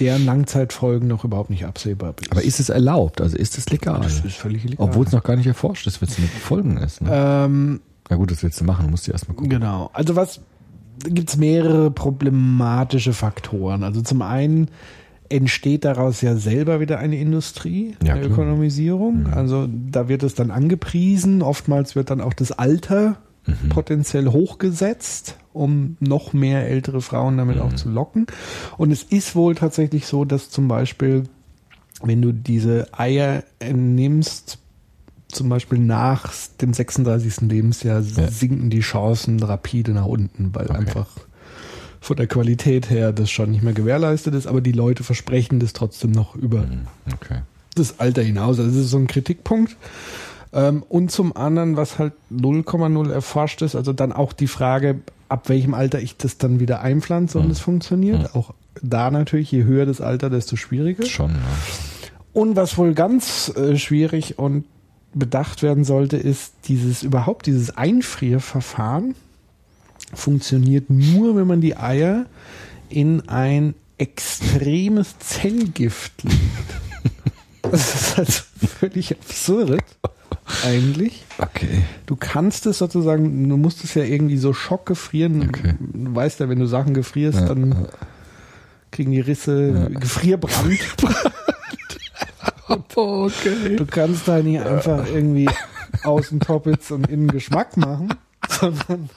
deren 0.00 0.24
Langzeitfolgen 0.24 1.08
noch 1.08 1.24
überhaupt 1.24 1.50
nicht 1.50 1.64
absehbar 1.64 2.14
ist. 2.20 2.30
Aber 2.32 2.42
ist 2.42 2.60
es 2.60 2.68
erlaubt? 2.68 3.20
Also 3.20 3.36
ist 3.36 3.58
es 3.58 3.68
legal? 3.70 4.00
das 4.02 4.20
ist 4.20 4.36
völlig 4.36 4.64
legal. 4.64 4.86
Obwohl 4.88 5.06
es 5.06 5.12
noch 5.12 5.22
gar 5.22 5.36
nicht 5.36 5.46
erforscht 5.46 5.86
ist, 5.86 6.02
was 6.02 6.18
mit 6.18 6.28
Folgen 6.30 6.76
ist. 6.78 7.00
Ne? 7.00 7.10
ähm, 7.12 7.80
Na 8.10 8.16
gut, 8.16 8.30
das 8.30 8.42
willst 8.42 8.60
du 8.60 8.64
machen, 8.64 8.90
musst 8.90 9.06
du 9.06 9.12
erstmal 9.12 9.36
gucken. 9.36 9.50
Genau. 9.50 9.90
Also 9.92 10.16
was 10.16 10.40
gibt 10.98 11.30
es 11.30 11.36
mehrere 11.36 11.90
problematische 11.90 13.12
Faktoren. 13.12 13.82
Also 13.82 14.00
zum 14.00 14.22
einen 14.22 14.68
entsteht 15.28 15.84
daraus 15.84 16.20
ja 16.20 16.36
selber 16.36 16.80
wieder 16.80 16.98
eine 16.98 17.16
Industrie 17.16 17.96
Ja, 18.02 18.14
der 18.14 18.24
klar. 18.24 18.32
Ökonomisierung. 18.32 19.26
Also 19.32 19.68
da 19.90 20.08
wird 20.08 20.22
es 20.22 20.34
dann 20.34 20.50
angepriesen. 20.50 21.42
Oftmals 21.42 21.96
wird 21.96 22.10
dann 22.10 22.20
auch 22.20 22.34
das 22.34 22.52
Alter 22.52 23.16
potenziell 23.68 24.28
hochgesetzt, 24.28 25.36
um 25.52 25.96
noch 26.00 26.32
mehr 26.32 26.66
ältere 26.68 27.00
Frauen 27.00 27.36
damit 27.36 27.58
auch 27.58 27.72
zu 27.74 27.88
locken. 27.88 28.26
Und 28.78 28.90
es 28.90 29.02
ist 29.02 29.36
wohl 29.36 29.54
tatsächlich 29.54 30.06
so, 30.06 30.24
dass 30.24 30.50
zum 30.50 30.66
Beispiel, 30.68 31.24
wenn 32.02 32.22
du 32.22 32.32
diese 32.32 32.86
Eier 32.92 33.44
nimmst, 33.72 34.58
zum 35.28 35.48
Beispiel 35.48 35.78
nach 35.78 36.32
dem 36.60 36.72
36. 36.72 37.42
Lebensjahr 37.48 38.00
Ja. 38.00 38.28
sinken 38.28 38.70
die 38.70 38.80
Chancen 38.80 39.42
rapide 39.42 39.92
nach 39.92 40.06
unten, 40.06 40.54
weil 40.54 40.70
einfach 40.70 41.08
von 42.00 42.16
der 42.16 42.26
Qualität 42.26 42.90
her 42.90 43.12
das 43.12 43.30
schon 43.30 43.50
nicht 43.50 43.62
mehr 43.64 43.72
gewährleistet 43.72 44.34
ist, 44.34 44.46
aber 44.46 44.60
die 44.60 44.72
Leute 44.72 45.02
versprechen 45.04 45.58
das 45.58 45.72
trotzdem 45.72 46.12
noch 46.12 46.36
über 46.36 46.66
Okay. 47.14 47.40
das 47.74 47.98
Alter 47.98 48.22
hinaus. 48.22 48.58
Also 48.58 48.70
das 48.70 48.76
ist 48.76 48.90
so 48.90 48.98
ein 48.98 49.06
Kritikpunkt. 49.06 49.76
Ähm, 50.54 50.84
und 50.88 51.10
zum 51.10 51.36
anderen, 51.36 51.76
was 51.76 51.98
halt 51.98 52.12
0,0 52.32 53.10
erforscht 53.10 53.60
ist, 53.62 53.74
also 53.74 53.92
dann 53.92 54.12
auch 54.12 54.32
die 54.32 54.46
Frage, 54.46 55.00
ab 55.28 55.48
welchem 55.48 55.74
Alter 55.74 56.00
ich 56.00 56.16
das 56.16 56.38
dann 56.38 56.60
wieder 56.60 56.80
einpflanze 56.80 57.40
und 57.40 57.50
es 57.50 57.58
funktioniert. 57.58 58.34
Auch 58.36 58.54
da 58.80 59.10
natürlich, 59.10 59.50
je 59.50 59.64
höher 59.64 59.84
das 59.84 60.00
Alter, 60.00 60.30
desto 60.30 60.54
schwieriger. 60.54 61.04
Schon, 61.06 61.32
ja. 61.32 61.36
Und 62.32 62.56
was 62.56 62.78
wohl 62.78 62.94
ganz 62.94 63.52
äh, 63.56 63.76
schwierig 63.76 64.38
und 64.38 64.64
bedacht 65.12 65.62
werden 65.62 65.84
sollte, 65.84 66.16
ist 66.16 66.54
dieses 66.66 67.02
überhaupt 67.02 67.46
dieses 67.46 67.76
Einfrierverfahren 67.76 69.14
funktioniert 70.12 70.90
nur, 70.90 71.36
wenn 71.36 71.46
man 71.46 71.60
die 71.60 71.76
Eier 71.76 72.26
in 72.88 73.28
ein 73.28 73.74
extremes 73.98 75.18
Zellgift 75.18 76.22
legt. 76.22 76.36
Das 77.62 77.94
ist 77.94 78.16
halt 78.18 78.30
völlig 78.78 79.12
absurd 79.12 79.82
eigentlich. 80.64 81.24
Okay. 81.38 81.84
Du 82.06 82.16
kannst 82.16 82.66
es 82.66 82.78
sozusagen, 82.78 83.48
du 83.48 83.56
musst 83.56 83.84
es 83.84 83.94
ja 83.94 84.04
irgendwie 84.04 84.36
so 84.36 84.52
schockgefrieren. 84.52 85.48
Okay. 85.48 85.74
Du 85.80 86.14
weißt 86.14 86.40
ja, 86.40 86.48
wenn 86.48 86.58
du 86.58 86.66
Sachen 86.66 86.94
gefrierst, 86.94 87.40
Ja, 87.40 87.46
dann 87.46 87.88
kriegen 88.90 89.12
die 89.12 89.20
Risse 89.20 89.90
Gefrierbrand. 89.98 90.78
Okay. 92.66 93.76
Du 93.76 93.84
kannst 93.86 94.26
da 94.26 94.40
nicht 94.40 94.60
einfach 94.60 95.06
irgendwie 95.06 95.48
außen 96.02 96.40
Toppitz 96.40 96.90
und 96.90 97.08
innen 97.08 97.28
Geschmack 97.28 97.76
machen, 97.76 98.08
sondern 98.48 99.10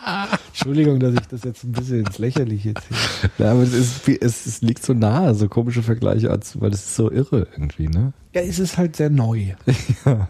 Entschuldigung, 0.47 0.99
dass 0.99 1.13
ich 1.13 1.27
das 1.27 1.43
jetzt 1.43 1.63
ein 1.63 1.71
bisschen 1.71 2.05
ins 2.05 2.17
Lächerliche 2.17 2.73
ziehe. 2.73 2.99
Ja, 3.37 3.51
aber 3.51 3.63
es, 3.63 3.73
ist, 3.73 4.07
es, 4.07 4.45
es 4.45 4.61
liegt 4.61 4.83
so 4.83 4.93
nahe, 4.93 5.33
so 5.33 5.47
komische 5.47 5.81
Vergleiche, 5.81 6.27
weil 6.55 6.71
es 6.71 6.79
ist 6.85 6.95
so 6.95 7.11
irre 7.11 7.47
irgendwie, 7.53 7.87
ne? 7.87 8.13
Ja, 8.33 8.41
es 8.41 8.59
ist 8.59 8.77
halt 8.77 8.95
sehr 8.95 9.09
neu. 9.09 9.53
Ja. 10.05 10.29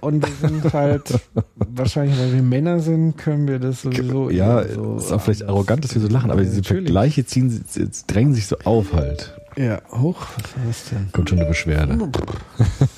Und 0.00 0.26
wir 0.26 0.48
sind 0.48 0.64
halt, 0.72 1.20
wahrscheinlich, 1.54 2.18
weil 2.18 2.32
wir 2.32 2.42
Männer 2.42 2.80
sind, 2.80 3.16
können 3.16 3.46
wir 3.48 3.58
das 3.58 3.82
sowieso. 3.82 4.30
Ja, 4.30 4.66
so 4.66 4.96
ist 4.96 5.12
auch 5.12 5.20
vielleicht 5.20 5.44
arrogant, 5.44 5.84
dass 5.84 5.94
wir 5.94 6.02
so 6.02 6.08
lachen, 6.08 6.30
aber 6.30 6.42
diese 6.42 6.56
Natürlich. 6.56 6.84
Vergleiche 6.84 7.24
ziehen, 7.26 7.64
drängen 8.06 8.34
sich 8.34 8.46
so 8.46 8.56
auf 8.64 8.92
halt. 8.92 9.34
Ja, 9.56 9.82
hoch, 9.90 10.26
was 10.36 10.56
war 10.56 10.66
das 10.66 10.84
denn? 10.90 11.08
Kommt 11.12 11.28
schon 11.28 11.38
eine 11.38 11.48
Beschwerde. 11.48 11.98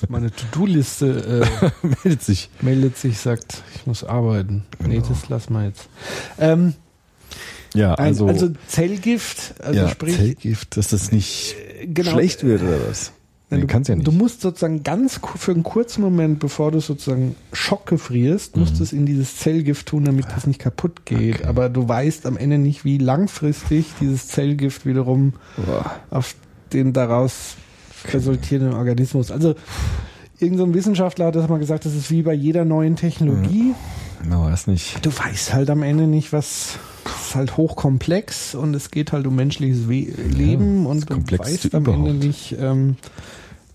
Meine 0.09 0.31
To-Do-Liste 0.31 1.43
äh, 1.63 1.71
Meldet 2.05 2.23
sich. 2.23 2.51
meldet 2.61 2.97
sich, 2.99 3.19
sagt, 3.19 3.63
ich 3.75 3.87
muss 3.87 4.05
arbeiten. 4.05 4.65
Nee, 4.87 5.01
das 5.07 5.29
lassen 5.29 5.55
wir 5.55 5.65
jetzt. 5.65 5.89
Ähm, 6.39 6.75
Ja, 7.75 7.95
also, 7.95 8.27
also, 8.29 8.51
Zellgift, 8.69 9.55
also 9.63 9.81
ja, 9.81 9.89
sprich, 9.89 10.15
Zellgift, 10.17 10.77
dass 10.77 10.89
das 10.89 11.11
nicht 11.11 11.57
genau, 11.87 12.11
schlecht 12.11 12.45
wird 12.45 12.63
oder 12.63 12.79
was? 12.89 13.13
Nee, 13.57 13.61
du, 13.61 13.67
kannst 13.67 13.89
ja 13.89 13.97
nicht. 13.97 14.07
Du 14.07 14.13
musst 14.13 14.41
sozusagen 14.41 14.83
ganz 14.83 15.21
für 15.37 15.53
einen 15.53 15.63
kurzen 15.63 16.01
Moment, 16.01 16.39
bevor 16.39 16.71
du 16.71 16.81
sozusagen 16.81 17.37
Schock 17.53 17.87
gefrierst, 17.87 18.57
musst 18.57 18.79
du 18.79 18.83
es 18.83 18.93
in 18.93 19.05
dieses 19.05 19.37
Zellgift 19.37 19.87
tun, 19.87 20.05
damit 20.05 20.27
das 20.35 20.47
nicht 20.47 20.59
kaputt 20.59 21.05
geht. 21.05 21.19
Mhm. 21.19 21.35
Okay. 21.35 21.47
Aber 21.47 21.69
du 21.69 21.87
weißt 21.87 22.27
am 22.27 22.37
Ende 22.37 22.59
nicht, 22.59 22.85
wie 22.85 22.99
langfristig 22.99 23.87
dieses 24.01 24.29
Zellgift 24.29 24.87
wiederum 24.87 25.35
Boah. 25.57 25.91
auf 26.11 26.35
den 26.73 26.93
daraus 26.93 27.57
resultierenden 28.11 28.75
Organismus. 28.75 29.31
Also 29.31 29.55
irgendein 30.39 30.59
so 30.59 30.65
ein 30.65 30.75
Wissenschaftler 30.75 31.27
hat 31.27 31.37
das 31.37 31.49
mal 31.49 31.59
gesagt, 31.59 31.85
das 31.85 31.95
ist 31.95 32.11
wie 32.11 32.23
bei 32.23 32.33
jeder 32.33 32.65
neuen 32.65 32.97
Technologie. 32.97 33.75
No, 34.29 34.49
das 34.49 34.67
nicht. 34.67 35.05
Du 35.05 35.11
weißt 35.11 35.53
halt 35.53 35.69
am 35.69 35.83
Ende 35.83 36.07
nicht, 36.07 36.33
was 36.33 36.79
ist 37.33 37.35
halt 37.35 37.57
hochkomplex 37.57 38.55
und 38.55 38.75
es 38.75 38.91
geht 38.91 39.13
halt 39.13 39.27
um 39.27 39.35
menschliches 39.37 39.89
We 39.89 40.07
Leben 40.29 40.87
und 40.87 41.09
du 41.09 41.39
weißt 41.39 41.75
am 41.75 41.87
Ende 41.87 42.11
überhaupt. 42.11 42.25
nicht, 42.25 42.57
ähm, 42.59 42.97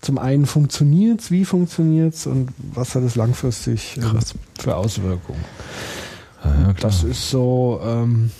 zum 0.00 0.18
einen 0.18 0.46
funktioniert's, 0.46 1.30
wie 1.30 1.44
funktioniert's 1.44 2.26
und 2.26 2.50
was 2.74 2.94
hat 2.94 3.02
es 3.02 3.16
langfristig 3.16 3.98
ähm, 3.98 4.18
für 4.58 4.76
Auswirkungen. 4.76 5.44
Ja. 6.44 6.72
Das 6.80 7.02
ist 7.02 7.30
so 7.30 7.80
ähm, 7.84 8.30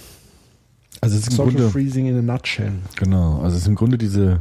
also 1.00 1.16
es 1.16 1.22
ist 1.22 1.30
im 1.30 1.36
Social 1.36 1.52
Grunde, 1.52 1.70
Freezing 1.70 2.06
in 2.06 2.18
a 2.18 2.22
nutshell. 2.22 2.72
genau, 2.96 3.40
also 3.40 3.56
es 3.56 3.62
ist 3.62 3.68
im 3.68 3.74
Grunde 3.74 3.98
diese 3.98 4.40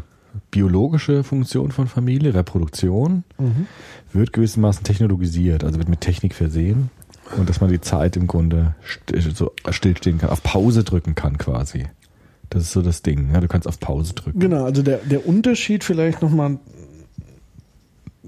biologische 0.51 1.23
Funktion 1.23 1.71
von 1.71 1.87
Familie, 1.87 2.33
Reproduktion, 2.33 3.23
wird 4.13 4.33
gewissermaßen 4.33 4.83
technologisiert, 4.83 5.63
also 5.63 5.77
wird 5.77 5.89
mit 5.89 6.01
Technik 6.01 6.35
versehen 6.35 6.89
und 7.37 7.49
dass 7.49 7.59
man 7.61 7.69
die 7.69 7.81
Zeit 7.81 8.15
im 8.15 8.27
Grunde 8.27 8.75
st 8.85 9.35
so 9.35 9.51
stillstehen 9.69 10.19
kann, 10.19 10.29
auf 10.29 10.43
Pause 10.43 10.83
drücken 10.83 11.15
kann 11.15 11.37
quasi. 11.37 11.87
Das 12.49 12.63
ist 12.63 12.71
so 12.71 12.81
das 12.81 13.01
Ding. 13.01 13.31
Ja, 13.33 13.41
du 13.41 13.47
kannst 13.47 13.67
auf 13.67 13.79
Pause 13.79 14.13
drücken. 14.13 14.39
Genau, 14.39 14.63
also 14.63 14.81
der, 14.81 14.99
der 14.99 15.27
Unterschied 15.27 15.83
vielleicht 15.83 16.21
nochmal, 16.21 16.59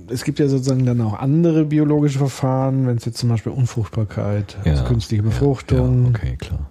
es 0.08 0.24
gibt 0.24 0.40
ja 0.40 0.48
sozusagen 0.48 0.86
dann 0.86 1.02
auch 1.02 1.14
andere 1.20 1.66
biologische 1.66 2.20
Verfahren, 2.20 2.88
wenn 2.88 2.98
es 2.98 3.06
jetzt 3.06 3.18
zum 3.18 3.30
Beispiel 3.30 3.52
Unfruchtbarkeit, 3.52 4.58
also 4.66 4.84
künstliche 4.86 5.24
Befruchtung, 5.24 6.04
Ja, 6.06 6.10
okay, 6.10 6.38
klar. 6.38 6.70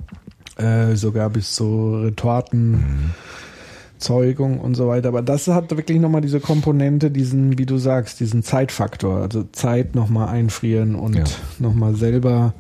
äh, 0.90 0.96
sogar 0.96 1.30
bis 1.30 1.54
zu 1.54 1.96
Retorten, 2.02 3.12
Zeugung 3.98 4.60
und 4.60 4.74
so 4.76 4.86
weiter. 4.88 5.08
Aber 5.08 5.22
das 5.22 5.48
hat 5.48 5.70
wirklich 5.76 5.98
nochmal 6.00 6.20
diese 6.20 6.38
Komponente, 6.40 7.10
diesen, 7.10 7.58
wie 7.58 7.66
du 7.66 7.78
sagst, 7.78 8.20
diesen 8.20 8.42
Zeitfaktor, 8.44 9.20
also 9.22 9.44
Zeit 9.52 9.94
nochmal 9.96 10.28
einfrieren 10.28 10.94
und 10.94 11.16
Ja. 11.16 11.24
nochmal 11.58 11.94
selber 11.96 12.54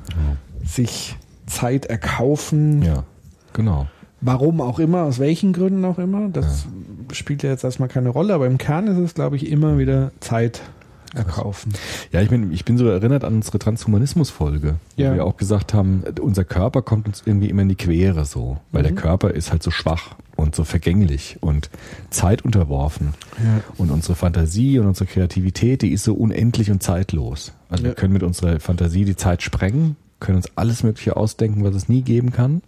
sich 0.64 1.16
Zeit 1.46 1.86
erkaufen, 1.86 2.82
Ja, 2.82 3.04
genau. 3.52 3.86
Warum 4.20 4.60
auch 4.60 4.78
immer, 4.78 5.02
aus 5.04 5.18
welchen 5.18 5.52
Gründen 5.52 5.84
auch 5.84 5.98
immer, 5.98 6.28
das 6.28 6.66
spielt 7.12 7.42
ja 7.44 7.50
jetzt 7.50 7.62
erstmal 7.64 7.88
keine 7.88 8.08
Rolle, 8.08 8.34
aber 8.34 8.46
im 8.46 8.58
Kern 8.58 8.86
ist 8.88 8.98
es, 8.98 9.14
glaube 9.14 9.36
ich, 9.36 9.48
immer 9.50 9.78
wieder 9.78 10.10
Zeit 10.20 10.60
erkaufen. 11.14 11.72
Ja, 12.12 12.20
ich 12.20 12.28
bin, 12.28 12.52
ich 12.52 12.64
bin 12.66 12.76
so 12.76 12.86
erinnert 12.86 13.24
an 13.24 13.36
unsere 13.36 13.58
Transhumanismus-Folge, 13.58 14.74
wo 14.96 15.02
Ja. 15.02 15.14
wir 15.14 15.24
auch 15.24 15.36
gesagt 15.36 15.72
haben, 15.72 16.02
unser 16.20 16.44
Körper 16.44 16.82
kommt 16.82 17.06
uns 17.06 17.22
irgendwie 17.24 17.48
immer 17.48 17.62
in 17.62 17.68
die 17.70 17.76
Quere 17.76 18.24
so, 18.24 18.58
weil 18.72 18.82
Mhm. 18.82 18.86
der 18.88 18.94
Körper 18.96 19.30
ist 19.30 19.50
halt 19.50 19.62
so 19.62 19.70
schwach 19.70 20.16
und 20.36 20.54
so 20.54 20.64
vergänglich 20.64 21.38
und 21.40 21.70
zeitunterworfen. 22.10 23.14
Ja. 23.42 23.60
Und 23.78 23.90
unsere 23.90 24.16
Fantasie 24.16 24.78
und 24.78 24.86
unsere 24.86 25.06
Kreativität, 25.06 25.80
die 25.82 25.92
ist 25.92 26.04
so 26.04 26.14
unendlich 26.14 26.70
und 26.70 26.82
zeitlos. 26.82 27.52
Also 27.70 27.84
wir 27.84 27.90
Ja. 27.90 27.94
können 27.94 28.12
mit 28.12 28.22
unserer 28.22 28.60
Fantasie 28.60 29.04
die 29.04 29.16
Zeit 29.16 29.42
sprengen, 29.42 29.96
können 30.20 30.36
uns 30.36 30.48
alles 30.56 30.82
Mögliche 30.82 31.16
ausdenken, 31.16 31.64
was 31.64 31.74
es 31.74 31.88
nie 31.88 32.02
geben 32.02 32.32
kann. 32.32 32.60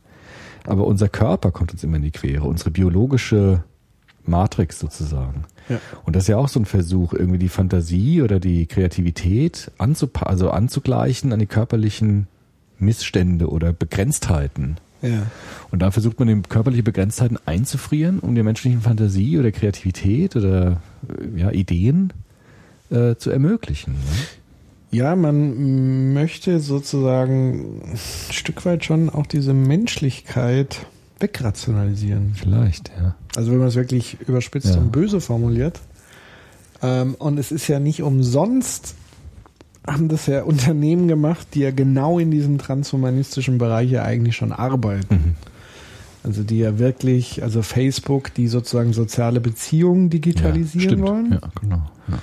Aber 0.67 0.87
unser 0.87 1.09
Körper 1.09 1.51
kommt 1.51 1.73
uns 1.73 1.85
immer 1.85 1.97
in 1.97 2.03
die 2.03 2.11
Quere, 2.11 2.45
unsere 2.45 2.71
biologische 2.71 3.65
Matrix 4.25 4.79
sozusagen. 4.79 5.45
Ja. 5.69 5.81
Und 6.05 6.17
das 6.17 6.25
ist 6.25 6.29
ja 6.29 6.37
auch 6.37 6.49
so 6.49 6.61
ein 6.61 6.67
Versuch, 6.67 7.13
irgendwie 7.13 7.39
die 7.39 7.49
Fantasie 7.49 8.23
oder 8.23 8.41
die 8.41 8.67
Kreativität 8.67 9.71
anzupa 9.79 10.27
also 10.27 10.51
anzugleichen 10.51 11.33
an 11.33 11.39
die 11.39 11.47
körperlichen 11.47 12.27
Missstände 12.79 13.49
oder 13.49 13.73
Begrenztheiten. 13.73 14.79
Ja. 15.03 15.27
Und 15.71 15.81
da 15.81 15.91
versucht 15.91 16.19
man 16.19 16.29
die 16.29 16.43
körperliche 16.49 16.83
Begrenztheiten 16.83 17.39
einzufrieren, 17.47 18.19
um 18.19 18.35
der 18.35 18.45
menschlichen 18.45 18.83
Fantasie 18.83 19.39
oder 19.39 19.51
Kreativität 19.53 20.37
oder 20.37 20.83
ja, 21.37 21.51
Ideen 21.51 22.13
äh, 22.91 23.15
zu 23.17 23.31
ermöglichen. 23.31 23.95
Ne? 23.95 23.99
Ja, 24.91 25.15
man 25.15 26.13
möchte 26.13 26.59
sozusagen 26.61 27.81
ein 27.93 27.99
Stück 28.33 28.65
weit 28.65 28.85
schon 28.85 29.09
auch 29.09 29.27
diese 29.27 29.55
Menschlichkeit 29.55 30.87
wegrationalisieren. 31.21 32.33
Vielleicht, 32.35 32.91
ja. 32.99 33.15
Also 33.37 33.53
wenn 33.53 33.59
man 33.59 33.69
es 33.69 33.77
wirklich 33.77 34.17
überspitzt 34.27 34.75
Ja. 34.75 34.81
und 34.81 34.91
böse 34.91 35.21
formuliert. 35.21 35.81
Ähm, 36.83 37.15
und 37.19 37.39
es 37.39 37.53
ist 37.53 37.69
ja 37.69 37.79
nicht 37.79 38.03
umsonst, 38.03 38.95
haben 39.87 40.09
das 40.09 40.27
ja 40.27 40.43
Unternehmen 40.43 41.09
gemacht, 41.09 41.49
die 41.55 41.61
ja 41.61 41.71
genau 41.71 42.19
in 42.19 42.31
diesem 42.31 42.59
transhumanistischen 42.59 43.59
Bereich 43.59 43.91
ja 43.91 44.03
eigentlich 44.03 44.37
schon 44.37 44.53
arbeiten. 44.53 45.15
Mhm. 45.15 45.35
Also 46.23 46.43
die 46.43 46.59
ja 46.59 46.79
wirklich, 46.79 47.43
also 47.43 47.63
Facebook, 47.63 48.35
die 48.35 48.47
sozusagen 48.49 48.93
soziale 48.93 49.41
Beziehungen 49.41 50.11
digitalisieren 50.11 50.81
ja, 50.81 50.91
stimmt. 50.91 51.09
wollen. 51.09 51.33
Ja, 51.33 51.41
genau. 51.61 51.83
Ja, 52.09 52.19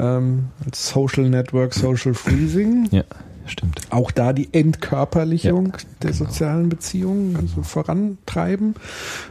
Ähm, 0.00 0.48
Social 0.74 1.28
Network, 1.28 1.74
Social 1.74 2.14
Freezing. 2.14 2.88
ja 2.90 3.04
stimmt. 3.46 3.80
auch 3.90 4.10
da 4.10 4.32
die 4.32 4.48
Entkörperlichung 4.52 5.66
Ja, 5.66 5.72
der 6.02 6.10
genau. 6.12 6.24
sozialen 6.24 6.68
Beziehungen 6.68 7.36
also 7.36 7.62
vorantreiben. 7.62 8.74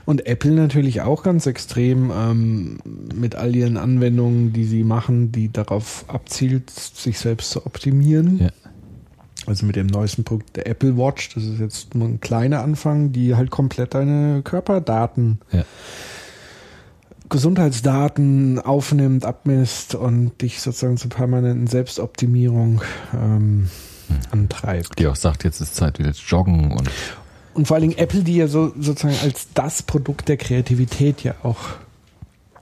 Und 0.06 0.26
Apple 0.28 0.52
natürlich 0.52 1.02
auch 1.02 1.24
ganz 1.24 1.46
extrem 1.46 2.12
ähm, 2.12 2.80
mit 3.16 3.36
all 3.36 3.56
ihren 3.56 3.78
Anwendungen, 3.78 4.54
die 4.54 4.66
sie 4.66 4.84
machen, 4.84 5.32
die 5.32 5.52
darauf 5.52 6.06
abzielt, 6.08 6.70
sich 6.70 7.18
selbst 7.20 7.52
zu 7.52 7.66
optimieren. 7.66 8.40
Ja. 8.40 8.50
Also 9.46 9.66
mit 9.66 9.76
dem 9.78 9.88
neuesten 9.88 10.26
Punkt 10.26 10.56
der 10.58 10.68
Apple 10.68 10.98
Watch, 10.98 11.34
das 11.34 11.44
ist 11.46 11.60
jetzt 11.60 11.96
nur 11.96 12.08
ein 12.08 12.20
kleiner 12.20 12.62
Anfang, 12.62 13.12
die 13.14 13.36
halt 13.36 13.50
komplett 13.50 13.94
deine 13.96 14.42
Körperdaten, 14.44 15.40
Ja. 15.52 15.64
Gesundheitsdaten 17.30 18.60
aufnimmt, 18.60 19.26
abmisst 19.26 19.96
und 19.96 20.42
dich 20.42 20.62
sozusagen 20.62 20.98
zur 20.98 21.10
permanenten 21.12 21.68
Selbstoptimierung 21.68 22.82
ähm, 23.14 23.70
antreibt. 24.32 24.98
Die 25.00 25.08
auch 25.08 25.16
sagt, 25.16 25.44
jetzt 25.44 25.62
ist 25.62 25.76
Zeit 25.76 26.00
wieder 26.00 26.14
zu 26.14 26.24
joggen 26.28 26.72
und 26.72 26.90
Und 27.54 27.68
vor 27.68 27.76
allen 27.76 27.90
Dingen 27.90 27.98
Apple, 28.00 28.24
die 28.24 28.36
ja 28.38 28.48
so 28.48 28.74
sozusagen 28.80 29.16
als 29.24 29.48
das 29.54 29.84
Produkt 29.84 30.28
der 30.30 30.38
Kreativität 30.38 31.24
ja 31.24 31.36
auch 31.44 31.60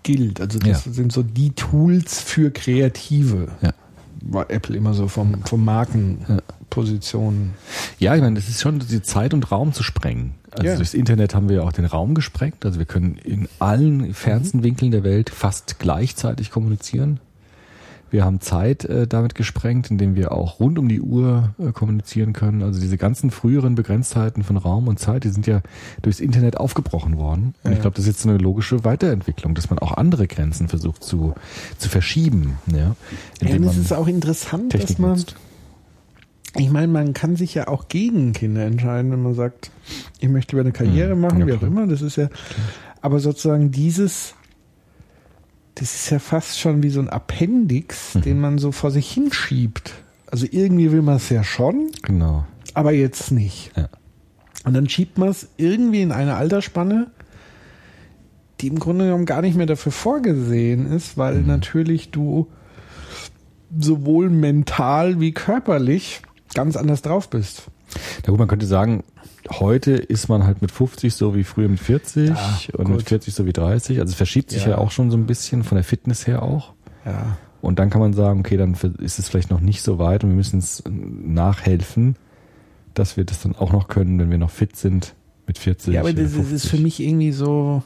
gilt. 0.04 0.42
Also 0.42 0.60
das 0.60 0.86
Ja. 0.86 0.92
sind 0.92 1.12
so 1.12 1.24
die 1.24 1.52
Tools 1.52 2.20
für 2.22 2.52
Kreative. 2.52 3.50
ja. 3.62 3.72
War 4.22 4.50
Apple 4.50 4.76
immer 4.76 4.94
so 4.96 5.08
vom, 5.08 5.44
vom 5.46 5.64
Markenposition. 5.64 7.52
Ja, 8.00 8.16
ich 8.16 8.22
meine, 8.22 8.36
das 8.40 8.50
ist 8.50 8.62
schon 8.62 8.80
die 8.80 9.02
Zeit 9.02 9.34
und 9.34 9.52
Raum 9.52 9.74
zu 9.74 9.84
sprengen. 9.84 10.34
Also 10.52 10.66
Ja. 10.68 10.76
durchs 10.76 10.94
Internet 10.94 11.36
haben 11.36 11.50
wir 11.50 11.58
ja 11.58 11.62
auch 11.64 11.74
den 11.74 11.86
Raum 11.86 12.14
gesprengt. 12.16 12.66
Also 12.66 12.80
wir 12.80 12.86
können 12.86 13.18
in 13.24 13.48
allen 13.60 14.14
fernsten 14.14 14.64
Winkeln 14.64 14.92
der 14.92 15.04
Welt 15.04 15.30
fast 15.30 15.80
gleichzeitig 15.80 16.52
kommunizieren. 16.52 17.20
Wir 18.10 18.24
haben 18.24 18.40
Zeit 18.40 18.86
äh, 18.86 19.06
damit 19.06 19.36
gesprengt, 19.36 19.92
indem 19.92 20.16
wir 20.16 20.32
auch 20.32 20.62
rund 20.62 20.80
um 20.80 20.88
die 20.88 21.02
Uhr 21.02 21.54
äh, 21.60 21.74
kommunizieren 21.74 22.32
können. 22.32 22.64
Also 22.64 22.80
diese 22.80 22.98
ganzen 22.98 23.32
früheren 23.32 23.76
Begrenztheiten 23.76 24.44
von 24.44 24.56
Raum 24.56 24.88
und 24.88 24.98
Zeit, 24.98 25.26
die 25.26 25.30
sind 25.30 25.46
ja 25.46 25.60
durchs 26.04 26.22
Internet 26.22 26.56
aufgebrochen 26.56 27.18
worden. 27.18 27.54
Und 27.64 27.72
Ja. 27.72 27.76
ich 27.76 27.82
glaube, 27.82 27.98
das 27.98 28.06
ist 28.08 28.16
jetzt 28.16 28.26
eine 28.26 28.38
logische 28.38 28.86
Weiterentwicklung, 28.86 29.56
dass 29.56 29.70
man 29.70 29.78
auch 29.80 29.92
andere 29.98 30.26
Grenzen 30.28 30.70
versucht 30.70 31.04
zu, 31.04 31.34
zu 31.78 31.90
verschieben. 31.90 32.58
Ja, 32.68 32.96
Ja, 33.42 33.56
und 33.58 33.64
es 33.66 33.76
ist 33.76 33.92
auch 33.92 34.08
interessant, 34.08 34.74
dass 34.74 34.80
Technik 34.80 35.00
man, 35.00 35.10
nutzt. 35.12 35.36
Ich 36.58 36.70
meine, 36.72 36.88
man 36.88 37.14
kann 37.14 37.36
sich 37.36 37.54
ja 37.54 37.68
auch 37.68 37.88
gegen 37.88 38.34
Kinder 38.34 38.66
entscheiden, 38.66 39.12
wenn 39.12 39.22
man 39.22 39.34
sagt, 39.36 39.70
ich 40.20 40.30
möchte 40.30 40.56
lieber 40.56 40.62
eine 40.62 40.72
Karriere 40.74 41.16
Mhm. 41.16 41.22
machen, 41.22 41.40
Ja, 41.42 41.48
wie 41.48 41.54
auch 41.54 41.60
klar. 41.60 41.72
immer. 41.72 41.88
Das 41.88 42.02
ist 42.02 42.16
ja, 42.16 42.30
aber 43.02 43.20
sozusagen 43.20 43.72
dieses, 43.72 44.34
das 45.76 45.94
ist 45.94 46.10
ja 46.10 46.20
fast 46.20 46.60
schon 46.60 46.82
wie 46.84 46.90
so 46.90 47.00
ein 47.00 47.10
Appendix, 47.10 48.16
Mhm. 48.16 48.22
den 48.22 48.40
man 48.40 48.58
so 48.58 48.72
vor 48.72 48.92
sich 48.92 49.10
hinschiebt. 49.12 49.94
Also 50.30 50.46
irgendwie 50.50 50.92
will 50.92 51.02
man 51.04 51.18
es 51.18 51.30
ja 51.30 51.44
schon, 51.44 51.92
Genau. 52.04 52.46
aber 52.74 52.92
jetzt 52.92 53.32
nicht. 53.32 53.72
Ja. 53.78 53.90
Und 54.66 54.74
dann 54.74 54.90
schiebt 54.90 55.18
man 55.18 55.30
es 55.30 55.48
irgendwie 55.58 56.02
in 56.02 56.12
eine 56.12 56.36
Altersspanne, 56.36 57.12
die 58.60 58.68
im 58.68 58.80
Grunde 58.80 59.06
genommen 59.06 59.26
gar 59.26 59.42
nicht 59.42 59.56
mehr 59.56 59.68
dafür 59.68 59.92
vorgesehen 59.92 60.92
ist, 60.92 61.18
weil 61.18 61.36
Mhm. 61.36 61.48
natürlich 61.48 62.10
du 62.12 62.48
sowohl 63.80 64.30
mental 64.30 65.20
wie 65.20 65.32
körperlich 65.34 66.22
ganz 66.54 66.76
anders 66.76 67.02
drauf 67.02 67.30
bist. 67.30 67.64
Na 68.26 68.30
gut, 68.32 68.40
man 68.40 68.48
könnte 68.48 68.66
sagen, 68.66 69.04
heute 69.50 69.92
ist 69.94 70.28
man 70.28 70.44
halt 70.46 70.62
mit 70.62 70.72
50 70.72 71.14
so 71.14 71.36
wie 71.36 71.44
früher 71.44 71.70
mit 71.70 71.80
40 71.80 72.30
Ja, 72.30 72.60
und 72.74 72.86
gut. 72.86 72.98
mit 72.98 73.10
40 73.10 73.34
so 73.34 73.46
wie 73.46 73.54
30. 73.54 74.00
Also 74.00 74.12
es 74.12 74.16
verschiebt 74.16 74.52
sich 74.52 74.64
Ja. 74.64 74.72
ja. 74.72 74.78
auch 74.78 74.92
schon 74.92 75.10
so 75.12 75.18
ein 75.18 75.26
bisschen 75.26 75.64
von 75.64 75.76
der 75.76 75.84
Fitness 75.86 76.28
her 76.28 76.44
auch. 76.44 76.74
Ja. 77.06 77.38
Und 77.62 77.80
dann 77.80 77.90
kann 77.90 78.02
man 78.02 78.14
sagen, 78.14 78.42
okay, 78.42 78.58
dann 78.58 78.76
ist 79.00 79.20
es 79.20 79.30
vielleicht 79.30 79.50
noch 79.50 79.62
nicht 79.62 79.82
so 79.82 79.98
weit 80.00 80.24
und 80.24 80.30
wir 80.32 80.36
müssen 80.36 80.60
es 80.60 80.84
nachhelfen, 80.88 82.16
dass 82.94 83.18
wir 83.18 83.24
das 83.26 83.42
dann 83.42 83.56
auch 83.56 83.72
noch 83.72 83.88
können, 83.88 84.20
wenn 84.20 84.30
wir 84.30 84.38
noch 84.38 84.52
fit 84.52 84.76
sind 84.76 85.16
mit 85.48 85.58
40. 85.58 85.94
Ja, 85.94 86.02
aber 86.02 86.14
das, 86.14 86.32
das 86.34 86.52
ist 86.52 86.68
50. 86.68 86.70
für 86.72 86.78
mich 86.78 87.00
irgendwie 87.00 87.32
so. 87.32 87.84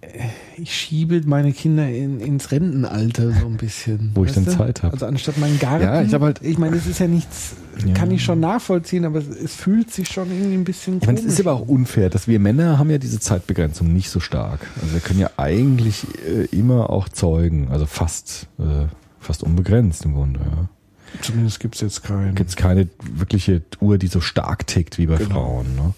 Äh, 0.00 0.08
Ich 0.56 0.74
schiebe 0.74 1.20
meine 1.26 1.52
Kinder 1.52 1.88
in, 1.88 2.20
ins 2.20 2.50
Rentenalter 2.50 3.32
so 3.32 3.46
ein 3.46 3.56
bisschen. 3.56 4.10
Wo 4.14 4.24
ich 4.24 4.32
dann 4.32 4.44
du? 4.44 4.50
Zeit 4.56 4.82
hab. 4.82 4.92
Also 4.92 5.06
anstatt 5.06 5.36
meinen 5.38 5.58
Garten. 5.58 5.84
Ja, 5.84 6.02
ich 6.02 6.12
hab 6.14 6.22
halt- 6.22 6.40
Ich 6.42 6.58
meine, 6.58 6.76
das 6.76 6.86
ist 6.86 6.98
ja 7.00 7.06
nichts, 7.08 7.54
Ja. 7.86 7.92
kann 7.94 8.10
ich 8.10 8.24
schon 8.24 8.40
nachvollziehen, 8.40 9.04
aber 9.04 9.18
es, 9.18 9.28
es 9.28 9.54
fühlt 9.54 9.90
sich 9.92 10.08
schon 10.08 10.30
irgendwie 10.30 10.54
ein 10.54 10.64
bisschen 10.64 10.98
Ich 11.00 11.06
meine, 11.06 11.18
es 11.18 11.24
ist 11.26 11.40
aber 11.40 11.52
auch 11.52 11.68
unfair, 11.68 12.08
dass 12.10 12.26
wir 12.28 12.38
Männer 12.40 12.78
haben 12.78 12.90
ja 12.90 12.98
diese 12.98 13.20
Zeitbegrenzung 13.20 13.92
nicht 13.92 14.08
so 14.10 14.20
stark. 14.20 14.60
Also 14.80 14.94
wir 14.94 15.00
können 15.00 15.20
ja 15.20 15.30
eigentlich 15.36 16.06
äh, 16.26 16.44
immer 16.56 16.90
auch 16.90 17.08
zeugen, 17.08 17.68
also 17.70 17.84
fast, 17.86 18.46
äh, 18.58 18.86
fast 19.20 19.42
unbegrenzt 19.42 20.04
im 20.04 20.14
Grunde. 20.14 20.40
Ja. 20.40 20.68
Zumindest 21.22 21.60
gibt 21.60 21.76
es 21.76 21.80
jetzt 21.82 22.02
keinen. 22.02 22.34
gibt 22.34 22.50
es 22.50 22.56
keine 22.56 22.88
wirkliche 23.12 23.62
Uhr, 23.80 23.96
die 23.96 24.06
so 24.08 24.20
stark 24.20 24.66
tickt 24.66 24.98
wie 24.98 25.06
bei 25.06 25.16
Genau. 25.16 25.30
Frauen. 25.34 25.66
Ne? 25.76 25.94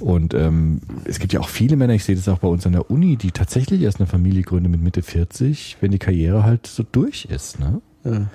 Und 0.00 0.34
ähm, 0.34 0.80
es 1.04 1.18
gibt 1.18 1.32
ja 1.32 1.40
auch 1.40 1.48
viele 1.48 1.76
Männer, 1.76 1.94
ich 1.94 2.04
sehe 2.04 2.16
das 2.16 2.28
auch 2.28 2.38
bei 2.38 2.48
uns 2.48 2.66
an 2.66 2.72
der 2.72 2.90
Uni, 2.90 3.16
die 3.16 3.30
tatsächlich 3.30 3.82
erst 3.82 3.98
eine 3.98 4.06
Familie 4.06 4.42
gründen 4.42 4.70
mit 4.70 4.80
Mitte 4.80 5.02
40, 5.02 5.78
wenn 5.80 5.90
die 5.90 5.98
Karriere 5.98 6.44
halt 6.44 6.66
so 6.66 6.84
durch 6.90 7.26
ist. 7.26 7.58
Ne? 7.58 7.80
Ja. 8.04 8.26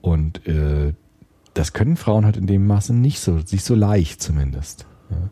Und 0.00 0.46
äh, 0.46 0.92
das 1.54 1.72
können 1.72 1.96
Frauen 1.96 2.24
halt 2.24 2.36
in 2.36 2.46
dem 2.46 2.66
Maße 2.66 2.94
nicht 2.94 3.20
so, 3.20 3.32
nicht 3.50 3.64
so 3.64 3.74
leicht 3.74 4.20
zumindest. 4.22 4.86
Ja? 5.10 5.30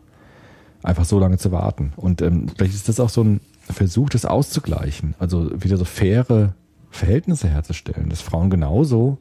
Einfach 0.83 1.05
so 1.05 1.19
lange 1.19 1.37
zu 1.37 1.51
warten. 1.51 1.93
Und 1.97 2.21
ähm, 2.21 2.47
vielleicht 2.55 2.73
ist 2.73 2.89
das 2.89 2.99
auch 2.99 3.09
so 3.09 3.23
ein 3.23 3.41
Versuch, 3.61 4.09
das 4.09 4.25
auszugleichen. 4.25 5.15
Also 5.19 5.51
wieder 5.61 5.77
so 5.77 5.85
faire 5.85 6.53
Verhältnisse 6.89 7.49
herzustellen, 7.49 8.09
dass 8.09 8.21
Frauen 8.21 8.49
genauso 8.49 9.17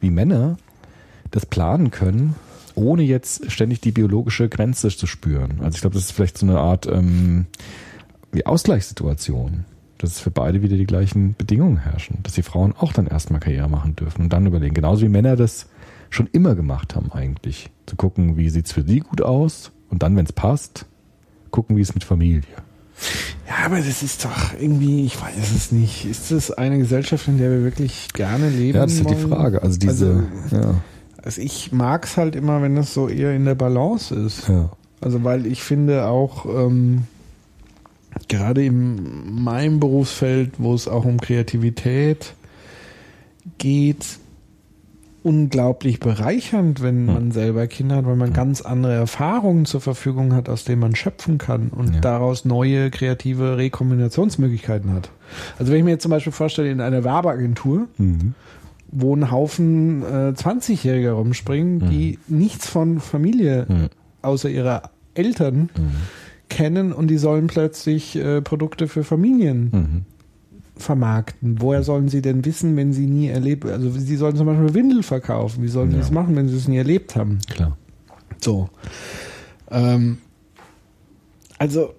wie 0.00 0.10
Männer 0.10 0.56
das 1.30 1.46
planen 1.46 1.90
können, 1.90 2.36
ohne 2.76 3.02
jetzt 3.02 3.50
ständig 3.50 3.80
die 3.80 3.92
biologische 3.92 4.48
Grenze 4.48 4.88
zu 4.88 5.06
spüren. 5.06 5.60
Also 5.60 5.76
ich 5.76 5.80
glaube, 5.80 5.94
das 5.94 6.04
ist 6.04 6.12
vielleicht 6.12 6.38
so 6.38 6.46
eine 6.46 6.60
Art 6.60 6.86
ähm, 6.86 7.46
wie 8.32 8.46
Ausgleichssituation, 8.46 9.64
dass 9.98 10.12
es 10.12 10.20
für 10.20 10.30
beide 10.30 10.62
wieder 10.62 10.76
die 10.76 10.86
gleichen 10.86 11.34
Bedingungen 11.36 11.78
herrschen, 11.78 12.18
dass 12.22 12.34
die 12.34 12.42
Frauen 12.42 12.74
auch 12.78 12.92
dann 12.92 13.06
erstmal 13.06 13.40
Karriere 13.40 13.68
machen 13.68 13.96
dürfen 13.96 14.22
und 14.22 14.32
dann 14.32 14.46
überlegen, 14.46 14.74
genauso 14.74 15.02
wie 15.02 15.08
Männer 15.08 15.36
das 15.36 15.68
schon 16.10 16.28
immer 16.32 16.54
gemacht 16.54 16.94
haben 16.94 17.10
eigentlich, 17.12 17.70
zu 17.86 17.96
gucken, 17.96 18.36
wie 18.36 18.50
sieht's 18.50 18.72
für 18.72 18.82
sie 18.82 19.00
gut 19.00 19.22
aus 19.22 19.72
und 19.90 20.02
dann, 20.02 20.16
wenn 20.16 20.26
es 20.26 20.32
passt, 20.32 20.86
gucken, 21.50 21.76
wie 21.76 21.80
es 21.80 21.94
mit 21.94 22.04
Familie. 22.04 22.42
ja, 23.48 23.66
aber 23.66 23.78
das 23.78 24.02
ist 24.02 24.24
doch 24.24 24.52
irgendwie, 24.60 25.06
ich 25.06 25.20
weiß 25.20 25.50
es 25.54 25.72
nicht. 25.72 26.04
Ist 26.04 26.30
das 26.30 26.50
eine 26.50 26.78
Gesellschaft, 26.78 27.26
in 27.28 27.38
der 27.38 27.50
wir 27.50 27.62
wirklich 27.62 28.08
gerne 28.12 28.50
leben? 28.50 28.76
Ja, 28.76 28.84
das 28.84 28.94
ist 28.94 29.06
halt 29.06 29.18
die? 29.18 29.28
Frage. 29.28 29.62
Also 29.62 29.78
diese, 29.78 30.24
ja, 30.50 30.74
Also 31.26 31.40
ich 31.42 31.72
mag 31.72 32.04
es 32.04 32.16
halt 32.16 32.36
immer, 32.36 32.62
wenn 32.62 32.76
das 32.76 32.94
so 32.94 33.08
eher 33.08 33.34
in 33.34 33.44
der 33.44 33.56
Balance 33.56 34.14
ist. 34.14 34.48
ja. 34.48 34.70
Also 35.00 35.24
weil 35.24 35.44
ich 35.44 35.62
finde 35.62 36.06
auch, 36.06 36.46
ähm, 36.46 37.02
gerade 38.28 38.64
in 38.64 39.42
meinem 39.42 39.78
Berufsfeld, 39.80 40.52
wo 40.58 40.72
es 40.72 40.86
auch 40.88 41.04
um 41.04 41.20
Kreativität 41.20 42.34
geht, 43.58 44.18
unglaublich 45.22 45.98
bereichernd, 45.98 46.80
wenn 46.82 47.04
man 47.06 47.32
selber 47.32 47.66
Kinder 47.66 47.96
hat, 47.96 48.06
weil 48.06 48.14
man 48.16 48.32
ganz 48.32 48.60
andere 48.62 48.94
Erfahrungen 48.94 49.64
zur 49.64 49.80
Verfügung 49.80 50.32
hat, 50.32 50.48
aus 50.48 50.62
denen 50.62 50.80
man 50.80 50.94
schöpfen 50.94 51.38
kann 51.38 51.68
und 51.70 51.94
Ja. 51.96 52.00
daraus 52.00 52.44
neue 52.44 52.90
kreative 52.90 53.56
Rekombinationsmöglichkeiten 53.56 54.92
hat. 54.92 55.10
Also 55.58 55.72
wenn 55.72 55.78
ich 55.80 55.84
mir 55.84 55.90
jetzt 55.90 56.02
zum 56.02 56.10
Beispiel 56.12 56.32
vorstelle, 56.32 56.70
in 56.70 56.80
einer 56.80 57.02
Werbeagentur, 57.02 57.88
wo 58.98 59.14
ein 59.14 59.30
Haufen 59.30 60.02
äh, 60.02 60.32
20-Jähriger 60.34 61.10
rumspringen, 61.12 61.90
die 61.90 62.18
nichts 62.28 62.68
von 62.68 62.98
Familie 63.00 63.66
Mhm. 63.68 63.88
außer 64.22 64.48
ihrer 64.48 64.90
Eltern 65.14 65.68
kennen 66.48 66.92
und 66.92 67.08
die 67.08 67.18
sollen 67.18 67.46
plötzlich 67.48 68.16
äh, 68.16 68.40
Produkte 68.40 68.88
für 68.88 69.04
Familien 69.04 69.70
Mhm. 69.72 70.02
vermarkten. 70.76 71.60
Woher 71.60 71.82
sollen 71.82 72.08
sie 72.08 72.22
denn 72.22 72.44
wissen, 72.44 72.76
wenn 72.76 72.92
sie 72.92 73.06
nie 73.06 73.28
erlebt, 73.28 73.64
also 73.66 73.90
sie 73.90 74.16
sollen 74.16 74.36
zum 74.36 74.46
Beispiel 74.46 74.74
Windel 74.74 75.02
verkaufen. 75.02 75.62
Wie 75.62 75.68
sollen 75.68 75.90
sie 75.90 75.96
Ja. 75.96 76.02
das 76.02 76.10
machen, 76.10 76.36
wenn 76.36 76.48
sie 76.48 76.56
es 76.56 76.68
nie 76.68 76.76
erlebt 76.78 77.16
haben? 77.16 77.38
Klar. 77.50 77.76
So. 78.40 78.68
Ähm, 79.70 80.18
also, 81.58 81.94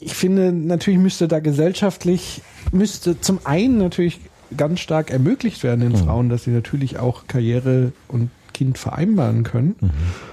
ich 0.00 0.14
finde, 0.14 0.52
natürlich 0.52 0.98
müsste 1.00 1.28
da 1.28 1.40
gesellschaftlich, 1.40 2.40
müsste 2.72 3.20
zum 3.20 3.40
einen 3.44 3.76
natürlich 3.78 4.20
ganz 4.56 4.80
stark 4.80 5.10
ermöglicht 5.10 5.62
werden 5.62 5.80
den 5.80 5.96
Frauen, 5.96 6.28
dass 6.28 6.44
sie 6.44 6.50
natürlich 6.50 6.98
auch 6.98 7.26
Karriere 7.26 7.92
und 8.08 8.30
Kind 8.52 8.78
vereinbaren 8.78 9.42
können. 9.42 9.76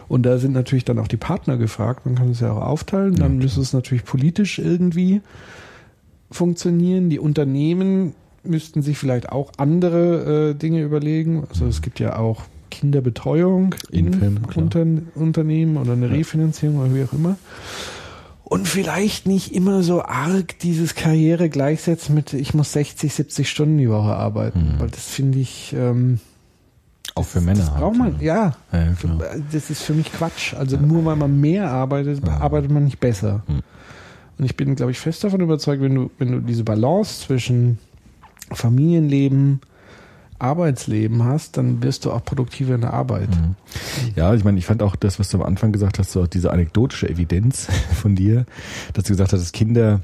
Und 0.08 0.26
da 0.26 0.38
sind 0.38 0.54
natürlich 0.54 0.86
dann 0.86 1.00
auch 1.00 1.08
die 1.08 1.18
Partner 1.18 1.58
gefragt. 1.58 2.06
Man 2.06 2.16
kann 2.16 2.32
es 2.32 2.40
ja 2.40 2.52
auch 2.52 2.62
aufteilen. 2.62 3.16
Dann 3.16 3.38
müsste 3.38 3.62
es 3.62 3.74
natürlich 3.74 4.04
politisch 4.04 4.60
irgendwie 4.60 5.22
funktionieren. 6.30 7.10
Die 7.10 7.20
Unternehmen 7.20 8.14
müssten 8.44 8.82
sich 8.82 8.98
vielleicht 8.98 9.30
auch 9.30 9.52
andere 9.58 10.50
äh, 10.50 10.54
Dinge 10.56 10.82
überlegen. 10.82 11.44
Also 11.50 11.68
es 11.68 11.82
gibt 11.82 12.00
ja 12.00 12.18
auch 12.18 12.44
Kinderbetreuung 12.70 13.76
in 13.92 14.08
Infam, 14.08 14.48
klar. 14.48 14.64
unter, 14.64 14.86
Unternehmen 15.16 15.78
oder 15.78 15.94
eine 15.94 16.10
Refinanzierung 16.10 16.80
oder 16.80 16.94
wie 16.94 17.04
auch 17.04 17.14
immer. 17.14 17.38
Und 18.50 18.66
vielleicht 18.66 19.28
nicht 19.28 19.54
immer 19.54 19.84
so 19.84 20.04
arg 20.04 20.58
dieses 20.60 20.96
Karriere 20.96 21.50
gleichsetzen 21.50 22.16
mit, 22.16 22.32
ich 22.32 22.54
muss 22.54 22.72
60, 22.72 23.14
70 23.14 23.50
Stunden 23.50 23.78
die 23.78 23.90
Woche 23.90 24.16
arbeiten. 24.16 24.76
Weil 24.78 24.90
das 24.90 25.06
finde 25.06 25.40
ich, 25.40 25.76
ähm, 25.78 26.22
Auch 27.14 27.26
für 27.26 27.42
Männer. 27.42 27.60
das 27.60 27.72
braucht 27.72 27.98
man, 27.98 28.22
ja. 28.22 28.56
Ja, 28.72 28.86
ja, 28.86 28.94
klar. 28.94 29.18
Das 29.52 29.70
ist 29.70 29.84
für 29.84 29.94
mich 29.94 30.14
Quatsch. 30.14 30.54
Also 30.54 30.78
nur 30.78 31.04
weil 31.04 31.18
man 31.18 31.42
mehr 31.42 31.70
arbeitet, 31.70 32.26
arbeitet 32.26 32.72
man 32.72 32.86
nicht 32.86 33.02
besser. 33.02 33.44
Hm. 33.48 33.60
Und 34.38 34.46
ich 34.46 34.56
bin, 34.56 34.76
glaube 34.76 34.92
ich, 34.92 35.00
fest 35.00 35.26
davon 35.26 35.42
überzeugt, 35.42 35.82
wenn 35.82 35.96
du, 35.96 36.12
wenn 36.18 36.32
du 36.32 36.40
diese 36.40 36.64
Balance 36.64 37.26
zwischen 37.26 37.80
Familienleben, 38.54 39.60
Arbeitsleben 40.40 41.24
hast, 41.24 41.58
dann 41.58 41.82
wirst 41.82 42.06
du 42.06 42.12
auch 42.12 42.24
produktiver 42.24 42.76
in 42.76 42.82
der 42.82 42.94
Arbeit. 42.94 43.30
Hm. 43.36 43.56
Ja, 44.16 44.34
ich 44.34 44.44
meine, 44.44 44.58
ich 44.58 44.66
fand 44.66 44.84
auch 44.84 44.96
das, 44.96 45.20
was 45.20 45.30
du 45.30 45.38
am 45.38 45.44
Anfang 45.44 45.72
gesagt 45.72 46.00
hast, 46.00 46.12
so 46.12 46.28
diese 46.28 46.52
anekdotische 46.52 47.10
Evidenz 47.10 47.68
von 47.94 48.16
dir, 48.16 48.46
dass 48.94 49.06
du 49.06 49.14
gesagt 49.14 49.34
hast, 49.34 49.42
dass 49.42 49.52
Kinder 49.52 50.02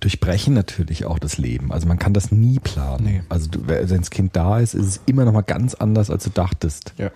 durchbrechen 0.00 0.54
natürlich 0.54 1.06
auch 1.06 1.18
das 1.18 1.38
Leben. 1.38 1.72
Also 1.72 1.88
man 1.88 1.98
kann 1.98 2.14
das 2.14 2.30
nie 2.30 2.60
planen. 2.60 3.04
Nee. 3.04 3.22
Also 3.28 3.48
wenn 3.66 3.86
das 3.88 4.10
Kind 4.10 4.36
da 4.36 4.60
ist, 4.60 4.74
ist 4.74 4.86
es 4.86 5.00
immer 5.06 5.24
noch 5.24 5.32
mal 5.32 5.42
ganz 5.42 5.74
anders, 5.74 6.10
als 6.10 6.24
du 6.24 6.30
dachtest. 6.30 6.94
Ja. 6.98 7.10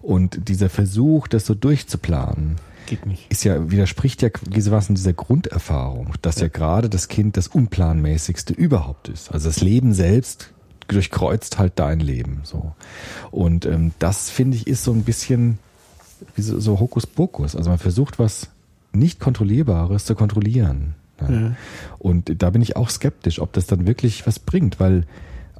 Und 0.00 0.48
dieser 0.48 0.70
Versuch, 0.70 1.28
das 1.28 1.44
so 1.44 1.54
durchzuplanen, 1.54 2.56
Geht 2.86 3.04
nicht. 3.04 3.30
ist 3.30 3.44
ja, 3.44 3.70
widerspricht 3.70 4.22
ja 4.22 4.30
gewissermaßen 4.30 4.94
dieser 4.94 5.12
Grunderfahrung, 5.12 6.14
dass 6.22 6.40
ja. 6.40 6.48
gerade 6.48 6.88
das 6.88 7.08
Kind 7.08 7.36
das 7.36 7.48
Unplanmäßigste 7.48 8.54
überhaupt 8.54 9.08
ist. 9.08 9.30
Also 9.32 9.48
das 9.48 9.60
Leben 9.60 9.92
selbst 9.92 10.52
durchkreuzt 10.88 11.58
halt 11.58 11.74
dein 11.76 12.00
Leben, 12.00 12.40
so. 12.44 12.72
Und 13.30 13.66
ähm, 13.66 13.92
das, 13.98 14.30
finde 14.30 14.56
ich, 14.56 14.66
ist 14.66 14.84
so 14.84 14.92
ein 14.92 15.04
bisschen 15.04 15.58
wie 16.34 16.42
so, 16.42 16.58
so 16.58 16.80
Hokuspokus. 16.80 17.54
Also 17.54 17.70
man 17.70 17.78
versucht 17.78 18.18
was 18.18 18.48
nicht 18.92 19.20
Kontrollierbares 19.20 20.04
zu 20.04 20.14
kontrollieren. 20.14 20.94
Ja. 21.20 21.30
Ja. 21.30 21.56
Und 21.98 22.42
da 22.42 22.50
bin 22.50 22.62
ich 22.62 22.76
auch 22.76 22.90
skeptisch, 22.90 23.40
ob 23.40 23.52
das 23.52 23.66
dann 23.66 23.86
wirklich 23.86 24.26
was 24.26 24.38
bringt, 24.38 24.80
weil 24.80 25.04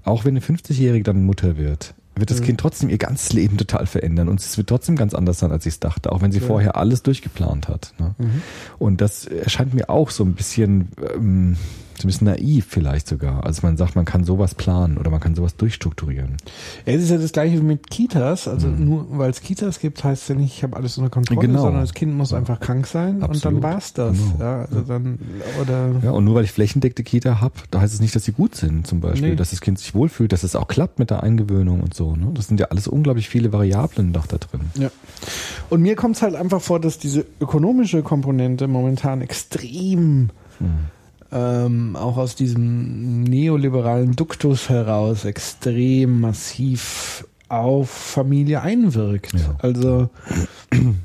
auch 0.05 0.24
wenn 0.24 0.36
eine 0.36 0.40
50-Jährige 0.40 1.05
dann 1.05 1.24
Mutter 1.24 1.56
wird, 1.56 1.94
wird 2.16 2.30
das 2.30 2.42
Kind 2.42 2.59
trotzdem 2.59 2.88
ihr 2.90 2.98
ganzes 2.98 3.32
Leben 3.32 3.56
total 3.56 3.86
verändern 3.86 4.28
und 4.28 4.40
es 4.40 4.56
wird 4.56 4.68
trotzdem 4.68 4.96
ganz 4.96 5.14
anders 5.14 5.38
sein, 5.38 5.52
als 5.52 5.64
sie 5.64 5.68
es 5.68 5.78
dachte, 5.78 6.10
auch 6.10 6.20
wenn 6.20 6.32
sie 6.32 6.40
vorher 6.40 6.76
alles 6.76 7.02
durchgeplant 7.02 7.68
hat. 7.68 7.94
Ne? 7.98 8.14
Und 8.78 9.00
das 9.00 9.26
erscheint 9.26 9.74
mir 9.74 9.88
auch 9.88 10.10
so 10.10 10.24
ein 10.24 10.34
bisschen, 10.34 10.88
ähm, 11.14 11.56
so 12.02 12.06
ein 12.06 12.10
bisschen 12.10 12.26
naiv 12.26 12.66
vielleicht 12.68 13.08
sogar. 13.08 13.44
Also 13.44 13.66
man 13.66 13.76
sagt, 13.76 13.96
man 13.96 14.04
kann 14.04 14.24
sowas 14.24 14.54
planen 14.54 14.98
oder 14.98 15.10
man 15.10 15.20
kann 15.20 15.34
sowas 15.34 15.56
durchstrukturieren. 15.56 16.36
Ja, 16.86 16.92
es 16.94 17.02
ist 17.04 17.10
ja 17.10 17.18
das 17.18 17.32
gleiche 17.32 17.56
wie 17.58 17.62
mit 17.62 17.90
Kitas. 17.90 18.48
Also 18.48 18.68
nur 18.68 19.06
weil 19.18 19.30
es 19.30 19.40
Kitas 19.40 19.78
gibt, 19.80 20.02
heißt 20.04 20.22
es 20.22 20.28
ja 20.28 20.34
nicht, 20.34 20.54
ich 20.56 20.62
habe 20.62 20.76
alles 20.76 20.96
unter 20.98 21.10
Kontrolle, 21.10 21.40
Genau. 21.46 21.62
sondern 21.62 21.82
das 21.82 21.94
Kind 21.94 22.14
muss 22.14 22.32
einfach 22.32 22.60
krank 22.60 22.86
sein 22.86 23.16
und 23.16 23.24
Absolut. 23.24 23.62
dann 23.62 23.70
war's 23.72 23.92
das. 23.92 24.16
Genau. 24.16 24.36
Ja, 24.40 24.60
also 24.62 24.80
dann 24.82 25.18
oder 25.60 25.90
Ja, 26.02 26.10
und 26.12 26.24
nur 26.24 26.34
weil 26.34 26.44
ich 26.44 26.52
flächendeckte 26.52 27.02
Kita 27.02 27.40
habe, 27.40 27.54
da 27.70 27.80
heißt 27.80 27.94
es 27.94 28.00
nicht, 28.00 28.14
dass 28.14 28.24
sie 28.24 28.32
gut 28.32 28.54
sind, 28.54 28.86
zum 28.86 29.00
Beispiel, 29.00 29.30
Nee. 29.30 29.36
dass 29.36 29.50
das 29.50 29.60
Kind 29.60 29.78
sich 29.78 29.94
wohlfühlt, 29.94 30.32
dass 30.32 30.42
es 30.44 30.56
auch 30.56 30.68
klappt 30.68 30.98
mit 30.98 31.10
der 31.10 31.22
Eingewöhnung 31.22 31.80
und 31.80 31.94
so. 31.94 32.14
Ne? 32.16 32.28
Das 32.34 32.46
sind 32.48 32.60
ja 32.60 32.66
alles 32.66 32.88
unglaublich 32.88 33.28
viele 33.28 33.52
Variablen 33.52 34.12
doch 34.12 34.26
da 34.26 34.38
drin. 34.38 34.60
Ja. 34.78 34.90
Und 35.70 35.82
mir 35.82 35.96
kommt 35.96 36.16
es 36.16 36.22
halt 36.22 36.34
einfach 36.34 36.60
vor, 36.60 36.80
dass 36.80 36.98
diese 36.98 37.24
ökonomische 37.40 38.02
Komponente 38.02 38.68
momentan 38.68 39.20
extrem 39.22 40.30
ähm, 41.30 41.96
auch 41.96 42.16
aus 42.16 42.34
diesem 42.34 43.22
neoliberalen 43.22 44.16
Duktus 44.16 44.68
heraus 44.68 45.24
extrem 45.24 46.20
massiv 46.20 47.26
auf 47.48 47.90
Familie 47.90 48.62
einwirkt. 48.62 49.34
Ja. 49.34 49.56
Also 49.59 50.10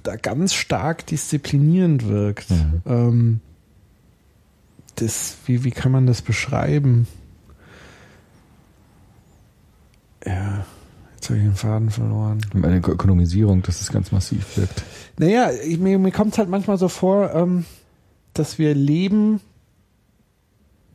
da 0.03 0.15
ganz 0.15 0.53
stark 0.53 1.05
disziplinierend 1.07 2.07
wirkt. 2.07 2.47
Ähm, 2.85 3.39
das, 4.95 5.37
wie, 5.45 5.63
wie 5.63 5.71
kann 5.71 5.91
man 5.91 6.05
das 6.05 6.21
beschreiben? 6.21 7.07
Ja, 10.25 10.65
jetzt 11.15 11.29
habe 11.29 11.39
ich 11.39 11.45
den 11.45 11.55
Faden 11.55 11.89
verloren. 11.89 12.39
Eine 12.53 12.77
Ökonomisierung, 12.77 13.61
dass 13.63 13.81
es 13.81 13.91
ganz 13.91 14.11
massiv 14.11 14.57
wirkt. 14.57 14.83
Naja, 15.17 15.51
ich, 15.51 15.79
mir, 15.79 15.99
mir 15.99 16.11
kommt 16.11 16.33
es 16.33 16.37
halt 16.37 16.49
manchmal 16.49 16.77
so 16.77 16.87
vor, 16.87 17.33
ähm, 17.33 17.65
dass 18.33 18.57
wir 18.57 18.73
leben, 18.73 19.41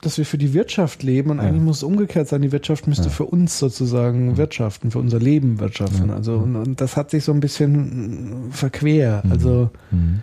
dass 0.03 0.17
wir 0.19 0.25
für 0.25 0.39
die 0.39 0.55
Wirtschaft 0.55 1.03
leben 1.03 1.31
und 1.31 1.39
Ja. 1.39 1.45
eigentlich 1.45 1.63
muss 1.63 1.79
es 1.79 1.83
umgekehrt 1.83 2.29
sein, 2.29 2.43
die 2.43 2.53
Wirtschaft 2.53 2.87
müsste 2.87 3.05
Ja. 3.05 3.11
für 3.11 3.25
uns 3.25 3.59
sozusagen 3.59 4.37
wirtschaften, 4.37 4.91
für 4.91 4.99
unser 4.99 5.19
Leben 5.19 5.59
wirtschaften. 5.61 6.09
Ja. 6.09 6.15
Also 6.15 6.37
und, 6.37 6.57
und 6.57 6.81
das 6.81 6.97
hat 6.97 7.11
sich 7.11 7.25
so 7.25 7.33
ein 7.33 7.41
bisschen 7.41 8.51
verquer. 8.51 9.23
Also 9.31 9.71
Mhm. 9.91 10.23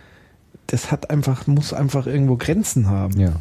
das 0.66 0.90
hat 0.90 1.10
einfach, 1.10 1.46
muss 1.46 1.72
einfach 1.72 2.06
irgendwo 2.06 2.36
Grenzen 2.36 2.88
haben. 2.88 3.18
Ja. 3.20 3.32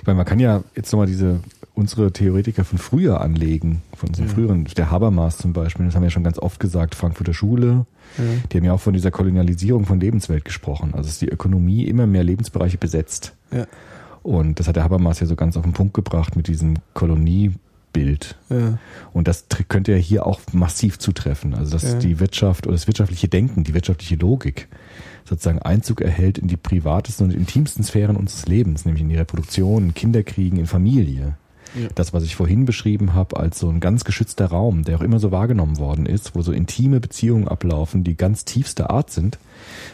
Ich 0.00 0.06
meine, 0.06 0.16
man 0.16 0.26
kann 0.26 0.40
ja 0.40 0.62
jetzt 0.74 0.90
nochmal 0.92 1.06
diese, 1.06 1.40
unsere 1.74 2.12
Theoretiker 2.12 2.64
von 2.64 2.78
früher 2.78 3.20
anlegen, 3.20 3.82
von 3.96 4.08
unseren 4.08 4.26
Ja. 4.26 4.34
früheren, 4.34 4.64
der 4.64 4.90
Habermas 4.90 5.38
zum 5.38 5.52
Beispiel, 5.52 5.86
das 5.86 5.94
haben 5.94 6.02
wir 6.02 6.06
ja 6.08 6.10
schon 6.10 6.24
ganz 6.24 6.38
oft 6.38 6.58
gesagt, 6.60 6.94
Frankfurter 6.94 7.32
Schule, 7.34 7.86
Ja. 8.18 8.24
die 8.50 8.56
haben 8.56 8.64
ja 8.64 8.72
auch 8.72 8.80
von 8.80 8.92
dieser 8.92 9.10
Kolonialisierung 9.10 9.84
von 9.86 10.00
Lebenswelt 10.00 10.44
gesprochen. 10.44 10.94
Also 10.94 11.06
dass 11.08 11.18
die 11.18 11.28
Ökonomie 11.28 11.84
immer 11.84 12.06
mehr 12.06 12.24
Lebensbereiche 12.24 12.76
besetzt. 12.78 13.34
Ja. 13.52 13.66
Und 14.22 14.60
das 14.60 14.68
hat 14.68 14.76
der 14.76 14.84
Habermas 14.84 15.20
ja 15.20 15.26
so 15.26 15.36
ganz 15.36 15.56
auf 15.56 15.64
den 15.64 15.72
Punkt 15.72 15.94
gebracht 15.94 16.36
mit 16.36 16.46
diesem 16.46 16.76
Koloniebild. 16.94 18.36
Ja. 18.48 18.78
Und 19.12 19.28
das 19.28 19.46
könnte 19.68 19.92
ja 19.92 19.98
hier 19.98 20.26
auch 20.26 20.40
massiv 20.52 20.98
zutreffen. 20.98 21.54
Also 21.54 21.72
dass 21.72 21.82
Ja. 21.82 21.98
die 21.98 22.20
Wirtschaft 22.20 22.66
oder 22.66 22.74
das 22.74 22.86
wirtschaftliche 22.86 23.28
Denken, 23.28 23.64
die 23.64 23.74
wirtschaftliche 23.74 24.16
Logik 24.16 24.68
sozusagen 25.24 25.60
Einzug 25.60 26.00
erhält 26.00 26.38
in 26.38 26.48
die 26.48 26.56
privatesten 26.56 27.26
und 27.26 27.34
intimsten 27.34 27.84
Sphären 27.84 28.16
unseres 28.16 28.46
Lebens, 28.46 28.84
nämlich 28.84 29.02
in 29.02 29.08
die 29.08 29.16
Reproduktion, 29.16 29.84
in 29.84 29.94
Kinderkriegen, 29.94 30.58
in 30.58 30.66
Familie. 30.66 31.36
Ja. 31.74 31.88
Das, 31.94 32.12
was 32.12 32.22
ich 32.22 32.36
vorhin 32.36 32.66
beschrieben 32.66 33.14
habe, 33.14 33.38
als 33.38 33.58
so 33.58 33.68
ein 33.70 33.80
ganz 33.80 34.04
geschützter 34.04 34.46
Raum, 34.46 34.84
der 34.84 34.98
auch 34.98 35.00
immer 35.00 35.18
so 35.18 35.30
wahrgenommen 35.32 35.78
worden 35.78 36.06
ist, 36.06 36.34
wo 36.34 36.42
so 36.42 36.52
intime 36.52 37.00
Beziehungen 37.00 37.48
ablaufen, 37.48 38.04
die 38.04 38.16
ganz 38.16 38.44
tiefster 38.44 38.90
Art 38.90 39.10
sind, 39.10 39.38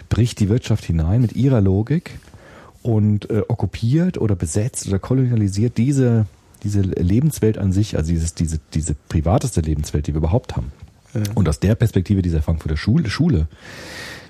bricht 0.09 0.40
die 0.40 0.48
Wirtschaft 0.48 0.84
hinein 0.84 1.20
mit 1.20 1.36
ihrer 1.36 1.60
Logik 1.60 2.18
und 2.82 3.30
äh, 3.30 3.42
okkupiert 3.48 4.18
oder 4.18 4.36
besetzt 4.36 4.88
oder 4.88 4.98
kolonialisiert 4.98 5.78
diese, 5.78 6.26
diese 6.62 6.80
Lebenswelt 6.80 7.59
an 7.59 7.72
sich, 7.72 7.96
also 7.96 8.12
dieses, 8.12 8.34
diese, 8.34 8.60
diese 8.74 8.94
privateste 9.09 9.60
Lebenswelt, 9.60 10.06
die 10.06 10.14
wir 10.14 10.18
überhaupt 10.18 10.56
haben. 10.56 10.72
Ja. 11.14 11.22
Und 11.34 11.48
aus 11.48 11.60
der 11.60 11.74
Perspektive 11.74 12.22
dieser 12.22 12.42
Frankfurter 12.42 12.76
Schule, 12.76 13.10
Schule 13.10 13.48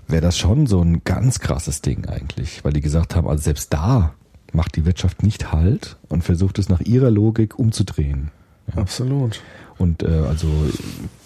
wäre 0.06 0.22
das 0.22 0.38
schon 0.38 0.66
so 0.66 0.80
ein 0.80 1.02
ganz 1.04 1.40
krasses 1.40 1.82
Ding 1.82 2.06
eigentlich, 2.06 2.64
weil 2.64 2.72
die 2.72 2.80
gesagt 2.80 3.14
haben, 3.14 3.28
also 3.28 3.42
selbst 3.42 3.72
da 3.72 4.14
macht 4.52 4.76
die 4.76 4.86
Wirtschaft 4.86 5.22
nicht 5.22 5.52
Halt 5.52 5.96
und 6.08 6.24
versucht 6.24 6.58
es 6.58 6.68
nach 6.68 6.80
ihrer 6.80 7.10
Logik 7.10 7.58
umzudrehen. 7.58 8.30
Absolut. 8.74 9.40
Und 9.76 10.02
äh, 10.02 10.06
also 10.06 10.48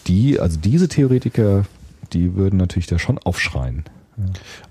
die, 0.07 0.41
also 0.41 0.59
diese 0.59 0.89
Theoretiker, 0.89 1.65
die 2.13 2.35
würden 2.35 2.57
natürlich 2.57 2.87
da 2.87 2.99
schon 2.99 3.19
aufschreien. 3.19 3.85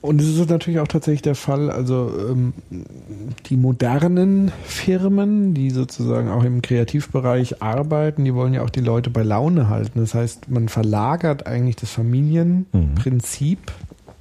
Und 0.01 0.21
es 0.21 0.27
ist 0.27 0.49
natürlich 0.49 0.79
auch 0.79 0.87
tatsächlich 0.87 1.21
der 1.21 1.35
Fall, 1.35 1.69
also 1.69 2.11
ähm, 2.29 2.53
die 3.47 3.57
modernen 3.57 4.51
Firmen, 4.63 5.53
die 5.53 5.69
sozusagen 5.69 6.29
auch 6.29 6.43
im 6.43 6.61
Kreativbereich 6.61 7.61
arbeiten, 7.61 8.25
die 8.25 8.33
wollen 8.33 8.53
ja 8.53 8.63
auch 8.63 8.69
die 8.69 8.81
Leute 8.81 9.09
bei 9.09 9.23
Laune 9.23 9.69
halten. 9.69 9.99
Das 9.99 10.13
heißt, 10.13 10.49
man 10.49 10.69
verlagert 10.69 11.45
eigentlich 11.47 11.75
das 11.75 11.91
Familienprinzip 11.91 13.71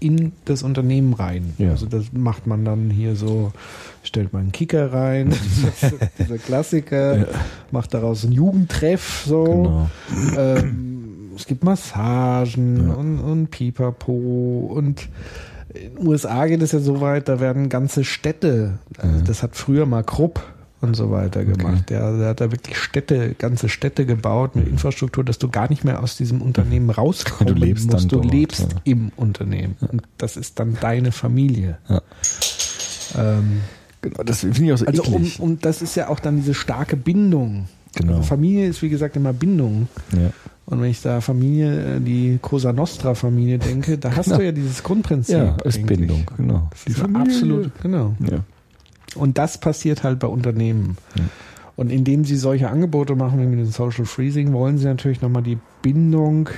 in 0.01 0.33
das 0.47 0.63
Unternehmen 0.63 1.13
rein. 1.13 1.53
Ja. 1.59 1.71
Also 1.71 1.87
das 1.87 2.07
macht 2.13 2.47
man 2.47 2.65
dann 2.65 2.91
hier 2.91 3.15
so, 3.15 3.53
stellt 4.03 4.33
man 4.33 4.43
einen 4.43 4.53
Kicker 4.53 4.93
rein, 4.93 5.35
dieser 6.19 6.39
Klassiker, 6.39 7.27
macht 7.71 7.95
daraus 7.95 8.25
einen 8.25 8.33
Jugendtreff 8.33 9.25
so. 9.27 9.45
Genau. 9.45 9.91
Ähm, 10.39 11.00
es 11.37 11.47
gibt 11.47 11.65
Massagen 11.65 12.89
Ja. 12.89 12.95
und, 12.95 13.19
und 13.21 13.51
Pipapo 13.51 14.71
und 14.75 15.09
in 15.73 15.95
den 15.97 16.07
USA 16.07 16.47
geht 16.47 16.63
es 16.63 16.73
ja 16.73 16.81
so 16.81 17.01
weit, 17.01 17.29
da 17.29 17.39
werden 17.39 17.69
ganze 17.69 18.03
Städte, 18.05 18.79
also 18.99 19.25
das 19.25 19.43
hat 19.43 19.55
früher 19.55 19.87
mal 19.87 20.03
Krupp 20.03 20.43
und 20.81 20.97
so 20.97 21.11
weiter 21.11 21.45
gemacht. 21.45 21.91
Der, 21.91 22.17
der 22.17 22.29
hat 22.31 22.41
da 22.41 22.51
wirklich 22.51 22.77
Städte, 22.77 23.35
ganze 23.39 23.69
Städte 23.69 24.07
gebaut 24.07 24.57
mit 24.57 24.67
Infrastruktur, 24.67 25.23
dass 25.23 25.39
du 25.39 25.49
gar 25.49 25.69
nicht 25.69 25.85
mehr 25.85 26.03
aus 26.03 26.17
diesem 26.17 26.41
Unternehmen 26.43 26.91
rauskommen 26.91 27.55
Du 27.55 27.61
lebst 27.61 27.93
musst. 27.93 28.11
Du 28.11 28.17
dort, 28.21 28.33
lebst 28.33 28.61
ja. 28.73 28.81
im 28.85 29.13
Unternehmen. 29.15 29.77
Und 29.81 30.03
das 30.19 30.37
ist 30.37 30.59
dann 30.59 30.77
deine 30.81 31.13
Familie. 31.13 31.79
Ja. 31.89 32.01
Ähm, 33.17 33.61
Genau, 34.03 34.23
das 34.23 34.41
finde 34.41 34.65
ich 34.65 34.73
auch 34.73 34.79
so 34.79 34.87
also 34.87 35.03
um, 35.03 35.31
und 35.41 35.65
das 35.67 35.83
ist 35.83 35.95
ja 35.95 36.09
auch 36.09 36.21
dann 36.21 36.37
diese 36.37 36.55
starke 36.55 36.97
Bindung. 36.97 37.69
Genau. 37.95 38.15
Also 38.15 38.23
Familie 38.23 38.67
ist 38.67 38.81
wie 38.83 38.89
gesagt 38.89 39.17
immer 39.17 39.33
Bindung. 39.33 39.89
ja. 40.13 40.31
Und 40.71 40.81
wenn 40.81 40.91
ich 40.91 41.03
da 41.03 41.21
Familie, 41.21 41.97
äh, 41.97 42.01
die 42.01 42.39
Cosa 42.41 42.73
Nostra 42.73 43.15
Familie 43.15 43.59
denke, 43.59 43.99
da 43.99 44.15
hast 44.17 44.27
Genau. 44.27 44.39
du 44.39 44.45
ja 44.45 44.53
dieses 44.53 44.83
Grundprinzip. 44.83 45.37
ja, 45.37 45.57
ist 45.65 45.79
eigentlich. 45.79 45.99
Bindung, 45.99 46.27
genau. 46.37 46.71
Die 46.87 46.95
absolut, 47.15 47.71
genau. 47.83 48.15
Ja. 48.21 48.39
Und 49.17 49.37
das 49.39 49.59
passiert 49.59 50.05
halt 50.05 50.21
bei 50.21 50.29
Unternehmen. 50.29 50.97
Und 51.77 51.91
indem 51.91 52.25
sie 52.25 52.37
solche 52.37 52.71
Angebote 52.71 53.17
machen 53.17 53.41
wie 53.41 53.47
mit 53.47 53.59
dem 53.59 53.67
Social 53.71 54.05
Freezing, 54.05 54.53
wollen 54.53 54.79
sie 54.79 54.85
natürlich 54.87 55.21
nochmal 55.21 55.43
die 55.43 55.59
Bindung 55.83 56.49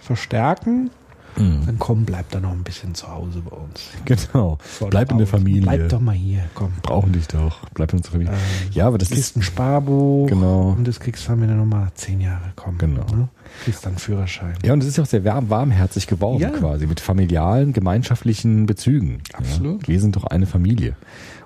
verstärken. 0.00 0.90
Mhm. 1.38 1.66
Dann 1.66 1.78
komm, 1.78 2.04
bleib 2.04 2.30
da 2.30 2.40
noch 2.40 2.52
ein 2.52 2.62
bisschen 2.64 2.94
zu 2.94 3.08
Hause 3.08 3.40
bei 3.48 3.56
uns. 3.56 3.90
Genau. 4.04 4.58
Vor 4.60 4.90
Bleib 4.90 5.10
in 5.12 5.18
der. 5.18 5.26
Familie. 5.26 5.62
Bleib 5.62 5.88
doch 5.88 6.00
mal 6.00 6.14
hier, 6.14 6.42
komm. 6.54 6.72
Brauchen 6.82 7.12
dich 7.12 7.26
doch. 7.28 7.58
Bleib 7.74 7.92
in 7.92 7.98
unserer 7.98 8.12
Familie. 8.12 8.32
Ähm, 8.32 8.38
ja, 8.72 8.86
aber 8.86 8.98
das 8.98 9.08
kriegst 9.10 9.30
ist. 9.30 9.36
ein 9.36 9.42
Sparbuch 9.42 10.26
Genau. 10.28 10.74
und 10.76 10.86
das 10.88 11.00
kriegst 11.00 11.28
dann 11.28 11.42
wieder 11.42 11.54
nochmal 11.54 11.88
zehn 11.94 12.20
Jahre, 12.20 12.52
komm. 12.56 12.78
Genau. 12.78 13.04
Ne? 13.14 13.28
Kriegst 13.64 13.84
dann 13.86 13.96
Führerschein. 13.96 14.54
Ja, 14.64 14.72
und 14.72 14.82
es 14.82 14.88
ist 14.88 14.96
ja 14.96 15.02
auch 15.04 15.08
sehr 15.08 15.24
warm, 15.24 15.48
warmherzig 15.50 16.06
geworden 16.06 16.40
Ja. 16.40 16.50
quasi, 16.50 16.86
mit 16.86 17.00
familialen, 17.00 17.72
gemeinschaftlichen 17.72 18.66
Bezügen. 18.66 19.20
Absolut. 19.34 19.82
Ja. 19.82 19.88
Wir 19.88 20.00
sind 20.00 20.16
doch 20.16 20.24
eine 20.24 20.46
Familie. 20.46 20.94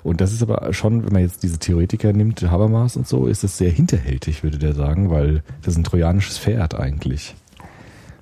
Und 0.02 0.20
das 0.20 0.32
ist 0.32 0.42
aber 0.42 0.72
schon, 0.72 1.04
wenn 1.06 1.12
man 1.12 1.22
jetzt 1.22 1.42
diese 1.44 1.58
Theoretiker 1.58 2.12
nimmt, 2.12 2.42
Habermas 2.42 2.96
und 2.96 3.06
so, 3.06 3.26
ist 3.26 3.44
das 3.44 3.56
sehr 3.58 3.70
hinterhältig, 3.70 4.42
würde 4.42 4.58
der 4.58 4.74
sagen, 4.74 5.10
weil 5.10 5.42
das 5.62 5.74
ist 5.74 5.78
ein 5.78 5.84
trojanisches 5.84 6.38
Pferd 6.38 6.74
eigentlich. 6.74 7.36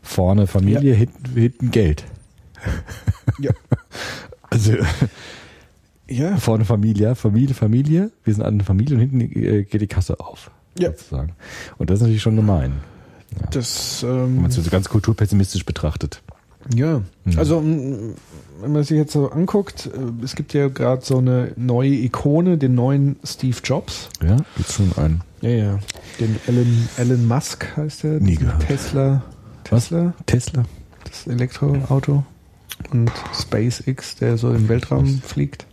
Vorne 0.02 0.47
Familie, 0.47 0.94
hinten, 0.94 1.35
hinten 1.39 1.70
Geld. 1.70 2.05
Ja. 3.39 3.52
Also 4.51 4.74
Ja, 6.09 6.36
vorne 6.36 6.64
Familie, 6.64 7.14
Familie, 7.14 7.55
Familie, 7.55 8.10
wir 8.24 8.35
sind 8.35 8.43
eine 8.43 8.64
Familie 8.64 8.97
und 8.97 9.01
hinten 9.01 9.20
äh, 9.20 9.62
geht 9.62 9.81
die 9.81 9.86
Kasse 9.86 10.18
auf. 10.20 10.51
Ja. 10.78 10.90
Sozusagen. 10.90 11.32
Und 11.78 11.89
das 11.89 11.97
ist 11.97 12.01
natürlich 12.02 12.22
schon 12.22 12.36
gemein, 12.36 12.72
das 13.52 14.02
wenn 14.02 14.10
ähm, 14.10 14.36
man 14.43 14.47
es 14.51 14.56
so 14.56 14.70
ganz 14.70 14.89
kulturpessimistisch 14.89 15.64
betrachtet. 15.64 16.20
Ja, 16.74 17.01
Mhm. 17.24 17.39
also 17.39 17.62
wenn 17.64 18.72
man 18.72 18.82
sich 18.85 18.97
jetzt 18.98 19.12
so 19.12 19.31
anguckt, 19.31 19.86
äh, 19.86 20.24
es 20.24 20.35
gibt 20.36 20.52
ja 20.52 20.68
gerade 20.68 21.02
so 21.05 21.18
eine 21.18 21.52
neue 21.56 21.90
Ikone, 21.94 22.59
den 22.59 22.74
neuen 22.74 23.16
Steve 23.24 23.56
Jobs. 23.64 24.09
Ja, 24.22 24.36
gibt's 24.56 24.74
schon 24.74 24.93
einen. 24.97 25.22
Ja, 25.40 25.48
ja. 25.51 25.78
Den 26.18 26.36
Elon, 26.47 26.89
Elon 26.98 27.27
Musk 27.27 27.66
heißt 27.77 28.02
der. 28.02 28.20
Nie 28.20 28.35
gehört. 28.35 28.66
Tesla. 28.66 29.22
Was? 29.70 29.84
Tesla, 29.88 30.12
Tesla. 30.26 30.64
das 31.05 31.26
Elektroauto. 31.26 32.24
Und 32.90 33.10
SpaceX, 33.38 34.16
der 34.16 34.36
so 34.38 34.52
im 34.52 34.68
Weltraum 34.68 35.20
fliegt. 35.22 35.66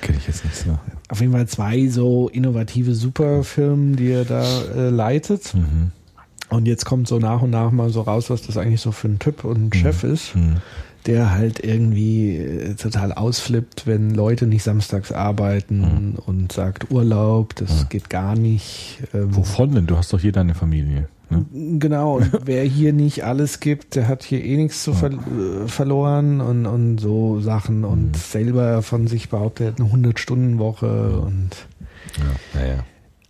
Kenne 0.00 0.18
ich 0.18 0.26
jetzt 0.26 0.44
nicht 0.44 0.56
so. 0.56 0.78
Auf 1.08 1.20
jeden 1.20 1.32
Fall 1.32 1.46
zwei 1.46 1.88
so 1.88 2.28
innovative 2.28 2.94
Superfirmen, 2.94 3.96
die 3.96 4.10
er 4.10 4.24
da 4.24 4.44
äh, 4.74 4.88
leitet. 4.88 5.54
Mhm. 5.54 5.90
Und 6.48 6.66
jetzt 6.66 6.84
kommt 6.84 7.08
so 7.08 7.18
nach 7.18 7.42
und 7.42 7.50
nach 7.50 7.70
mal 7.70 7.90
so 7.90 8.02
raus, 8.02 8.30
was 8.30 8.42
das 8.42 8.56
eigentlich 8.56 8.80
so 8.80 8.92
für 8.92 9.08
ein 9.08 9.18
Typ 9.18 9.44
und 9.44 9.66
ein 9.66 9.72
Chef 9.72 10.04
ist. 10.04 10.34
Mhm. 10.36 10.56
der 11.06 11.32
halt 11.32 11.62
irgendwie 11.62 12.36
äh, 12.38 12.74
total 12.76 13.12
ausflippt, 13.12 13.86
wenn 13.86 14.14
Leute 14.14 14.46
nicht 14.46 14.62
samstags 14.62 15.12
arbeiten 15.12 16.14
und 16.24 16.52
sagt 16.52 16.90
Urlaub, 16.90 17.54
das 17.56 17.90
geht 17.90 18.08
gar 18.08 18.36
nicht. 18.36 19.00
Ähm, 19.12 19.36
Wovon 19.36 19.72
denn? 19.72 19.86
Du 19.86 19.98
hast 19.98 20.12
doch 20.14 20.20
hier 20.20 20.32
deine 20.32 20.54
Familie. 20.54 21.08
Ne? 21.34 21.78
Genau, 21.78 22.16
und 22.16 22.30
wer 22.44 22.62
hier 22.64 22.92
nicht 22.92 23.24
alles 23.24 23.60
gibt, 23.60 23.94
der 23.96 24.08
hat 24.08 24.22
hier 24.22 24.42
eh 24.44 24.56
nichts 24.56 24.82
zu 24.82 24.92
ver 24.94 25.10
äh, 25.12 25.66
verloren 25.68 26.40
und, 26.40 26.66
und 26.66 26.98
so 26.98 27.40
Sachen 27.40 27.84
und 27.84 28.16
selber 28.16 28.82
von 28.82 29.06
sich 29.06 29.28
behauptet, 29.28 29.78
er 29.78 29.84
hat 29.86 29.92
eine 29.94 30.08
100-Stunden-Woche 30.08 31.18
und 31.20 31.50
Ja, 32.18 32.60
naja. 32.60 32.84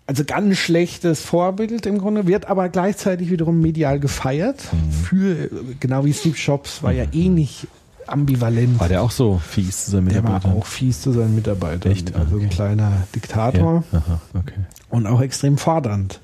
also 0.07 0.25
ganz 0.25 0.57
schlechtes 0.59 1.21
Vorbild 1.21 1.87
im 1.87 1.99
Grunde, 1.99 2.27
wird 2.27 2.47
aber 2.47 2.69
gleichzeitig 2.69 3.31
wiederum 3.31 3.61
medial 3.61 4.01
gefeiert. 4.01 4.61
Für, 5.05 5.49
genau 5.81 6.05
wie 6.05 6.13
Steve 6.13 6.37
Jobs 6.37 6.83
war 6.83 6.93
ja 6.93 7.05
eh 7.13 7.29
nicht 7.29 7.67
ambivalent. 8.07 8.79
War 8.81 8.89
der 8.89 9.01
auch 9.03 9.11
so 9.11 9.39
fies 9.39 9.87
zu 9.87 9.93
seinem 9.93 10.11
Der 10.11 10.23
war 10.25 10.45
auch 10.45 10.67
fies 10.67 11.01
zu 11.01 11.13
seinen 11.13 11.35
Mitarbeitern. 11.35 11.91
Echt? 11.91 12.15
Also 12.15 12.39
ein 12.39 12.51
kleiner 12.51 12.93
Diktator 13.15 13.83
Ja. 13.93 13.99
Aha, 13.99 14.21
okay. 14.35 14.61
und 14.91 15.07
auch 15.07 15.23
extrem 15.23 15.57
fordernd. 15.57 16.21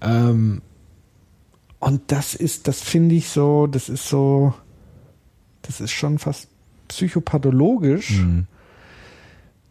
Ähm, 0.00 0.62
und 1.86 2.00
das 2.08 2.34
ist, 2.34 2.66
das 2.68 2.80
finde 2.80 3.14
ich 3.14 3.28
so, 3.28 3.66
das 3.66 3.88
ist 3.88 4.08
so, 4.08 4.52
das 5.62 5.80
ist 5.80 5.92
schon 5.92 6.18
fast 6.18 6.48
psychopathologisch, 6.88 8.10
Mhm. 8.22 8.46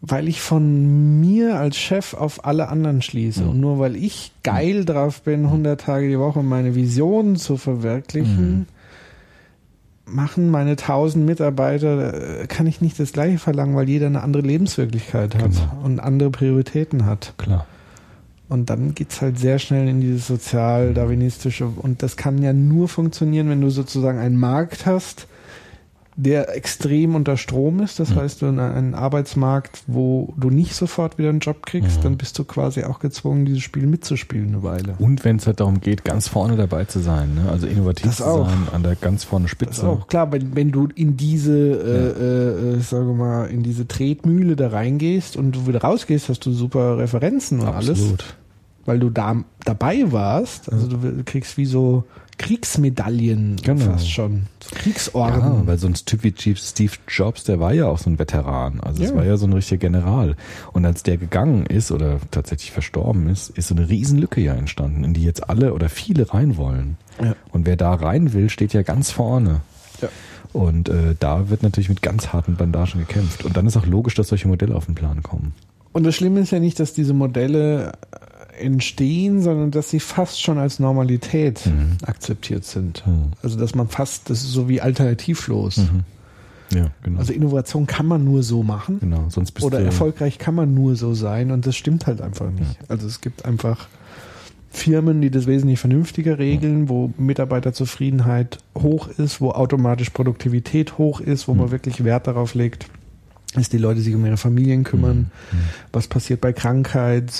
weil 0.00 0.28
ich 0.28 0.40
von 0.40 1.20
mir 1.20 1.58
als 1.58 1.76
Chef 1.76 2.14
auf 2.14 2.44
alle 2.44 2.68
anderen 2.68 3.02
schließe. 3.02 3.44
Und 3.46 3.60
nur 3.60 3.78
weil 3.78 3.96
ich 3.96 4.32
geil 4.42 4.84
drauf 4.84 5.22
bin, 5.22 5.44
100 5.46 5.80
Tage 5.80 6.08
die 6.08 6.18
Woche 6.18 6.42
meine 6.42 6.74
Visionen 6.74 7.36
zu 7.36 7.56
verwirklichen, 7.56 8.66
machen 10.04 10.50
meine 10.50 10.76
1000 10.76 11.24
Mitarbeiter, 11.26 12.42
äh, 12.42 12.46
kann 12.46 12.66
ich 12.66 12.80
nicht 12.80 12.98
das 13.00 13.12
gleiche 13.12 13.38
verlangen, 13.38 13.74
weil 13.74 13.88
jeder 13.88 14.06
eine 14.06 14.22
andere 14.22 14.42
Lebenswirklichkeit 14.42 15.34
hat 15.34 15.50
Genau. 15.52 15.80
und 15.84 15.98
andere 16.00 16.30
Prioritäten 16.30 17.06
hat. 17.06 17.34
Klar. 17.38 17.66
Und 18.48 18.70
dann 18.70 18.94
geht's 18.94 19.20
halt 19.20 19.38
sehr 19.38 19.58
schnell 19.58 19.88
in 19.88 20.00
dieses 20.00 20.28
sozial-darwinistische. 20.28 21.66
Und 21.66 22.02
das 22.02 22.16
kann 22.16 22.42
ja 22.42 22.52
nur 22.52 22.88
funktionieren, 22.88 23.48
wenn 23.48 23.60
du 23.60 23.70
sozusagen 23.70 24.18
einen 24.18 24.36
Markt 24.36 24.86
hast, 24.86 25.26
der 26.18 26.56
extrem 26.56 27.14
unter 27.14 27.36
Strom 27.36 27.80
ist. 27.80 28.00
Das 28.00 28.14
heißt, 28.14 28.40
du 28.42 28.46
einen- 28.46 28.94
Arbeitsmarkt, 28.94 29.82
wo 29.86 30.32
du 30.38 30.48
nicht 30.48 30.74
sofort 30.74 31.18
wieder 31.18 31.28
einen 31.28 31.40
Job 31.40 31.66
kriegst, 31.66 32.02
dann 32.04 32.16
bist 32.16 32.38
du 32.38 32.44
quasi 32.44 32.84
auch 32.84 33.00
gezwungen, 33.00 33.44
dieses 33.44 33.62
Spiel 33.62 33.86
mitzuspielen 33.86 34.48
eine 34.48 34.62
Weile. 34.62 34.94
Und 34.98 35.24
wenn 35.24 35.36
es 35.36 35.46
halt 35.46 35.60
darum 35.60 35.80
geht, 35.80 36.04
ganz 36.04 36.28
vorne 36.28 36.56
dabei 36.56 36.86
zu 36.86 37.00
sein, 37.00 37.34
ne? 37.34 37.50
also 37.50 37.66
innovativ 37.66 38.06
Das 38.06 38.16
zu 38.16 38.24
auch. 38.24 38.48
sein, 38.48 38.58
an 38.72 38.82
der 38.82 38.96
ganz 38.96 39.24
vorne 39.24 39.44
Das 39.44 39.50
Spitze. 39.52 39.72
ist 39.82 39.84
auch 39.84 40.06
klar, 40.08 40.32
wenn, 40.32 40.56
wenn 40.56 40.72
du 40.72 40.88
in 40.94 41.16
diese, 41.18 41.52
äh, 41.58 42.74
äh, 42.74 42.78
ich 42.78 42.86
sage 42.86 43.12
mal, 43.12 43.44
in 43.46 43.62
diese 43.62 43.86
Tretmühle 43.86 44.56
da 44.56 44.68
reingehst 44.68 45.36
und 45.36 45.52
du 45.54 45.66
wieder 45.66 45.82
rausgehst, 45.82 46.28
hast 46.30 46.46
du 46.46 46.52
super 46.52 46.96
Referenzen 46.98 47.60
und 47.60 47.68
alles. 47.68 47.90
Absolut. 48.00 48.24
weil 48.86 49.00
du 49.00 49.10
da 49.10 49.34
dabei 49.64 50.12
warst. 50.12 50.72
Also 50.72 50.86
du 50.86 50.98
kriegst 51.24 51.56
wie 51.58 51.66
so 51.66 52.04
Kriegsmedaillen 52.38 53.56
Genau. 53.62 53.92
fast 53.92 54.10
schon. 54.10 54.42
So 54.62 54.74
Kriegsorden. 54.74 55.40
Ja, 55.40 55.66
weil 55.66 55.78
so 55.78 55.86
ein 55.86 55.94
Typ 55.94 56.22
wie 56.22 56.32
Chief 56.32 56.58
Steve 56.58 56.92
Jobs, 57.08 57.44
der 57.44 57.60
war 57.60 57.72
ja 57.72 57.86
auch 57.86 57.98
so 57.98 58.10
ein 58.10 58.18
Veteran. 58.18 58.80
Also 58.80 59.02
es 59.02 59.10
Ja. 59.10 59.16
war 59.16 59.24
ja 59.24 59.36
so 59.36 59.46
ein 59.46 59.52
richtiger 59.52 59.78
General. 59.78 60.36
Und 60.72 60.84
als 60.84 61.02
der 61.02 61.16
gegangen 61.16 61.66
ist 61.66 61.90
oder 61.92 62.18
tatsächlich 62.30 62.72
verstorben 62.72 63.28
ist, 63.28 63.50
ist 63.50 63.68
so 63.68 63.74
eine 63.74 63.88
Riesenlücke 63.88 64.40
ja 64.40 64.54
entstanden, 64.54 65.04
in 65.04 65.14
die 65.14 65.22
jetzt 65.24 65.48
alle 65.48 65.72
oder 65.74 65.88
viele 65.88 66.32
rein 66.34 66.56
wollen. 66.56 66.96
Ja. 67.22 67.34
Und 67.52 67.66
wer 67.66 67.76
da 67.76 67.94
rein 67.94 68.32
will, 68.32 68.50
steht 68.50 68.72
ja 68.72 68.82
ganz 68.82 69.10
vorne. 69.10 69.60
Ja. 70.02 70.08
Und 70.52 70.88
äh, 70.88 71.14
da 71.18 71.48
wird 71.50 71.62
natürlich 71.62 71.88
mit 71.88 72.02
ganz 72.02 72.32
harten 72.32 72.56
Bandagen 72.56 73.00
gekämpft. 73.00 73.44
Und 73.44 73.56
dann 73.56 73.66
ist 73.66 73.76
auch 73.76 73.86
logisch, 73.86 74.14
dass 74.14 74.28
solche 74.28 74.48
Modelle 74.48 74.74
auf 74.74 74.86
den 74.86 74.94
Plan 74.94 75.22
kommen. 75.22 75.54
Und 75.92 76.04
das 76.04 76.14
Schlimme 76.14 76.40
ist 76.40 76.50
ja 76.52 76.60
nicht, 76.60 76.78
dass 76.80 76.92
diese 76.92 77.14
Modelle 77.14 77.92
entstehen, 78.58 79.42
sondern 79.42 79.70
dass 79.70 79.90
sie 79.90 80.00
fast 80.00 80.40
schon 80.40 80.58
als 80.58 80.78
Normalität 80.78 81.60
akzeptiert 82.04 82.64
sind. 82.64 83.06
Mhm. 83.06 83.32
Also 83.42 83.58
dass 83.58 83.74
man 83.74 83.88
fast, 83.88 84.30
das 84.30 84.42
ist 84.42 84.52
so 84.52 84.68
wie 84.68 84.80
alternativlos. 84.80 85.80
Ja, 86.74 86.90
genau. 87.02 87.20
Also 87.20 87.32
Innovation 87.32 87.86
kann 87.86 88.06
man 88.06 88.24
nur 88.24 88.42
so 88.42 88.62
machen. 88.62 88.98
genau, 89.00 89.26
sonst 89.28 89.52
bist 89.52 89.64
Oder 89.64 89.78
du 89.78 89.84
erfolgreich 89.84 90.38
kann 90.38 90.54
man 90.54 90.74
nur 90.74 90.96
so 90.96 91.14
sein 91.14 91.50
und 91.50 91.66
das 91.66 91.76
stimmt 91.76 92.06
halt 92.06 92.20
einfach 92.20 92.50
nicht. 92.50 92.78
Also 92.88 93.06
es 93.06 93.20
gibt 93.20 93.44
einfach 93.44 93.88
Firmen, 94.70 95.20
die 95.22 95.30
das 95.30 95.46
wesentlich 95.46 95.78
vernünftiger 95.78 96.38
regeln, 96.38 96.88
wo 96.88 97.12
Mitarbeiterzufriedenheit 97.16 98.58
hoch 98.76 99.08
ist, 99.08 99.40
wo 99.40 99.52
automatisch 99.52 100.10
Produktivität 100.10 100.98
hoch 100.98 101.20
ist, 101.20 101.48
wo 101.48 101.54
man 101.54 101.70
wirklich 101.70 102.04
Wert 102.04 102.26
darauf 102.26 102.54
legt, 102.54 102.86
dass 103.56 103.68
die 103.68 103.78
Leute 103.78 104.00
sich 104.00 104.14
um 104.14 104.24
ihre 104.26 104.36
Familien 104.36 104.84
kümmern, 104.84 105.30
was 105.92 106.06
passiert 106.08 106.40
bei 106.40 106.52
Krankheit, 106.52 107.30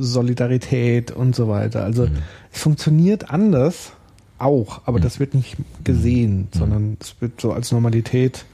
Solidarität 0.00 1.10
und 1.10 1.34
so 1.36 1.48
weiter. 1.48 1.84
Also 1.84 2.08
es 2.52 2.60
funktioniert 2.60 3.30
anders 3.30 3.92
auch, 4.38 4.82
aber 4.86 5.00
das 5.00 5.18
wird 5.20 5.34
nicht 5.34 5.56
gesehen, 5.84 6.48
sondern 6.52 6.96
es 7.00 7.14
wird 7.20 7.40
so 7.40 7.52
als 7.52 7.72
Normalität. 7.72 8.44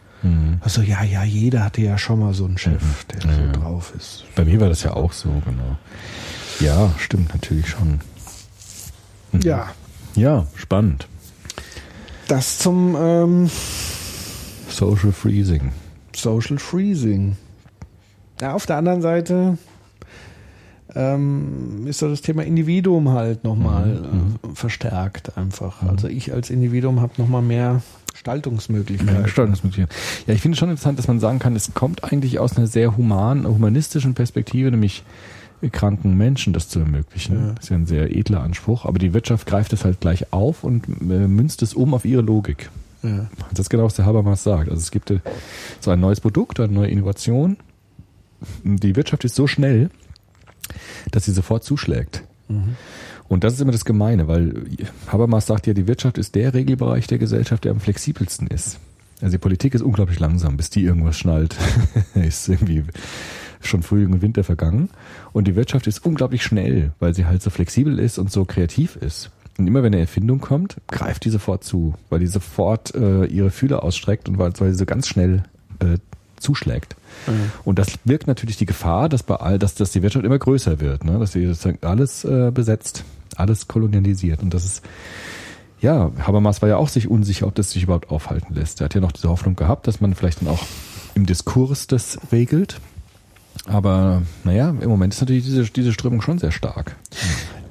Also 0.61 0.83
ja, 0.83 1.03
ja, 1.03 1.25
jeder 1.25 1.65
hatte 1.65 1.81
ja 1.83 1.99
schon 1.99 2.21
mal 2.21 2.33
so 2.33 2.45
einen 2.45 2.57
Chef, 2.57 3.05
der 3.07 3.29
Ja, 3.29 3.37
so 3.37 3.43
ja. 3.43 3.53
drauf 3.53 3.93
ist. 3.97 4.25
Bei 4.37 4.45
mir 4.45 4.61
war 4.61 4.69
das 4.69 4.85
ja 4.85 4.93
auch 4.95 5.13
so, 5.13 5.29
genau. 5.45 5.77
Ja, 6.61 6.95
stimmt 6.99 7.35
natürlich 7.35 7.69
schon. 7.69 8.01
Ja, 9.43 9.71
Ja, 10.15 10.47
spannend. 10.55 11.09
das 12.29 12.59
zum 12.59 12.95
ähm, 12.97 13.51
Social 14.69 15.11
Freezing. 15.13 15.73
Social 16.17 16.59
Freezing. 16.59 17.37
Ja, 18.41 18.55
auf 18.55 18.67
der 18.67 18.77
anderen 18.77 19.03
Seite 19.03 19.59
ähm, 20.95 21.87
ist 21.87 21.99
so 21.99 22.09
das 22.09 22.23
Thema 22.23 22.45
Individuum 22.45 23.11
halt 23.11 23.45
nochmal 23.45 24.05
äh, 24.43 24.55
verstärkt 24.55 25.37
einfach. 25.37 25.83
Also 25.83 26.09
ich 26.09 26.33
als 26.33 26.51
Individuum 26.51 27.01
habe 27.01 27.13
nochmal 27.19 27.43
mehr 27.43 27.83
Gestaltungsmöglichkeiten. 28.13 29.23
Gestaltungsmöglichkeiten. 29.23 29.95
Ja, 30.27 30.35
ich 30.35 30.41
finde 30.41 30.55
es 30.55 30.59
schon 30.59 30.71
interessant, 30.71 30.99
dass 30.99 31.09
man 31.09 31.21
sagen 31.21 31.39
kann, 31.39 31.57
es 31.57 31.73
kommt 31.75 32.05
eigentlich 32.05 32.41
aus 32.41 32.57
einer 32.57 32.67
sehr 32.67 32.97
human, 32.97 33.47
humanistischen 33.47 34.15
Perspektive, 34.15 34.71
nämlich 34.71 35.03
kranken 35.71 36.17
Menschen 36.17 36.53
das 36.53 36.69
zu 36.69 36.81
ermöglichen. 36.81 37.53
Das 37.55 37.65
ist 37.65 37.71
ja 37.71 37.77
ein 37.77 37.87
sehr 37.87 38.15
edler 38.15 38.41
Anspruch, 38.41 38.85
aber 38.85 38.99
die 38.99 39.15
Wirtschaft 39.15 39.47
greift 39.47 39.73
es 39.73 39.85
halt 39.85 40.01
gleich 40.01 40.33
auf 40.33 40.65
und 40.65 40.89
äh, 40.89 41.29
münzt 41.29 41.63
es 41.63 41.75
um 41.75 41.95
auf 41.95 42.05
ihre 42.05 42.23
Logik. 42.23 42.71
Ja. 43.03 43.29
Das 43.51 43.61
ist 43.61 43.71
genau, 43.71 43.85
was 43.85 43.95
der 43.95 44.07
Habermas 44.07 44.43
sagt. 44.43 44.69
Also 44.69 44.81
es 44.81 44.91
gibt 44.91 45.11
äh, 45.11 45.21
so 45.81 45.91
ein 45.91 46.01
neues 46.01 46.21
Produkt, 46.21 46.61
eine 46.61 46.73
neue 46.73 46.89
Innovation. 46.89 47.57
Die 48.65 48.97
Wirtschaft 48.97 49.25
ist 49.25 49.35
so 49.35 49.47
schnell, 49.47 49.91
dass 51.11 51.25
sie 51.25 51.33
sofort 51.33 51.65
zuschlägt. 51.65 52.23
Und 53.29 53.45
das 53.45 53.55
ist 53.55 53.61
immer 53.61 53.73
das 53.73 53.85
Gemeine, 53.85 54.29
weil 54.29 54.65
Habermas 55.07 55.47
sagt 55.47 55.67
ja, 55.67 55.75
die 55.75 55.87
Wirtschaft 55.87 56.19
ist 56.19 56.35
der 56.35 56.55
Regelbereich 56.55 57.07
der 57.07 57.19
Gesellschaft, 57.19 57.65
der 57.65 57.73
am 57.73 57.81
flexibelsten 57.81 58.47
ist. 58.47 58.79
Also 59.21 59.33
die 59.33 59.39
Politik 59.39 59.75
ist 59.75 59.83
unglaublich 59.83 60.19
langsam, 60.19 60.57
bis 60.57 60.71
die 60.71 60.83
irgendwas 60.83 61.19
schnallt. 61.19 61.57
ist 62.15 62.49
irgendwie 62.49 62.85
schon 63.61 63.83
Frühling 63.83 64.13
und 64.13 64.23
Winter 64.23 64.45
vergangen. 64.45 64.91
Und 65.33 65.47
die 65.47 65.55
Wirtschaft 65.55 65.87
ist 65.87 66.05
unglaublich 66.05 66.43
schnell, 66.43 66.93
weil 66.99 67.15
sie 67.15 67.25
halt 67.25 67.43
so 67.43 67.51
flexibel 67.51 67.99
ist 67.99 68.19
und 68.19 68.33
so 68.33 68.45
kreativ 68.45 68.97
ist. 68.97 69.31
Und 69.63 69.69
immer 69.69 69.85
wenn 69.85 69.93
eine 69.93 70.01
Erfindung 70.01 70.41
kommt, 70.41 70.79
greift 70.89 71.25
die 71.25 71.31
sofort 71.31 71.63
zu, 71.63 71.95
weil 72.11 72.19
die 72.19 72.27
sofort 72.27 72.97
äh, 72.97 73.27
ihre 73.27 73.53
Fühler 73.53 73.85
ausstreckt 73.85 74.29
und 74.29 74.37
weil, 74.37 74.53
weil 74.59 74.73
sie 74.73 74.79
so 74.79 74.87
ganz 74.87 75.07
schnell 75.07 75.45
äh, 75.79 75.99
zuschlägt. 76.41 76.97
Und 77.65 77.79
das 77.79 77.97
birgt 77.99 78.27
natürlich 78.27 78.57
die 78.57 78.67
Gefahr, 78.67 79.09
dass 79.09 79.23
bei 79.23 79.37
all, 79.37 79.61
dass, 79.61 79.77
dass 79.77 79.93
die 79.93 80.03
Wirtschaft 80.03 80.25
immer 80.25 80.41
größer 80.41 80.81
wird, 80.81 81.05
ne? 81.05 81.17
dass 81.21 81.31
sie 81.31 81.47
sozusagen 81.47 81.79
alles 81.83 82.25
äh, 82.25 82.51
besetzt, 82.53 83.05
alles 83.37 83.69
kolonialisiert. 83.69 84.43
Und 84.43 84.53
das 84.53 84.65
ist, 84.65 84.83
ja, 85.81 86.11
Habermas 86.19 86.61
war 86.61 86.69
ja 86.69 86.77
auch 86.77 86.89
sich 86.89 87.09
unsicher, 87.09 87.47
ob 87.47 87.55
das 87.55 87.71
sich 87.71 87.85
überhaupt 87.85 88.11
aufhalten 88.11 88.55
lässt. 88.55 88.81
Er 88.81 88.87
hat 88.87 88.95
ja 88.95 89.01
noch 89.01 89.13
diese 89.13 89.29
Hoffnung 89.29 89.55
gehabt, 89.55 89.87
dass 89.87 90.01
man 90.01 90.17
vielleicht 90.17 90.41
dann 90.41 90.49
auch 90.49 90.67
im 91.15 91.25
Diskurs 91.25 91.87
das 91.87 92.19
regelt. 92.33 92.81
Aber 93.67 94.23
naja, 94.43 94.71
im 94.71 94.89
Moment 94.89 95.15
ist 95.15 95.21
natürlich 95.21 95.45
diese, 95.45 95.63
diese 95.67 95.93
Strömung 95.93 96.21
schon 96.21 96.41
sehr 96.41 96.51
stark. 96.51 96.97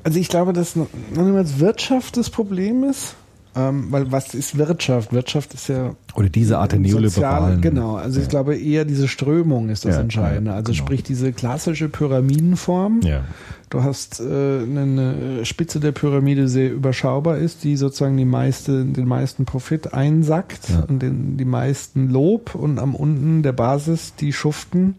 Also 0.03 0.19
ich 0.19 0.30
glaube, 0.30 0.53
dass 0.53 0.76
noch 0.76 0.88
niemals 1.15 1.60
Wirtschaft 1.60 2.18
das 2.18 2.30
Problem 2.30 2.84
ist. 2.84 3.15
Ähm, 3.53 3.88
weil 3.90 4.10
was 4.14 4.34
ist 4.34 4.57
Wirtschaft? 4.57 5.11
Wirtschaft 5.11 5.53
ist 5.53 5.68
ja 5.68 5.94
Oder 6.15 6.30
diese 6.30 6.57
Art 6.57 6.72
der 6.72 6.80
neoliberalen. 6.80 7.60
Genau, 7.60 7.95
also 7.98 8.22
ich 8.22 8.30
glaube 8.30 8.56
eher 8.56 8.86
diese 8.86 9.10
Strömung 9.10 9.68
ist 9.68 9.84
das 9.84 9.95
Ja, 9.95 10.02
Entscheidende. 10.02 10.52
ja, 10.52 10.56
Also 10.56 10.72
genau. 10.72 10.82
sprich 10.86 11.03
diese 11.03 11.34
klassische 11.34 11.90
Pyramidenform. 11.90 13.02
Ja. 13.03 13.26
Du 13.69 13.84
hast 13.84 14.22
äh, 14.22 14.23
eine 14.23 15.41
Spitze 15.44 15.82
der 15.82 15.91
Pyramide 15.91 16.48
sehr 16.48 16.72
überschaubar 16.72 17.38
ist, 17.40 17.65
die 17.65 17.76
sozusagen 17.76 18.15
die 18.15 18.23
meiste, 18.23 18.86
den 18.86 19.06
meisten 19.07 19.44
Profit 19.44 19.94
einsackt 19.94 20.69
Ja. 20.69 20.86
und 20.88 21.02
den, 21.02 21.36
die 21.36 21.44
meisten 21.45 22.10
Lob 22.10 22.56
und 22.56 22.80
am 22.80 22.95
unten 22.95 23.44
der 23.44 23.52
Basis 23.52 24.14
die 24.15 24.32
schuften 24.32 24.95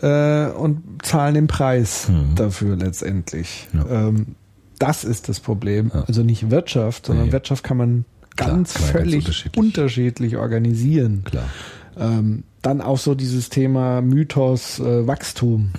äh, 0.00 0.46
und 0.50 0.82
zahlen 1.02 1.34
den 1.34 1.46
Preis 1.46 2.08
Mhm. 2.08 2.34
dafür 2.36 2.76
letztendlich. 2.76 3.68
Ja. 3.72 4.08
Ähm, 4.08 4.34
das 4.78 5.04
ist 5.04 5.28
das 5.28 5.40
Problem. 5.40 5.90
Ja. 5.92 6.04
Also 6.06 6.22
nicht 6.22 6.50
Wirtschaft, 6.50 7.06
sondern 7.06 7.26
Nee. 7.26 7.32
Wirtschaft 7.32 7.64
kann 7.64 7.76
man 7.76 8.04
Klar, 8.36 8.50
ganz 8.50 8.74
man 8.74 8.82
ganz 8.82 8.90
völlig 8.92 9.14
unterschiedlich. 9.24 9.58
unterschiedlich 9.64 10.36
organisieren. 10.36 11.22
Klar. 11.24 11.44
Ähm, 11.98 12.44
dann 12.62 12.80
auch 12.80 12.98
so 12.98 13.14
dieses 13.14 13.48
Thema 13.50 14.00
Mythos 14.00 14.78
äh, 14.80 15.06
Wachstum. 15.06 15.70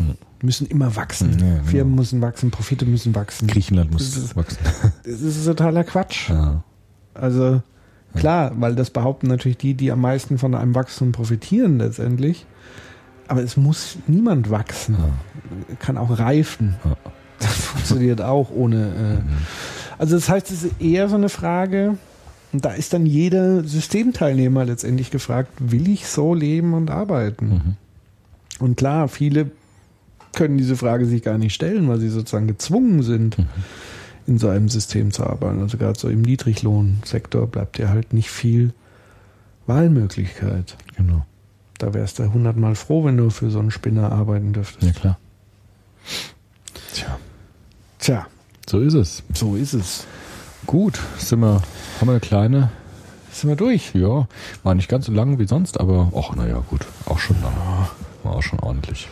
Müssen 0.44 0.66
immer 0.68 0.96
wachsen. 0.96 1.32
Mhm. 1.32 1.40
Ja, 1.40 1.54
genau. 1.58 1.64
Firmen 1.66 1.96
müssen 1.96 2.22
wachsen, 2.22 2.50
Profite 2.52 2.86
müssen 2.86 3.14
wachsen. 3.16 3.48
Griechenland 3.48 3.94
Das 3.94 4.02
muss 4.16 4.18
ist- 4.18 4.36
wachsen. 4.36 4.58
Das 5.04 5.22
ist 5.22 5.46
totaler 5.46 5.84
Quatsch. 5.84 6.32
Also 7.14 7.62
klar, 8.16 8.52
weil 8.56 8.76
das 8.76 8.90
behaupten 8.90 9.28
natürlich 9.28 9.58
die, 9.58 9.74
die 9.76 9.92
am 9.92 10.02
meisten 10.02 10.38
von 10.38 10.56
einem 10.56 10.74
Wachstum 10.76 11.12
profitieren 11.12 11.78
letztendlich. 11.78 12.46
Aber 13.32 13.42
es 13.44 13.56
muss 13.56 13.98
niemand 14.08 14.52
wachsen. 14.52 14.98
Kann 15.80 15.98
auch 15.98 16.20
reifen. 16.20 16.76
Ja. 16.84 16.98
Das 17.40 17.56
funktioniert 17.56 18.22
auch 18.22 18.52
ohne. 18.52 19.22
Äh, 19.24 19.98
also 19.98 20.16
das 20.16 20.28
heißt, 20.28 20.52
es 20.52 20.64
ist 20.64 20.82
eher 20.82 21.08
so 21.08 21.16
eine 21.16 21.30
Frage, 21.30 21.98
und 22.52 22.66
da 22.66 22.72
ist 22.72 22.92
dann 22.92 23.06
jeder 23.06 23.64
Systemteilnehmer 23.64 24.66
letztendlich 24.66 25.12
gefragt, 25.12 25.54
will 25.60 25.88
ich 25.88 26.08
so 26.08 26.34
leben 26.34 26.74
und 26.74 26.92
arbeiten? 26.92 27.48
Mhm. 27.48 27.76
Und 28.60 28.76
klar, 28.76 29.08
viele 29.08 29.50
können 30.34 30.58
diese 30.58 30.76
Frage 30.76 31.06
sich 31.06 31.24
gar 31.24 31.38
nicht 31.38 31.54
stellen, 31.54 31.88
weil 31.88 32.00
sie 32.02 32.10
sozusagen 32.10 32.48
gezwungen 32.48 33.02
sind, 33.02 33.38
Mhm. 33.38 33.46
in 34.28 34.38
so 34.40 34.50
einem 34.50 34.68
System 34.68 35.12
zu 35.12 35.26
arbeiten. 35.26 35.62
Also 35.62 35.78
gerade 35.78 35.98
so 35.98 36.10
im 36.10 36.22
Niedriglohnsektor 36.22 37.48
bleibt 37.48 37.78
ja 37.80 37.88
halt 37.88 38.12
nicht 38.12 38.30
viel 38.30 38.74
Wahlmöglichkeit. 39.68 40.76
Genau. 40.98 41.26
Da 41.82 41.96
wärst 41.96 42.20
du 42.20 42.32
hundertmal 42.32 42.76
froh, 42.76 43.06
wenn 43.06 43.18
du 43.18 43.32
für 43.32 43.50
so 43.50 43.58
einen 43.58 43.72
Spinner 43.72 44.12
arbeiten 44.12 44.54
dürftest. 44.54 44.86
Ja, 44.86 44.92
klar. 44.92 45.18
Tja, 46.94 47.18
Tja, 47.98 48.28
so 48.70 48.80
ist 48.82 48.94
es. 48.94 49.24
so 49.34 49.56
ist 49.56 49.74
es. 49.74 50.06
Gut, 50.68 51.00
sind 51.18 51.40
wir, 51.40 51.56
haben 52.00 52.08
wir 52.08 52.12
eine 52.12 52.20
kleine, 52.20 52.70
Sind 53.32 53.50
wir 53.50 53.56
durch? 53.56 53.96
ja, 53.96 54.28
war 54.62 54.76
nicht 54.76 54.90
ganz 54.90 55.08
so 55.08 55.12
lang 55.12 55.40
wie 55.40 55.48
sonst, 55.48 55.80
aber 55.80 56.12
ach, 56.16 56.36
naja, 56.36 56.64
gut, 56.70 56.86
auch 57.08 57.18
schon 57.18 57.42
lang. 57.42 57.54
War 58.22 58.36
auch 58.36 58.44
schon 58.44 58.60
ordentlich. 58.60 59.08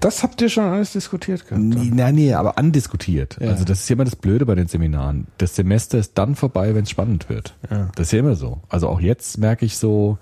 Das 0.00 0.24
habt 0.24 0.42
ihr 0.42 0.48
schon 0.48 0.64
alles 0.64 0.90
diskutiert 0.90 1.46
gehabt. 1.46 1.62
Nee, 1.62 1.92
nein, 1.94 2.16
nee, 2.16 2.34
aber 2.34 2.58
andiskutiert. 2.58 3.36
Ja. 3.40 3.50
Also 3.50 3.62
das 3.64 3.80
ist 3.82 3.88
ja 3.88 3.94
immer 3.94 4.04
das 4.06 4.16
Blöde 4.16 4.44
bei 4.44 4.56
den 4.56 4.66
Seminaren. 4.66 5.28
Das 5.38 5.54
Semester 5.54 5.98
ist 5.98 6.18
dann 6.18 6.34
vorbei, 6.34 6.74
wenn 6.74 6.82
es 6.82 6.90
spannend 6.90 7.28
wird. 7.28 7.54
Ja. 7.70 7.90
Das 7.94 8.08
ist 8.08 8.12
ja 8.12 8.18
immer 8.18 8.34
so. 8.34 8.58
Also 8.68 8.88
auch 8.88 9.00
jetzt 9.00 9.38
merke 9.38 9.64
ich 9.64 9.76
so, 9.76 10.18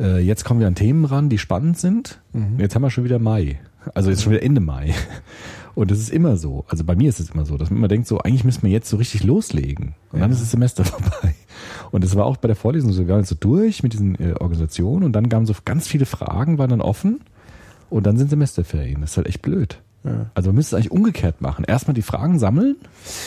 äh, 0.00 0.18
jetzt 0.18 0.44
kommen 0.44 0.60
wir 0.60 0.66
an 0.66 0.74
Themen 0.74 1.04
ran, 1.04 1.28
die 1.28 1.38
spannend 1.38 1.78
sind. 1.78 2.20
Jetzt 2.58 2.74
haben 2.74 2.82
wir 2.82 2.90
schon 2.90 3.04
wieder 3.04 3.18
Mai. 3.18 3.60
Also 3.94 4.10
jetzt 4.10 4.22
schon 4.22 4.32
wieder 4.32 4.42
Ende 4.42 4.60
Mai. 4.60 4.94
Und 5.74 5.90
das 5.90 5.98
ist 5.98 6.10
immer 6.10 6.36
so. 6.36 6.64
Also 6.68 6.84
bei 6.84 6.96
mir 6.96 7.08
ist 7.08 7.20
es 7.20 7.30
immer 7.30 7.44
so, 7.46 7.56
dass 7.56 7.70
man 7.70 7.78
immer 7.78 7.88
denkt, 7.88 8.08
so 8.08 8.18
eigentlich 8.18 8.44
müssen 8.44 8.62
wir 8.62 8.70
jetzt 8.70 8.88
so 8.88 8.96
richtig 8.96 9.22
loslegen. 9.24 9.94
Und 10.12 10.20
dann 10.20 10.30
ist 10.30 10.42
das 10.42 10.50
Semester 10.50 10.84
vorbei. 10.86 11.34
Und 11.90 12.04
das 12.04 12.16
war 12.16 12.26
auch 12.26 12.36
bei 12.36 12.48
der 12.48 12.56
Vorlesung 12.56 12.92
so. 12.92 13.02
Wir 13.02 13.08
waren 13.08 13.20
jetzt 13.20 13.28
so 13.28 13.36
durch 13.38 13.82
mit 13.82 13.92
diesen 13.92 14.16
äh, 14.20 14.32
Organisationen 14.32 15.04
und 15.04 15.12
dann 15.12 15.28
kamen 15.28 15.46
so 15.46 15.54
ganz 15.64 15.86
viele 15.86 16.06
Fragen, 16.06 16.58
waren 16.58 16.70
dann 16.70 16.80
offen. 16.80 17.20
Und 17.88 18.06
dann 18.06 18.16
sind 18.16 18.30
Semesterferien. 18.30 19.00
Das 19.00 19.12
ist 19.12 19.16
halt 19.16 19.26
echt 19.26 19.42
blöd. 19.42 19.80
Ja. 20.02 20.30
Also 20.34 20.48
man 20.48 20.56
müsste 20.56 20.76
es 20.76 20.80
eigentlich 20.80 20.92
umgekehrt 20.92 21.40
machen. 21.42 21.64
Erstmal 21.64 21.92
die 21.94 22.02
Fragen 22.02 22.38
sammeln 22.38 22.76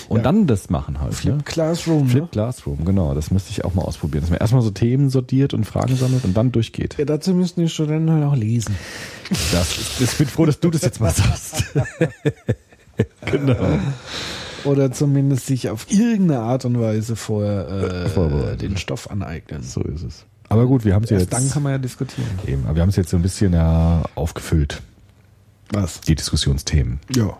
und 0.09 0.17
Ja. 0.17 0.23
dann 0.23 0.47
das 0.47 0.69
machen 0.71 0.99
halt. 0.99 1.13
Flip 1.13 1.35
ne? 1.37 1.43
Classroom. 1.43 2.07
Flip 2.07 2.23
Ne? 2.23 2.29
Classroom, 2.31 2.83
genau. 2.83 3.13
Das 3.13 3.29
müsste 3.29 3.51
ich 3.51 3.63
auch 3.63 3.75
mal 3.75 3.83
ausprobieren. 3.83 4.21
Dass 4.23 4.31
man 4.31 4.39
erstmal 4.39 4.63
so 4.63 4.71
Themen 4.71 5.09
sortiert 5.11 5.53
und 5.53 5.65
Fragen 5.65 5.95
sammelt 5.95 6.23
und 6.25 6.35
dann 6.35 6.51
durchgeht. 6.51 6.95
Ja, 6.97 7.05
dazu 7.05 7.33
müssten 7.35 7.61
die 7.61 7.69
Studenten 7.69 8.09
halt 8.11 8.23
auch 8.23 8.35
lesen. 8.35 8.75
Das, 9.51 9.99
ich 9.99 10.17
bin 10.17 10.27
froh, 10.27 10.45
dass 10.47 10.59
du 10.59 10.71
das 10.71 10.81
jetzt 10.81 10.99
mal 10.99 11.11
sagst. 11.13 11.63
genau. 13.25 13.79
Oder 14.65 14.91
zumindest 14.91 15.47
sich 15.47 15.69
auf 15.69 15.87
irgendeine 15.91 16.39
Art 16.39 16.65
und 16.65 16.79
Weise 16.79 17.15
vorher 17.15 17.67
äh, 18.05 18.09
Vorbereiten. 18.09 18.59
den 18.59 18.77
Stoff 18.77 19.11
aneignen. 19.11 19.61
So 19.61 19.81
ist 19.81 20.03
es. 20.03 20.25
Aber 20.49 20.67
gut, 20.67 20.85
wir 20.85 20.93
haben 20.95 21.03
es 21.03 21.09
jetzt. 21.09 21.33
dann 21.33 21.49
kann 21.49 21.63
man 21.63 21.73
ja 21.73 21.77
diskutieren. 21.77 22.27
eben, 22.47 22.65
aber 22.65 22.75
wir 22.75 22.81
haben 22.81 22.89
es 22.89 22.95
jetzt 22.95 23.09
so 23.09 23.17
ein 23.17 23.23
bisschen 23.23 23.53
ja 23.53 24.03
aufgefüllt, 24.15 24.81
Was? 25.71 26.01
die 26.01 26.15
Diskussionsthemen 26.15 26.99
Ja, 27.15 27.37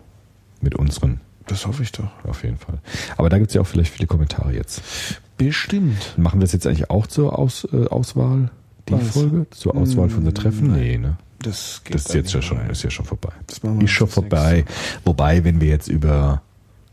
mit 0.60 0.74
unseren, 0.74 1.20
das 1.46 1.66
hoffe 1.66 1.82
ich 1.82 1.92
doch. 1.92 2.08
auf 2.24 2.42
jeden 2.42 2.56
Fall. 2.58 2.78
Aber 3.16 3.28
da 3.28 3.38
gibt 3.38 3.50
es 3.50 3.54
ja 3.54 3.60
auch 3.60 3.66
vielleicht 3.66 3.92
viele 3.92 4.06
Kommentare 4.06 4.52
jetzt. 4.54 4.82
Bestimmt. 5.36 6.14
Machen 6.16 6.38
wir 6.40 6.44
das 6.44 6.52
jetzt 6.52 6.66
eigentlich 6.66 6.90
auch 6.90 7.06
zur 7.06 7.38
Aus, 7.38 7.66
äh, 7.72 7.86
Auswahl, 7.88 8.50
die 8.88 8.94
Was? 8.94 9.08
Folge? 9.08 9.46
Zur 9.50 9.76
Auswahl 9.76 10.08
von 10.08 10.20
unser 10.20 10.34
Treffen? 10.34 10.68
Nein. 10.70 10.80
Nee, 10.80 10.98
ne? 10.98 11.16
Das, 11.40 11.82
geht 11.84 11.94
Das 11.94 12.06
ist 12.06 12.14
jetzt 12.14 12.32
ja 12.32 12.40
schon, 12.40 12.56
rein. 12.58 12.70
ist 12.70 12.82
ja 12.82 12.90
schon 12.90 13.04
vorbei. 13.04 13.30
Das 13.46 13.62
machen 13.62 13.78
wir 13.80 13.84
Ist 13.84 13.90
schon 13.90 14.08
vorbei. 14.08 14.64
Wobei, 15.04 15.44
wenn 15.44 15.60
wir 15.60 15.68
jetzt 15.68 15.88
über 15.88 16.40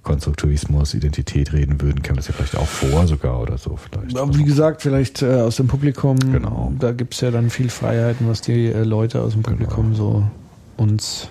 Konstruktivismus, 0.03 0.93
Identität 0.95 1.53
reden 1.53 1.79
würden, 1.79 2.01
käme 2.01 2.17
das 2.17 2.27
ja 2.27 2.33
vielleicht 2.33 2.57
auch 2.57 2.67
vor 2.67 3.07
sogar 3.07 3.39
oder 3.39 3.57
so 3.57 3.77
vielleicht. 3.77 4.17
Aber 4.17 4.35
wie 4.35 4.43
gesagt, 4.43 4.81
vielleicht 4.81 5.21
äh, 5.21 5.35
aus 5.41 5.55
dem 5.57 5.67
Publikum, 5.67 6.17
Genau. 6.19 6.73
da 6.79 6.91
gibt 6.91 7.13
es 7.13 7.21
ja 7.21 7.31
dann 7.31 7.49
viel 7.49 7.69
Freiheiten, 7.69 8.27
was 8.27 8.41
die 8.41 8.65
äh, 8.65 8.83
Leute 8.83 9.21
aus 9.21 9.33
dem 9.33 9.43
Publikum 9.43 9.93
so 9.95 10.27
uns 10.77 11.29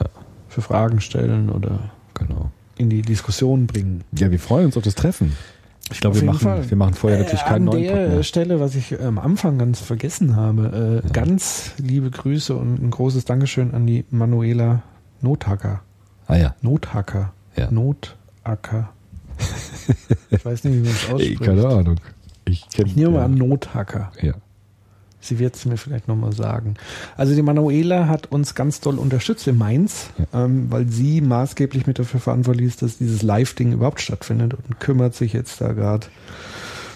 Ja. 0.00 0.06
für 0.48 0.62
Fragen 0.62 1.00
stellen 1.00 1.50
oder 1.50 1.90
Genau. 2.14 2.50
in 2.76 2.90
die 2.90 3.02
Diskussion 3.02 3.66
bringen. 3.66 4.04
Ja, 4.16 4.30
wir 4.30 4.38
freuen 4.38 4.66
uns 4.66 4.76
auf 4.76 4.82
das 4.84 4.94
Treffen. 4.94 5.36
Ich 5.90 6.00
glaube, 6.00 6.16
wir 6.16 6.24
machen, 6.26 6.38
Fall. 6.40 6.68
wir 6.68 6.76
machen 6.76 6.92
vorher 6.94 7.18
natürlich 7.20 7.40
Äh, 7.42 7.48
keinen 7.48 7.68
An 7.68 7.74
neuen 7.74 7.82
der 7.84 7.90
Pod 8.06 8.08
mehr. 8.14 8.22
Stelle, 8.22 8.60
was 8.60 8.74
ich 8.74 8.92
äh, 8.92 9.02
am 9.02 9.18
Anfang 9.18 9.56
ganz 9.58 9.80
vergessen 9.80 10.36
habe, 10.36 11.02
äh, 11.06 11.10
ganz 11.12 11.72
liebe 11.78 12.10
Grüße 12.10 12.54
und 12.54 12.82
ein 12.82 12.90
großes 12.90 13.24
Dankeschön 13.24 13.72
an 13.74 13.86
die 13.86 14.04
Manuela 14.10 14.82
Nothacker. 15.22 15.80
Ah 16.26 16.36
ja. 16.36 16.54
Nothacker. 16.60 17.32
Ja. 17.56 17.70
Notacker. 17.70 18.90
ich 20.30 20.44
weiß 20.44 20.64
nicht, 20.64 20.74
wie 20.74 20.80
man 20.80 20.90
es 20.90 21.04
ausspricht. 21.10 21.40
keine 21.40 21.66
Ahnung. 21.66 21.96
Ich, 22.44 22.68
kenn, 22.68 22.86
Ich 22.86 22.96
nehme 22.96 23.12
mal 23.12 23.18
ja. 23.20 23.24
an 23.24 23.34
Nothacker. 23.34 24.12
Ja. 24.20 24.34
Sie 25.20 25.38
wird 25.38 25.56
es 25.56 25.64
mir 25.64 25.76
vielleicht 25.76 26.06
nochmal 26.08 26.32
sagen. 26.32 26.74
Also 27.16 27.34
die 27.34 27.42
Manuela 27.42 28.06
hat 28.06 28.26
uns 28.30 28.54
ganz 28.54 28.80
doll 28.80 28.98
unterstützt 28.98 29.46
in 29.48 29.58
Mainz, 29.58 30.10
ähm, 30.32 30.70
weil 30.70 30.88
sie 30.88 31.20
maßgeblich 31.20 31.86
mit 31.86 31.98
dafür 31.98 32.20
verantwortlich 32.20 32.68
ist, 32.68 32.82
dass 32.82 32.98
dieses 32.98 33.22
Live-Ding 33.22 33.72
überhaupt 33.72 34.00
stattfindet 34.00 34.54
und 34.54 34.78
kümmert 34.80 35.14
sich 35.14 35.32
jetzt 35.32 35.60
da 35.60 35.72
gerade 35.72 36.06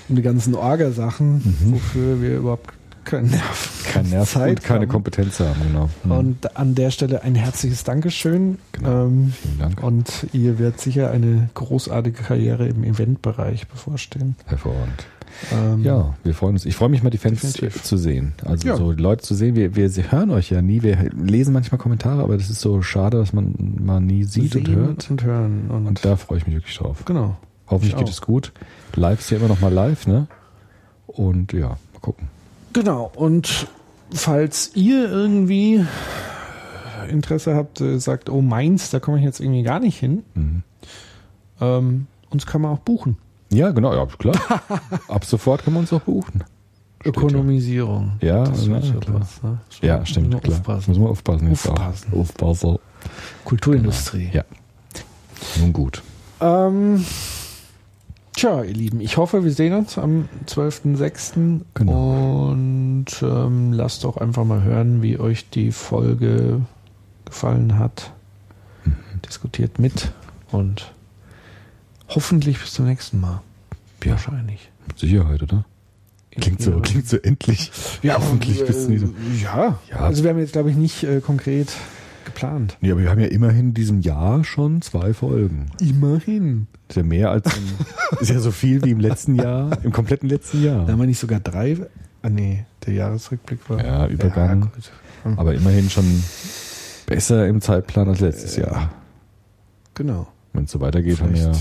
um 0.09 0.17
die 0.17 0.23
ganzen 0.23 0.55
Orgasachen, 0.55 1.57
wofür 1.65 2.23
wir 2.23 2.37
überhaupt 2.37 2.73
keinen 3.05 3.31
Nerv, 3.31 3.85
Kein 3.93 4.09
Nerv 4.11 4.31
Zeit 4.31 4.51
und 4.51 4.63
keine 4.63 4.81
haben. 4.83 4.89
Kompetenz 4.89 5.41
haben, 5.41 5.61
genau. 5.67 5.89
Hm. 6.05 6.11
Und 6.13 6.57
an 6.57 6.75
der 6.77 6.91
Stelle 6.93 7.23
ein 7.23 7.35
herzliches 7.35 7.83
Dankeschön. 7.83 8.59
Genau. 8.73 9.07
Ähm, 9.07 9.33
Vielen 9.43 9.59
Dank. 9.59 9.83
und 9.83 10.27
ihr 10.33 10.59
wird 10.61 10.81
sicher 10.81 11.11
eine 11.11 11.51
großartige 11.55 12.23
Karriere 12.23 12.69
im 12.69 12.85
Eventbereich 12.85 13.67
bevorstehen. 13.67 14.37
Hervorragend. 14.47 15.05
Ähm, 15.51 15.83
Ja, 15.83 16.15
wir 16.23 16.35
freuen 16.35 16.55
uns. 16.55 16.65
Ich 16.67 16.77
freue 16.77 16.89
mich 16.91 17.03
mal, 17.03 17.11
die 17.11 17.19
Fans 17.19 17.41
Definitiv. 17.41 17.83
zu 17.83 17.97
sehen. 17.97 18.33
Also 18.45 18.69
Ja. 18.69 18.77
so 18.77 18.93
die 18.93 19.03
Leute 19.03 19.23
zu 19.23 19.35
sehen. 19.35 19.57
Wir, 19.57 19.75
wir 19.75 19.89
hören 20.13 20.31
euch 20.31 20.51
ja 20.51 20.63
nie. 20.63 20.83
Wir 20.83 21.11
lesen 21.17 21.53
manchmal 21.53 21.79
Kommentare, 21.79 22.23
aber 22.23 22.37
das 22.37 22.51
ist 22.51 22.61
so 22.61 22.83
schade, 22.83 23.17
dass 23.19 23.33
man 23.33 23.55
mal 23.83 24.01
nie 24.01 24.25
sieht 24.25 24.55
und 24.55 24.67
sehen 24.67 24.77
hört. 24.77 25.11
und 25.11 25.25
hören. 25.25 25.71
Und, 25.71 25.87
Und 25.87 26.05
da 26.05 26.17
freue 26.17 26.39
ich 26.39 26.47
mich 26.47 26.57
wirklich 26.57 26.77
drauf. 26.77 27.05
genau. 27.05 27.37
Hoffentlich 27.69 27.95
Ich 27.95 27.99
geht 27.99 28.09
es 28.09 28.21
gut. 28.21 28.53
Live 28.95 29.21
ist 29.21 29.31
ja 29.31 29.39
immer 29.39 29.49
noch 29.49 29.61
mal 29.61 29.73
live, 29.73 30.07
ne? 30.07 30.27
Und 31.07 31.53
ja, 31.55 31.69
mal 31.71 32.01
gucken. 32.03 32.29
Genau, 32.75 33.11
und 33.15 33.67
falls 34.13 34.73
ihr 34.75 35.11
irgendwie 35.11 35.85
Interesse 37.09 37.55
habt, 37.55 37.81
äh, 37.81 37.99
sagt, 37.99 38.29
oh 38.31 38.41
Mainz, 38.43 38.91
da 38.91 39.01
komme 39.01 39.19
ich 39.19 39.25
jetzt 39.25 39.41
irgendwie 39.41 39.63
gar 39.63 39.81
nicht 39.81 39.99
hin, 39.99 40.23
Mhm. 40.35 40.63
ähm, 41.61 42.07
uns 42.31 42.47
kann 42.47 42.61
man 42.63 42.73
auch 42.73 42.79
buchen. 42.79 43.17
Ja, 43.53 43.71
genau, 43.71 43.95
ja, 43.95 44.07
klar. 44.07 44.35
Ab 45.09 45.25
sofort 45.25 45.63
können 45.65 45.77
wir 45.77 45.81
uns 45.81 45.93
auch 45.93 46.01
buchen. 46.01 46.45
Steht 47.01 47.17
Ökonomisierung. 47.17 48.13
Ja, 48.21 48.45
das 48.45 48.67
ja, 48.67 48.81
klar. 48.81 49.21
was, 49.21 49.43
ne? 49.43 49.59
Ja, 49.81 50.07
stimmt, 50.07 50.41
klar. 50.43 50.59
Aufpassen. 50.59 50.91
Müssen 50.91 51.03
wir 51.03 51.11
aufpassen. 51.11 51.49
jetzt 51.51 51.69
auch. 51.69 51.73
Aufpassen. 51.73 52.13
Aufpassen. 52.15 52.79
Kulturindustrie. 53.45 54.31
Ja. 54.33 54.45
Nun 55.61 55.73
gut. 55.73 56.03
Ähm, 56.41 57.05
tja, 58.33 58.63
ihr 58.63 58.73
Lieben, 58.73 59.01
ich 59.01 59.17
hoffe, 59.17 59.45
wir 59.45 59.53
sehen 59.53 59.75
uns 59.75 59.99
am 59.99 60.29
12.06. 60.47 61.61
Genau. 61.75 62.51
Und 62.51 63.07
ähm, 63.23 63.73
lasst 63.73 64.05
doch 64.05 64.17
einfach 64.17 64.45
mal 64.45 64.63
hören, 64.63 65.03
wie 65.03 65.19
euch 65.19 65.51
die 65.51 65.73
Folge 65.73 66.61
gefallen 67.25 67.79
hat. 67.79 68.13
Mhm. 68.85 68.95
Diskutiert 69.27 69.79
mit 69.79 70.13
und 70.53 70.93
hoffentlich 72.15 72.59
bis 72.61 72.73
zum 72.75 72.87
nächsten 72.87 73.21
Mal. 73.21 73.41
Ja. 74.05 74.13
Wahrscheinlich. 74.13 74.71
Mit 74.89 74.99
Sicherheit, 74.99 75.43
oder? 75.43 75.65
Klingt 76.33 76.63
so, 76.63 76.71
Ja. 76.73 76.81
klingt 76.81 77.07
so 77.07 77.17
endlich. 77.19 77.71
Ja, 78.03 78.15
hoffentlich 78.19 78.63
äh, 78.63 78.65
bis 78.65 78.89
nie. 78.89 79.01
Ja. 79.43 79.79
Ja. 79.91 79.97
Also 79.97 80.23
wir 80.25 80.31
haben 80.31 80.39
jetzt, 80.39 80.53
glaube 80.53 80.71
ich, 80.71 80.77
nicht 80.77 81.03
äh, 81.05 81.21
konkret 81.21 81.73
geplant. 82.25 82.79
Nee, 82.81 82.91
aber 82.93 83.01
wir 83.03 83.11
haben 83.11 83.21
ja 83.21 83.27
immerhin 83.27 83.69
in 83.69 83.75
diesem 83.75 84.01
Jahr 84.01 84.43
schon 84.45 84.81
zwei 84.83 85.13
Folgen. 85.13 85.67
Immerhin. 85.81 86.69
Ist 86.89 86.97
ja 86.97 87.03
mehr 87.03 87.31
als 87.31 87.47
im, 87.57 87.63
ist 88.21 88.31
ja 88.31 88.39
so 88.41 88.51
viel 88.51 88.83
wie 88.85 88.91
im 88.91 89.01
letzten 89.01 89.35
Jahr, 89.35 89.79
im 89.85 89.93
kompletten 89.93 90.29
letzten 90.29 90.63
Jahr. 90.63 90.87
Da 90.87 90.93
haben 90.93 91.01
wir 91.01 91.07
nicht 91.07 91.19
sogar 91.19 91.41
drei. 91.41 91.77
Ah 92.23 92.29
nee, 92.29 92.65
der 92.87 92.95
Jahresrückblick 92.95 93.69
war. 93.69 93.85
Ja, 93.85 94.07
Übergang. 94.07 94.71
gut. 94.73 94.91
Aber 95.37 95.55
immerhin 95.55 95.91
schon 95.91 96.23
besser 97.07 97.47
im 97.47 97.61
Zeitplan 97.61 98.09
als 98.09 98.21
letztes 98.21 98.57
Jahr. 98.57 98.91
Genau. 99.95 100.29
Wenn 100.53 100.65
es 100.65 100.71
so 100.71 100.81
weitergeht, 100.81 101.21
haben 101.21 101.35
wir. 101.35 101.53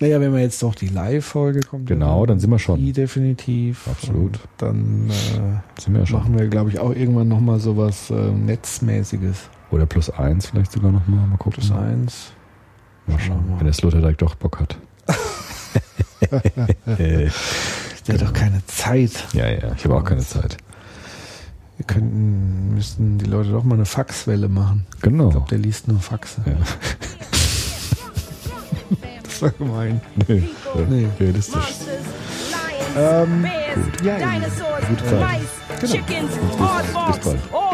Naja, 0.00 0.20
wenn 0.20 0.32
wir 0.32 0.40
jetzt 0.40 0.62
doch 0.62 0.74
die 0.74 0.88
Live-Folge 0.88 1.60
kommt. 1.60 1.86
Genau, 1.86 2.24
dann 2.24 2.40
sind 2.40 2.50
wir 2.50 2.58
schon. 2.58 2.78
Die 2.78 2.92
definitiv. 2.92 3.86
Absolut. 3.86 4.38
Und 4.38 4.40
dann 4.56 5.10
äh, 5.10 5.80
Sind 5.80 5.94
wir 5.94 6.06
schon. 6.06 6.20
machen 6.20 6.38
wir, 6.38 6.48
glaube 6.48 6.70
ich, 6.70 6.78
auch 6.78 6.94
irgendwann 6.94 7.28
nochmal 7.28 7.60
sowas 7.60 8.10
äh, 8.10 8.14
Netzmäßiges. 8.14 9.50
Oder 9.70 9.86
plus 9.86 10.08
eins 10.10 10.46
vielleicht 10.46 10.72
sogar 10.72 10.90
nochmal. 10.90 11.26
Mal 11.26 11.36
gucken. 11.36 11.52
Plus 11.60 11.70
eins. 11.70 12.32
Mal 13.06 13.18
Schauen 13.20 13.48
mal. 13.50 13.58
Wenn 13.58 13.66
der 13.66 13.74
Sloterdijk 13.74 14.18
doch 14.18 14.34
Bock 14.34 14.58
hat. 14.60 14.76
Der 18.06 18.14
hat 18.14 18.22
doch 18.22 18.32
keine 18.32 18.64
Zeit. 18.66 19.26
ja, 19.34 19.48
ja, 19.48 19.72
ich 19.76 19.84
habe 19.84 19.96
auch 19.96 20.04
keine 20.04 20.22
Zeit. 20.22 20.56
Wir 21.76 21.86
könnten, 21.86 22.74
müssten 22.74 23.18
die 23.18 23.26
Leute 23.26 23.50
doch 23.50 23.64
mal 23.64 23.74
eine 23.74 23.86
Faxwelle 23.86 24.48
machen. 24.48 24.86
Genau. 25.00 25.26
Ich 25.28 25.32
glaube, 25.32 25.48
der 25.48 25.58
liest 25.58 25.88
nur 25.88 25.98
Faxe. 26.00 26.42
Ja. 26.44 26.52
Das 29.40 29.42
war 29.42 29.50
gemein. 29.58 30.00
Nee, 30.28 30.42
Nee. 30.90 31.08
realistisch. 31.18 31.54
Monsters, 31.54 32.04
lions, 32.50 32.96
Ähm, 32.96 33.42
bears, 33.42 33.74
gut. 33.74 34.04
Ja, 34.04 34.16
dinosaurs, 34.18 34.86
gute 34.86 35.04
Zeit. 35.06 35.40
mice, 35.40 35.80
Genau. 35.80 35.92
chickens, 35.92 36.30
bis 36.36 36.60
aardvarks, 36.60 37.18
bald. 37.26 37.38
all 37.52 37.70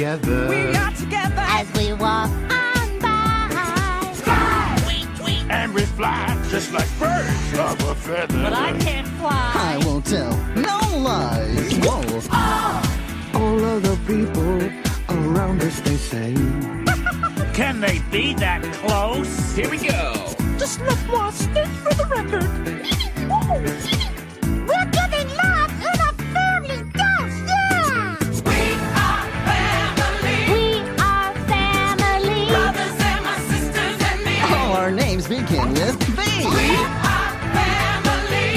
together. 0.00 0.48
We 0.48 0.74
are 0.76 0.92
together. 0.92 1.44
As 1.58 1.70
we 1.74 1.92
walk 1.92 2.30
on 2.30 2.98
by. 3.00 4.12
Tweet, 4.82 5.06
tweet. 5.16 5.42
And 5.50 5.74
we 5.74 5.82
fly 5.82 6.42
just 6.48 6.72
like 6.72 6.88
birds 6.98 7.58
of 7.58 7.78
a 7.86 7.94
feather. 7.94 8.42
But 8.44 8.54
I 8.54 8.72
can't 8.78 9.06
fly. 9.18 9.52
I 9.54 9.76
won't 9.84 10.06
tell 10.06 10.34
no 10.56 10.78
lies. 10.96 11.76
Whoa. 11.84 12.22
Ah. 12.30 12.80
All 13.34 13.62
of 13.62 13.82
the 13.82 13.98
people 14.06 14.62
around 15.14 15.60
us, 15.60 15.80
they 15.80 15.96
say. 15.96 16.32
Can 17.52 17.80
they 17.80 17.98
be 18.10 18.32
that 18.34 18.62
close? 18.80 19.54
Here 19.54 19.68
we 19.68 19.76
go. 19.76 20.14
Just 20.56 20.80
look 20.80 20.98
more 21.08 21.30
stick 21.30 21.68
for 21.84 21.92
the 21.92 22.06
record. 22.06 22.48
our 34.90 34.96
names 34.96 35.28
begin 35.28 35.72
with 35.72 35.98
B. 36.16 36.22
We 36.42 36.74
are 36.76 37.30
family. 37.54 38.50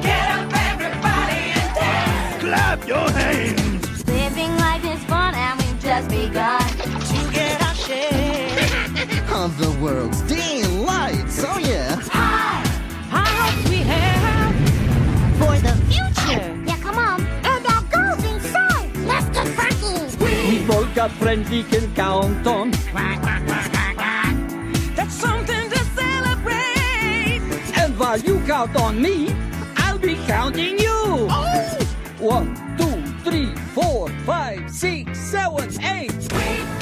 Get 0.00 0.30
up, 0.30 0.52
everybody, 0.70 1.42
and 1.58 1.74
dance. 1.74 2.42
Clap 2.42 2.86
your 2.86 3.10
hands. 3.10 4.06
Living 4.06 4.56
life 4.58 4.84
is 4.84 5.02
fun 5.04 5.34
and 5.34 5.60
we've 5.60 5.80
just 5.82 6.08
begun. 6.08 6.60
To 7.10 7.32
get 7.32 7.60
our 7.62 7.74
share. 7.74 8.58
Of 9.34 9.58
the 9.58 9.70
world's 9.82 10.20
delights. 10.22 11.44
Oh, 11.44 11.58
yeah. 11.58 11.96
High 12.12 13.26
hopes 13.40 13.68
we 13.70 13.78
have 13.78 14.54
for 15.40 15.56
the 15.66 15.74
future. 15.90 16.62
Yeah, 16.64 16.78
come 16.78 16.98
on. 16.98 17.26
And 17.44 17.66
our 17.66 17.82
goals 17.90 18.24
inside. 18.32 18.90
Let's 18.98 19.28
get 19.30 19.48
funky. 19.58 20.16
We 20.24 20.72
all 20.72 20.86
got 20.94 21.10
friends 21.10 21.50
we 21.50 21.64
can 21.64 21.92
count 21.94 22.46
on. 22.46 22.70
That's 22.70 23.47
while 28.08 28.18
you 28.20 28.40
count 28.46 28.74
on 28.76 29.02
me, 29.02 29.28
I'll 29.76 29.98
be 29.98 30.14
counting 30.26 30.78
you. 30.78 31.26
Oh! 31.28 31.78
One, 32.18 32.54
two, 32.78 33.02
three, 33.22 33.54
four, 33.74 34.08
five, 34.24 34.70
six, 34.70 35.18
seven, 35.18 35.68
eight. 35.84 36.14
We 36.32 36.77